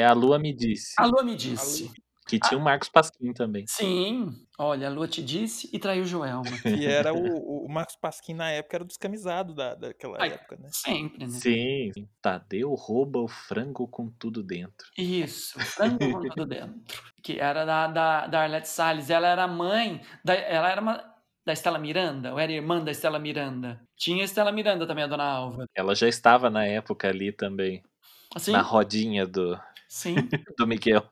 é 0.00 0.04
a 0.04 0.12
Lua 0.12 0.40
Me 0.40 0.52
Disse. 0.52 0.94
a 0.98 1.06
Lua 1.06 1.22
me 1.22 1.36
disse. 1.36 1.92
Que 2.32 2.40
tinha 2.40 2.58
o 2.58 2.64
Marcos 2.64 2.88
Pasquim 2.88 3.34
também. 3.34 3.66
Sim, 3.68 4.34
olha, 4.58 4.86
a 4.86 4.90
Lua 4.90 5.06
te 5.06 5.22
disse 5.22 5.68
e 5.70 5.78
traiu 5.78 6.06
Joelma. 6.06 6.44
Que 6.82 6.86
era 6.86 7.12
o, 7.12 7.66
o 7.66 7.68
Marcos 7.70 7.94
Pasquim 7.94 8.32
na 8.32 8.50
época, 8.50 8.78
era 8.78 8.84
o 8.84 8.86
descamisado 8.86 9.54
da, 9.54 9.74
daquela 9.74 10.16
Ai. 10.18 10.30
época, 10.30 10.56
né? 10.56 10.70
Sempre, 10.72 11.26
né? 11.26 11.28
Sim. 11.28 11.92
Tadeu 12.22 12.72
rouba 12.72 13.18
o 13.18 13.28
frango 13.28 13.86
com 13.86 14.08
tudo 14.08 14.42
dentro. 14.42 14.88
Isso, 14.96 15.60
frango 15.60 15.98
com 15.98 16.26
tudo 16.26 16.46
dentro. 16.46 16.74
Que 17.22 17.38
era 17.38 17.66
da, 17.66 17.86
da, 17.86 18.26
da 18.26 18.40
Arlette 18.40 18.70
Salles. 18.70 19.10
Ela 19.10 19.28
era 19.28 19.46
mãe, 19.46 20.00
da, 20.24 20.32
ela 20.32 20.70
era 20.70 20.80
uma, 20.80 21.04
da 21.44 21.52
Estela 21.52 21.78
Miranda, 21.78 22.32
ou 22.32 22.38
era 22.38 22.50
irmã 22.50 22.82
da 22.82 22.92
Estela 22.92 23.18
Miranda. 23.18 23.78
Tinha 23.94 24.22
a 24.22 24.24
Estela 24.24 24.50
Miranda 24.50 24.86
também, 24.86 25.04
a 25.04 25.06
dona 25.06 25.24
Alva. 25.24 25.66
Ela 25.74 25.94
já 25.94 26.08
estava 26.08 26.48
na 26.48 26.64
época 26.64 27.08
ali 27.08 27.30
também, 27.30 27.82
Assim? 28.34 28.52
na 28.52 28.62
rodinha 28.62 29.26
do, 29.26 29.60
Sim. 29.86 30.14
do 30.58 30.66
Miguel. 30.66 31.06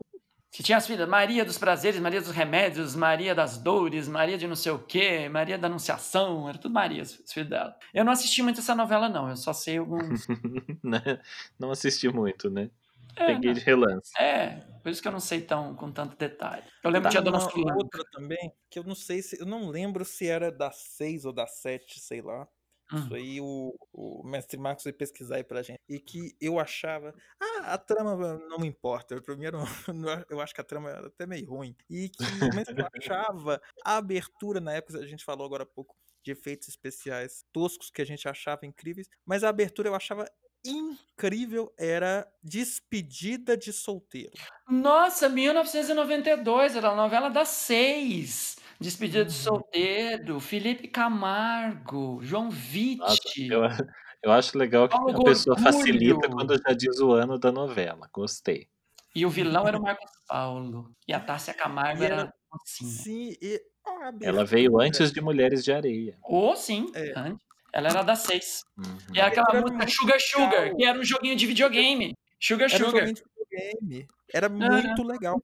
Que 0.51 0.63
tinha 0.65 0.79
as 0.79 0.87
filhas 0.87 1.09
Maria 1.09 1.45
dos 1.45 1.59
Prazeres, 1.59 2.01
Maria 2.01 2.21
dos 2.21 2.33
Remédios, 2.33 2.97
Maria 2.97 3.35
das 3.35 3.57
Dores, 3.57 4.09
Maria 4.09 4.37
de 4.37 4.49
não 4.49 4.57
sei 4.57 4.73
o 4.73 4.79
quê, 4.81 5.29
Maria 5.29 5.57
da 5.57 5.69
Anunciação, 5.69 6.49
era 6.49 6.59
tudo 6.59 6.73
Maria, 6.75 7.03
os 7.03 7.21
os 7.21 7.33
filhos 7.33 7.49
dela. 7.49 7.77
Eu 7.95 8.05
não 8.05 8.13
assisti 8.13 8.43
muito 8.43 8.61
essa 8.61 8.75
novela, 8.75 9.09
não, 9.09 9.29
eu 9.29 9.37
só 9.37 9.53
sei 9.53 9.79
alguns. 9.79 10.27
né? 10.83 11.21
Não 11.59 11.71
assisti 11.71 12.09
muito, 12.09 12.51
né? 12.51 12.69
É, 13.17 13.27
Peguei 13.27 13.53
de 13.53 13.61
relance. 13.61 14.13
é, 14.19 14.63
por 14.83 14.91
isso 14.91 15.03
que 15.03 15.09
eu 15.09 15.13
não 15.13 15.21
sei 15.21 15.41
tão 15.41 15.75
com 15.75 15.91
tanto 15.91 16.17
detalhe. 16.17 16.63
Eu 16.83 16.91
lembro 16.91 17.09
que 17.11 17.17
Tá 17.17 17.21
tinha 17.23 17.37
a 17.37 17.39
Dona 17.39 17.53
uma 17.55 17.77
outra 17.77 18.03
também, 18.13 18.53
que 18.69 18.79
eu 18.79 18.85
não 18.85 18.95
sei 18.95 19.23
se. 19.23 19.41
Eu 19.41 19.47
não 19.47 19.69
lembro 19.69 20.05
se 20.05 20.27
era 20.27 20.51
da 20.51 20.71
6 20.71 21.25
ou 21.25 21.33
da 21.33 21.47
7, 21.47 22.01
sei 22.01 22.23
lá. 22.23 22.47
Isso 22.93 23.13
Hum. 23.13 23.17
aí 23.17 23.41
o, 23.41 23.73
o 23.93 24.23
mestre 24.27 24.59
Marcos 24.59 24.85
vai 24.85 24.93
pesquisar 24.93 25.37
aí 25.37 25.45
pra 25.45 25.63
gente. 25.63 25.81
E 25.89 25.99
que 25.99 26.35
eu 26.41 26.59
achava. 26.59 27.15
Ah, 27.41 27.75
a 27.75 27.79
trama 27.79 28.17
não 28.49 28.59
me 28.59 28.67
importa. 28.67 29.15
Eu, 29.15 29.23
primeiro, 29.23 29.59
eu 30.29 30.41
acho 30.41 30.55
que 30.55 30.61
a 30.61 30.65
trama 30.65 30.91
era 30.91 31.07
até 31.07 31.27
meio 31.27 31.49
ruim. 31.49 31.77
E 31.89 32.09
que. 32.09 32.25
Mas 32.55 32.69
eu 32.69 32.87
achava 32.97 33.61
a 33.85 33.97
abertura 33.97 34.61
na 34.61 34.73
época, 34.75 34.99
a 34.99 35.07
gente 35.07 35.25
falou 35.25 35.47
agora 35.47 35.63
há 35.63 35.67
pouco 35.67 35.95
de 36.25 36.33
efeitos 36.33 36.69
especiais 36.69 37.45
toscos 37.53 37.91
que 37.91 38.03
a 38.03 38.05
gente 38.05 38.29
achava 38.29 38.67
incríveis. 38.67 39.09
Mas 39.25 39.45
a 39.45 39.49
abertura 39.49 39.89
eu 39.89 39.95
achava 39.95 40.27
incrível. 40.65 41.73
Era 41.79 42.31
Despedida 42.43 43.57
de 43.57 43.73
Solteiro. 43.73 44.33
Nossa, 44.69 45.29
1992, 45.29 46.77
era 46.77 46.91
a 46.91 46.97
novela 46.97 47.29
das 47.31 47.49
seis. 47.49 48.57
Despedida 48.81 49.25
de 49.25 49.33
solteiro, 49.33 50.41
Felipe 50.41 50.89
Camargo, 50.89 52.19
João 52.23 52.49
Vitti. 52.51 53.49
eu, 53.49 53.61
eu 54.23 54.33
acho 54.33 54.57
legal 54.57 54.89
que 54.89 54.97
Paulo 54.97 55.21
a 55.21 55.25
pessoa 55.25 55.57
facilita 55.59 56.15
Gorgulho. 56.15 56.33
quando 56.35 56.63
já 56.63 56.73
diz 56.75 56.99
o 56.99 57.13
ano 57.13 57.39
da 57.39 57.53
novela. 57.53 58.09
Gostei. 58.13 58.69
E 59.15 59.27
o 59.27 59.31
vilão 59.31 59.67
era 59.69 59.79
o 59.79 59.83
Marcos 59.83 60.11
Paulo. 60.27 60.91
E 61.07 61.13
a 61.13 61.21
Tássia 61.21 61.53
Camargo 61.53 62.03
E 62.03 62.07
era 62.07 62.15
era- 62.17 62.35
mocinha. 62.51 62.91
Sim, 62.91 63.37
e 63.43 63.61
a 63.87 64.13
Ela 64.23 64.45
veio 64.45 64.81
antes 64.81 65.13
de 65.13 65.21
Mulheres 65.21 65.63
de 65.65 65.73
Areia. 65.73 66.17
Ou 66.23 66.57
sim, 66.57 66.91
É. 66.95 67.13
antes. 67.17 67.45
Ela 67.73 67.89
era 67.91 68.03
das 68.03 68.21
seis. 68.21 68.63
Uhum. 68.79 68.97
E 69.15 69.21
é 69.21 69.23
aquela 69.23 69.47
Era 69.51 69.61
música 69.61 69.77
muito 69.79 69.93
Sugar 69.95 70.21
Sugar, 70.21 70.75
que 70.75 70.85
era 70.85 70.99
um 70.99 71.05
joguinho 71.05 71.37
de 71.37 71.47
videogame. 71.47 72.17
Sugar 72.41 72.69
Era 72.73 72.85
um 72.85 72.89
Sugar. 72.91 73.05
de 73.13 73.23
videogame. 73.51 74.09
Era 74.33 74.49
muito 74.49 75.03
legal. 75.03 75.43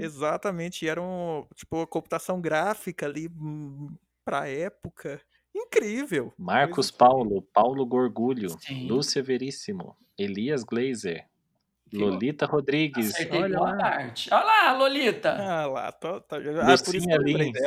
Exatamente. 0.00 0.84
E 0.84 0.88
era 0.88 1.00
um, 1.00 1.46
tipo, 1.54 1.80
a 1.82 1.86
computação 1.86 2.40
gráfica 2.40 3.06
ali 3.06 3.28
hum, 3.28 3.88
pra 4.24 4.48
época. 4.48 5.20
Incrível. 5.54 6.34
Marcos 6.36 6.90
Coisa 6.90 6.98
Paulo, 6.98 7.42
Paulo 7.42 7.86
Gorgulho, 7.86 8.50
Sim. 8.60 8.86
Lúcia 8.86 9.22
Veríssimo, 9.22 9.96
Elias 10.18 10.62
Glazer, 10.62 11.26
Lolita 11.92 12.44
Rodrigues. 12.44 13.14
Acertei 13.14 13.42
Olha 13.42 13.56
boa 13.56 13.70
lá. 13.70 13.76
parte. 13.78 14.32
Olha 14.32 14.44
lá, 14.44 14.72
Lolita. 14.72 15.36
Ah 15.38 15.66
lá, 15.66 15.92
tô, 15.92 16.20
tô, 16.20 16.36
ah, 16.36 16.74
isso 16.74 16.84
que 16.84 16.98
Lucinha 16.98 17.16
lembrei 17.16 17.52
Lins. 17.52 17.58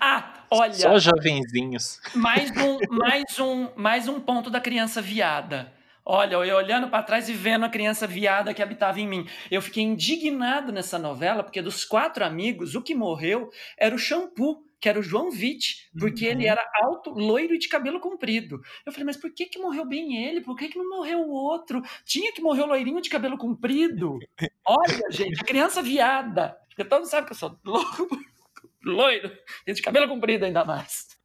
Ah, 0.00 0.44
olha. 0.50 0.72
Só 0.72 0.98
jovenzinhos. 0.98 2.00
Mais 2.14 2.50
um, 2.50 2.78
mais 2.90 3.38
um, 3.38 3.68
mais 3.76 4.08
um 4.08 4.20
ponto 4.20 4.50
da 4.50 4.60
criança 4.60 5.00
viada. 5.00 5.72
Olha, 6.06 6.34
eu 6.34 6.56
olhando 6.56 6.88
para 6.88 7.02
trás 7.02 7.28
e 7.28 7.32
vendo 7.32 7.64
a 7.64 7.68
criança 7.68 8.06
viada 8.06 8.52
que 8.52 8.62
habitava 8.62 9.00
em 9.00 9.08
mim. 9.08 9.26
Eu 9.50 9.62
fiquei 9.62 9.82
indignado 9.82 10.70
nessa 10.70 10.98
novela, 10.98 11.42
porque 11.42 11.62
dos 11.62 11.84
quatro 11.84 12.24
amigos, 12.24 12.74
o 12.74 12.82
que 12.82 12.94
morreu 12.94 13.50
era 13.78 13.94
o 13.94 13.98
shampoo, 13.98 14.62
que 14.78 14.86
era 14.86 15.00
o 15.00 15.02
João 15.02 15.30
Vitti, 15.30 15.88
porque 15.98 16.26
ele 16.26 16.44
Uhum. 16.44 16.50
era 16.50 16.70
alto, 16.82 17.08
loiro 17.10 17.54
e 17.54 17.58
de 17.58 17.68
cabelo 17.68 17.98
comprido. 17.98 18.60
Eu 18.84 18.92
falei, 18.92 19.06
mas 19.06 19.16
por 19.16 19.32
que, 19.32 19.46
que 19.46 19.58
morreu 19.58 19.86
bem 19.86 20.22
ele? 20.26 20.42
Por 20.42 20.54
que, 20.56 20.68
que 20.68 20.76
não 20.76 20.90
morreu 20.90 21.20
o 21.20 21.30
outro? 21.30 21.80
Tinha 22.04 22.30
que 22.34 22.42
morrer 22.42 22.64
o 22.64 22.66
loirinho 22.66 23.00
de 23.00 23.08
cabelo 23.08 23.38
comprido. 23.38 24.18
Olha, 24.66 25.10
gente, 25.10 25.40
a 25.40 25.44
criança 25.44 25.80
viada. 25.82 26.54
Porque 26.68 26.84
todo 26.84 26.98
mundo 27.00 27.08
sabe 27.08 27.26
que 27.26 27.32
eu 27.32 27.36
sou 27.38 27.58
louco, 27.64 28.08
loiro 28.84 29.32
e 29.66 29.72
de 29.72 29.80
cabelo 29.80 30.06
comprido 30.06 30.44
ainda 30.44 30.66
mais. 30.66 31.16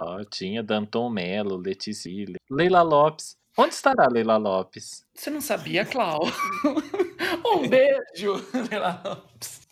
Ó, 0.00 0.24
tinha 0.24 0.62
Danton 0.62 1.10
Melo, 1.10 1.56
Letícia, 1.58 2.10
Leila 2.50 2.80
Lopes. 2.80 3.36
Onde 3.56 3.74
estará 3.74 4.08
Leila 4.08 4.36
Lopes? 4.38 5.04
Você 5.14 5.30
não 5.30 5.40
sabia, 5.40 5.84
Clau? 5.84 6.20
um 7.54 7.68
beijo, 7.68 8.34
Leila 8.70 9.02
Lopes. 9.04 9.68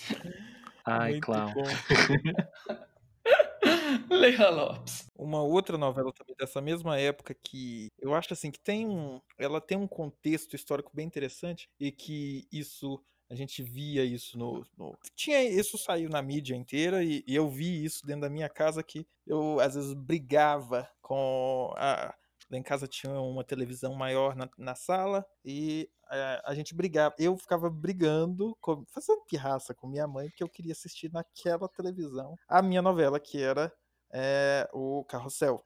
Ai, 0.85 1.13
Muito 1.13 1.25
Clau. 1.27 1.53
Leila 4.11 4.51
Lopes. 4.51 5.07
Uma 5.17 5.43
outra 5.43 5.79
novela 5.79 6.13
também 6.13 6.35
dessa 6.39 6.61
mesma 6.61 6.99
época 6.99 7.35
que 7.35 7.89
eu 8.01 8.15
acho 8.15 8.33
assim 8.33 8.51
que 8.51 8.59
tem 8.61 8.87
um, 8.87 9.21
ela 9.39 9.61
tem 9.61 9.79
um 9.79 9.87
contexto 9.87 10.55
histórico 10.57 10.91
bem 10.95 11.07
interessante 11.07 11.69
e 11.79 11.91
que 11.93 12.47
isso 12.53 13.01
a 13.31 13.35
gente 13.35 13.63
via 13.63 14.05
isso 14.05 14.37
no, 14.37 14.67
no- 14.77 14.99
tinha 15.15 15.43
isso 15.45 15.79
saiu 15.79 16.11
na 16.11 16.21
mídia 16.21 16.57
inteira 16.57 17.03
e, 17.05 17.23
e 17.27 17.35
eu 17.35 17.49
vi 17.49 17.85
isso 17.85 18.05
dentro 18.05 18.23
da 18.23 18.31
minha 18.31 18.49
casa 18.49 18.83
que 18.83 19.07
eu 19.27 19.61
às 19.61 19.75
vezes 19.75 19.95
brigava 19.95 20.89
com 21.01 21.73
a 21.77 22.13
lá 22.51 22.59
em 22.59 22.63
casa 22.63 22.87
tinha 22.89 23.13
uma 23.21 23.45
televisão 23.45 23.95
maior 23.95 24.35
na, 24.37 24.49
na 24.59 24.75
sala 24.75 25.25
e 25.45 25.89
eh, 26.11 26.43
a 26.45 26.55
gente 26.55 26.75
brigava 26.75 27.15
eu 27.19 27.37
ficava 27.37 27.71
brigando 27.71 28.57
com- 28.61 28.85
fazendo 28.89 29.25
pirraça 29.27 29.75
com 29.75 29.87
minha 29.89 30.07
mãe 30.09 30.29
porque 30.29 30.43
eu 30.43 30.49
queria 30.49 30.73
assistir 30.73 31.11
naquela 31.13 31.69
televisão 31.69 32.35
a 32.49 32.61
minha 32.63 32.83
novela 32.83 33.21
que 33.21 33.41
era 33.43 33.73
é, 34.13 34.69
o 34.73 35.05
Carrossel. 35.05 35.65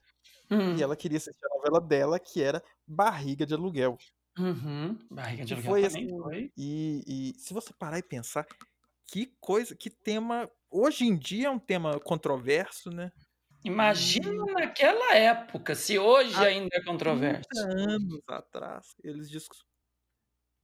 Hum, 0.50 0.76
E 0.76 0.82
ela 0.82 0.96
queria 0.96 1.18
assistir 1.18 1.44
a 1.46 1.56
novela 1.56 1.80
dela, 1.80 2.18
que 2.20 2.42
era 2.42 2.62
Barriga 2.86 3.46
de 3.46 3.54
Aluguel. 3.54 3.96
uhum. 4.38 4.98
Barriga 5.10 5.44
de 5.44 5.54
aluguel 5.54 5.74
foi 5.74 5.80
também 5.80 6.06
assim, 6.06 6.08
foi. 6.18 6.52
E, 6.56 7.32
e 7.34 7.38
se 7.38 7.52
você 7.54 7.72
parar 7.72 7.98
e 7.98 8.02
pensar, 8.02 8.46
que 9.06 9.34
coisa, 9.40 9.76
que 9.76 9.90
tema. 9.90 10.50
Hoje 10.70 11.04
em 11.06 11.16
dia 11.18 11.48
é 11.48 11.50
um 11.50 11.58
tema 11.58 12.00
controverso, 12.00 12.90
né? 12.90 13.12
Imagina 13.64 14.44
naquela 14.52 15.14
época, 15.16 15.74
se 15.74 15.98
hoje 15.98 16.34
Há 16.36 16.42
ainda 16.48 16.68
é 16.76 16.82
controverso. 16.84 17.42
30 17.48 17.80
anos 17.90 18.20
atrás, 18.28 18.86
eles 19.02 19.28
discutem. 19.30 19.64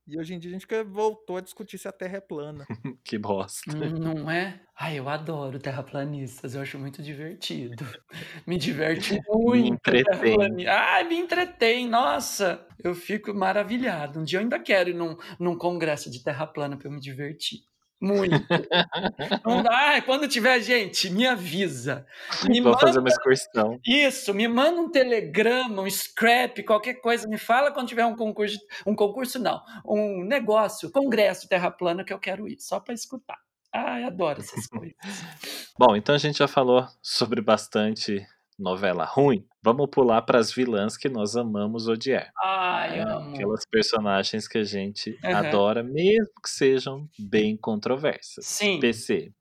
E 0.06 0.18
hoje 0.18 0.34
em 0.34 0.38
dia 0.40 0.50
a 0.50 0.52
gente 0.58 0.66
voltou 0.84 1.36
a 1.36 1.40
discutir 1.40 1.78
se 1.78 1.86
a 1.86 1.92
Terra 1.92 2.16
é 2.16 2.20
plana. 2.20 2.66
Que 3.04 3.16
bosta. 3.18 3.72
Não 3.74 4.30
é? 4.30 4.60
Ai, 4.78 4.98
eu 4.98 5.08
adoro 5.08 5.58
terraplanistas, 5.58 6.54
eu 6.54 6.62
acho 6.62 6.78
muito 6.78 7.02
divertido. 7.02 7.84
Me 8.46 8.58
diverte 8.58 9.20
muito. 9.28 9.66
entretém. 9.74 10.04
terraplani- 10.36 10.66
Ai, 10.66 11.04
me 11.04 11.16
entretém, 11.16 11.88
nossa! 11.88 12.66
Eu 12.82 12.94
fico 12.94 13.32
maravilhado. 13.32 14.20
Um 14.20 14.24
dia 14.24 14.38
eu 14.38 14.42
ainda 14.42 14.58
quero 14.58 14.90
ir 14.90 14.94
num, 14.94 15.16
num 15.38 15.56
congresso 15.56 16.10
de 16.10 16.22
terra 16.22 16.46
plana 16.46 16.76
para 16.76 16.88
eu 16.88 16.92
me 16.92 17.00
divertir. 17.00 17.60
Muito. 18.00 18.34
Não 19.44 19.62
dá. 19.62 20.00
Quando 20.02 20.26
tiver 20.26 20.60
gente, 20.60 21.10
me 21.10 21.26
avisa. 21.26 22.06
Me 22.48 22.60
Vou 22.60 22.72
manda 22.72 22.86
fazer 22.86 22.98
uma 22.98 23.08
excursão. 23.08 23.78
isso, 23.86 24.32
me 24.32 24.48
manda 24.48 24.80
um 24.80 24.90
telegrama, 24.90 25.82
um 25.82 25.90
scrap, 25.90 26.62
qualquer 26.62 26.94
coisa, 26.94 27.28
me 27.28 27.36
fala 27.36 27.70
quando 27.70 27.88
tiver 27.88 28.06
um 28.06 28.16
concurso, 28.16 28.58
um 28.86 28.94
concurso 28.94 29.38
não, 29.38 29.62
um 29.84 30.24
negócio, 30.24 30.90
congresso 30.90 31.48
Terra 31.48 31.70
Plana 31.70 32.04
que 32.04 32.12
eu 32.12 32.18
quero 32.18 32.48
ir, 32.48 32.58
só 32.58 32.80
para 32.80 32.94
escutar. 32.94 33.38
Ai, 33.72 34.02
adoro 34.04 34.40
essas 34.40 34.66
coisas. 34.66 34.94
Bom, 35.78 35.94
então 35.94 36.14
a 36.14 36.18
gente 36.18 36.38
já 36.38 36.48
falou 36.48 36.86
sobre 37.02 37.40
bastante 37.40 38.26
novela 38.60 39.04
ruim. 39.04 39.44
Vamos 39.62 39.88
pular 39.90 40.22
para 40.22 40.38
as 40.38 40.52
vilãs 40.52 40.96
que 40.96 41.08
nós 41.08 41.36
amamos 41.36 41.88
odiar. 41.88 42.30
Ai, 42.42 42.98
né? 42.98 43.12
amo. 43.12 43.34
Aquelas 43.34 43.66
personagens 43.66 44.46
que 44.46 44.58
a 44.58 44.64
gente 44.64 45.18
Aham. 45.24 45.48
adora, 45.48 45.82
mesmo 45.82 46.32
que 46.42 46.50
sejam 46.50 47.08
bem 47.18 47.56
controversas. 47.56 48.46
Sim. 48.46 48.80
PC. 48.80 49.32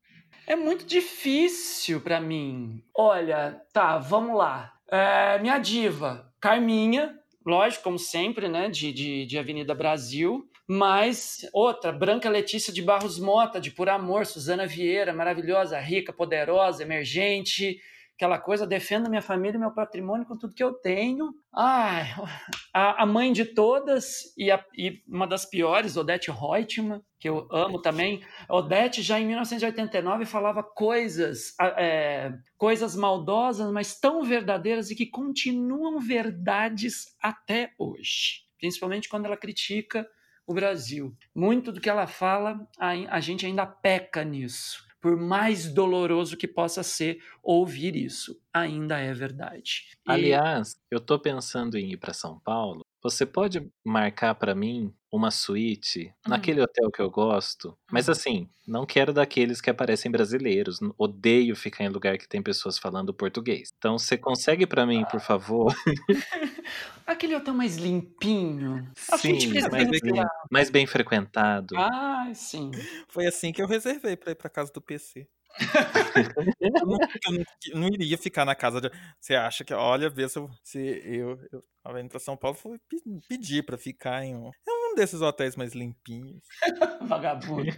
É 0.46 0.56
muito 0.56 0.84
difícil 0.84 2.00
pra 2.00 2.20
mim. 2.20 2.82
Olha, 2.94 3.60
tá, 3.72 3.98
vamos 3.98 4.36
lá. 4.36 4.72
É, 4.90 5.38
minha 5.38 5.58
diva, 5.58 6.28
Carminha, 6.40 7.14
lógico, 7.46 7.84
como 7.84 7.98
sempre, 7.98 8.48
né? 8.48 8.68
De, 8.68 8.92
de, 8.92 9.26
de 9.26 9.38
Avenida 9.38 9.74
Brasil. 9.74 10.50
Mas 10.66 11.48
outra, 11.52 11.90
Branca 11.90 12.28
Letícia 12.30 12.72
de 12.72 12.80
Barros 12.80 13.18
Mota, 13.18 13.60
de 13.60 13.72
Por 13.72 13.88
Amor, 13.88 14.24
Suzana 14.24 14.66
Vieira, 14.66 15.12
maravilhosa, 15.12 15.78
rica, 15.80 16.12
poderosa, 16.12 16.82
emergente. 16.82 17.80
Aquela 18.20 18.38
coisa, 18.38 18.66
defendo 18.66 19.08
minha 19.08 19.22
família 19.22 19.56
e 19.56 19.58
meu 19.58 19.70
patrimônio 19.72 20.26
com 20.26 20.36
tudo 20.36 20.52
que 20.54 20.62
eu 20.62 20.74
tenho. 20.74 21.32
Ai, 21.56 22.02
a, 22.70 23.02
a 23.04 23.06
mãe 23.06 23.32
de 23.32 23.46
todas 23.46 24.34
e, 24.36 24.50
a- 24.50 24.62
e 24.76 25.02
uma 25.08 25.26
das 25.26 25.46
piores, 25.46 25.96
Odete 25.96 26.30
Reutemann, 26.30 27.00
que 27.18 27.26
eu 27.30 27.48
amo 27.50 27.80
também. 27.80 28.22
Odete 28.46 29.00
já 29.00 29.18
em 29.18 29.26
1989 29.26 30.26
falava 30.26 30.62
coisas, 30.62 31.54
é, 31.78 32.30
coisas 32.58 32.94
maldosas, 32.94 33.72
mas 33.72 33.98
tão 33.98 34.22
verdadeiras 34.22 34.90
e 34.90 34.94
que 34.94 35.06
continuam 35.06 35.98
verdades 35.98 37.06
até 37.22 37.72
hoje. 37.78 38.42
Principalmente 38.58 39.08
quando 39.08 39.24
ela 39.24 39.36
critica 39.38 40.06
o 40.46 40.52
Brasil. 40.52 41.16
Muito 41.34 41.72
do 41.72 41.80
que 41.80 41.88
ela 41.88 42.06
fala, 42.06 42.68
a, 42.78 42.90
a 43.16 43.20
gente 43.20 43.46
ainda 43.46 43.64
peca 43.64 44.22
nisso. 44.22 44.89
Por 45.00 45.16
mais 45.16 45.72
doloroso 45.72 46.36
que 46.36 46.46
possa 46.48 46.82
ser 46.82 47.22
ouvir 47.42 47.96
isso, 47.96 48.40
ainda 48.52 48.98
é 48.98 49.12
verdade. 49.14 49.96
E- 50.06 50.10
Aliás, 50.12 50.76
eu 50.90 51.00
tô 51.00 51.18
pensando 51.20 51.78
em 51.78 51.92
ir 51.92 51.96
para 51.96 52.12
São 52.12 52.38
Paulo. 52.40 52.84
Você 53.02 53.24
pode 53.24 53.66
marcar 53.84 54.34
para 54.34 54.54
mim 54.54 54.92
uma 55.10 55.30
suíte 55.30 56.14
Hum. 56.26 56.30
naquele 56.30 56.60
hotel 56.60 56.90
que 56.90 57.00
eu 57.00 57.10
gosto? 57.10 57.76
Mas 57.90 58.08
Hum. 58.08 58.12
assim, 58.12 58.48
não 58.66 58.84
quero 58.84 59.12
daqueles 59.12 59.60
que 59.60 59.70
aparecem 59.70 60.10
brasileiros. 60.10 60.78
Odeio 60.98 61.56
ficar 61.56 61.84
em 61.84 61.88
lugar 61.88 62.18
que 62.18 62.28
tem 62.28 62.42
pessoas 62.42 62.78
falando 62.78 63.14
português. 63.14 63.70
Então, 63.78 63.98
você 63.98 64.18
consegue 64.18 64.66
para 64.66 64.84
mim, 64.86 65.04
por 65.10 65.20
favor? 65.20 65.74
Aquele 67.06 67.34
hotel 67.36 67.54
mais 67.54 67.76
limpinho. 67.76 68.90
Sim, 68.96 69.64
mais 69.70 69.88
bem, 69.88 70.24
mais 70.50 70.70
bem 70.70 70.86
frequentado. 70.86 71.74
Ai, 71.74 72.34
sim. 72.34 72.70
Foi 73.08 73.26
assim 73.26 73.52
que 73.52 73.62
eu 73.62 73.66
reservei 73.66 74.16
pra 74.16 74.32
ir 74.32 74.34
pra 74.34 74.50
casa 74.50 74.72
do 74.72 74.80
PC. 74.80 75.28
Eu, 76.60 76.70
não, 76.86 76.98
eu 77.26 77.32
não- 77.32 77.44
eu 77.72 77.78
não 77.78 77.88
iria 77.88 78.16
ficar 78.18 78.44
na 78.44 78.54
casa 78.54 78.80
de. 78.80 78.90
Você 79.20 79.34
acha 79.34 79.64
que, 79.64 79.74
olha, 79.74 80.08
vê 80.08 80.28
se 80.28 80.38
eu. 80.38 80.48
Se 80.62 80.78
eu, 81.04 81.38
eu 81.52 81.64
tava 81.82 82.00
indo 82.00 82.08
pra 82.08 82.18
São 82.20 82.36
Paulo, 82.36 82.56
pe- 82.88 83.02
pedir 83.28 83.64
pra 83.64 83.76
ficar 83.78 84.24
em 84.24 84.34
um, 84.36 84.48
em 84.48 84.92
um 84.92 84.94
desses 84.94 85.20
hotéis 85.20 85.56
mais 85.56 85.72
limpinhos. 85.74 86.40
Vagabundo. 87.02 87.72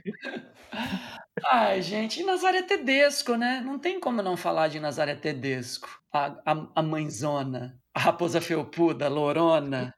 Ai, 1.44 1.80
gente, 1.80 2.20
e 2.20 2.24
Nazaré 2.24 2.62
Tedesco, 2.62 3.36
né? 3.36 3.62
Não 3.64 3.78
tem 3.78 3.98
como 3.98 4.22
não 4.22 4.36
falar 4.36 4.68
de 4.68 4.78
Nazaré 4.78 5.14
Tedesco. 5.14 5.88
A, 6.12 6.26
a, 6.44 6.66
a 6.76 6.82
mãezona, 6.82 7.80
a 7.94 8.00
raposa 8.00 8.40
felpuda, 8.40 9.06
a 9.06 9.08
lorona, 9.08 9.94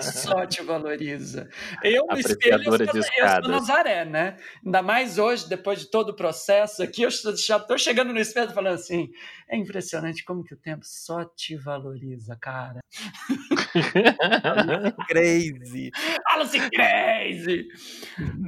só 0.00 0.44
te 0.46 0.62
valoriza. 0.62 1.48
Eu 1.82 2.06
no 2.06 2.18
espelho, 2.18 2.62
eu 2.64 3.02
sou. 3.02 3.50
Nazaré, 3.50 4.04
né? 4.04 4.36
Ainda 4.64 4.82
mais 4.82 5.16
hoje, 5.16 5.48
depois 5.48 5.80
de 5.80 5.90
todo 5.90 6.10
o 6.10 6.16
processo 6.16 6.82
aqui, 6.82 7.02
eu 7.02 7.10
tô 7.66 7.78
chegando 7.78 8.12
no 8.12 8.18
espelho 8.18 8.52
falando 8.52 8.74
assim, 8.74 9.08
é 9.48 9.56
impressionante 9.56 10.24
como 10.24 10.42
que 10.42 10.54
o 10.54 10.56
tempo 10.56 10.84
só 10.84 11.24
te 11.24 11.56
valoriza, 11.56 12.36
cara. 12.40 12.80
Crazy! 15.08 15.90
Fala-se 16.30 16.70
crazy! 16.70 17.68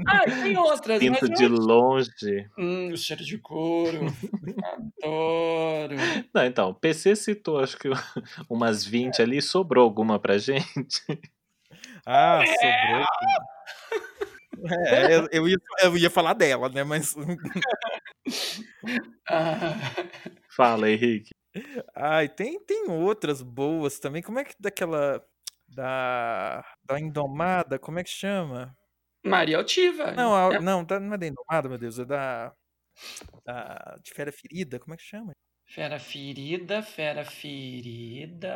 Ah, 0.08 0.24
tem 0.24 0.58
outras, 0.58 0.98
Sinto 0.98 1.28
de 1.28 1.46
longe. 1.46 2.10
Hum, 2.58 2.92
o 2.92 2.96
cheiro 2.96 3.24
de 3.24 3.38
couro. 3.38 4.06
Adoro. 5.02 5.96
Não, 6.34 6.44
então, 6.44 6.70
o 6.70 6.74
PC 6.74 7.16
citou, 7.16 7.58
acho 7.58 7.76
que 7.78 7.88
umas 8.48 8.84
20 8.84 9.22
ali, 9.22 9.40
sobrou 9.40 9.84
alguma 9.84 10.18
pra 10.18 10.38
gente. 10.38 11.02
Ah, 12.06 12.42
sobrou. 12.46 13.06
É, 14.86 15.16
eu, 15.16 15.28
eu 15.32 15.48
ia, 15.48 15.56
eu 15.82 15.96
ia 15.96 16.10
falar 16.10 16.34
dela, 16.34 16.68
né? 16.68 16.84
Mas. 16.84 17.14
Ah, 19.28 19.74
Fala, 20.54 20.90
Henrique. 20.90 21.30
Ai, 21.94 22.28
tem, 22.28 22.60
tem 22.64 22.90
outras 22.90 23.42
boas 23.42 23.98
também. 23.98 24.22
Como 24.22 24.38
é 24.38 24.44
que 24.44 24.54
daquela. 24.58 25.24
Da. 25.68 26.64
Da 26.84 27.00
Indomada, 27.00 27.78
como 27.78 27.98
é 27.98 28.04
que 28.04 28.10
chama? 28.10 28.76
Maria 29.24 29.56
Altiva. 29.58 30.12
Não, 30.12 30.34
a- 30.34 30.54
É, 30.54 30.60
não, 30.60 30.84
da- 30.84 31.00
não 31.00 31.14
é 31.14 31.18
da 31.18 31.26
Indomada, 31.26 31.68
meu 31.68 31.78
Deus, 31.78 31.98
é 31.98 32.04
da. 32.04 32.52
da 33.44 33.98
de 34.02 34.10
Fera 34.12 34.32
Ferida, 34.32 34.78
como 34.78 34.94
é 34.94 34.96
que 34.96 35.02
chama? 35.04 35.32
Fera 35.66 35.98
ferida, 35.98 36.82
fera 36.82 37.24
ferida. 37.24 38.48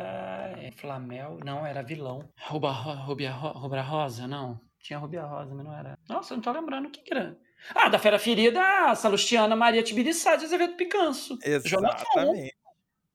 É 0.61 0.71
Flamel. 0.71 1.39
Não, 1.43 1.65
era 1.65 1.81
vilão. 1.81 2.29
Ruba, 2.47 2.71
Rubia, 2.71 3.31
Rubra 3.31 3.81
Rosa, 3.81 4.27
não. 4.27 4.59
Tinha 4.79 4.99
Rubia 4.99 5.23
Rosa, 5.23 5.53
mas 5.55 5.65
não 5.65 5.75
era. 5.75 5.97
Nossa, 6.07 6.33
eu 6.33 6.37
não 6.37 6.43
tô 6.43 6.51
lembrando 6.51 6.87
o 6.87 6.91
que 6.91 7.01
era. 7.11 7.37
Ah, 7.73 7.89
da 7.89 7.97
Fera 7.97 8.19
Ferida, 8.19 8.61
a 8.61 8.93
Salustiana 8.95 9.55
Maria 9.55 9.81
Tibiriçá 9.81 10.35
de 10.35 10.45
Azevedo 10.45 10.75
Picanço. 10.75 11.37
Jonathan, 11.65 12.03
Exatamente, 12.13 12.55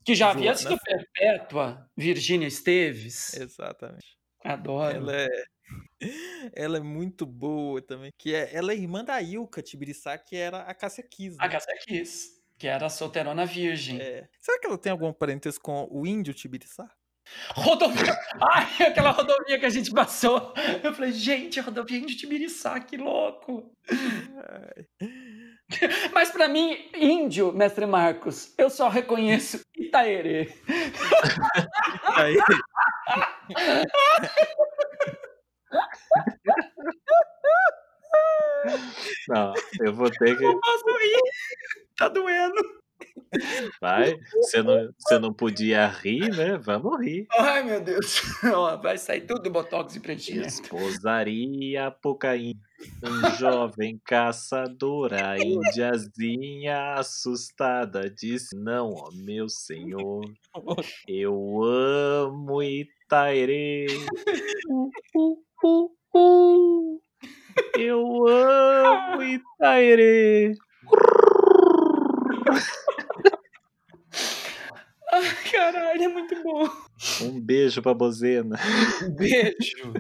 que 0.05 0.15
já 0.17 0.31
havia 0.31 0.55
sido 0.57 0.77
perpétua. 0.81 1.89
Virgínia 1.97 2.49
Esteves. 2.49 3.35
exatamente. 3.35 4.17
Adoro. 4.45 4.97
Ela 4.97 5.13
é. 5.17 5.29
Ela 6.55 6.79
é 6.79 6.81
muito 6.81 7.25
boa 7.25 7.81
também. 7.81 8.13
Que 8.19 8.35
é, 8.35 8.51
ela 8.53 8.73
é 8.73 8.77
irmã 8.77 9.05
da 9.05 9.21
Ilka 9.23 9.63
Tibiriçá, 9.63 10.19
que 10.19 10.37
era 10.37 10.59
a 10.63 10.75
Cássia 10.75 11.05
Kiss. 11.05 11.37
A 11.39 11.47
né? 11.47 11.53
Cássia 11.53 11.75
Kiss, 11.87 12.43
que 12.59 12.67
era 12.67 12.89
solteirona 12.89 13.47
virgem. 13.47 14.01
É. 14.01 14.29
Será 14.41 14.59
que 14.59 14.67
ela 14.67 14.79
tem 14.79 14.93
algum 14.93 15.13
parentesco 15.13 15.63
com 15.65 15.89
o 15.91 16.07
índio 16.07 16.35
Tibiriçá? 16.35 16.91
Rodovia. 17.55 18.17
Ai, 18.41 18.89
aquela 18.89 19.11
rodovia 19.11 19.59
que 19.59 19.67
a 19.67 19.71
gente 19.71 19.93
passou. 19.93 20.53
Eu 20.83 20.93
falei, 20.93 21.13
gente, 21.13 21.61
a 21.61 21.63
rodovia 21.63 22.01
de 22.01 22.17
Tibiriçá, 22.17 22.81
que 22.81 22.97
louco. 22.97 23.73
Mas 26.13 26.31
pra 26.31 26.49
mim, 26.49 26.91
índio, 26.95 27.53
mestre 27.53 27.87
Marcos, 27.87 28.53
eu 28.59 28.69
só 28.69 28.89
reconheço 28.89 29.61
Itaerê. 29.77 30.53
Aí, 32.17 32.37
Não, 39.29 39.53
eu 39.81 39.95
vou 39.95 40.11
ter 40.11 40.37
que. 40.37 40.45
Não 40.45 40.61
posso 40.61 40.85
rir. 40.99 41.23
Tá 41.97 42.09
doendo. 42.09 42.83
Vai. 43.81 44.19
Você 44.35 44.63
não, 44.63 44.93
você 44.99 45.19
não 45.19 45.33
podia 45.33 45.87
rir, 45.87 46.31
né? 46.37 46.59
Vamos 46.59 47.01
rir. 47.01 47.27
Ai, 47.33 47.63
meu 47.63 47.81
Deus. 47.81 48.21
Ó, 48.55 48.77
vai 48.77 48.99
sair 48.99 49.23
tudo 49.23 49.51
botox 49.51 49.97
e 49.97 50.01
preenchimento. 50.01 50.49
Esposaria 50.49 51.87
Apocaim, 51.87 52.55
um 53.03 53.31
jovem 53.37 54.01
caçador, 54.05 55.15
a 55.15 55.39
índiazinha 55.39 56.95
assustada 56.95 58.11
disse: 58.11 58.55
Não, 58.55 58.91
ó 58.91 59.11
meu 59.13 59.49
senhor, 59.49 60.25
eu 61.09 61.63
amo 61.63 62.63
Itaerê. 62.63 63.87
Uh, 65.63 65.91
uh. 66.15 67.01
Eu 67.79 68.27
amo 68.27 69.23
Itaerê. 69.23 70.55
Ai, 75.13 75.53
caralho, 75.53 76.03
é 76.03 76.09
muito 76.09 76.43
bom. 76.43 76.69
Um 77.21 77.41
beijo 77.41 77.83
pra 77.83 77.95
Bozena. 77.95 78.57
Um 79.05 79.15
beijo. 79.15 79.93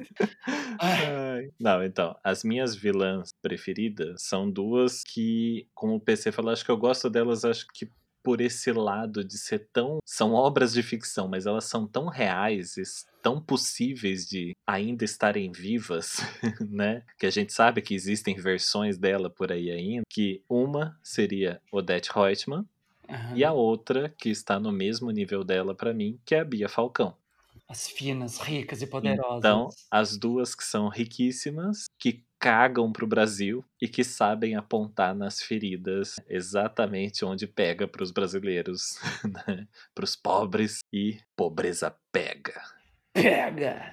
Ai. 0.80 1.50
Não, 1.60 1.84
então, 1.84 2.16
as 2.24 2.42
minhas 2.42 2.74
vilãs 2.74 3.32
preferidas 3.42 4.22
são 4.22 4.50
duas 4.50 5.04
que, 5.04 5.68
como 5.74 5.96
o 5.96 6.00
PC 6.00 6.32
falou, 6.32 6.52
acho 6.52 6.64
que 6.64 6.70
eu 6.70 6.76
gosto 6.76 7.10
delas, 7.10 7.44
acho 7.44 7.66
que 7.74 7.90
por 8.22 8.40
esse 8.40 8.72
lado 8.72 9.24
de 9.24 9.38
ser 9.38 9.68
tão. 9.72 9.98
São 10.04 10.32
obras 10.34 10.72
de 10.72 10.82
ficção, 10.82 11.28
mas 11.28 11.46
elas 11.46 11.64
são 11.64 11.86
tão 11.86 12.06
reais, 12.06 12.74
tão 13.22 13.40
possíveis 13.40 14.26
de 14.26 14.54
ainda 14.66 15.04
estarem 15.04 15.50
vivas, 15.50 16.18
né? 16.70 17.02
Que 17.18 17.26
a 17.26 17.30
gente 17.30 17.52
sabe 17.52 17.82
que 17.82 17.94
existem 17.94 18.34
versões 18.36 18.98
dela 18.98 19.30
por 19.30 19.52
aí 19.52 19.70
ainda. 19.70 20.02
Que 20.08 20.42
uma 20.48 20.98
seria 21.02 21.60
Odette 21.70 22.10
Reutemann, 22.12 22.64
uhum. 23.08 23.36
e 23.36 23.44
a 23.44 23.52
outra, 23.52 24.08
que 24.18 24.30
está 24.30 24.58
no 24.58 24.72
mesmo 24.72 25.10
nível 25.10 25.44
dela 25.44 25.74
para 25.74 25.92
mim, 25.92 26.18
que 26.24 26.34
é 26.34 26.40
a 26.40 26.44
Bia 26.44 26.68
Falcão. 26.68 27.16
As 27.68 27.88
finas, 27.88 28.38
ricas 28.38 28.82
e 28.82 28.86
poderosas. 28.86 29.38
Então, 29.38 29.68
as 29.90 30.16
duas 30.16 30.54
que 30.54 30.64
são 30.64 30.88
riquíssimas, 30.88 31.86
que 31.98 32.22
cagam 32.42 32.92
pro 32.92 33.06
Brasil 33.06 33.64
e 33.80 33.86
que 33.86 34.02
sabem 34.02 34.56
apontar 34.56 35.14
nas 35.14 35.40
feridas 35.40 36.16
exatamente 36.28 37.24
onde 37.24 37.46
pega 37.46 37.86
para 37.86 38.02
os 38.02 38.10
brasileiros, 38.10 38.98
né? 39.46 39.68
para 39.94 40.04
os 40.04 40.16
pobres 40.16 40.80
e 40.92 41.20
pobreza 41.36 41.94
pega. 42.10 42.60
Pega! 43.12 43.92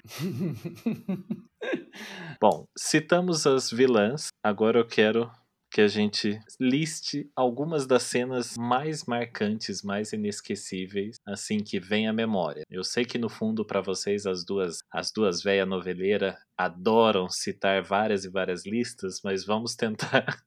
Bom, 2.42 2.66
citamos 2.76 3.46
as 3.46 3.70
vilãs, 3.70 4.30
agora 4.42 4.80
eu 4.80 4.86
quero 4.86 5.30
que 5.70 5.80
a 5.80 5.88
gente 5.88 6.40
liste 6.58 7.30
algumas 7.34 7.86
das 7.86 8.02
cenas 8.02 8.56
mais 8.58 9.04
marcantes, 9.04 9.82
mais 9.82 10.12
inesquecíveis, 10.12 11.16
assim 11.24 11.58
que 11.58 11.78
vem 11.78 12.08
à 12.08 12.12
memória. 12.12 12.64
Eu 12.68 12.82
sei 12.82 13.04
que 13.04 13.18
no 13.18 13.28
fundo 13.28 13.64
para 13.64 13.80
vocês 13.80 14.26
as 14.26 14.44
duas, 14.44 14.80
as 14.90 15.12
duas 15.12 15.42
velha 15.42 15.64
noveleira 15.64 16.36
adoram 16.56 17.28
citar 17.28 17.82
várias 17.82 18.24
e 18.24 18.28
várias 18.28 18.66
listas, 18.66 19.20
mas 19.22 19.44
vamos 19.44 19.76
tentar 19.76 20.42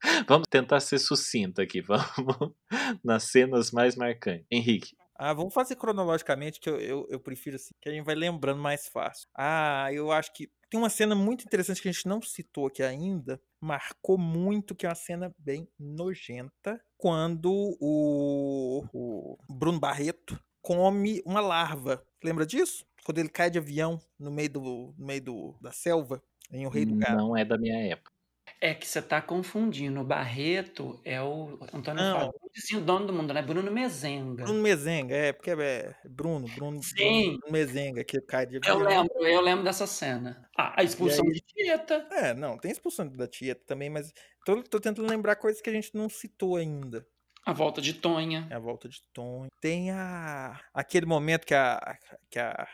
vamos 0.28 0.46
tentar 0.48 0.80
ser 0.80 0.98
sucinta 0.98 1.62
aqui, 1.62 1.80
vamos 1.82 2.54
nas 3.02 3.24
cenas 3.24 3.72
mais 3.72 3.96
marcantes. 3.96 4.46
Henrique, 4.50 4.94
ah, 5.20 5.34
vamos 5.34 5.52
fazer 5.52 5.74
cronologicamente, 5.74 6.60
que 6.60 6.70
eu, 6.70 6.78
eu, 6.78 7.06
eu, 7.10 7.18
prefiro 7.18 7.56
assim, 7.56 7.74
que 7.80 7.88
a 7.88 7.92
gente 7.92 8.04
vai 8.04 8.14
lembrando 8.14 8.62
mais 8.62 8.86
fácil. 8.86 9.28
Ah, 9.36 9.92
eu 9.92 10.12
acho 10.12 10.32
que 10.32 10.48
tem 10.70 10.78
uma 10.78 10.90
cena 10.90 11.14
muito 11.14 11.44
interessante 11.44 11.80
que 11.80 11.88
a 11.88 11.92
gente 11.92 12.06
não 12.06 12.20
citou 12.20 12.66
aqui 12.66 12.82
ainda, 12.82 13.40
marcou 13.60 14.18
muito, 14.18 14.74
que 14.74 14.86
é 14.86 14.88
uma 14.88 14.94
cena 14.94 15.34
bem 15.38 15.68
nojenta, 15.78 16.80
quando 16.96 17.76
o, 17.80 18.84
o 18.92 19.38
Bruno 19.48 19.80
Barreto 19.80 20.38
come 20.60 21.22
uma 21.24 21.40
larva. 21.40 22.04
Lembra 22.22 22.44
disso? 22.44 22.84
Quando 23.04 23.18
ele 23.18 23.28
cai 23.28 23.50
de 23.50 23.58
avião 23.58 24.00
no 24.18 24.30
meio, 24.30 24.50
do, 24.50 24.94
no 24.98 25.06
meio 25.06 25.22
do, 25.22 25.58
da 25.60 25.72
selva, 25.72 26.22
em 26.52 26.66
O 26.66 26.68
Rei 26.68 26.84
do 26.84 26.96
Gado. 26.96 27.16
Não 27.16 27.36
é 27.36 27.44
da 27.44 27.56
minha 27.56 27.78
época. 27.78 28.12
É 28.60 28.74
que 28.74 28.86
você 28.86 28.98
está 28.98 29.22
confundindo. 29.22 30.00
O 30.00 30.04
Barreto 30.04 31.00
é 31.04 31.22
o 31.22 31.58
Antônio 31.72 32.02
Não. 32.02 32.28
o 32.28 32.80
dono 32.80 33.06
do 33.06 33.12
mundo, 33.12 33.32
né? 33.32 33.40
Bruno 33.40 33.70
Mezenga. 33.70 34.44
Bruno 34.44 34.60
Mezenga, 34.60 35.14
é, 35.14 35.32
porque 35.32 35.50
é 35.50 35.94
Bruno, 36.04 36.48
Bruno, 36.56 36.82
Sim. 36.82 37.38
Bruno 37.38 37.52
Mezenga, 37.52 38.02
que 38.02 38.20
cai 38.20 38.46
de 38.46 38.58
Eu 38.66 38.78
lembro, 38.80 39.26
eu 39.26 39.40
lembro 39.40 39.64
dessa 39.64 39.86
cena. 39.86 40.48
Ah, 40.58 40.74
a 40.76 40.82
expulsão 40.82 41.24
aí, 41.26 41.34
de 41.34 41.40
Tieta. 41.40 42.08
É, 42.10 42.34
não, 42.34 42.58
tem 42.58 42.72
expulsão 42.72 43.06
da 43.08 43.28
Tieta 43.28 43.62
também, 43.64 43.88
mas 43.88 44.12
tô, 44.44 44.60
tô 44.64 44.80
tentando 44.80 45.08
lembrar 45.08 45.36
coisas 45.36 45.62
que 45.62 45.70
a 45.70 45.72
gente 45.72 45.94
não 45.94 46.08
citou 46.08 46.56
ainda. 46.56 47.06
A 47.46 47.52
volta 47.52 47.80
de 47.80 47.94
Tonha. 47.94 48.46
É 48.50 48.56
a 48.56 48.58
volta 48.58 48.88
de 48.88 49.00
Tonha. 49.12 49.48
Tem 49.60 49.90
a 49.90 50.60
aquele 50.74 51.06
momento 51.06 51.46
que 51.46 51.54
a 51.54 51.96
que 52.28 52.38
a 52.38 52.68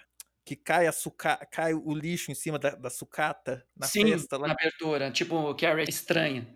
que 0.44 0.54
cai, 0.54 0.86
a 0.86 0.92
suca... 0.92 1.36
cai 1.50 1.72
o 1.74 1.94
lixo 1.94 2.30
em 2.30 2.34
cima 2.34 2.58
da, 2.58 2.70
da 2.70 2.90
sucata 2.90 3.66
na 3.76 3.86
Sim, 3.86 4.10
festa 4.10 4.36
lá. 4.36 4.48
na 4.48 4.52
abertura, 4.54 5.10
tipo 5.10 5.54
Carrie 5.54 5.88
estranha. 5.88 6.46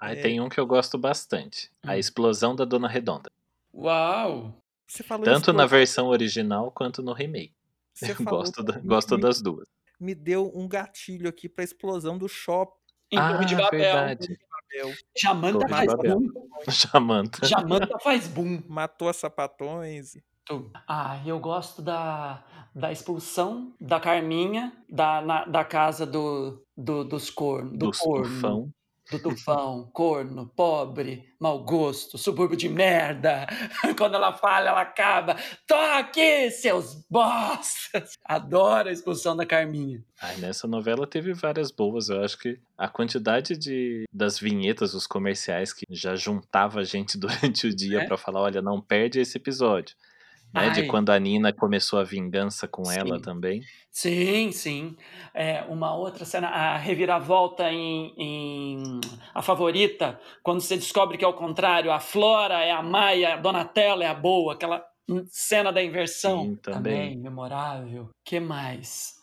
Aí 0.00 0.18
é... 0.18 0.22
tem 0.22 0.40
um 0.40 0.48
que 0.48 0.58
eu 0.58 0.66
gosto 0.66 0.96
bastante, 0.96 1.70
hum. 1.84 1.90
a 1.90 1.98
explosão 1.98 2.54
da 2.54 2.64
Dona 2.64 2.88
Redonda. 2.88 3.30
Uau! 3.74 4.54
Tanto 5.24 5.52
na 5.52 5.66
versão 5.66 6.06
original 6.06 6.70
quanto 6.70 7.02
no 7.02 7.12
remake. 7.12 7.54
Você 7.92 8.12
eu 8.18 8.24
gosto, 8.24 8.62
da, 8.62 8.78
gosto 8.78 9.18
das 9.18 9.42
duas. 9.42 9.66
Me 9.98 10.14
deu 10.14 10.50
um 10.54 10.68
gatilho 10.68 11.28
aqui 11.28 11.48
pra 11.48 11.64
explosão 11.64 12.16
do 12.16 12.28
shopping. 12.28 12.76
Em 13.10 13.18
ah, 13.18 13.32
Torre 13.32 13.44
de 13.44 13.54
Babel. 13.54 13.78
Verdade. 13.78 14.38
Jamanta 15.16 15.68
faz 15.68 15.94
boom. 15.94 16.28
Jamanta. 16.68 17.46
Jamanta 17.46 17.98
faz 17.98 18.28
boom. 18.28 18.62
Matou 18.68 19.08
as 19.08 19.16
sapatões. 19.16 20.16
Ah, 20.86 21.20
eu 21.26 21.38
gosto 21.40 21.82
da, 21.82 22.44
da 22.74 22.92
expulsão 22.92 23.74
da 23.80 23.98
Carminha 23.98 24.72
da, 24.88 25.20
na, 25.20 25.44
da 25.44 25.64
casa 25.64 26.06
do, 26.06 26.62
do, 26.76 27.04
dos 27.04 27.30
cornos. 27.30 27.72
Do 27.72 27.86
dos 27.86 27.98
corno. 27.98 28.24
Tufão. 28.24 28.72
Do 29.08 29.20
tufão, 29.20 29.88
corno, 29.92 30.48
pobre, 30.56 31.32
mau 31.38 31.62
gosto, 31.62 32.18
subúrbio 32.18 32.56
de 32.56 32.68
merda. 32.68 33.46
Quando 33.96 34.16
ela 34.16 34.32
fala, 34.32 34.70
ela 34.70 34.80
acaba. 34.80 35.36
Tô 35.64 35.76
aqui, 35.76 36.50
seus 36.50 37.06
bostas! 37.08 38.14
Adoro 38.26 38.88
a 38.88 38.92
expulsão 38.92 39.36
da 39.36 39.46
Carminha. 39.46 40.02
Ai, 40.20 40.36
nessa 40.38 40.66
novela 40.66 41.06
teve 41.06 41.32
várias 41.32 41.70
boas. 41.70 42.08
Eu 42.08 42.20
acho 42.24 42.36
que 42.36 42.58
a 42.76 42.88
quantidade 42.88 43.56
de 43.56 44.06
das 44.12 44.40
vinhetas, 44.40 44.92
os 44.92 45.06
comerciais 45.06 45.72
que 45.72 45.84
já 45.88 46.16
juntava 46.16 46.80
a 46.80 46.84
gente 46.84 47.16
durante 47.16 47.68
o 47.68 47.74
dia 47.74 48.02
é? 48.02 48.06
para 48.06 48.16
falar, 48.16 48.40
olha, 48.40 48.60
não 48.60 48.80
perde 48.80 49.20
esse 49.20 49.38
episódio 49.38 49.94
né? 50.52 50.70
De 50.70 50.86
quando 50.86 51.10
a 51.10 51.18
Nina 51.18 51.52
começou 51.52 51.98
a 51.98 52.04
vingança 52.04 52.66
com 52.66 52.84
sim. 52.84 52.98
ela 52.98 53.20
também. 53.20 53.62
Sim, 53.90 54.52
sim. 54.52 54.96
É, 55.34 55.62
uma 55.68 55.94
outra 55.94 56.24
cena, 56.24 56.48
a 56.48 56.76
reviravolta 56.76 57.70
em, 57.70 58.14
em, 58.16 59.00
A 59.34 59.42
Favorita, 59.42 60.20
quando 60.42 60.60
você 60.60 60.76
descobre 60.76 61.18
que 61.18 61.24
é 61.24 61.28
o 61.28 61.34
contrário, 61.34 61.90
a 61.92 62.00
Flora 62.00 62.62
é 62.62 62.70
a 62.70 62.82
Maia, 62.82 63.34
a 63.34 63.36
Donatella 63.36 64.04
é 64.04 64.08
a 64.08 64.14
boa, 64.14 64.54
aquela 64.54 64.84
cena 65.28 65.72
da 65.72 65.82
inversão. 65.82 66.42
Sim, 66.42 66.56
também. 66.56 66.82
também 66.82 67.18
memorável. 67.18 68.10
que 68.24 68.40
mais? 68.40 69.16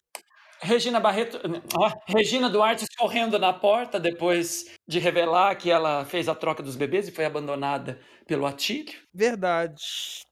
Regina 0.63 0.99
Barreto, 0.99 1.39
ó, 1.75 1.91
Regina 2.07 2.49
Duarte 2.49 2.85
escorrendo 2.85 3.37
na 3.37 3.51
porta 3.51 3.99
depois 3.99 4.71
de 4.87 4.97
revelar 4.97 5.55
que 5.55 5.69
ela 5.69 6.05
fez 6.05 6.29
a 6.29 6.35
troca 6.35 6.63
dos 6.63 6.75
bebês 6.75 7.07
e 7.07 7.11
foi 7.11 7.25
abandonada 7.25 7.99
pelo 8.25 8.45
Atílio. 8.45 8.93
Verdade. 9.13 9.83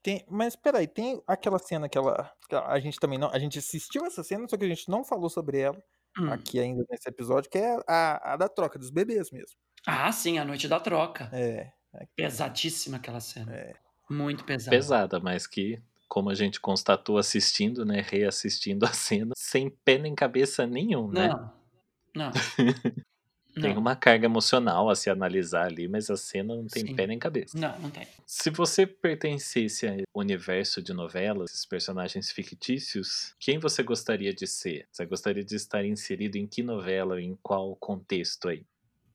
Tem, 0.02 0.26
mas 0.30 0.56
peraí, 0.56 0.88
tem 0.88 1.22
aquela 1.28 1.60
cena 1.60 1.90
que 1.90 1.98
ela, 1.98 2.32
que 2.48 2.56
a 2.56 2.80
gente 2.80 2.98
também 3.00 3.20
não, 3.20 3.30
a 3.30 3.38
gente 3.38 3.60
assistiu 3.60 4.06
essa 4.06 4.24
cena, 4.24 4.48
só 4.50 4.58
que 4.58 4.66
a 4.66 4.70
gente 4.70 4.90
não 4.90 5.04
falou 5.04 5.30
sobre 5.30 5.60
ela 5.60 5.84
hum. 6.18 6.32
aqui 6.32 6.60
ainda 6.60 6.86
nesse 6.90 7.08
episódio, 7.10 7.50
que 7.50 7.58
é 7.58 7.78
a, 7.88 8.34
a 8.34 8.38
da 8.38 8.48
troca 8.48 8.80
dos 8.80 8.90
bebês 8.90 9.32
mesmo. 9.32 9.58
Ah, 9.86 10.12
sim, 10.12 10.38
a 10.38 10.46
noite 10.46 10.68
da 10.68 10.80
troca. 10.80 11.30
É. 11.34 11.72
é. 11.94 12.08
Pesadíssima 12.16 12.98
aquela 12.98 13.20
cena. 13.20 13.54
É. 13.54 13.74
Muito 14.10 14.44
pesada. 14.44 14.76
Pesada, 14.76 15.20
mas 15.20 15.48
que 15.48 15.82
como 16.12 16.30
a 16.30 16.36
gente 16.36 16.60
constatou 16.60 17.18
assistindo, 17.18 17.86
né, 17.86 18.06
reassistindo 18.06 18.86
a 18.86 18.92
cena, 18.92 19.32
sem 19.38 19.70
pé 19.70 19.98
nem 19.98 20.14
cabeça 20.14 20.68
nenhum, 20.68 21.10
né? 21.10 21.30
Não, 21.30 21.54
não. 22.14 22.32
tem 23.56 23.74
não. 23.74 23.80
uma 23.80 23.96
carga 23.96 24.26
emocional 24.26 24.90
a 24.90 24.96
se 24.96 25.10
analisar 25.10 25.68
ali, 25.68 25.88
mas 25.88 26.10
a 26.10 26.18
cena 26.18 26.54
não 26.54 26.68
tem 26.68 26.86
Sim. 26.86 26.96
pé 26.98 27.08
nem 27.08 27.18
cabeça. 27.18 27.58
Não, 27.58 27.80
não 27.80 27.90
tem. 27.90 28.06
Se 28.28 28.50
você 28.50 28.86
pertencesse 28.86 29.88
ao 29.88 29.96
universo 30.14 30.82
de 30.82 30.92
novelas, 30.92 31.52
esses 31.52 31.66
personagens 31.66 32.30
fictícios, 32.30 33.34
quem 33.40 33.58
você 33.58 33.82
gostaria 33.82 34.34
de 34.34 34.48
ser? 34.48 34.90
Você 34.92 35.06
gostaria 35.06 35.46
de 35.46 35.56
estar 35.56 35.86
inserido 35.86 36.36
em 36.36 36.46
que 36.46 36.62
novela, 36.62 37.22
em 37.22 37.38
qual 37.42 37.74
contexto 37.78 38.50
aí? 38.50 38.66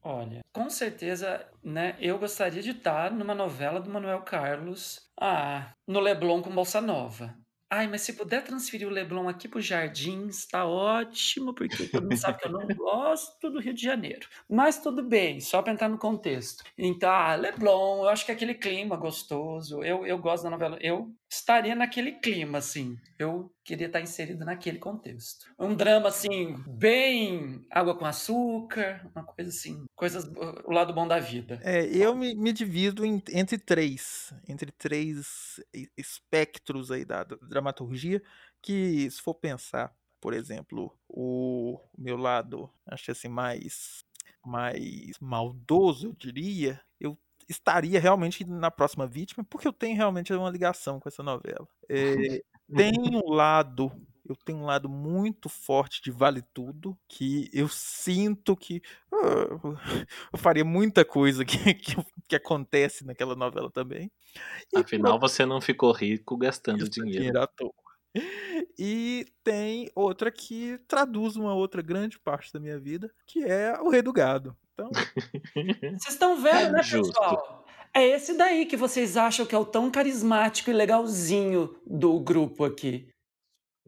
Olha, 0.09 0.45
com 0.53 0.71
certeza, 0.71 1.45
né? 1.65 1.97
Eu 1.99 2.17
gostaria 2.17 2.63
de 2.63 2.71
estar 2.71 3.11
numa 3.11 3.35
novela 3.35 3.81
do 3.81 3.91
Manuel 3.91 4.23
Carlos. 4.23 5.11
Ah, 5.21 5.73
no 5.85 5.99
Leblon 5.99 6.41
com 6.41 6.55
Bolsa 6.55 6.81
Nova. 6.81 7.37
Ai, 7.69 7.89
mas 7.89 8.03
se 8.03 8.13
puder 8.13 8.45
transferir 8.45 8.87
o 8.87 8.91
Leblon 8.91 9.29
aqui 9.29 9.49
para 9.49 9.59
os 9.59 9.67
Jardins, 9.67 10.47
tá 10.47 10.65
ótimo, 10.65 11.53
porque 11.53 11.89
todo 11.89 12.05
mundo 12.05 12.17
sabe 12.17 12.39
que 12.39 12.47
eu 12.47 12.53
não 12.53 12.65
gosto 12.77 13.51
do 13.51 13.59
Rio 13.59 13.75
de 13.75 13.83
Janeiro. 13.83 14.29
Mas 14.49 14.81
tudo 14.81 15.03
bem, 15.03 15.41
só 15.41 15.61
para 15.61 15.73
entrar 15.73 15.89
no 15.89 15.99
contexto. 15.99 16.63
Então, 16.79 17.11
ah, 17.11 17.35
Leblon, 17.35 18.05
eu 18.05 18.09
acho 18.09 18.25
que 18.25 18.31
é 18.31 18.35
aquele 18.37 18.55
clima 18.55 18.97
gostoso. 18.97 19.83
Eu, 19.83 20.07
eu 20.07 20.19
gosto 20.19 20.45
da 20.45 20.51
novela. 20.51 20.79
Eu 20.81 21.13
estaria 21.37 21.75
naquele 21.75 22.13
clima, 22.13 22.59
assim. 22.59 22.97
Eu 23.19 23.51
queria 23.65 23.87
estar 23.87 24.01
inserido 24.01 24.45
naquele 24.45 24.79
contexto. 24.79 25.47
Um 25.59 25.75
drama, 25.75 26.09
assim, 26.09 26.57
bem 26.67 27.65
água 27.71 27.97
com 27.97 28.05
açúcar, 28.05 29.09
uma 29.15 29.25
coisa 29.25 29.51
assim, 29.51 29.85
coisas, 29.95 30.25
o 30.65 30.73
lado 30.73 30.93
bom 30.93 31.07
da 31.07 31.19
vida. 31.19 31.61
É, 31.63 31.85
eu 31.87 32.15
me, 32.15 32.35
me 32.35 32.53
divido 32.53 33.05
em, 33.05 33.23
entre 33.33 33.59
três, 33.59 34.33
entre 34.49 34.71
três 34.73 35.61
espectros 35.97 36.91
aí 36.91 37.05
da, 37.05 37.25
da 37.25 37.37
dramaturgia, 37.37 38.23
que 38.63 39.11
se 39.11 39.21
for 39.21 39.35
pensar, 39.35 39.95
por 40.21 40.33
exemplo, 40.35 40.97
o 41.09 41.81
meu 41.97 42.17
lado, 42.17 42.71
acho 42.87 43.11
assim, 43.11 43.29
mais 43.29 44.05
mais 44.45 45.19
maldoso, 45.21 46.09
eu 46.09 46.13
diria, 46.13 46.81
eu 47.01 47.19
estaria 47.49 48.01
realmente 48.01 48.45
na 48.45 48.71
próxima 48.71 49.07
vítima, 49.07 49.45
porque 49.45 49.69
eu 49.69 49.73
tenho 49.73 49.97
realmente 49.97 50.33
uma 50.33 50.51
ligação 50.51 50.99
com 51.01 51.09
essa 51.09 51.23
novela. 51.23 51.67
É, 51.89 52.43
tem 52.75 52.93
um 52.99 53.31
lado 53.33 53.93
eu 54.29 54.37
tenho 54.37 54.59
um 54.59 54.65
lado 54.65 54.89
muito 54.89 55.49
forte 55.49 56.03
de 56.03 56.11
vale 56.11 56.43
tudo, 56.53 56.99
que 57.09 57.49
eu 57.53 57.69
sinto 57.69 58.57
que 58.57 58.83
uh, 59.13 59.79
eu 60.33 60.39
faria 60.39 60.65
muita 60.65 61.05
coisa 61.05 61.45
que, 61.45 61.57
que, 61.75 61.97
que, 62.29 62.37
acontece 62.37 63.05
naquela 63.05 63.37
novela 63.37 63.71
também. 63.71 64.11
E 64.73 64.79
Afinal, 64.79 65.19
você 65.19 65.47
não 65.47 65.61
ficou 65.61 65.93
rico 65.93 66.37
gastando 66.37 66.89
dinheiro. 66.89 67.19
dinheiro 67.19 67.41
à 67.41 67.47
toa. 67.47 67.73
E 68.79 69.27
tem 69.45 69.91
outra 69.95 70.31
que 70.31 70.79
traduz 70.89 71.37
uma 71.37 71.55
outra 71.55 71.83
grande 71.83 72.19
parte 72.19 72.53
da 72.53 72.59
minha 72.59 72.79
vida, 72.79 73.13
que 73.27 73.45
é 73.45 73.79
o 73.81 73.91
Rei 73.91 74.03
do 74.03 74.13
Gado. 74.13 74.57
Então. 74.77 74.91
Vocês 75.99 76.13
estão 76.13 76.37
vendo, 76.37 76.73
né, 76.73 76.83
Justo. 76.83 77.13
pessoal? 77.13 77.65
É 77.95 78.05
esse 78.09 78.37
daí 78.37 78.67
que 78.67 78.77
vocês 78.77 79.17
acham 79.17 79.47
que 79.47 79.55
é 79.55 79.59
o 79.59 79.65
tão 79.65 79.91
carismático 79.91 80.69
e 80.69 80.75
legalzinho 80.75 81.75
do 81.87 82.21
grupo 82.21 82.63
aqui. 82.63 83.09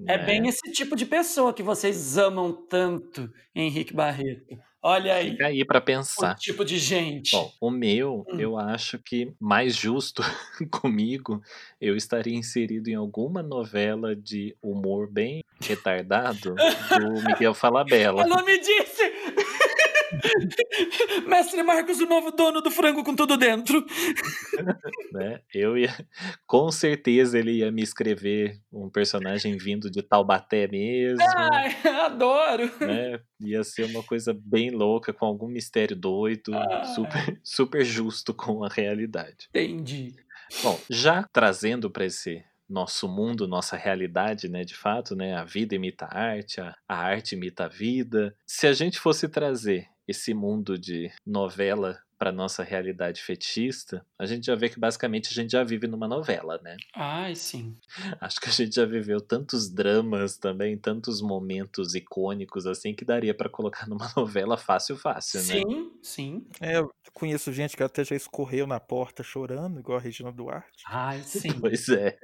É, 0.07 0.15
é 0.15 0.19
bem 0.19 0.49
esse 0.49 0.73
tipo 0.73 0.97
de 0.97 1.05
pessoa 1.05 1.53
que 1.53 1.63
vocês 1.63 2.17
amam 2.17 2.51
tanto, 2.51 3.31
Henrique 3.55 3.93
Barreto. 3.93 4.59
Olha 4.81 5.15
aí. 5.15 5.33
Fica 5.33 5.49
aí 5.49 5.65
para 5.65 5.81
pensar. 5.81 6.37
O 6.37 6.39
tipo 6.39 6.65
de 6.65 6.79
gente. 6.79 7.33
Bom, 7.33 7.53
o 7.61 7.71
meu, 7.71 8.25
hum. 8.29 8.41
eu 8.41 8.57
acho 8.57 8.99
que 8.99 9.35
mais 9.39 9.75
justo 9.75 10.23
comigo, 10.71 11.43
eu 11.79 11.95
estaria 11.95 12.35
inserido 12.35 12.89
em 12.89 12.95
alguma 12.95 13.43
novela 13.43 14.17
de 14.17 14.57
humor 14.63 15.11
bem 15.11 15.43
retardado 15.61 16.55
do 16.55 17.13
Miguel 17.27 17.53
Falabella. 17.53 18.23
Ela 18.23 18.43
me 18.43 18.59
disse! 18.59 19.03
Mestre 21.27 21.63
Marcos, 21.63 22.01
o 22.01 22.07
novo 22.07 22.31
dono 22.31 22.61
do 22.61 22.71
frango 22.71 23.05
com 23.05 23.15
tudo 23.15 23.37
dentro. 23.37 23.85
né? 25.13 25.41
Eu 25.55 25.77
ia. 25.77 25.95
Com 26.47 26.71
certeza 26.71 27.39
ele 27.39 27.59
ia 27.59 27.71
me 27.71 27.83
escrever 27.83 28.61
um 28.73 28.89
personagem 28.89 29.57
vindo 29.57 29.91
de 29.91 30.03
Taubaté 30.03 30.69
mesmo. 30.69 31.25
Ai, 31.37 31.77
adoro! 32.05 32.71
Né? 32.81 33.21
Ia 33.41 33.65
ser 33.65 33.85
uma 33.85 34.03
coisa 34.03 34.37
bem 34.39 34.71
louca, 34.71 35.13
com 35.13 35.27
algum 35.27 35.49
mistério 35.49 35.97
doido, 35.97 36.55
ah. 36.55 36.85
super, 36.85 37.41
super 37.43 37.85
justo 37.85 38.35
com 38.35 38.65
a 38.65 38.69
realidade. 38.69 39.49
Entendi. 39.51 40.15
Bom, 40.63 40.79
já 40.89 41.23
trazendo 41.33 41.91
para 41.91 42.07
esse 42.07 42.43
nosso 42.69 43.09
mundo, 43.09 43.49
nossa 43.49 43.77
realidade, 43.77 44.49
né, 44.49 44.63
de 44.63 44.75
fato, 44.75 45.17
né, 45.17 45.35
a 45.35 45.45
vida 45.45 45.75
imita 45.75 46.05
a 46.05 46.19
arte, 46.19 46.61
a, 46.61 46.77
a 46.87 46.97
arte 46.97 47.35
imita 47.35 47.65
a 47.65 47.69
vida. 47.69 48.35
Se 48.47 48.67
a 48.67 48.73
gente 48.73 48.99
fosse 48.99 49.29
trazer 49.29 49.89
esse 50.09 50.33
mundo 50.33 50.79
de 50.79 51.13
novela 51.25 52.03
para 52.19 52.33
nossa 52.33 52.65
realidade 52.65 53.23
fetichista, 53.23 54.05
a 54.19 54.27
gente 54.27 54.47
já 54.47 54.57
vê 54.57 54.69
que 54.69 54.81
basicamente 54.81 55.29
a 55.31 55.33
gente 55.33 55.53
já 55.53 55.63
vive 55.63 55.87
numa 55.87 56.09
novela, 56.09 56.59
né? 56.65 56.77
Ai, 56.95 57.37
sim. 57.37 57.77
Acho 58.21 58.41
que 58.41 58.49
a 58.49 58.53
gente 58.53 58.75
já 58.75 58.85
viveu 58.85 59.21
tantos 59.21 59.71
dramas 59.71 60.37
também, 60.37 60.77
tantos 60.77 61.23
momentos 61.23 61.95
icônicos 61.95 62.67
assim 62.67 62.93
que 62.93 63.05
daria 63.05 63.33
para 63.33 63.49
colocar 63.49 63.87
numa 63.87 64.11
novela 64.17 64.57
fácil, 64.57 64.97
fácil, 64.97 65.41
né? 65.43 65.63
Sim, 65.63 65.93
sim. 66.03 66.47
É, 66.61 66.79
eu 66.79 66.91
conheço 67.13 67.53
gente 67.53 67.77
que 67.77 67.83
até 67.85 68.03
já 68.03 68.17
escorreu 68.17 68.67
na 68.67 68.81
porta 68.81 69.23
chorando, 69.23 69.79
igual 69.79 69.99
a 69.99 70.01
Regina 70.01 70.33
Duarte. 70.33 70.83
Ai, 70.87 71.23
sim. 71.23 71.53
Pois 71.61 71.89
é. 71.89 72.19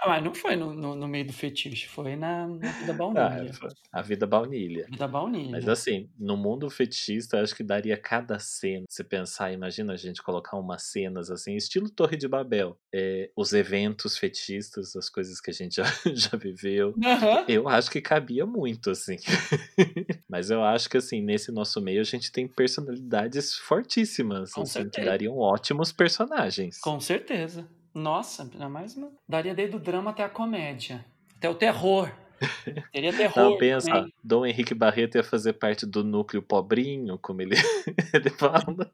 Ah, 0.00 0.08
mas 0.08 0.22
não 0.22 0.34
foi 0.34 0.54
no, 0.54 0.72
no, 0.74 0.94
no 0.94 1.08
meio 1.08 1.26
do 1.26 1.32
fetiche, 1.32 1.88
foi 1.88 2.14
na, 2.14 2.46
na 2.46 2.72
vida 2.72 2.92
baunilha. 2.94 3.50
Ah, 3.92 3.98
a 3.98 4.02
vida 4.02 4.26
baunilha. 4.26 4.86
Vida 4.90 5.08
baunilha. 5.08 5.50
Mas 5.50 5.68
assim, 5.68 6.08
no 6.18 6.36
mundo 6.36 6.68
fetichista, 6.70 7.40
acho 7.40 7.54
que 7.54 7.64
daria 7.64 7.96
cada 7.96 8.38
cena. 8.38 8.84
Você 8.88 9.02
pensar, 9.02 9.52
imagina 9.52 9.92
a 9.92 9.96
gente 9.96 10.22
colocar 10.22 10.56
umas 10.56 10.84
cenas 10.84 11.30
assim, 11.30 11.56
estilo 11.56 11.90
Torre 11.90 12.16
de 12.16 12.28
Babel. 12.28 12.78
É, 12.94 13.30
os 13.36 13.52
eventos 13.52 14.16
fetichistas, 14.16 14.94
as 14.94 15.08
coisas 15.08 15.40
que 15.40 15.50
a 15.50 15.54
gente 15.54 15.76
já, 15.82 15.84
já 16.14 16.36
viveu. 16.36 16.90
Uhum. 16.90 17.44
Eu 17.48 17.68
acho 17.68 17.90
que 17.90 18.00
cabia 18.00 18.46
muito, 18.46 18.90
assim. 18.90 19.16
mas 20.28 20.50
eu 20.50 20.62
acho 20.62 20.88
que 20.88 20.96
assim, 20.96 21.20
nesse 21.20 21.50
nosso 21.50 21.80
meio, 21.80 22.00
a 22.00 22.04
gente 22.04 22.30
tem 22.30 22.46
personalidades 22.46 23.54
fortíssimas, 23.54 24.56
assim, 24.56 24.88
que 24.88 25.04
dariam 25.04 25.36
ótimos 25.38 25.92
personagens. 25.92 26.78
Com 26.80 27.00
certeza. 27.00 27.68
Nossa, 27.98 28.44
ainda 28.44 28.68
mais 28.68 28.96
uma... 28.96 29.10
daria 29.28 29.54
desde 29.54 29.76
o 29.76 29.80
drama 29.80 30.10
até 30.10 30.22
a 30.22 30.28
comédia, 30.28 31.04
até 31.36 31.50
o 31.50 31.54
terror. 31.54 32.10
Teria 32.92 33.12
terror. 33.12 33.36
Não, 33.36 33.58
pensa, 33.58 33.90
também. 33.90 34.14
Dom 34.22 34.46
Henrique 34.46 34.72
Barreto 34.72 35.16
ia 35.16 35.24
fazer 35.24 35.54
parte 35.54 35.84
do 35.84 36.04
núcleo 36.04 36.40
pobrinho, 36.40 37.18
como 37.18 37.42
ele, 37.42 37.56
ele 38.14 38.30
fala. 38.30 38.88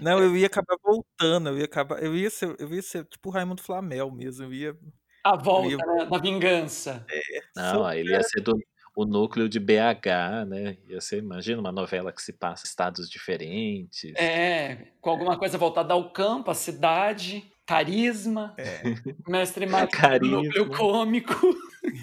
Não, 0.00 0.18
eu 0.18 0.34
ia 0.34 0.46
acabar 0.46 0.76
voltando, 0.82 1.50
eu 1.50 1.58
ia 1.58 1.66
acabar, 1.66 2.02
eu 2.02 2.16
ia 2.16 2.30
ser, 2.30 2.56
eu 2.58 2.72
ia 2.72 2.80
ser 2.80 3.04
tipo 3.04 3.28
o 3.28 3.32
Raimundo 3.32 3.62
Flamel 3.62 4.10
mesmo, 4.10 4.46
eu 4.46 4.54
ia 4.54 4.78
a 5.22 5.36
volta 5.36 5.68
ia... 5.68 5.76
né, 5.76 6.06
da 6.06 6.18
vingança. 6.18 7.04
É, 7.10 7.42
não, 7.54 7.92
ele 7.92 8.10
ia 8.10 8.22
ser 8.22 8.40
do 8.40 8.58
o 8.96 9.04
núcleo 9.04 9.48
de 9.48 9.58
BH, 9.58 10.46
né? 10.46 10.78
Ia 10.88 11.00
ser, 11.00 11.18
imagina, 11.18 11.60
uma 11.60 11.72
novela 11.72 12.12
que 12.12 12.22
se 12.22 12.32
passa 12.32 12.64
em 12.64 12.68
estados 12.68 13.10
diferentes. 13.10 14.14
É, 14.14 14.86
com 15.00 15.10
alguma 15.10 15.36
coisa 15.36 15.58
voltada 15.58 15.92
ao 15.92 16.12
campo, 16.12 16.50
à 16.50 16.54
cidade 16.54 17.44
carisma, 17.66 18.54
é. 18.58 18.82
mestre 19.26 19.66
Marcos 19.66 20.00
do 20.20 20.26
núcleo 20.28 20.70
cômico. 20.70 21.56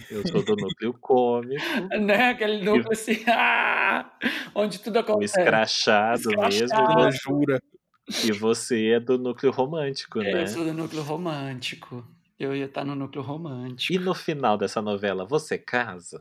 Eu 0.10 0.28
sou 0.28 0.44
do 0.44 0.56
núcleo 0.56 0.94
cômico. 0.94 1.62
né? 2.00 2.30
Aquele 2.30 2.64
núcleo 2.64 2.92
assim, 2.92 3.24
ah, 3.28 4.12
onde 4.56 4.80
tudo 4.80 5.00
acontece. 5.00 5.38
O 5.38 5.42
escrachado, 5.42 6.30
escrachado. 6.30 6.96
mesmo. 6.96 7.12
jura. 7.12 7.62
E 8.26 8.32
você 8.32 8.90
é 8.90 9.00
do 9.00 9.18
núcleo 9.18 9.52
romântico, 9.52 10.22
é, 10.22 10.34
né? 10.34 10.44
Eu 10.44 10.48
sou 10.48 10.66
do 10.66 10.74
núcleo 10.74 11.04
romântico. 11.04 12.06
Eu 12.38 12.56
ia 12.56 12.66
estar 12.66 12.84
no 12.84 12.96
núcleo 12.96 13.24
romântico. 13.24 13.94
E 13.94 14.00
no 14.00 14.14
final 14.14 14.58
dessa 14.58 14.82
novela, 14.82 15.24
você 15.24 15.58
casa? 15.58 16.20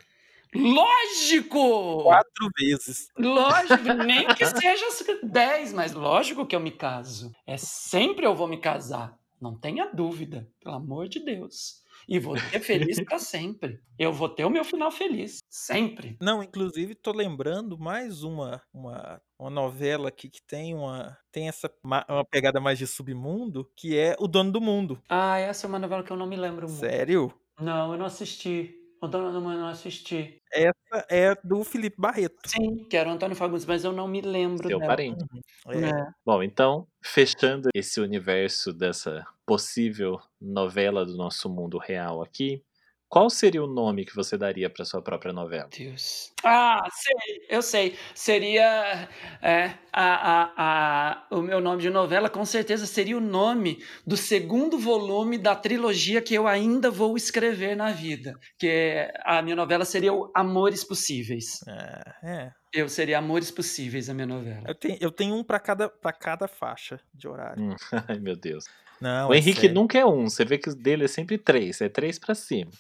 Lógico! 0.55 2.03
Quatro 2.03 2.49
vezes. 2.59 3.09
Lógico, 3.17 3.93
nem 4.05 4.27
que 4.35 4.45
seja 4.47 4.87
dez, 5.23 5.73
mas 5.73 5.93
lógico 5.93 6.47
que 6.47 6.55
eu 6.55 6.61
me 6.61 6.71
caso. 6.71 7.33
É 7.47 7.57
sempre 7.57 8.27
eu 8.27 8.35
vou 8.35 8.49
me 8.49 8.59
casar. 8.59 9.20
Não 9.41 9.59
tenha 9.59 9.87
dúvida, 9.87 10.47
pelo 10.61 10.75
amor 10.75 11.09
de 11.09 11.19
Deus. 11.19 11.83
E 12.09 12.19
vou 12.19 12.35
ter 12.51 12.61
feliz 12.61 13.03
para 13.05 13.19
sempre. 13.19 13.81
Eu 13.99 14.13
vou 14.13 14.29
ter 14.29 14.45
o 14.45 14.51
meu 14.51 14.65
final 14.65 14.91
feliz, 14.91 15.39
sempre. 15.49 16.17
Não, 16.21 16.43
inclusive 16.43 16.95
tô 16.95 17.13
lembrando 17.13 17.79
mais 17.79 18.23
uma 18.23 18.63
uma, 18.73 19.21
uma 19.39 19.51
novela 19.51 20.09
aqui 20.09 20.29
que 20.29 20.43
tem 20.43 20.75
uma 20.75 21.17
tem 21.33 21.49
essa 21.49 21.71
uma 21.83 22.05
pegada 22.31 22.61
mais 22.61 22.79
de 22.79 22.87
submundo, 22.87 23.71
que 23.77 23.97
é 23.97 24.17
O 24.19 24.29
Dono 24.29 24.53
do 24.53 24.61
Mundo. 24.61 25.01
Ah, 25.09 25.39
essa 25.39 25.67
é 25.67 25.69
uma 25.69 25.79
novela 25.79 26.03
que 26.03 26.11
eu 26.11 26.17
não 26.17 26.27
me 26.27 26.37
lembro 26.37 26.69
muito. 26.69 26.81
Sério? 26.81 27.33
Não, 27.61 27.93
eu 27.93 27.99
não 27.99 28.07
assisti. 28.07 28.80
O 29.03 29.09
Dono 29.09 29.33
do 29.33 29.41
Mundo 29.41 29.55
eu 29.55 29.61
não 29.61 29.69
assisti. 29.69 30.37
Essa 30.53 31.07
é 31.09 31.35
do 31.43 31.65
Felipe 31.65 31.97
Barreto. 31.99 32.37
Sim, 32.47 32.85
que 32.85 32.97
era 32.97 33.09
o 33.09 33.13
Antônio 33.13 33.35
Fagundes, 33.35 33.65
mas 33.65 33.83
eu 33.83 33.93
não 33.93 34.07
me 34.07 34.21
lembro 34.21 34.69
Seu 34.69 34.79
dela. 34.79 34.91
parente. 34.91 35.25
Uhum. 35.67 35.73
É. 35.73 35.89
É. 35.89 36.07
Bom, 36.25 36.43
então, 36.43 36.87
fechando 37.03 37.71
esse 37.75 37.99
universo 37.99 38.75
dessa 38.75 39.27
possível 39.47 40.21
novela 40.39 41.07
do 41.07 41.17
nosso 41.17 41.49
mundo 41.49 41.79
real 41.79 42.23
aqui, 42.23 42.63
qual 43.11 43.29
seria 43.29 43.61
o 43.61 43.67
nome 43.67 44.05
que 44.05 44.15
você 44.15 44.39
daria 44.39 44.71
para 44.71 44.85
sua 44.85 45.03
própria 45.03 45.33
novela? 45.33 45.69
Deus. 45.77 46.33
Ah, 46.45 46.81
sei, 46.93 47.47
eu 47.49 47.61
sei. 47.61 47.97
Seria 48.15 49.09
é, 49.43 49.75
a, 49.93 50.05
a, 50.33 50.53
a, 50.57 51.27
o 51.37 51.43
meu 51.43 51.61
nome 51.61 51.83
de 51.83 51.91
novela, 51.91 52.31
com 52.31 52.45
certeza 52.45 52.87
seria 52.87 53.19
o 53.19 53.21
nome 53.21 53.83
do 54.07 54.17
segundo 54.17 54.79
volume 54.79 55.39
da 55.39 55.57
trilogia 55.57 56.23
que 56.23 56.35
eu 56.35 56.47
ainda 56.47 56.89
vou 56.89 57.17
escrever 57.17 57.77
na 57.77 57.91
vida. 57.91 58.39
Que 58.57 59.13
a 59.25 59.43
minha 59.43 59.57
novela 59.57 59.85
seria 59.85 60.15
o 60.15 60.31
Amores 60.33 60.85
Possíveis. 60.85 61.59
É. 61.67 62.03
é. 62.23 62.53
Eu 62.73 62.89
seria 62.89 63.19
Amores 63.19 63.51
Possíveis 63.51 64.09
a 64.09 64.15
minha 64.15 64.29
novela. 64.29 64.63
Eu 64.69 64.75
tenho, 64.77 64.99
eu 65.01 65.11
tenho 65.11 65.35
um 65.35 65.43
para 65.43 65.59
cada, 65.59 65.89
cada 66.21 66.47
faixa 66.47 67.01
de 67.13 67.27
horário. 67.27 67.61
Hum, 67.61 67.75
ai, 68.07 68.21
meu 68.21 68.37
Deus. 68.37 68.67
Não, 69.01 69.31
o 69.31 69.35
é 69.35 69.39
Henrique 69.39 69.63
sério. 69.63 69.75
nunca 69.75 69.99
é 69.99 70.07
um. 70.07 70.29
Você 70.29 70.45
vê 70.45 70.59
que 70.59 70.71
o 70.71 70.75
dele 70.77 71.07
é 71.07 71.09
sempre 71.09 71.37
três. 71.39 71.81
É 71.81 71.89
três 71.89 72.17
para 72.17 72.37
cima. 72.37 72.71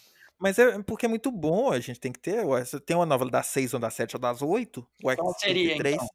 Mas 0.41 0.59
é 0.59 0.83
porque 0.83 1.05
é 1.05 1.09
muito 1.09 1.31
bom, 1.31 1.71
a 1.71 1.79
gente 1.79 2.01
tem 2.01 2.11
que 2.11 2.19
ter. 2.19 2.43
Tem 2.87 2.97
uma 2.97 3.05
novela 3.05 3.31
das 3.31 3.47
seis, 3.47 3.75
ou 3.75 3.79
das 3.79 3.93
sete, 3.93 4.17
ou 4.17 4.21
das 4.21 4.41
oito. 4.41 4.89
Qual 5.03 5.39
seria, 5.39 5.77
então? 5.77 6.09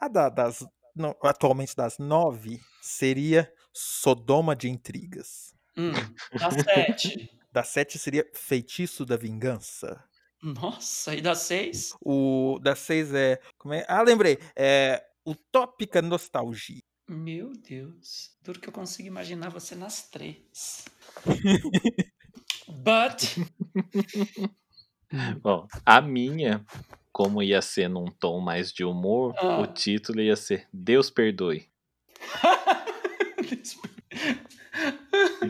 A 0.00 0.08
da, 0.08 0.28
das, 0.28 0.66
no, 0.94 1.16
atualmente 1.22 1.74
das 1.76 1.96
nove 1.96 2.60
seria 2.82 3.50
Sodoma 3.72 4.56
de 4.56 4.68
Intrigas. 4.68 5.54
Hum, 5.76 5.92
das 6.36 6.54
sete. 6.64 7.30
da 7.52 7.62
sete 7.62 7.96
seria 7.96 8.28
Feitiço 8.34 9.06
da 9.06 9.16
Vingança. 9.16 10.02
Nossa, 10.42 11.14
e 11.14 11.20
das 11.20 11.38
seis? 11.38 11.94
O 12.04 12.58
das 12.60 12.80
seis 12.80 13.14
é. 13.14 13.38
Como 13.56 13.72
é? 13.72 13.84
Ah, 13.86 14.02
lembrei. 14.02 14.38
É 14.56 15.04
Utópica 15.24 16.02
Nostalgia. 16.02 16.82
Meu 17.08 17.52
Deus. 17.52 18.30
Duro 18.42 18.58
que 18.58 18.68
eu 18.68 18.72
consigo 18.72 19.06
imaginar 19.06 19.50
você 19.50 19.74
nas 19.74 20.08
três. 20.08 20.84
But. 22.70 23.36
Bom, 25.42 25.66
a 25.84 26.00
minha, 26.00 26.64
como 27.12 27.42
ia 27.42 27.60
ser 27.60 27.88
num 27.88 28.06
tom 28.06 28.40
mais 28.40 28.72
de 28.72 28.84
humor, 28.84 29.34
ah. 29.38 29.60
o 29.60 29.66
título 29.66 30.20
ia 30.20 30.36
ser 30.36 30.66
Deus 30.72 31.10
Perdoe. 31.10 31.68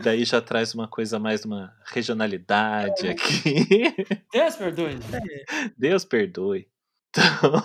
daí 0.01 0.25
já 0.25 0.41
traz 0.41 0.73
uma 0.73 0.87
coisa 0.87 1.19
mais, 1.19 1.45
uma 1.45 1.73
regionalidade 1.85 3.07
É. 3.07 3.11
aqui. 3.11 3.95
Deus 4.31 4.55
perdoe. 4.55 4.99
Deus 5.77 6.05
perdoe. 6.05 6.67
Então, 7.09 7.61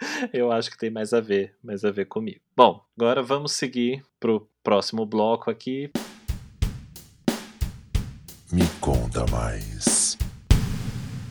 eu 0.32 0.50
acho 0.50 0.70
que 0.70 0.78
tem 0.78 0.90
mais 0.90 1.12
a 1.12 1.20
ver, 1.20 1.54
mais 1.62 1.84
a 1.84 1.90
ver 1.90 2.06
comigo. 2.06 2.40
Bom, 2.56 2.84
agora 2.96 3.22
vamos 3.22 3.52
seguir 3.52 4.02
pro 4.18 4.48
próximo 4.62 5.04
bloco 5.04 5.50
aqui. 5.50 5.90
Me 8.82 8.86
conta 8.86 9.24
mais. 9.30 10.18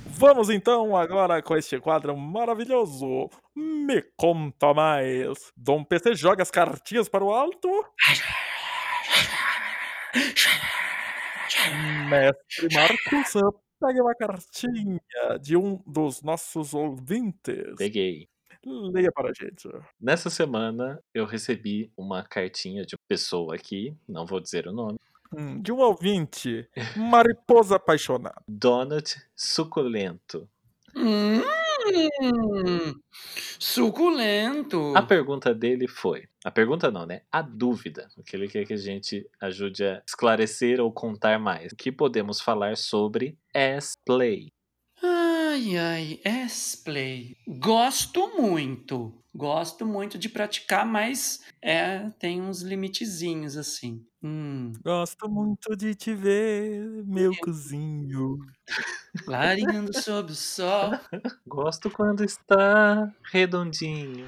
Vamos 0.05 0.49
então 0.49 0.95
agora 0.95 1.41
com 1.41 1.53
este 1.57 1.77
quadro 1.81 2.15
maravilhoso. 2.15 3.29
Me 3.53 4.01
conta 4.15 4.73
mais. 4.73 5.51
Dom 5.57 5.83
PC 5.83 6.15
joga 6.15 6.43
as 6.43 6.49
cartinhas 6.49 7.09
para 7.09 7.25
o 7.25 7.33
alto. 7.33 7.67
Mestre 12.09 12.69
Marcos, 12.73 13.33
pegue 13.81 14.01
uma 14.01 14.15
cartinha 14.15 15.01
de 15.41 15.57
um 15.57 15.83
dos 15.85 16.21
nossos 16.21 16.73
ouvintes. 16.73 17.75
Peguei. 17.77 18.29
Leia 18.65 19.11
para 19.11 19.29
a 19.29 19.33
gente. 19.33 19.67
Nessa 19.99 20.29
semana 20.29 21.03
eu 21.13 21.25
recebi 21.25 21.91
uma 21.97 22.23
cartinha 22.23 22.85
de 22.85 22.95
uma 22.95 23.03
pessoa 23.09 23.55
aqui, 23.55 23.93
não 24.07 24.25
vou 24.25 24.39
dizer 24.39 24.67
o 24.67 24.71
nome, 24.71 24.97
Hum, 25.33 25.61
de 25.61 25.71
um 25.71 25.79
ouvinte, 25.79 26.67
mariposa 26.95 27.77
apaixonada. 27.77 28.41
Donut 28.47 29.15
Suculento. 29.35 30.49
Hum, 30.95 31.41
suculento. 33.59 34.93
A 34.95 35.01
pergunta 35.01 35.53
dele 35.53 35.87
foi. 35.87 36.27
A 36.43 36.51
pergunta 36.51 36.91
não, 36.91 37.05
né? 37.05 37.21
A 37.31 37.41
dúvida. 37.41 38.07
O 38.17 38.23
que 38.23 38.35
ele 38.35 38.47
quer 38.47 38.65
que 38.65 38.73
a 38.73 38.77
gente 38.77 39.25
ajude 39.39 39.83
a 39.85 40.01
esclarecer 40.05 40.79
ou 40.81 40.91
contar 40.91 41.39
mais. 41.39 41.71
O 41.71 41.75
que 41.75 41.91
podemos 41.91 42.41
falar 42.41 42.75
sobre 42.75 43.37
S-Play? 43.53 44.51
Ai, 45.51 45.75
ai, 45.77 46.21
S-Play. 46.23 47.35
Gosto 47.45 48.41
muito. 48.41 49.21
Gosto 49.35 49.85
muito 49.85 50.17
de 50.17 50.29
praticar, 50.29 50.85
mas 50.85 51.41
é, 51.61 52.09
tem 52.11 52.41
uns 52.41 52.61
limitezinhos 52.61 53.57
assim. 53.57 54.01
Hum, 54.23 54.71
Gosto 54.81 55.29
muito 55.29 55.75
de 55.75 55.93
te 55.93 56.15
ver, 56.15 57.03
meu 57.05 57.35
cozinho. 57.35 58.37
clareando 59.25 59.93
sob 59.93 60.31
o 60.31 60.35
sol. 60.35 60.91
Gosto 61.45 61.91
quando 61.91 62.23
está 62.23 63.13
redondinho. 63.29 64.27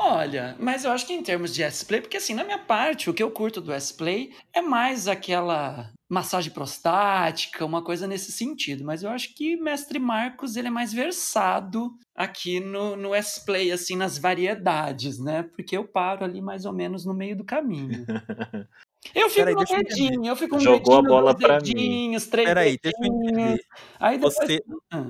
Olha, 0.00 0.56
mas 0.60 0.84
eu 0.84 0.92
acho 0.92 1.06
que 1.06 1.12
em 1.12 1.22
termos 1.22 1.52
de 1.52 1.62
S-Play, 1.62 2.00
porque 2.00 2.18
assim, 2.18 2.32
na 2.32 2.44
minha 2.44 2.58
parte, 2.58 3.10
o 3.10 3.14
que 3.14 3.22
eu 3.22 3.30
curto 3.32 3.60
do 3.60 3.72
S-Play 3.72 4.32
é 4.54 4.62
mais 4.62 5.08
aquela 5.08 5.90
massagem 6.08 6.52
prostática, 6.52 7.64
uma 7.64 7.82
coisa 7.82 8.06
nesse 8.06 8.30
sentido. 8.30 8.84
Mas 8.84 9.02
eu 9.02 9.10
acho 9.10 9.34
que 9.34 9.56
Mestre 9.56 9.98
Marcos, 9.98 10.56
ele 10.56 10.68
é 10.68 10.70
mais 10.70 10.92
versado 10.92 11.90
aqui 12.14 12.60
no, 12.60 12.96
no 12.96 13.14
S-Play, 13.14 13.72
assim, 13.72 13.96
nas 13.96 14.18
variedades, 14.18 15.18
né? 15.18 15.42
Porque 15.42 15.76
eu 15.76 15.84
paro 15.86 16.24
ali 16.24 16.40
mais 16.40 16.64
ou 16.64 16.72
menos 16.72 17.04
no 17.04 17.12
meio 17.12 17.36
do 17.36 17.44
caminho. 17.44 18.06
Eu 19.14 19.30
fico 19.30 19.36
Peraí, 19.46 19.54
no 19.54 19.58
deixa 19.64 19.76
eu 19.76 19.84
dedinho, 19.84 20.26
eu 20.26 20.36
fico 20.36 20.56
um 20.56 20.60
Jogou 20.60 20.94
a 20.98 21.02
dedinho, 21.02 21.14
bola 21.14 21.32
mim. 21.32 21.38
dedinhos, 21.38 22.26
três 22.26 22.48
Peraí, 22.48 22.76
deixa 22.82 22.98
eu 22.98 23.10
dedinhos. 23.12 23.32
entender. 23.32 23.64
Aí 23.98 24.18
depois... 24.18 24.34
Você, 24.34 24.62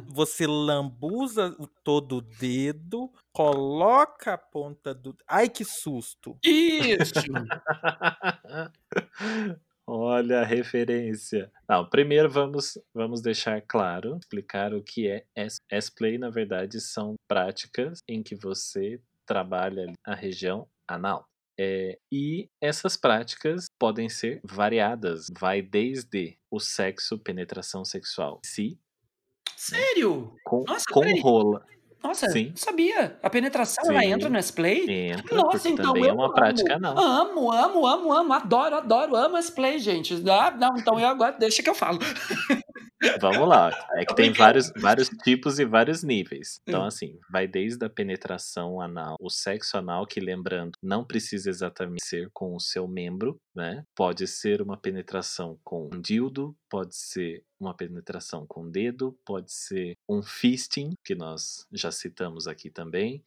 você 0.06 0.47
lambuza 0.47 1.56
todo 1.82 2.19
o 2.19 2.20
dedo, 2.20 3.10
coloca 3.39 4.35
a 4.35 4.39
ponta 4.39 4.93
do. 4.93 5.16
Ai, 5.28 5.48
que 5.48 5.65
susto! 5.65 6.36
Isso! 6.44 7.15
Olha 9.86 10.40
a 10.40 10.44
referência. 10.44 11.52
Não, 11.69 11.89
primeiro 11.89 12.28
vamos, 12.28 12.77
vamos 12.93 13.23
deixar 13.23 13.62
claro, 13.62 14.19
explicar 14.20 14.74
o 14.74 14.82
que 14.82 15.09
é 15.09 15.24
S-Play. 15.70 16.19
Na 16.19 16.31
verdade, 16.31 16.81
são 16.81 17.15
práticas 17.28 18.01
em 18.09 18.24
que 18.24 18.35
você 18.35 19.01
trabalha 19.24 19.93
a 20.05 20.16
região 20.16 20.66
anal. 20.89 21.24
É, 21.56 21.97
e 22.10 22.51
essas 22.60 22.97
práticas 22.97 23.66
podem 23.78 24.09
ser 24.09 24.40
variadas, 24.43 25.28
vai 25.39 25.62
desde 25.62 26.36
o 26.51 26.59
sexo, 26.59 27.16
penetração 27.16 27.85
sexual, 27.85 28.40
em 28.44 28.48
si, 28.48 28.81
Sério? 29.56 30.36
com, 30.44 30.65
Nossa, 30.65 30.85
com 30.90 31.20
rola. 31.20 31.65
Nossa, 32.03 32.29
Sim. 32.31 32.51
não 32.51 32.57
sabia. 32.57 33.19
A 33.23 33.29
penetração, 33.29 33.91
ela 33.91 34.01
Sim. 34.01 34.12
entra 34.12 34.29
no 34.29 34.37
S-Play? 34.39 34.87
Entra, 34.89 35.37
Nossa, 35.37 35.69
então 35.69 35.87
também 35.87 36.05
eu 36.05 36.11
é 36.11 36.12
uma 36.12 36.27
amo. 36.27 36.35
prática 36.35 36.77
anal. 36.77 36.97
Amo, 36.99 37.53
amo, 37.53 37.87
amo, 37.87 38.12
amo. 38.12 38.33
Adoro, 38.33 38.77
adoro, 38.77 39.16
amo 39.16 39.37
S-Play, 39.37 39.79
gente. 39.79 40.15
Ah, 40.31 40.51
não, 40.51 40.77
então 40.79 40.99
eu 40.99 41.07
agora 41.09 41.33
deixa 41.39 41.62
que 41.62 41.69
eu 41.69 41.75
falo. 41.75 41.99
Vamos 43.20 43.49
lá. 43.49 43.70
É 43.95 44.05
que 44.05 44.15
tem 44.15 44.33
vários, 44.33 44.73
vários 44.77 45.09
tipos 45.23 45.59
e 45.59 45.65
vários 45.65 46.03
níveis. 46.03 46.61
Então, 46.66 46.83
Hum. 46.83 46.87
assim, 46.87 47.19
vai 47.31 47.47
desde 47.47 47.85
a 47.85 47.91
penetração 47.91 48.81
anal, 48.81 49.16
o 49.20 49.31
sexo 49.31 49.77
anal, 49.79 50.05
que 50.07 50.19
lembrando, 50.20 50.73
não 50.83 51.05
precisa 51.05 51.49
exatamente 51.49 52.05
ser 52.05 52.29
com 52.33 52.55
o 52.57 52.61
seu 52.61 52.89
membro, 52.89 53.37
né? 53.55 53.83
Pode 53.95 54.27
ser 54.27 54.61
uma 54.62 54.77
penetração 54.77 55.59
com 55.62 55.89
um 55.93 56.01
dildo, 56.01 56.55
pode 56.69 56.97
ser 56.97 57.43
uma 57.61 57.75
penetração 57.75 58.47
com 58.47 58.71
dedo, 58.71 59.19
pode 59.25 59.53
ser 59.53 59.97
um 60.09 60.23
fisting, 60.23 60.95
que 61.05 61.15
nós 61.15 61.67
já 61.73 61.91
citamos 61.91 62.47
aqui 62.47 62.71
também. 62.71 63.25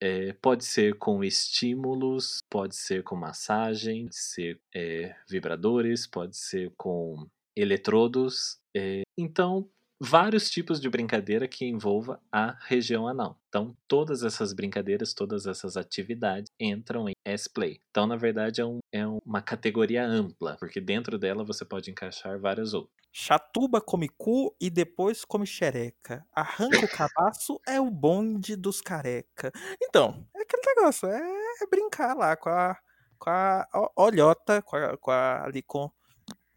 É, 0.00 0.32
pode 0.34 0.64
ser 0.64 0.98
com 0.98 1.24
estímulos, 1.24 2.40
pode 2.50 2.76
ser 2.76 3.02
com 3.02 3.16
massagem, 3.16 4.04
pode 4.04 4.16
ser 4.16 4.60
é, 4.74 5.14
vibradores, 5.28 6.06
pode 6.06 6.36
ser 6.36 6.72
com 6.76 7.26
eletrodos. 7.56 8.58
é, 8.76 9.02
então, 9.16 9.70
vários 10.00 10.50
tipos 10.50 10.80
de 10.80 10.88
brincadeira 10.90 11.48
que 11.48 11.64
envolva 11.64 12.20
a 12.30 12.56
região 12.66 13.08
anal. 13.08 13.40
Então, 13.48 13.76
todas 13.88 14.22
essas 14.22 14.52
brincadeiras, 14.52 15.14
todas 15.14 15.46
essas 15.46 15.76
atividades 15.76 16.50
entram 16.60 17.08
em 17.08 17.12
S-Play. 17.24 17.80
Então, 17.90 18.06
na 18.06 18.16
verdade, 18.16 18.60
é, 18.60 18.64
um- 18.64 18.80
é 18.92 19.06
uma 19.06 19.40
categoria 19.40 20.04
ampla, 20.06 20.56
porque 20.58 20.80
dentro 20.80 21.18
dela 21.18 21.44
você 21.44 21.64
pode 21.64 21.90
encaixar 21.90 22.38
várias 22.38 22.74
outras. 22.74 22.94
Chatuba 23.10 23.80
come 23.80 24.10
cu 24.10 24.54
e 24.60 24.68
depois 24.68 25.24
come 25.24 25.46
xereca. 25.46 26.22
Arranca 26.34 26.84
o 26.84 26.88
cabaço 26.88 27.58
é 27.66 27.80
o 27.80 27.90
bonde 27.90 28.54
dos 28.56 28.82
careca. 28.82 29.50
Então, 29.82 30.26
é 30.36 30.42
aquele 30.42 30.62
negócio, 30.76 31.08
é, 31.08 31.18
é 31.62 31.66
brincar 31.70 32.14
lá 32.14 32.36
com 32.36 32.50
a, 32.50 32.76
com 33.18 33.30
a 33.30 33.66
olhota, 33.96 34.60
com 34.60 34.76
a, 34.76 34.96
com 34.98 35.10
a- 35.10 35.44
ali 35.46 35.62
com, 35.62 35.90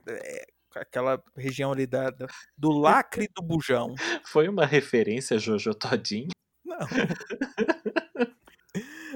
é, 0.06 0.46
aquela 0.76 1.22
região 1.36 1.72
ali 1.72 1.88
da, 1.88 2.12
do 2.58 2.72
lacre 2.72 3.28
do 3.36 3.42
bujão. 3.42 3.94
Foi 4.26 4.48
uma 4.48 4.66
referência 4.66 5.38
a 5.38 5.40
Jojo 5.40 5.74
Todinho? 5.74 6.30
Não. 6.66 6.88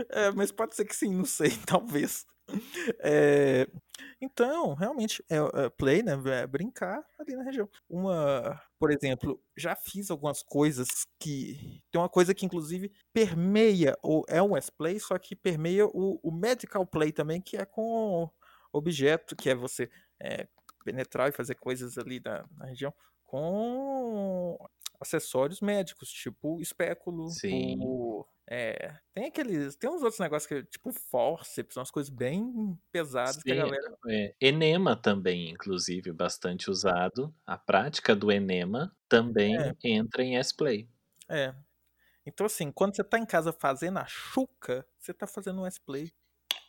É, 0.10 0.32
mas 0.32 0.52
pode 0.52 0.76
ser 0.76 0.86
que 0.86 0.96
sim, 0.96 1.14
não 1.14 1.26
sei, 1.26 1.52
talvez. 1.66 2.26
É, 3.00 3.68
então, 4.22 4.74
realmente, 4.74 5.24
é, 5.30 5.38
é 5.38 5.70
play, 5.70 6.04
né? 6.04 6.14
É 6.42 6.48
brincar 6.48 7.04
ali 7.20 7.36
na 7.36 7.44
região. 7.44 7.70
Uma, 7.90 8.62
por 8.80 8.92
exemplo, 8.92 9.42
já 9.58 9.76
fiz 9.76 10.12
algumas 10.12 10.44
coisas 10.44 10.88
que. 11.20 11.82
Tem 11.92 12.02
uma 12.02 12.10
coisa 12.10 12.34
que, 12.34 12.46
inclusive, 12.46 12.92
permeia, 13.14 13.98
ou 14.02 14.26
é 14.28 14.42
um 14.42 14.58
S-play, 14.58 15.00
só 15.00 15.18
que 15.18 15.36
permeia 15.36 15.86
o, 15.88 16.20
o 16.22 16.32
medical 16.32 16.86
play 16.86 17.12
também, 17.12 17.42
que 17.42 17.58
é 17.58 17.66
com 17.66 18.30
objeto, 18.72 19.36
que 19.36 19.50
é 19.50 19.56
você 19.56 19.90
é, 20.22 20.48
penetrar 20.84 21.30
e 21.30 21.32
fazer 21.34 21.56
coisas 21.56 21.98
ali 21.98 22.22
na, 22.24 22.46
na 22.58 22.66
região 22.68 22.94
com 23.26 24.58
acessórios 25.02 25.62
médicos, 25.62 26.10
tipo 26.12 26.62
espéculo, 26.62 27.38
Sim. 27.38 28.00
é, 28.50 29.00
tem 29.14 29.26
aqueles, 29.28 29.76
tem 29.78 29.90
uns 29.90 30.02
outros 30.04 30.20
negócios 30.20 30.48
que 30.48 30.64
tipo 30.70 30.92
forceps, 30.94 31.78
umas 31.78 31.92
coisas 31.92 32.10
bem 32.12 32.80
pesadas 32.92 33.44
que 33.44 33.54
a 33.54 33.56
Sim, 33.56 33.66
galera 33.66 33.98
é, 34.08 34.36
enema 34.40 34.96
também, 34.96 35.50
inclusive, 35.50 36.12
bastante 36.12 36.70
usado. 36.70 37.34
A 37.46 37.58
prática 37.58 38.16
do 38.16 38.32
enema 38.32 38.96
também 39.10 39.58
É. 39.58 39.84
entra 39.84 40.24
em 40.24 40.38
S-Play. 40.38 40.88
é. 41.30 41.56
Então 42.26 42.46
assim, 42.48 42.72
quando 42.72 42.96
você 42.96 43.04
tá 43.04 43.20
em 43.20 43.26
casa 43.26 43.54
fazendo 43.54 44.00
a 44.00 44.06
chuca, 44.08 44.88
você 45.00 45.14
tá 45.14 45.28
fazendo 45.28 45.62
um 45.62 45.68
S-play. 45.68 46.14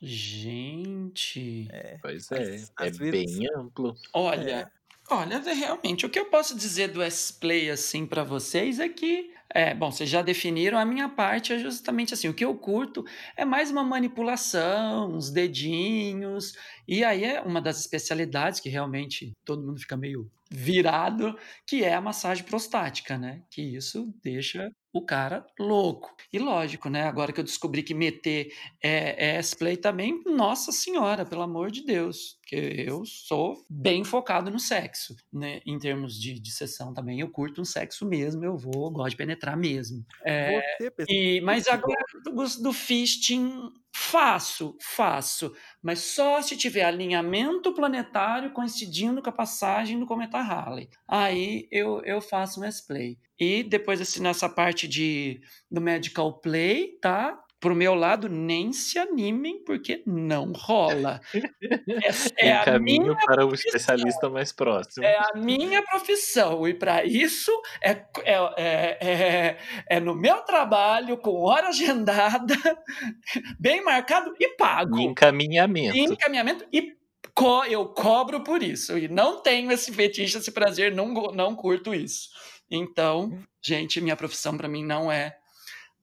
Gente. 0.05 1.69
Pois 2.01 2.31
Às- 2.31 2.39
é, 2.39 2.55
é 2.85 2.89
às 2.89 2.97
vezes- 2.99 3.37
bem 3.39 3.49
amplo. 3.57 3.95
Olha, 4.13 4.71
olha, 5.11 5.39
realmente, 5.41 6.07
o 6.07 6.11
que 6.11 6.19
eu 6.19 6.27
posso 6.27 6.57
dizer 6.57 6.89
do 6.89 7.03
S-Play 7.03 7.71
assim 7.71 8.07
para 8.07 8.23
vocês 8.25 8.79
é 8.79 8.89
que, 8.89 9.31
é, 9.51 9.75
bom, 9.75 9.91
vocês 9.91 10.09
já 10.09 10.23
definiram, 10.23 10.79
a 10.79 10.85
minha 10.85 11.09
parte 11.09 11.53
é 11.53 11.59
justamente 11.59 12.15
assim, 12.15 12.29
o 12.29 12.35
que 12.35 12.45
eu 12.45 12.55
curto 12.57 13.05
é 13.37 13.45
mais 13.45 13.71
uma 13.71 13.85
manipulação, 13.85 15.13
uns 15.13 15.31
dedinhos, 15.31 16.55
e 16.87 17.05
aí 17.05 17.25
é 17.25 17.41
uma 17.41 17.61
das 17.61 17.81
especialidades 17.81 18.61
que 18.61 18.69
realmente 18.69 19.33
todo 19.45 19.65
mundo 19.67 19.81
fica 19.81 19.97
meio 19.97 20.31
virado, 20.51 21.37
que 21.67 21.83
é 21.83 21.95
a 21.95 22.01
massagem 22.01 22.45
prostática, 22.45 23.19
né? 23.19 23.43
Que 23.51 23.63
isso 23.63 24.13
deixa 24.23 24.71
o 24.95 25.03
cara 25.03 25.45
louco. 25.59 26.15
E 26.33 26.39
lógico, 26.39 26.89
né? 26.89 27.03
Agora 27.03 27.33
que 27.33 27.41
eu 27.41 27.45
descobri 27.45 27.83
que 27.83 27.93
meter 27.93 28.55
é, 28.81 29.33
é 29.33 29.37
S-Play 29.39 29.77
também, 29.77 30.23
nossa 30.25 30.71
senhora, 30.71 31.27
pelo 31.27 31.43
amor 31.43 31.73
de 31.73 31.85
Deus. 31.85 32.39
Que 32.47 32.85
eu 32.87 33.05
sou 33.05 33.65
bem 33.69 34.05
focado 34.05 34.51
no 34.51 34.59
sexo, 34.59 35.17
né? 35.33 35.61
Em 35.67 35.79
termos 35.79 36.21
de, 36.21 36.39
de 36.39 36.51
sessão 36.51 36.93
também, 36.93 37.21
eu 37.21 37.31
curto 37.31 37.61
um 37.61 37.65
sexo 37.65 38.07
mesmo, 38.07 38.45
eu 38.45 38.57
vou, 38.57 38.91
gosto 38.91 39.11
de 39.11 39.17
penetrar 39.17 39.57
mesmo. 39.57 40.05
É, 40.25 40.61
e, 41.09 41.41
mas 41.41 41.67
agora 41.67 42.05
do, 42.25 42.63
do 42.63 42.73
fisting, 42.73 43.71
faço, 43.95 44.77
faço, 44.81 45.55
mas 45.83 46.01
só 46.01 46.43
se 46.43 46.57
tiver 46.57 46.85
alinhamento 46.85 47.73
planetário 47.75 48.53
coincidindo 48.53 49.23
com 49.23 49.31
a 49.31 49.33
passagem 49.33 49.99
do 49.99 50.07
cometa 50.07 50.41
Halley. 50.41 50.89
Aí 51.07 51.69
eu, 51.71 52.03
eu 52.05 52.21
faço 52.21 52.61
um 52.61 52.65
S-Play. 52.65 53.19
E 53.39 53.63
depois, 53.63 54.01
assim, 54.01 54.21
nessa 54.21 54.49
parte 54.49 54.87
de, 54.87 55.41
do 55.71 55.81
Medical 55.81 56.41
Play, 56.41 56.99
tá? 57.01 57.44
Pro 57.65 57.75
meu 57.75 57.95
lado, 57.95 58.29
nem 58.29 58.75
se 58.75 58.99
animem, 58.99 59.65
porque 59.65 60.03
não 60.07 60.53
rola. 60.53 61.19
É, 62.37 62.49
é 62.49 62.53
a 62.53 62.79
minha 62.79 63.17
para 63.17 63.43
o 63.45 63.49
profissão. 63.49 63.69
especialista 63.69 64.29
mais 64.29 64.53
próximo. 64.53 65.07
É 65.07 65.17
a 65.17 65.31
minha 65.35 65.83
profissão, 65.83 66.69
e 66.69 66.75
para 66.75 67.07
isso 67.07 67.51
é, 67.83 67.93
é, 68.23 68.35
é, 68.59 68.99
é, 69.01 69.59
é 69.89 70.01
no 70.01 70.15
meu 70.15 70.43
trabalho, 70.43 71.17
com 71.17 71.41
hora 71.41 71.69
agendada, 71.69 72.55
bem 73.59 73.83
marcado 73.83 74.35
e 74.39 74.49
pago. 74.57 74.99
E 74.99 75.05
encaminhamento. 75.05 75.97
E 75.97 76.01
encaminhamento 76.01 76.67
e 76.71 76.93
co- 77.35 77.65
eu 77.65 77.87
cobro 77.87 78.43
por 78.45 78.63
isso. 78.63 78.99
E 78.99 79.09
não 79.09 79.41
tenho 79.41 79.73
esse 79.73 79.91
fetiche, 79.91 80.37
esse 80.37 80.53
prazer, 80.53 80.95
não, 80.95 81.07
não 81.33 81.57
curto 81.57 81.95
isso. 81.95 82.29
Então, 82.71 83.39
gente, 83.65 84.03
minha 84.03 84.17
profissão 84.17 84.55
para 84.55 84.69
mim 84.69 84.85
não 84.85 85.11
é 85.11 85.35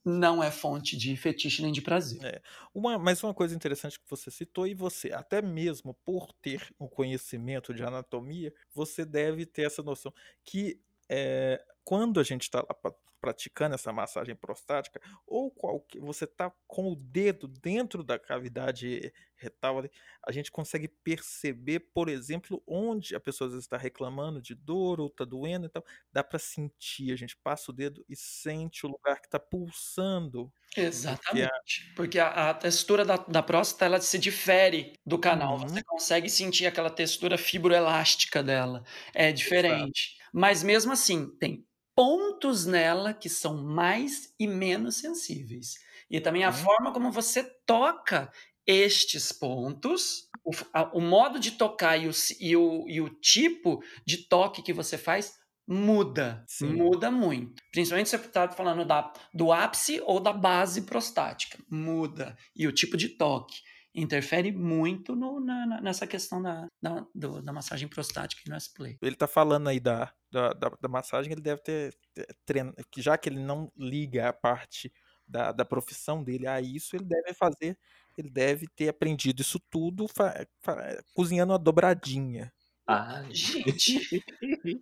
não 0.03 0.44
é 0.44 0.49
fonte 0.52 0.98
de 0.98 1.15
fetiche 1.15 1.61
nem 1.61 1.72
de 1.72 1.82
prazer. 1.82 2.41
Uma, 2.73 2.98
mas 2.98 3.23
uma 3.23 3.34
coisa 3.34 3.56
interessante 3.56 3.99
que 3.99 4.10
você 4.10 4.32
citou, 4.32 4.68
e 4.68 4.73
você, 4.73 5.11
até 5.11 5.41
mesmo 5.41 5.94
por 6.03 6.32
ter 6.34 6.73
o 6.80 6.90
conhecimento 6.90 7.73
de 7.73 7.84
anatomia, 7.84 8.53
você 8.73 9.06
deve 9.06 9.45
ter 9.45 9.64
essa 9.64 9.84
noção 9.84 10.14
que 10.44 10.80
é, 11.10 11.64
quando 11.84 12.19
a 12.19 12.23
gente 12.23 12.44
está 12.44 12.60
lá 12.60 12.90
praticando 13.22 13.76
essa 13.76 13.93
massagem 13.93 14.35
prostática, 14.35 14.99
ou 15.27 15.52
qualquer, 15.52 16.02
você 16.02 16.26
está 16.26 16.52
com 16.68 16.91
o 16.91 16.95
dedo 16.95 17.48
dentro 17.48 18.03
da 18.03 18.18
cavidade 18.18 19.14
retal, 19.41 19.84
a 20.26 20.31
gente 20.31 20.52
consegue 20.52 20.88
perceber, 20.88 21.80
por 21.93 22.07
exemplo, 22.10 22.61
onde 22.68 23.15
a 23.15 23.19
pessoa 23.19 23.57
está 23.57 23.77
reclamando 23.77 24.41
de 24.41 24.53
dor 24.53 24.99
ou 24.99 25.07
está 25.07 25.26
doendo 25.26 25.65
e 25.65 25.69
tal. 25.69 25.84
Dá 26.14 26.23
para 26.23 26.38
sentir, 26.38 27.11
a 27.11 27.15
gente 27.15 27.35
passa 27.35 27.72
o 27.72 27.73
dedo 27.73 28.06
e 28.07 28.15
sente 28.15 28.85
o 28.85 28.89
lugar 28.89 29.19
que 29.19 29.27
está 29.27 29.39
pulsando. 29.39 30.52
Exatamente. 30.77 31.91
Porque 31.95 32.19
a, 32.19 32.52
a 32.52 32.53
textura 32.53 33.03
da, 33.03 33.18
da 33.18 33.41
próstata 33.41 33.85
ela 33.85 33.99
se 33.99 34.18
difere 34.18 34.93
do 35.06 35.18
canal. 35.18 35.60
Uhum. 35.60 35.68
Você 35.68 35.84
consegue 35.84 36.30
sentir 36.30 36.68
aquela 36.68 36.89
textura 36.89 37.38
fibroelástica 37.38 38.43
dela. 38.43 38.84
É 39.14 39.31
diferente. 39.31 40.18
Mas 40.31 40.64
mesmo 40.64 40.93
assim, 40.93 41.27
tem 41.39 41.65
pontos 42.02 42.65
nela 42.65 43.14
que 43.14 43.30
são 43.30 43.56
mais 43.64 44.34
e 44.40 44.48
menos 44.48 44.95
sensíveis. 44.95 45.76
E 46.10 46.19
também 46.19 46.44
a 46.44 46.48
Uhum. 46.49 46.53
forma 46.56 46.91
como 46.91 47.11
você 47.11 47.44
toca 47.65 48.32
estes 48.65 49.32
pontos, 49.32 50.28
o, 50.44 50.49
a- 50.73 50.90
o 50.98 50.99
modo 50.99 51.40
de 51.40 51.52
tocar 51.52 51.95
e 51.98 52.07
o, 52.07 52.11
e, 52.40 52.56
o, 52.57 52.86
e 52.90 52.99
o 53.02 53.10
tipo 53.10 53.84
de 54.03 54.18
toque 54.28 54.64
que 54.64 54.73
você 54.73 54.98
faz 54.98 55.34
muda. 55.68 56.44
Sim. 56.48 56.73
Muda 56.73 57.11
muito. 57.11 57.61
Principalmente 57.72 58.10
se 58.10 58.18
você 58.18 58.26
está 58.26 58.49
falando 58.49 58.84
da, 58.84 59.14
do 59.32 59.52
ápice 59.53 60.02
ou 60.03 60.19
da 60.19 60.34
base 60.34 60.82
prostática. 60.82 61.60
Muda. 61.69 62.36
E 62.56 62.68
o 62.68 62.72
tipo 62.72 62.98
de 62.98 63.10
toque 63.10 63.57
interfere 63.93 64.51
muito 64.51 65.15
no- 65.15 65.39
na- 65.39 65.81
nessa 65.81 66.07
questão 66.07 66.41
da, 66.41 66.68
da, 66.81 67.05
do- 67.13 67.41
da 67.41 67.51
massagem 67.53 67.88
prostática 67.88 68.41
no 68.47 68.55
S-Play. 68.55 68.97
Ele 69.01 69.15
tá 69.15 69.27
falando 69.27 69.68
aí 69.69 69.80
da, 69.80 70.13
da, 70.31 70.53
da, 70.53 70.88
massagem, 70.88 71.31
ele 71.31 71.41
deve 71.41 71.61
ter, 71.61 71.93
ter 72.13 72.27
treinado, 72.45 72.76
já 72.97 73.18
que 73.18 73.30
ele 73.30 73.39
não 73.39 73.72
liga 73.77 74.30
a 74.30 74.34
parte 74.34 74.91
da, 75.27 75.51
da 75.51 75.65
profissão 75.65 76.23
dele 76.23 76.47
a 76.47 76.59
isso, 76.61 76.95
ele 76.95 77.05
deve 77.05 77.34
fazer, 77.34 77.77
ele 78.18 78.30
deve 78.30 78.68
ter 78.68 78.89
aprendido 78.89 79.41
isso 79.41 79.59
tudo 79.69 80.07
fa- 80.07 80.45
fa- 80.61 81.01
cozinhando 81.13 81.53
uma 81.53 81.59
dobradinha. 81.59 82.51
Ai. 82.91 83.26
Gente, 83.34 84.23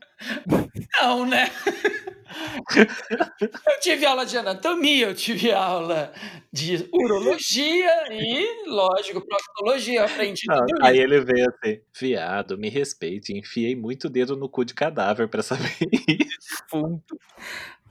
não, 1.02 1.26
né? 1.26 1.50
Eu 3.68 3.80
tive 3.80 4.06
aula 4.06 4.26
de 4.26 4.38
anatomia, 4.38 5.08
eu 5.08 5.16
tive 5.16 5.52
aula 5.52 6.12
de 6.52 6.88
urologia 6.94 8.12
e, 8.12 8.68
lógico, 8.68 9.22
proctologia. 9.22 10.02
Eu 10.02 10.06
aprendi 10.06 10.42
Não, 10.48 10.66
tudo 10.66 10.86
aí 10.86 10.98
ele 10.98 11.22
veio 11.22 11.48
assim, 11.50 11.80
viado, 12.00 12.58
me 12.58 12.70
respeite, 12.70 13.34
enfiei 13.34 13.76
muito 13.76 14.10
dedo 14.10 14.36
no 14.36 14.50
cu 14.50 14.64
de 14.64 14.74
cadáver 14.74 15.28
pra 15.28 15.42
saber 15.42 15.72
isso. 16.08 16.64
Fundo. 16.70 17.04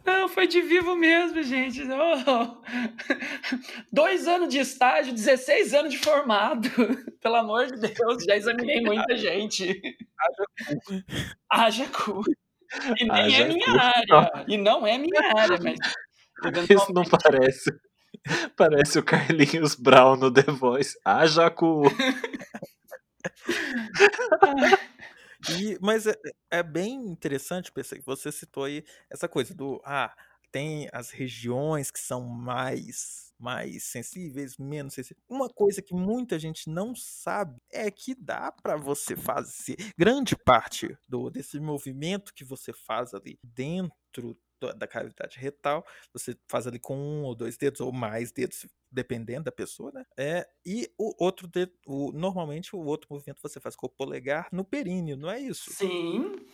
Não, 0.09 0.27
foi 0.27 0.47
de 0.47 0.63
vivo 0.63 0.97
mesmo, 0.97 1.43
gente. 1.43 1.83
Oh. 1.83 2.57
Dois 3.93 4.27
anos 4.27 4.49
de 4.49 4.59
estágio, 4.59 5.13
16 5.13 5.75
anos 5.75 5.93
de 5.93 5.99
formado. 5.99 6.67
Pelo 7.21 7.37
amor 7.37 7.67
de 7.67 7.79
Deus, 7.79 8.25
já 8.25 8.35
examinei 8.35 8.81
muita 8.81 9.15
gente. 9.19 9.79
Haja 11.51 11.87
cu. 11.89 12.23
E 12.99 13.05
nem 13.05 13.11
Haja 13.11 13.43
é 13.43 13.49
minha 13.49 13.67
cu. 13.67 13.79
área. 13.79 14.45
E 14.49 14.57
não 14.57 14.87
é 14.87 14.97
minha 14.97 15.21
área, 15.37 15.59
mas. 15.63 15.79
Isso 16.71 16.91
não 16.95 17.05
parece. 17.05 17.71
Parece 18.57 18.99
o 18.99 19.03
Carlinhos 19.03 19.75
Brown 19.75 20.17
no 20.17 20.33
The 20.33 20.51
Voice. 20.51 20.99
Ah, 21.05 21.27
Jacu! 21.27 21.83
E, 25.49 25.79
mas 25.81 26.07
é, 26.07 26.15
é 26.51 26.63
bem 26.63 26.95
interessante, 27.07 27.71
pensei 27.73 27.99
que 27.99 28.07
você 28.07 28.33
citou 28.33 28.65
aí 28.65 28.85
essa 29.11 29.29
coisa 29.29 29.55
do 29.55 29.81
ah, 29.85 30.15
tem 30.51 30.89
as 30.93 31.11
regiões 31.11 31.91
que 31.91 32.01
são 32.01 32.23
mais 32.25 33.29
mais 33.39 33.85
sensíveis, 33.85 34.57
menos 34.59 34.95
sensíveis. 34.95 35.25
Uma 35.29 35.49
coisa 35.49 35.81
que 35.81 35.95
muita 35.95 36.41
gente 36.41 36.69
não 36.69 36.93
sabe 36.97 37.57
é 37.71 37.89
que 37.89 38.13
dá 38.13 38.51
para 38.51 38.77
você 38.77 39.17
fazer 39.17 39.77
grande 39.97 40.35
parte 40.37 40.99
do 41.09 41.31
desse 41.31 41.61
movimento 41.61 42.35
que 42.35 42.45
você 42.45 42.73
faz 42.73 43.15
ali 43.15 43.39
dentro 43.43 44.37
da- 44.61 44.73
da 44.73 44.87
cavidade 44.87 45.39
retal, 45.39 45.85
você 46.13 46.37
faz 46.51 46.67
ali 46.67 46.79
com 46.79 46.97
um 46.97 47.23
ou 47.25 47.35
dois 47.35 47.57
dedos 47.57 47.81
ou 47.81 47.93
mais 47.93 48.33
dedos, 48.33 48.67
dependendo 48.91 49.45
da 49.45 49.53
pessoa, 49.53 49.91
né? 49.93 50.05
É, 50.19 50.49
e 50.67 50.91
o 50.99 51.15
outro 51.25 51.47
dedo, 51.49 51.73
o- 51.87 52.13
normalmente 52.13 52.75
o 52.77 52.81
outro 52.81 53.09
movimento 53.11 53.41
você 53.43 53.61
faz 53.61 53.77
com 53.77 53.87
o 53.87 53.91
polegar 53.91 54.49
no 54.53 54.65
períneo, 54.65 55.17
não 55.17 55.31
é 55.31 55.41
isso? 55.41 55.77
Sim, 55.77 56.47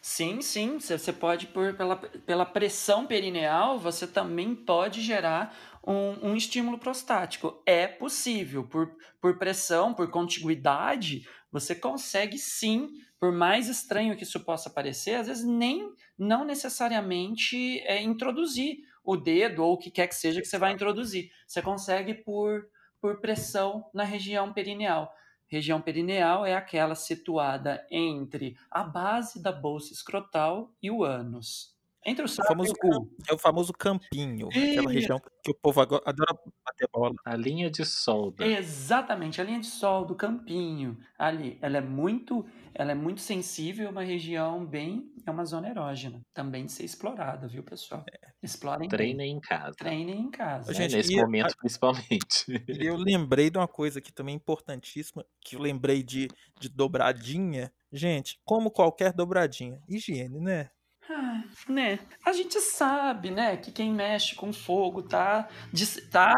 sim, 0.00 0.40
sim. 0.42 0.80
Você 0.80 0.98
você 0.98 1.12
pode, 1.12 1.48
por, 1.48 1.74
pela, 1.74 1.96
pela 1.96 2.46
pressão 2.46 3.06
perineal, 3.06 3.78
você 3.78 4.06
também 4.06 4.54
pode 4.54 5.00
gerar 5.02 5.56
um, 5.86 6.30
um 6.30 6.36
estímulo 6.36 6.78
prostático. 6.78 7.62
É 7.66 7.86
possível. 7.86 8.66
Por, 8.66 8.96
por 9.20 9.38
pressão, 9.38 9.94
por 9.94 10.10
contiguidade, 10.10 11.28
você 11.52 11.74
consegue 11.74 12.38
sim, 12.38 12.88
por 13.18 13.32
mais 13.32 13.68
estranho 13.68 14.16
que 14.16 14.24
isso 14.24 14.40
possa 14.40 14.68
parecer, 14.68 15.14
às 15.14 15.26
vezes 15.26 15.44
nem, 15.44 15.92
não 16.18 16.44
necessariamente 16.44 17.80
é, 17.80 18.02
introduzir 18.02 18.78
o 19.02 19.16
dedo 19.16 19.64
ou 19.64 19.74
o 19.74 19.78
que 19.78 19.90
quer 19.90 20.08
que 20.08 20.14
seja 20.14 20.40
que 20.40 20.46
você 20.48 20.58
vai 20.58 20.72
introduzir. 20.72 21.30
Você 21.46 21.62
consegue 21.62 22.14
por, 22.14 22.68
por 23.00 23.20
pressão 23.20 23.88
na 23.94 24.04
região 24.04 24.52
perineal. 24.52 25.12
Região 25.46 25.80
perineal 25.80 26.44
é 26.44 26.54
aquela 26.54 26.96
situada 26.96 27.86
entre 27.90 28.56
a 28.68 28.82
base 28.82 29.40
da 29.40 29.52
bolsa 29.52 29.92
escrotal 29.92 30.74
e 30.82 30.90
o 30.90 31.04
ânus. 31.04 31.75
Entre 32.08 32.22
o 32.22 32.26
O 32.26 32.28
saco 32.28 32.46
e 32.46 32.48
famoso, 32.48 32.72
o 32.72 32.74
cão. 32.78 32.90
o- 33.02 33.08
é 33.28 33.34
o 33.34 33.38
famoso 33.38 33.72
campinho, 33.72 34.48
aquela 34.48 34.90
região 34.92 35.20
que 35.42 35.50
o 35.50 35.54
povo 35.54 35.80
agora 35.80 36.02
adora 36.06 36.34
bater 36.64 36.88
bola. 36.92 37.14
A 37.24 37.34
linha 37.34 37.68
de 37.68 37.84
solda. 37.84 38.46
Exatamente, 38.46 39.40
a 39.40 39.44
linha 39.44 39.58
de 39.60 39.66
sol 39.66 40.04
do 40.04 40.14
campinho 40.14 40.96
ali, 41.18 41.58
ela 41.60 41.78
é 41.78 41.80
muito, 41.80 42.46
ela 42.72 42.92
é 42.92 42.94
muito 42.94 43.20
sensível, 43.20 43.90
uma 43.90 44.02
região 44.04 44.64
bem, 44.64 45.10
é 45.26 45.30
uma 45.32 45.44
zona 45.44 45.68
erógena, 45.68 46.20
também 46.32 46.66
de 46.66 46.72
ser 46.72 46.84
explorada, 46.84 47.48
viu, 47.48 47.64
pessoal? 47.64 48.04
Explorem 48.42 48.88
bem, 48.88 48.88
Treinem 48.88 49.32
em 49.32 49.40
casa. 49.40 49.74
treinem 49.76 50.20
em 50.20 50.30
casa. 50.30 50.68
Né? 50.70 50.74
gente, 50.74 50.96
Nesse 50.96 51.12
e 51.14 51.18
a- 51.18 51.22
momento, 51.22 51.56
principalmente. 51.56 52.44
E 52.68 52.86
eu 52.86 52.96
lembrei 52.96 53.50
de 53.50 53.58
uma 53.58 53.66
coisa 53.66 53.98
aqui 53.98 54.12
também 54.12 54.36
importantíssima, 54.36 55.24
que 55.40 55.56
eu 55.56 55.60
lembrei 55.60 56.04
de, 56.04 56.28
de 56.60 56.68
dobradinha. 56.68 57.72
Gente, 57.92 58.38
como 58.44 58.70
qualquer 58.70 59.12
dobradinha, 59.12 59.80
higiene, 59.88 60.38
né? 60.38 60.70
Ah, 61.08 61.42
né? 61.68 62.00
A 62.24 62.32
gente 62.32 62.60
sabe, 62.60 63.30
né, 63.30 63.56
que 63.56 63.70
quem 63.70 63.92
mexe 63.92 64.34
com 64.34 64.52
fogo 64.52 65.02
tá, 65.02 65.48
dis- 65.72 66.08
tá 66.10 66.34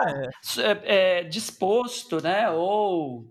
é, 0.58 1.20
é, 1.20 1.24
disposto, 1.24 2.22
né, 2.22 2.50
ou 2.50 3.28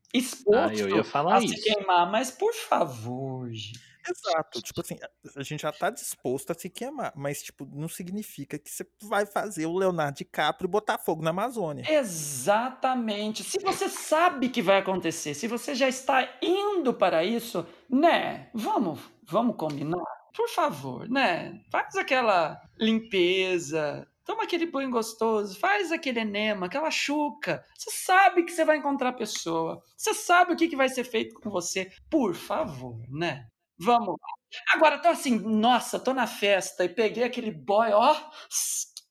Ah, 0.54 0.74
eu 0.74 0.90
exposto 0.90 0.90
ia 0.90 1.04
falar 1.04 1.38
a 1.38 1.42
se 1.42 1.54
isso. 1.54 1.64
queimar, 1.64 2.10
mas 2.12 2.32
por 2.32 2.54
favor, 2.54 3.50
gente. 3.52 3.86
Exato, 4.10 4.62
tipo 4.62 4.80
assim, 4.80 4.98
a 5.36 5.44
gente 5.44 5.62
já 5.64 5.72
tá 5.72 5.90
disposto 5.90 6.52
a 6.52 6.56
se 6.56 6.70
queimar, 6.70 7.12
mas 7.14 7.44
tipo, 7.44 7.66
não 7.66 7.90
significa 7.90 8.58
que 8.58 8.70
você 8.70 8.86
vai 9.04 9.26
fazer 9.26 9.66
o 9.66 9.78
Leonardo 9.78 10.18
DiCaprio 10.18 10.70
botar 10.70 10.98
fogo 10.98 11.22
na 11.22 11.32
Amazônia. 11.32 11.84
Exatamente. 11.92 13.44
Se 13.44 13.60
você 13.60 13.90
sabe 13.90 14.48
que 14.50 14.62
vai 14.62 14.78
acontecer, 14.80 15.34
se 15.34 15.48
você 15.48 15.76
já 15.76 15.90
está 15.90 16.38
indo 16.42 16.94
para 16.94 17.24
isso, 17.26 17.66
né? 17.90 18.50
Vamos, 18.54 19.00
vamos 19.24 19.56
combinar. 19.58 20.17
Por 20.38 20.50
favor, 20.50 21.10
né? 21.10 21.60
Faz 21.72 21.96
aquela 21.96 22.62
limpeza, 22.80 24.08
toma 24.24 24.44
aquele 24.44 24.68
banho 24.68 24.92
gostoso, 24.92 25.60
faz 25.60 25.92
aquele 25.92 26.20
enema, 26.20 26.68
aquela 26.68 26.92
chuca. 26.92 27.66
Você 27.76 27.90
sabe 27.90 28.44
que 28.44 28.52
você 28.52 28.64
vai 28.64 28.78
encontrar 28.78 29.10
a 29.10 29.14
pessoa. 29.14 29.82
Você 29.98 30.14
sabe 30.14 30.54
o 30.54 30.56
que, 30.56 30.68
que 30.68 30.76
vai 30.76 30.90
ser 30.90 31.06
feito 31.06 31.34
com 31.42 31.50
você. 31.50 31.92
Por 32.08 32.36
favor, 32.36 33.02
né? 33.10 33.48
Vamos 33.80 34.10
lá. 34.10 34.76
Agora, 34.76 35.00
tô 35.00 35.08
assim, 35.08 35.40
nossa, 35.40 36.00
tô 36.00 36.14
na 36.14 36.28
festa 36.28 36.86
e 36.86 36.90
peguei 36.90 37.24
aquele 37.24 37.52
boy, 37.52 37.92
ó, 37.92 38.16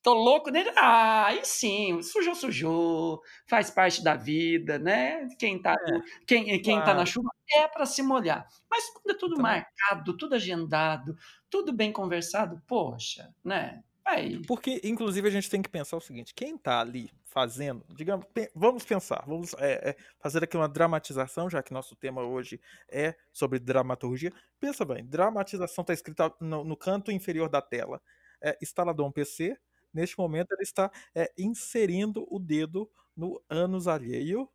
tô 0.07 0.15
louco 0.15 0.51
nele. 0.51 0.71
Ah, 0.77 1.27
aí 1.27 1.41
sim, 1.45 2.01
sujou, 2.01 2.37
sujou, 2.37 3.21
faz 3.45 3.71
parte 3.71 4.05
da 4.05 4.15
vida, 4.15 4.79
né? 4.79 5.27
Quem 5.37 5.61
tá, 5.61 5.73
É, 5.73 6.01
quem, 6.25 6.63
quem 6.63 6.81
tá 6.81 6.95
na 6.95 7.05
chuva 7.05 7.29
é 7.51 7.67
para 7.67 7.85
se 7.85 8.05
molhar. 8.05 8.47
Mas 8.71 8.89
quando 8.91 9.17
é 9.17 9.19
tudo 9.19 9.43
marcado, 9.43 10.17
tudo 10.17 10.37
agendado, 10.37 11.17
tudo 11.51 11.73
bem 11.73 11.91
conversado, 11.93 12.63
poxa, 12.69 13.35
né? 13.45 13.83
Aí. 14.05 14.41
Porque, 14.47 14.81
inclusive, 14.85 15.27
a 15.27 15.31
gente 15.33 15.51
tem 15.51 15.61
que 15.61 15.69
pensar 15.69 15.97
o 15.97 16.01
seguinte: 16.01 16.33
quem 16.33 16.57
tá 16.57 16.81
ali 16.81 17.11
fazendo, 17.25 17.85
digamos, 17.93 18.25
vamos 18.55 18.85
pensar, 18.85 19.25
vamos 19.27 19.55
é, 19.55 19.91
é, 19.91 19.97
fazer 20.21 20.45
aqui 20.45 20.57
uma 20.57 20.69
dramatização, 20.69 21.51
já 21.51 21.61
que 21.65 21.73
nosso 21.73 21.97
tema 21.97 22.23
hoje 22.23 22.61
é 22.89 23.17
sobre 23.33 23.59
dramaturgia. 23.59 24.33
Pensa 24.61 24.85
bem, 24.85 25.05
dramatização 25.05 25.83
está 25.83 25.93
escrita 25.93 26.33
no, 26.41 26.63
no 26.63 26.77
canto 26.77 27.11
inferior 27.11 27.49
da 27.49 27.61
tela. 27.61 28.01
É, 28.41 28.57
instalador 28.63 29.05
um 29.05 29.11
PC, 29.11 29.57
neste 29.97 30.19
momento 30.19 30.53
ele 30.53 30.63
está 30.63 30.91
é, 31.15 31.33
inserindo 31.39 32.27
o 32.31 32.39
dedo 32.39 32.91
no 33.17 33.43
ânus 33.51 33.89
alheio. 33.89 34.49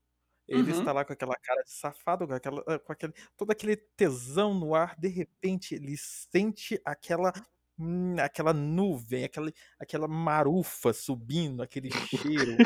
Ele 0.48 0.72
Uhum. 0.72 0.80
está 0.80 0.92
lá 0.94 1.06
com 1.06 1.14
aquela 1.14 1.36
cara 1.38 1.64
de 1.64 1.72
safado, 1.72 2.28
com, 2.28 2.34
aquela, 2.34 2.64
eh, 2.68 2.80
com 2.80 2.92
aquele, 2.94 3.14
todo 3.38 3.52
aquele 3.52 3.78
tesão 3.78 4.54
no 4.54 4.76
ar. 4.76 4.96
De 5.00 5.08
repente, 5.08 5.76
ele 5.76 5.96
sente 5.98 6.82
aquela, 6.86 7.32
hum, 7.80 8.16
aquela 8.20 8.54
nuvem, 8.54 9.24
aquela, 9.26 9.52
aquela 9.80 10.08
marufa 10.08 10.94
subindo, 10.94 11.64
aquele 11.64 11.90
cheiro. 11.92 12.58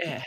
É. 0.00 0.20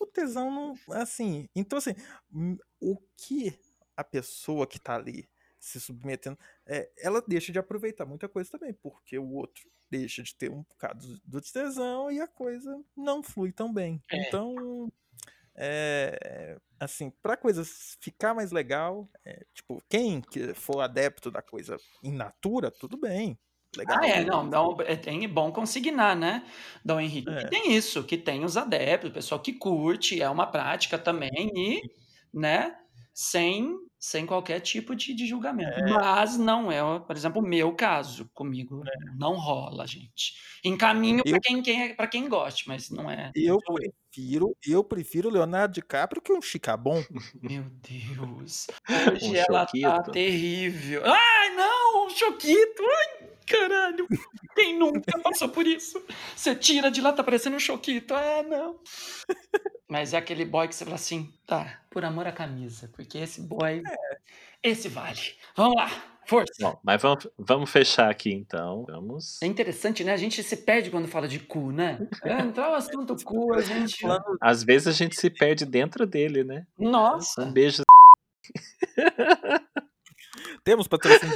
O 0.00 0.06
tesão 0.06 0.50
não. 0.50 0.74
Assim. 0.96 1.48
Então, 1.54 1.78
assim, 1.78 1.94
hum, 2.32 2.56
o 2.80 2.98
que 3.16 3.58
a 3.96 4.04
pessoa 4.04 4.66
que 4.66 4.78
tá 4.78 4.94
ali 4.96 5.28
se 5.66 5.80
submetendo, 5.80 6.38
é, 6.64 6.88
ela 6.98 7.22
deixa 7.26 7.50
de 7.50 7.58
aproveitar 7.58 8.06
muita 8.06 8.28
coisa 8.28 8.50
também, 8.50 8.72
porque 8.72 9.18
o 9.18 9.32
outro 9.32 9.68
deixa 9.90 10.22
de 10.22 10.34
ter 10.34 10.50
um 10.50 10.62
bocado 10.62 11.20
do 11.24 11.40
tesão 11.40 12.10
e 12.10 12.20
a 12.20 12.28
coisa 12.28 12.80
não 12.96 13.22
flui 13.22 13.50
tão 13.50 13.72
bem. 13.72 14.00
É. 14.10 14.28
Então, 14.28 14.92
é, 15.56 16.56
assim, 16.78 17.10
pra 17.22 17.36
coisa 17.36 17.64
ficar 18.00 18.32
mais 18.32 18.52
legal, 18.52 19.08
é, 19.24 19.44
tipo, 19.52 19.82
quem 19.88 20.20
que 20.20 20.54
for 20.54 20.80
adepto 20.80 21.30
da 21.30 21.42
coisa 21.42 21.76
in 22.02 22.12
natura, 22.12 22.70
tudo 22.70 22.96
bem. 22.96 23.36
Legal. 23.76 23.98
Ah, 24.00 24.06
é, 24.06 24.24
não, 24.24 24.44
não, 24.44 24.80
é, 24.82 24.96
tem 24.96 25.28
bom 25.28 25.52
consignar, 25.52 26.16
né, 26.16 26.46
Dom 26.84 27.00
Henrique? 27.00 27.28
É. 27.28 27.40
Que 27.40 27.50
tem 27.50 27.72
isso, 27.72 28.04
que 28.04 28.16
tem 28.16 28.44
os 28.44 28.56
adeptos, 28.56 29.10
o 29.10 29.12
pessoal 29.12 29.40
que 29.40 29.52
curte, 29.52 30.22
é 30.22 30.30
uma 30.30 30.46
prática 30.46 30.96
também, 30.96 31.50
e, 31.54 31.82
né, 32.32 32.74
sem, 33.18 33.74
sem 33.98 34.26
qualquer 34.26 34.60
tipo 34.60 34.94
de, 34.94 35.14
de 35.14 35.26
julgamento. 35.26 35.80
Mas 35.90 36.36
não 36.36 36.70
é, 36.70 37.00
por 37.00 37.16
exemplo, 37.16 37.40
o 37.40 37.46
meu 37.46 37.74
caso, 37.74 38.28
comigo 38.34 38.82
não 39.16 39.36
rola, 39.36 39.86
gente. 39.86 40.34
Encaminho 40.62 41.22
Eu- 41.24 41.30
para 41.32 41.40
quem, 41.40 41.62
quem, 41.62 41.94
pra 41.94 42.06
quem 42.06 42.28
goste, 42.28 42.68
mas 42.68 42.90
não 42.90 43.10
é. 43.10 43.32
Eu 43.34 43.58
sou 43.64 43.78
eu. 43.80 43.90
prefiro, 44.12 44.56
eu 44.66 44.84
prefiro 44.84 45.30
Leonardo 45.30 45.72
DiCaprio 45.72 46.20
que 46.20 46.30
um 46.30 46.42
Chicabon. 46.42 47.02
Meu 47.40 47.62
Deus. 47.64 48.66
Hoje 49.18 49.30
Um 49.30 49.34
ela 49.34 49.64
tá 49.64 49.72
choquito. 49.74 50.12
terrível. 50.12 51.02
Ai, 51.06 51.54
não, 51.54 52.06
um 52.06 52.10
choquito. 52.10 52.82
Ai, 52.82 53.28
caralho. 53.46 54.06
Quem 54.54 54.78
nunca 54.78 55.18
passou 55.22 55.48
por 55.48 55.66
isso? 55.66 56.04
Você 56.36 56.54
tira 56.54 56.90
de 56.90 57.00
lá, 57.00 57.14
tá 57.14 57.24
parecendo 57.24 57.56
um 57.56 57.60
choquito. 57.60 58.12
Ah, 58.12 58.42
não. 58.42 58.78
Mas 59.88 60.12
é 60.12 60.16
aquele 60.16 60.44
boy 60.44 60.66
que 60.66 60.74
você 60.74 60.84
fala 60.84 60.96
assim, 60.96 61.32
tá, 61.46 61.80
por 61.90 62.04
amor 62.04 62.26
à 62.26 62.32
camisa, 62.32 62.90
porque 62.94 63.18
esse 63.18 63.40
boy, 63.40 63.82
esse 64.62 64.88
vale. 64.88 65.20
Vamos 65.56 65.76
lá, 65.76 65.88
força. 66.26 66.52
Bom, 66.60 66.76
mas 66.82 67.00
vamos, 67.00 67.28
vamos 67.38 67.70
fechar 67.70 68.10
aqui 68.10 68.32
então. 68.32 68.84
Vamos. 68.88 69.40
É 69.42 69.46
interessante, 69.46 70.02
né? 70.02 70.12
A 70.12 70.16
gente 70.16 70.42
se 70.42 70.56
perde 70.56 70.90
quando 70.90 71.06
fala 71.06 71.28
de 71.28 71.38
cu, 71.38 71.70
né? 71.70 71.98
É, 72.24 72.40
Entrar 72.40 72.72
o 72.72 72.74
assunto 72.74 73.14
cu, 73.24 73.54
a 73.54 73.60
gente. 73.62 74.00
Falando- 74.00 74.36
Às 74.40 74.64
vezes 74.64 74.88
a 74.88 74.92
gente 74.92 75.14
se 75.14 75.30
perde 75.30 75.64
dentro 75.64 76.04
dele, 76.04 76.42
né? 76.42 76.66
Nossa. 76.76 77.42
Um 77.42 77.52
beijo. 77.52 77.82
Temos 80.64 80.88
patrocínio. 80.88 81.34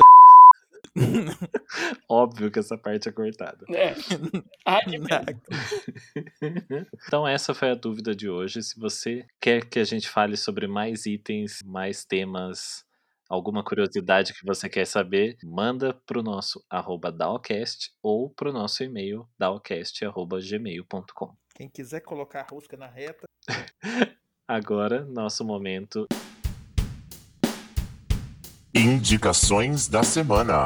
Óbvio 2.09 2.51
que 2.51 2.59
essa 2.59 2.77
parte 2.77 3.09
é 3.09 3.13
cortada. 3.13 3.65
É. 3.71 3.95
Ai, 4.67 4.83
pena. 4.85 5.25
Então, 7.07 7.27
essa 7.27 7.55
foi 7.55 7.71
a 7.71 7.75
dúvida 7.75 8.15
de 8.15 8.29
hoje. 8.29 8.63
Se 8.63 8.79
você 8.79 9.27
quer 9.41 9.65
que 9.65 9.79
a 9.79 9.85
gente 9.85 10.09
fale 10.09 10.37
sobre 10.37 10.67
mais 10.67 11.07
itens, 11.07 11.63
mais 11.65 12.05
temas, 12.05 12.85
alguma 13.29 13.63
curiosidade 13.65 14.35
que 14.35 14.45
você 14.45 14.69
quer 14.69 14.87
saber, 14.87 15.37
manda 15.43 15.95
pro 16.07 16.23
nosso 16.23 16.65
arroba 16.69 17.11
daocast 17.13 17.93
ou 18.03 18.29
pro 18.31 18.53
nosso 18.53 18.83
e-mail 18.83 19.29
daocast.gmail.com. 19.39 21.37
Quem 21.55 21.69
quiser 21.69 22.01
colocar 22.01 22.41
a 22.41 22.47
rosca 22.51 22.77
na 22.77 22.87
reta, 22.87 23.27
Agora, 24.47 25.05
nosso 25.05 25.45
momento. 25.45 26.09
Indicações 28.73 29.89
da 29.89 30.05
semana. 30.05 30.63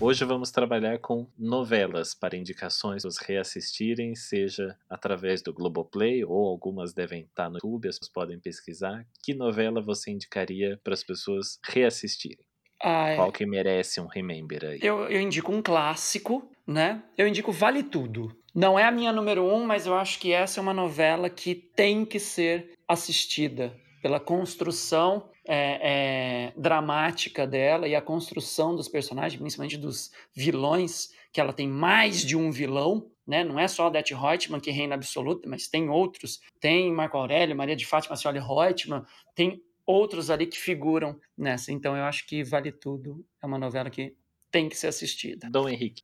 Hoje 0.00 0.24
vamos 0.24 0.50
trabalhar 0.50 0.98
com 0.98 1.28
novelas 1.38 2.14
para 2.14 2.36
indicações 2.36 3.04
os 3.04 3.16
reassistirem, 3.16 4.16
seja 4.16 4.76
através 4.90 5.40
do 5.40 5.52
Globoplay 5.52 6.24
ou 6.24 6.48
algumas 6.48 6.92
devem 6.92 7.22
estar 7.22 7.48
no 7.48 7.58
YouTube, 7.62 7.88
as 7.88 7.96
pessoas 7.96 8.12
podem 8.12 8.40
pesquisar. 8.40 9.06
Que 9.22 9.34
novela 9.34 9.80
você 9.80 10.10
indicaria 10.10 10.80
para 10.82 10.94
as 10.94 11.04
pessoas 11.04 11.60
reassistirem? 11.64 12.44
Ai, 12.82 13.14
Qual 13.14 13.30
que 13.30 13.46
merece 13.46 14.00
um 14.00 14.08
remember 14.08 14.64
aí? 14.64 14.80
Eu, 14.82 15.08
eu 15.08 15.20
indico 15.20 15.52
um 15.52 15.62
clássico, 15.62 16.50
né? 16.66 17.04
Eu 17.16 17.28
indico 17.28 17.52
Vale 17.52 17.84
Tudo. 17.84 18.36
Não 18.52 18.76
é 18.76 18.84
a 18.84 18.90
minha 18.90 19.12
número 19.12 19.44
um, 19.44 19.64
mas 19.64 19.86
eu 19.86 19.94
acho 19.94 20.18
que 20.18 20.32
essa 20.32 20.58
é 20.58 20.60
uma 20.60 20.74
novela 20.74 21.30
que 21.30 21.54
tem 21.54 22.04
que 22.04 22.18
ser 22.18 22.72
assistida 22.88 23.72
pela 24.02 24.18
construção 24.18 25.30
é, 25.46 26.46
é, 26.46 26.52
dramática 26.56 27.46
dela 27.46 27.88
e 27.88 27.94
a 27.94 28.02
construção 28.02 28.74
dos 28.74 28.88
personagens, 28.88 29.40
principalmente 29.40 29.76
dos 29.76 30.10
vilões, 30.34 31.10
que 31.32 31.40
ela 31.40 31.52
tem 31.52 31.68
mais 31.68 32.24
de 32.24 32.36
um 32.36 32.50
vilão, 32.50 33.10
né? 33.26 33.42
Não 33.42 33.58
é 33.58 33.66
só 33.66 33.84
a 33.84 33.86
Odete 33.88 34.14
Reutemann 34.14 34.60
que 34.60 34.70
reina 34.70 34.94
absoluta, 34.94 35.48
mas 35.48 35.68
tem 35.68 35.88
outros. 35.88 36.40
Tem 36.60 36.92
Marco 36.92 37.16
Aurélio, 37.16 37.56
Maria 37.56 37.76
de 37.76 37.86
Fátima, 37.86 38.16
Cioli 38.16 38.38
Reutemann, 38.38 39.04
tem 39.34 39.62
outros 39.86 40.30
ali 40.30 40.46
que 40.46 40.58
figuram 40.58 41.18
nessa. 41.36 41.72
Então 41.72 41.96
eu 41.96 42.04
acho 42.04 42.26
que 42.26 42.44
Vale 42.44 42.72
Tudo 42.72 43.24
é 43.42 43.46
uma 43.46 43.58
novela 43.58 43.90
que 43.90 44.16
tem 44.50 44.68
que 44.68 44.76
ser 44.76 44.88
assistida. 44.88 45.48
Dom 45.50 45.68
Henrique. 45.68 46.02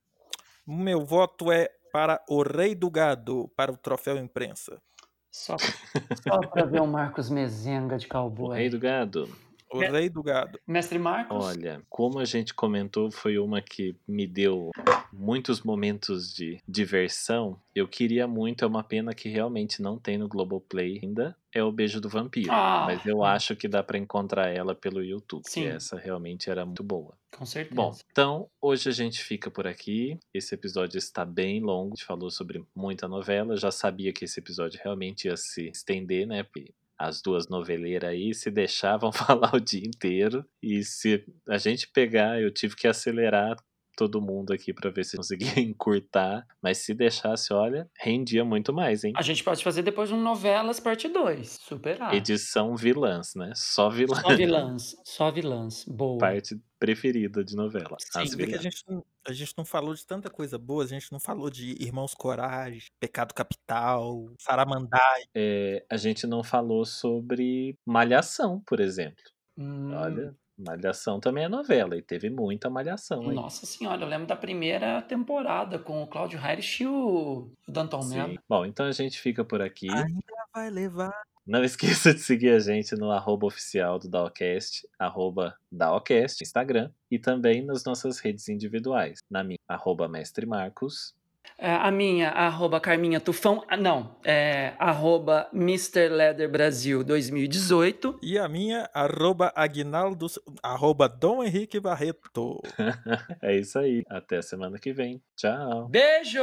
meu 0.65 1.05
voto 1.05 1.51
é 1.51 1.69
para 1.91 2.23
o 2.27 2.43
Rei 2.43 2.75
do 2.75 2.89
Gado, 2.89 3.49
para 3.55 3.71
o 3.71 3.77
troféu 3.77 4.17
imprensa. 4.17 4.81
Só, 5.31 5.57
só 5.57 6.39
para 6.47 6.65
ver 6.65 6.81
o 6.81 6.87
Marcos 6.87 7.29
Mezenga 7.29 7.97
de 7.97 8.07
O 8.09 8.09
cowboy. 8.09 8.57
Rei 8.57 8.69
do 8.69 8.79
Gado. 8.79 9.29
O. 9.71 9.79
Rei 9.79 10.09
do 10.09 10.23
Gado. 10.23 10.59
Mestre 10.65 10.97
Marcos? 10.97 11.45
Olha, 11.45 11.81
como 11.89 12.19
a 12.19 12.25
gente 12.25 12.53
comentou, 12.53 13.11
foi 13.11 13.37
uma 13.37 13.61
que 13.61 13.95
me 14.07 14.25
deu 14.25 14.71
muitos 15.11 15.61
momentos 15.61 16.33
de 16.33 16.61
diversão. 16.67 17.59
Eu 17.73 17.87
queria 17.87 18.27
muito, 18.27 18.63
é 18.63 18.67
uma 18.67 18.83
pena 18.83 19.13
que 19.13 19.29
realmente 19.29 19.81
não 19.81 19.97
tem 19.97 20.17
no 20.17 20.27
Globoplay 20.27 20.99
ainda. 21.03 21.35
É 21.51 21.63
o 21.63 21.71
Beijo 21.71 21.99
do 21.99 22.09
Vampiro. 22.09 22.51
Ah. 22.51 22.83
Mas 22.85 23.05
eu 23.05 23.23
acho 23.23 23.55
que 23.55 23.67
dá 23.67 23.81
pra 23.81 23.97
encontrar 23.97 24.49
ela 24.49 24.75
pelo 24.75 25.03
YouTube. 25.03 25.43
Sim. 25.47 25.65
Essa 25.65 25.97
realmente 25.97 26.49
era 26.49 26.65
muito 26.65 26.83
boa. 26.83 27.17
Com 27.35 27.45
certeza. 27.45 27.75
Bom, 27.75 27.95
então 28.11 28.47
hoje 28.61 28.89
a 28.89 28.91
gente 28.91 29.23
fica 29.23 29.49
por 29.49 29.65
aqui. 29.65 30.19
Esse 30.33 30.53
episódio 30.53 30.97
está 30.97 31.25
bem 31.25 31.59
longo. 31.59 31.93
A 31.93 31.95
gente 31.95 32.05
falou 32.05 32.29
sobre 32.29 32.63
muita 32.75 33.07
novela. 33.07 33.57
Já 33.57 33.71
sabia 33.71 34.13
que 34.13 34.25
esse 34.25 34.39
episódio 34.39 34.79
realmente 34.83 35.25
ia 35.25 35.37
se 35.37 35.69
estender, 35.69 36.27
né? 36.27 36.43
Porque 36.43 36.71
as 36.99 37.21
duas 37.21 37.47
noveleiras 37.47 38.09
aí 38.09 38.33
se 38.33 38.51
deixavam 38.51 39.11
falar 39.13 39.55
o 39.55 39.59
dia 39.59 39.83
inteiro. 39.85 40.45
E 40.61 40.83
se 40.83 41.25
a 41.47 41.57
gente 41.57 41.89
pegar, 41.91 42.41
eu 42.41 42.53
tive 42.53 42.75
que 42.75 42.87
acelerar 42.87 43.55
todo 43.95 44.21
mundo 44.21 44.53
aqui 44.53 44.73
pra 44.73 44.89
ver 44.89 45.03
se 45.03 45.17
conseguia 45.17 45.59
encurtar. 45.59 46.45
Mas 46.61 46.79
se 46.79 46.93
deixasse, 46.93 47.53
olha, 47.53 47.89
rendia 47.99 48.43
muito 48.43 48.73
mais, 48.73 49.03
hein? 49.03 49.13
A 49.15 49.21
gente 49.21 49.43
pode 49.43 49.63
fazer 49.63 49.81
depois 49.81 50.11
um 50.11 50.21
novelas 50.21 50.79
parte 50.79 51.07
2. 51.07 51.59
Superar. 51.61 52.13
Edição 52.13 52.75
vilãs, 52.75 53.33
né? 53.35 53.51
Só 53.55 53.89
vilãs. 53.89 54.21
Só 54.21 54.35
vilãs. 54.35 54.95
Só 55.03 55.31
vilãs. 55.31 55.85
Boa. 55.85 56.17
Parte 56.17 56.59
preferida 56.79 57.43
de 57.43 57.55
novela. 57.55 57.97
Sim, 57.99 58.19
As 58.21 58.33
a 58.33 58.57
gente, 58.57 58.83
não, 58.87 59.05
a 59.27 59.33
gente 59.33 59.53
não 59.57 59.65
falou 59.65 59.93
de 59.93 60.05
tanta 60.05 60.29
coisa 60.29 60.57
boa, 60.57 60.83
a 60.83 60.87
gente 60.87 61.11
não 61.11 61.19
falou 61.19 61.49
de 61.49 61.75
Irmãos 61.83 62.13
Coragem, 62.13 62.89
Pecado 62.99 63.33
Capital, 63.33 64.31
Saramandai. 64.39 65.23
É, 65.35 65.85
a 65.89 65.97
gente 65.97 66.25
não 66.25 66.43
falou 66.43 66.85
sobre 66.85 67.77
Malhação, 67.85 68.61
por 68.65 68.79
exemplo. 68.79 69.23
Hum, 69.57 69.93
Olha, 69.93 70.33
Malhação 70.57 71.19
também 71.19 71.45
é 71.45 71.49
novela 71.49 71.97
e 71.97 72.01
teve 72.01 72.29
muita 72.29 72.69
Malhação 72.69 73.29
aí. 73.29 73.35
Nossa 73.35 73.65
senhora, 73.65 74.01
eu 74.01 74.07
lembro 74.07 74.27
da 74.27 74.35
primeira 74.35 75.01
temporada 75.01 75.79
com 75.79 76.01
o 76.01 76.07
Cláudio 76.07 76.39
Heirich 76.39 76.83
e 76.83 76.87
o 76.87 77.51
Danton. 77.67 78.05
Mello. 78.05 78.39
Bom, 78.47 78.65
então 78.65 78.85
a 78.85 78.91
gente 78.91 79.19
fica 79.19 79.43
por 79.43 79.61
aqui. 79.61 79.89
Ainda 79.89 80.21
vai 80.53 80.69
levar. 80.69 81.13
Não 81.49 81.63
esqueça 81.65 82.13
de 82.13 82.19
seguir 82.19 82.51
a 82.51 82.59
gente 82.59 82.95
no 82.95 83.09
arroba 83.09 83.47
oficial 83.47 83.97
do 83.97 84.07
Daocast, 84.07 84.87
arroba 84.99 85.55
Daocast, 85.71 86.43
Instagram, 86.43 86.91
e 87.09 87.17
também 87.17 87.65
nas 87.65 87.83
nossas 87.83 88.19
redes 88.19 88.47
individuais. 88.49 89.17
Na 89.27 89.43
minha, 89.43 89.57
arroba 89.67 90.07
Mestre 90.07 90.45
Marcos. 90.45 91.17
É, 91.57 91.71
a 91.73 91.89
minha, 91.89 92.29
arroba 92.29 92.79
Carminha 92.79 93.19
Tufão. 93.19 93.65
ah, 93.67 93.75
Não, 93.75 94.15
é 94.23 94.73
arroba 94.77 95.49
Mr. 95.51 96.07
Leather 96.07 96.49
Brasil 96.49 97.03
2018. 97.03 98.19
E 98.21 98.37
a 98.37 98.47
minha, 98.47 98.87
arroba 98.93 99.51
Aguinaldo, 99.55 100.27
arroba 100.61 101.09
Dom 101.09 101.43
Henrique 101.43 101.79
Barreto. 101.79 102.61
É 103.41 103.57
isso 103.57 103.79
aí. 103.79 104.03
Até 104.07 104.37
a 104.37 104.41
semana 104.41 104.77
que 104.77 104.93
vem. 104.93 105.21
Tchau. 105.35 105.87
Beijo! 105.89 106.39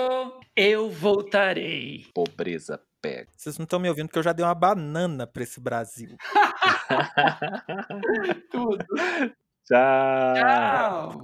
Eu 0.57 0.91
voltarei. 0.91 2.07
Pobreza 2.13 2.81
pega. 3.07 3.29
Vocês 3.37 3.59
não 3.59 3.65
estão 3.65 3.79
me 3.79 3.89
ouvindo 3.89 4.09
porque 4.09 4.19
eu 4.19 4.23
já 4.23 4.33
dei 4.33 4.45
uma 4.45 4.55
banana 4.55 5.27
pra 5.27 5.43
esse 5.43 5.61
Brasil. 5.61 6.17
Tudo. 8.51 8.85
Tchau. 9.65 10.35
Tchau! 10.35 11.21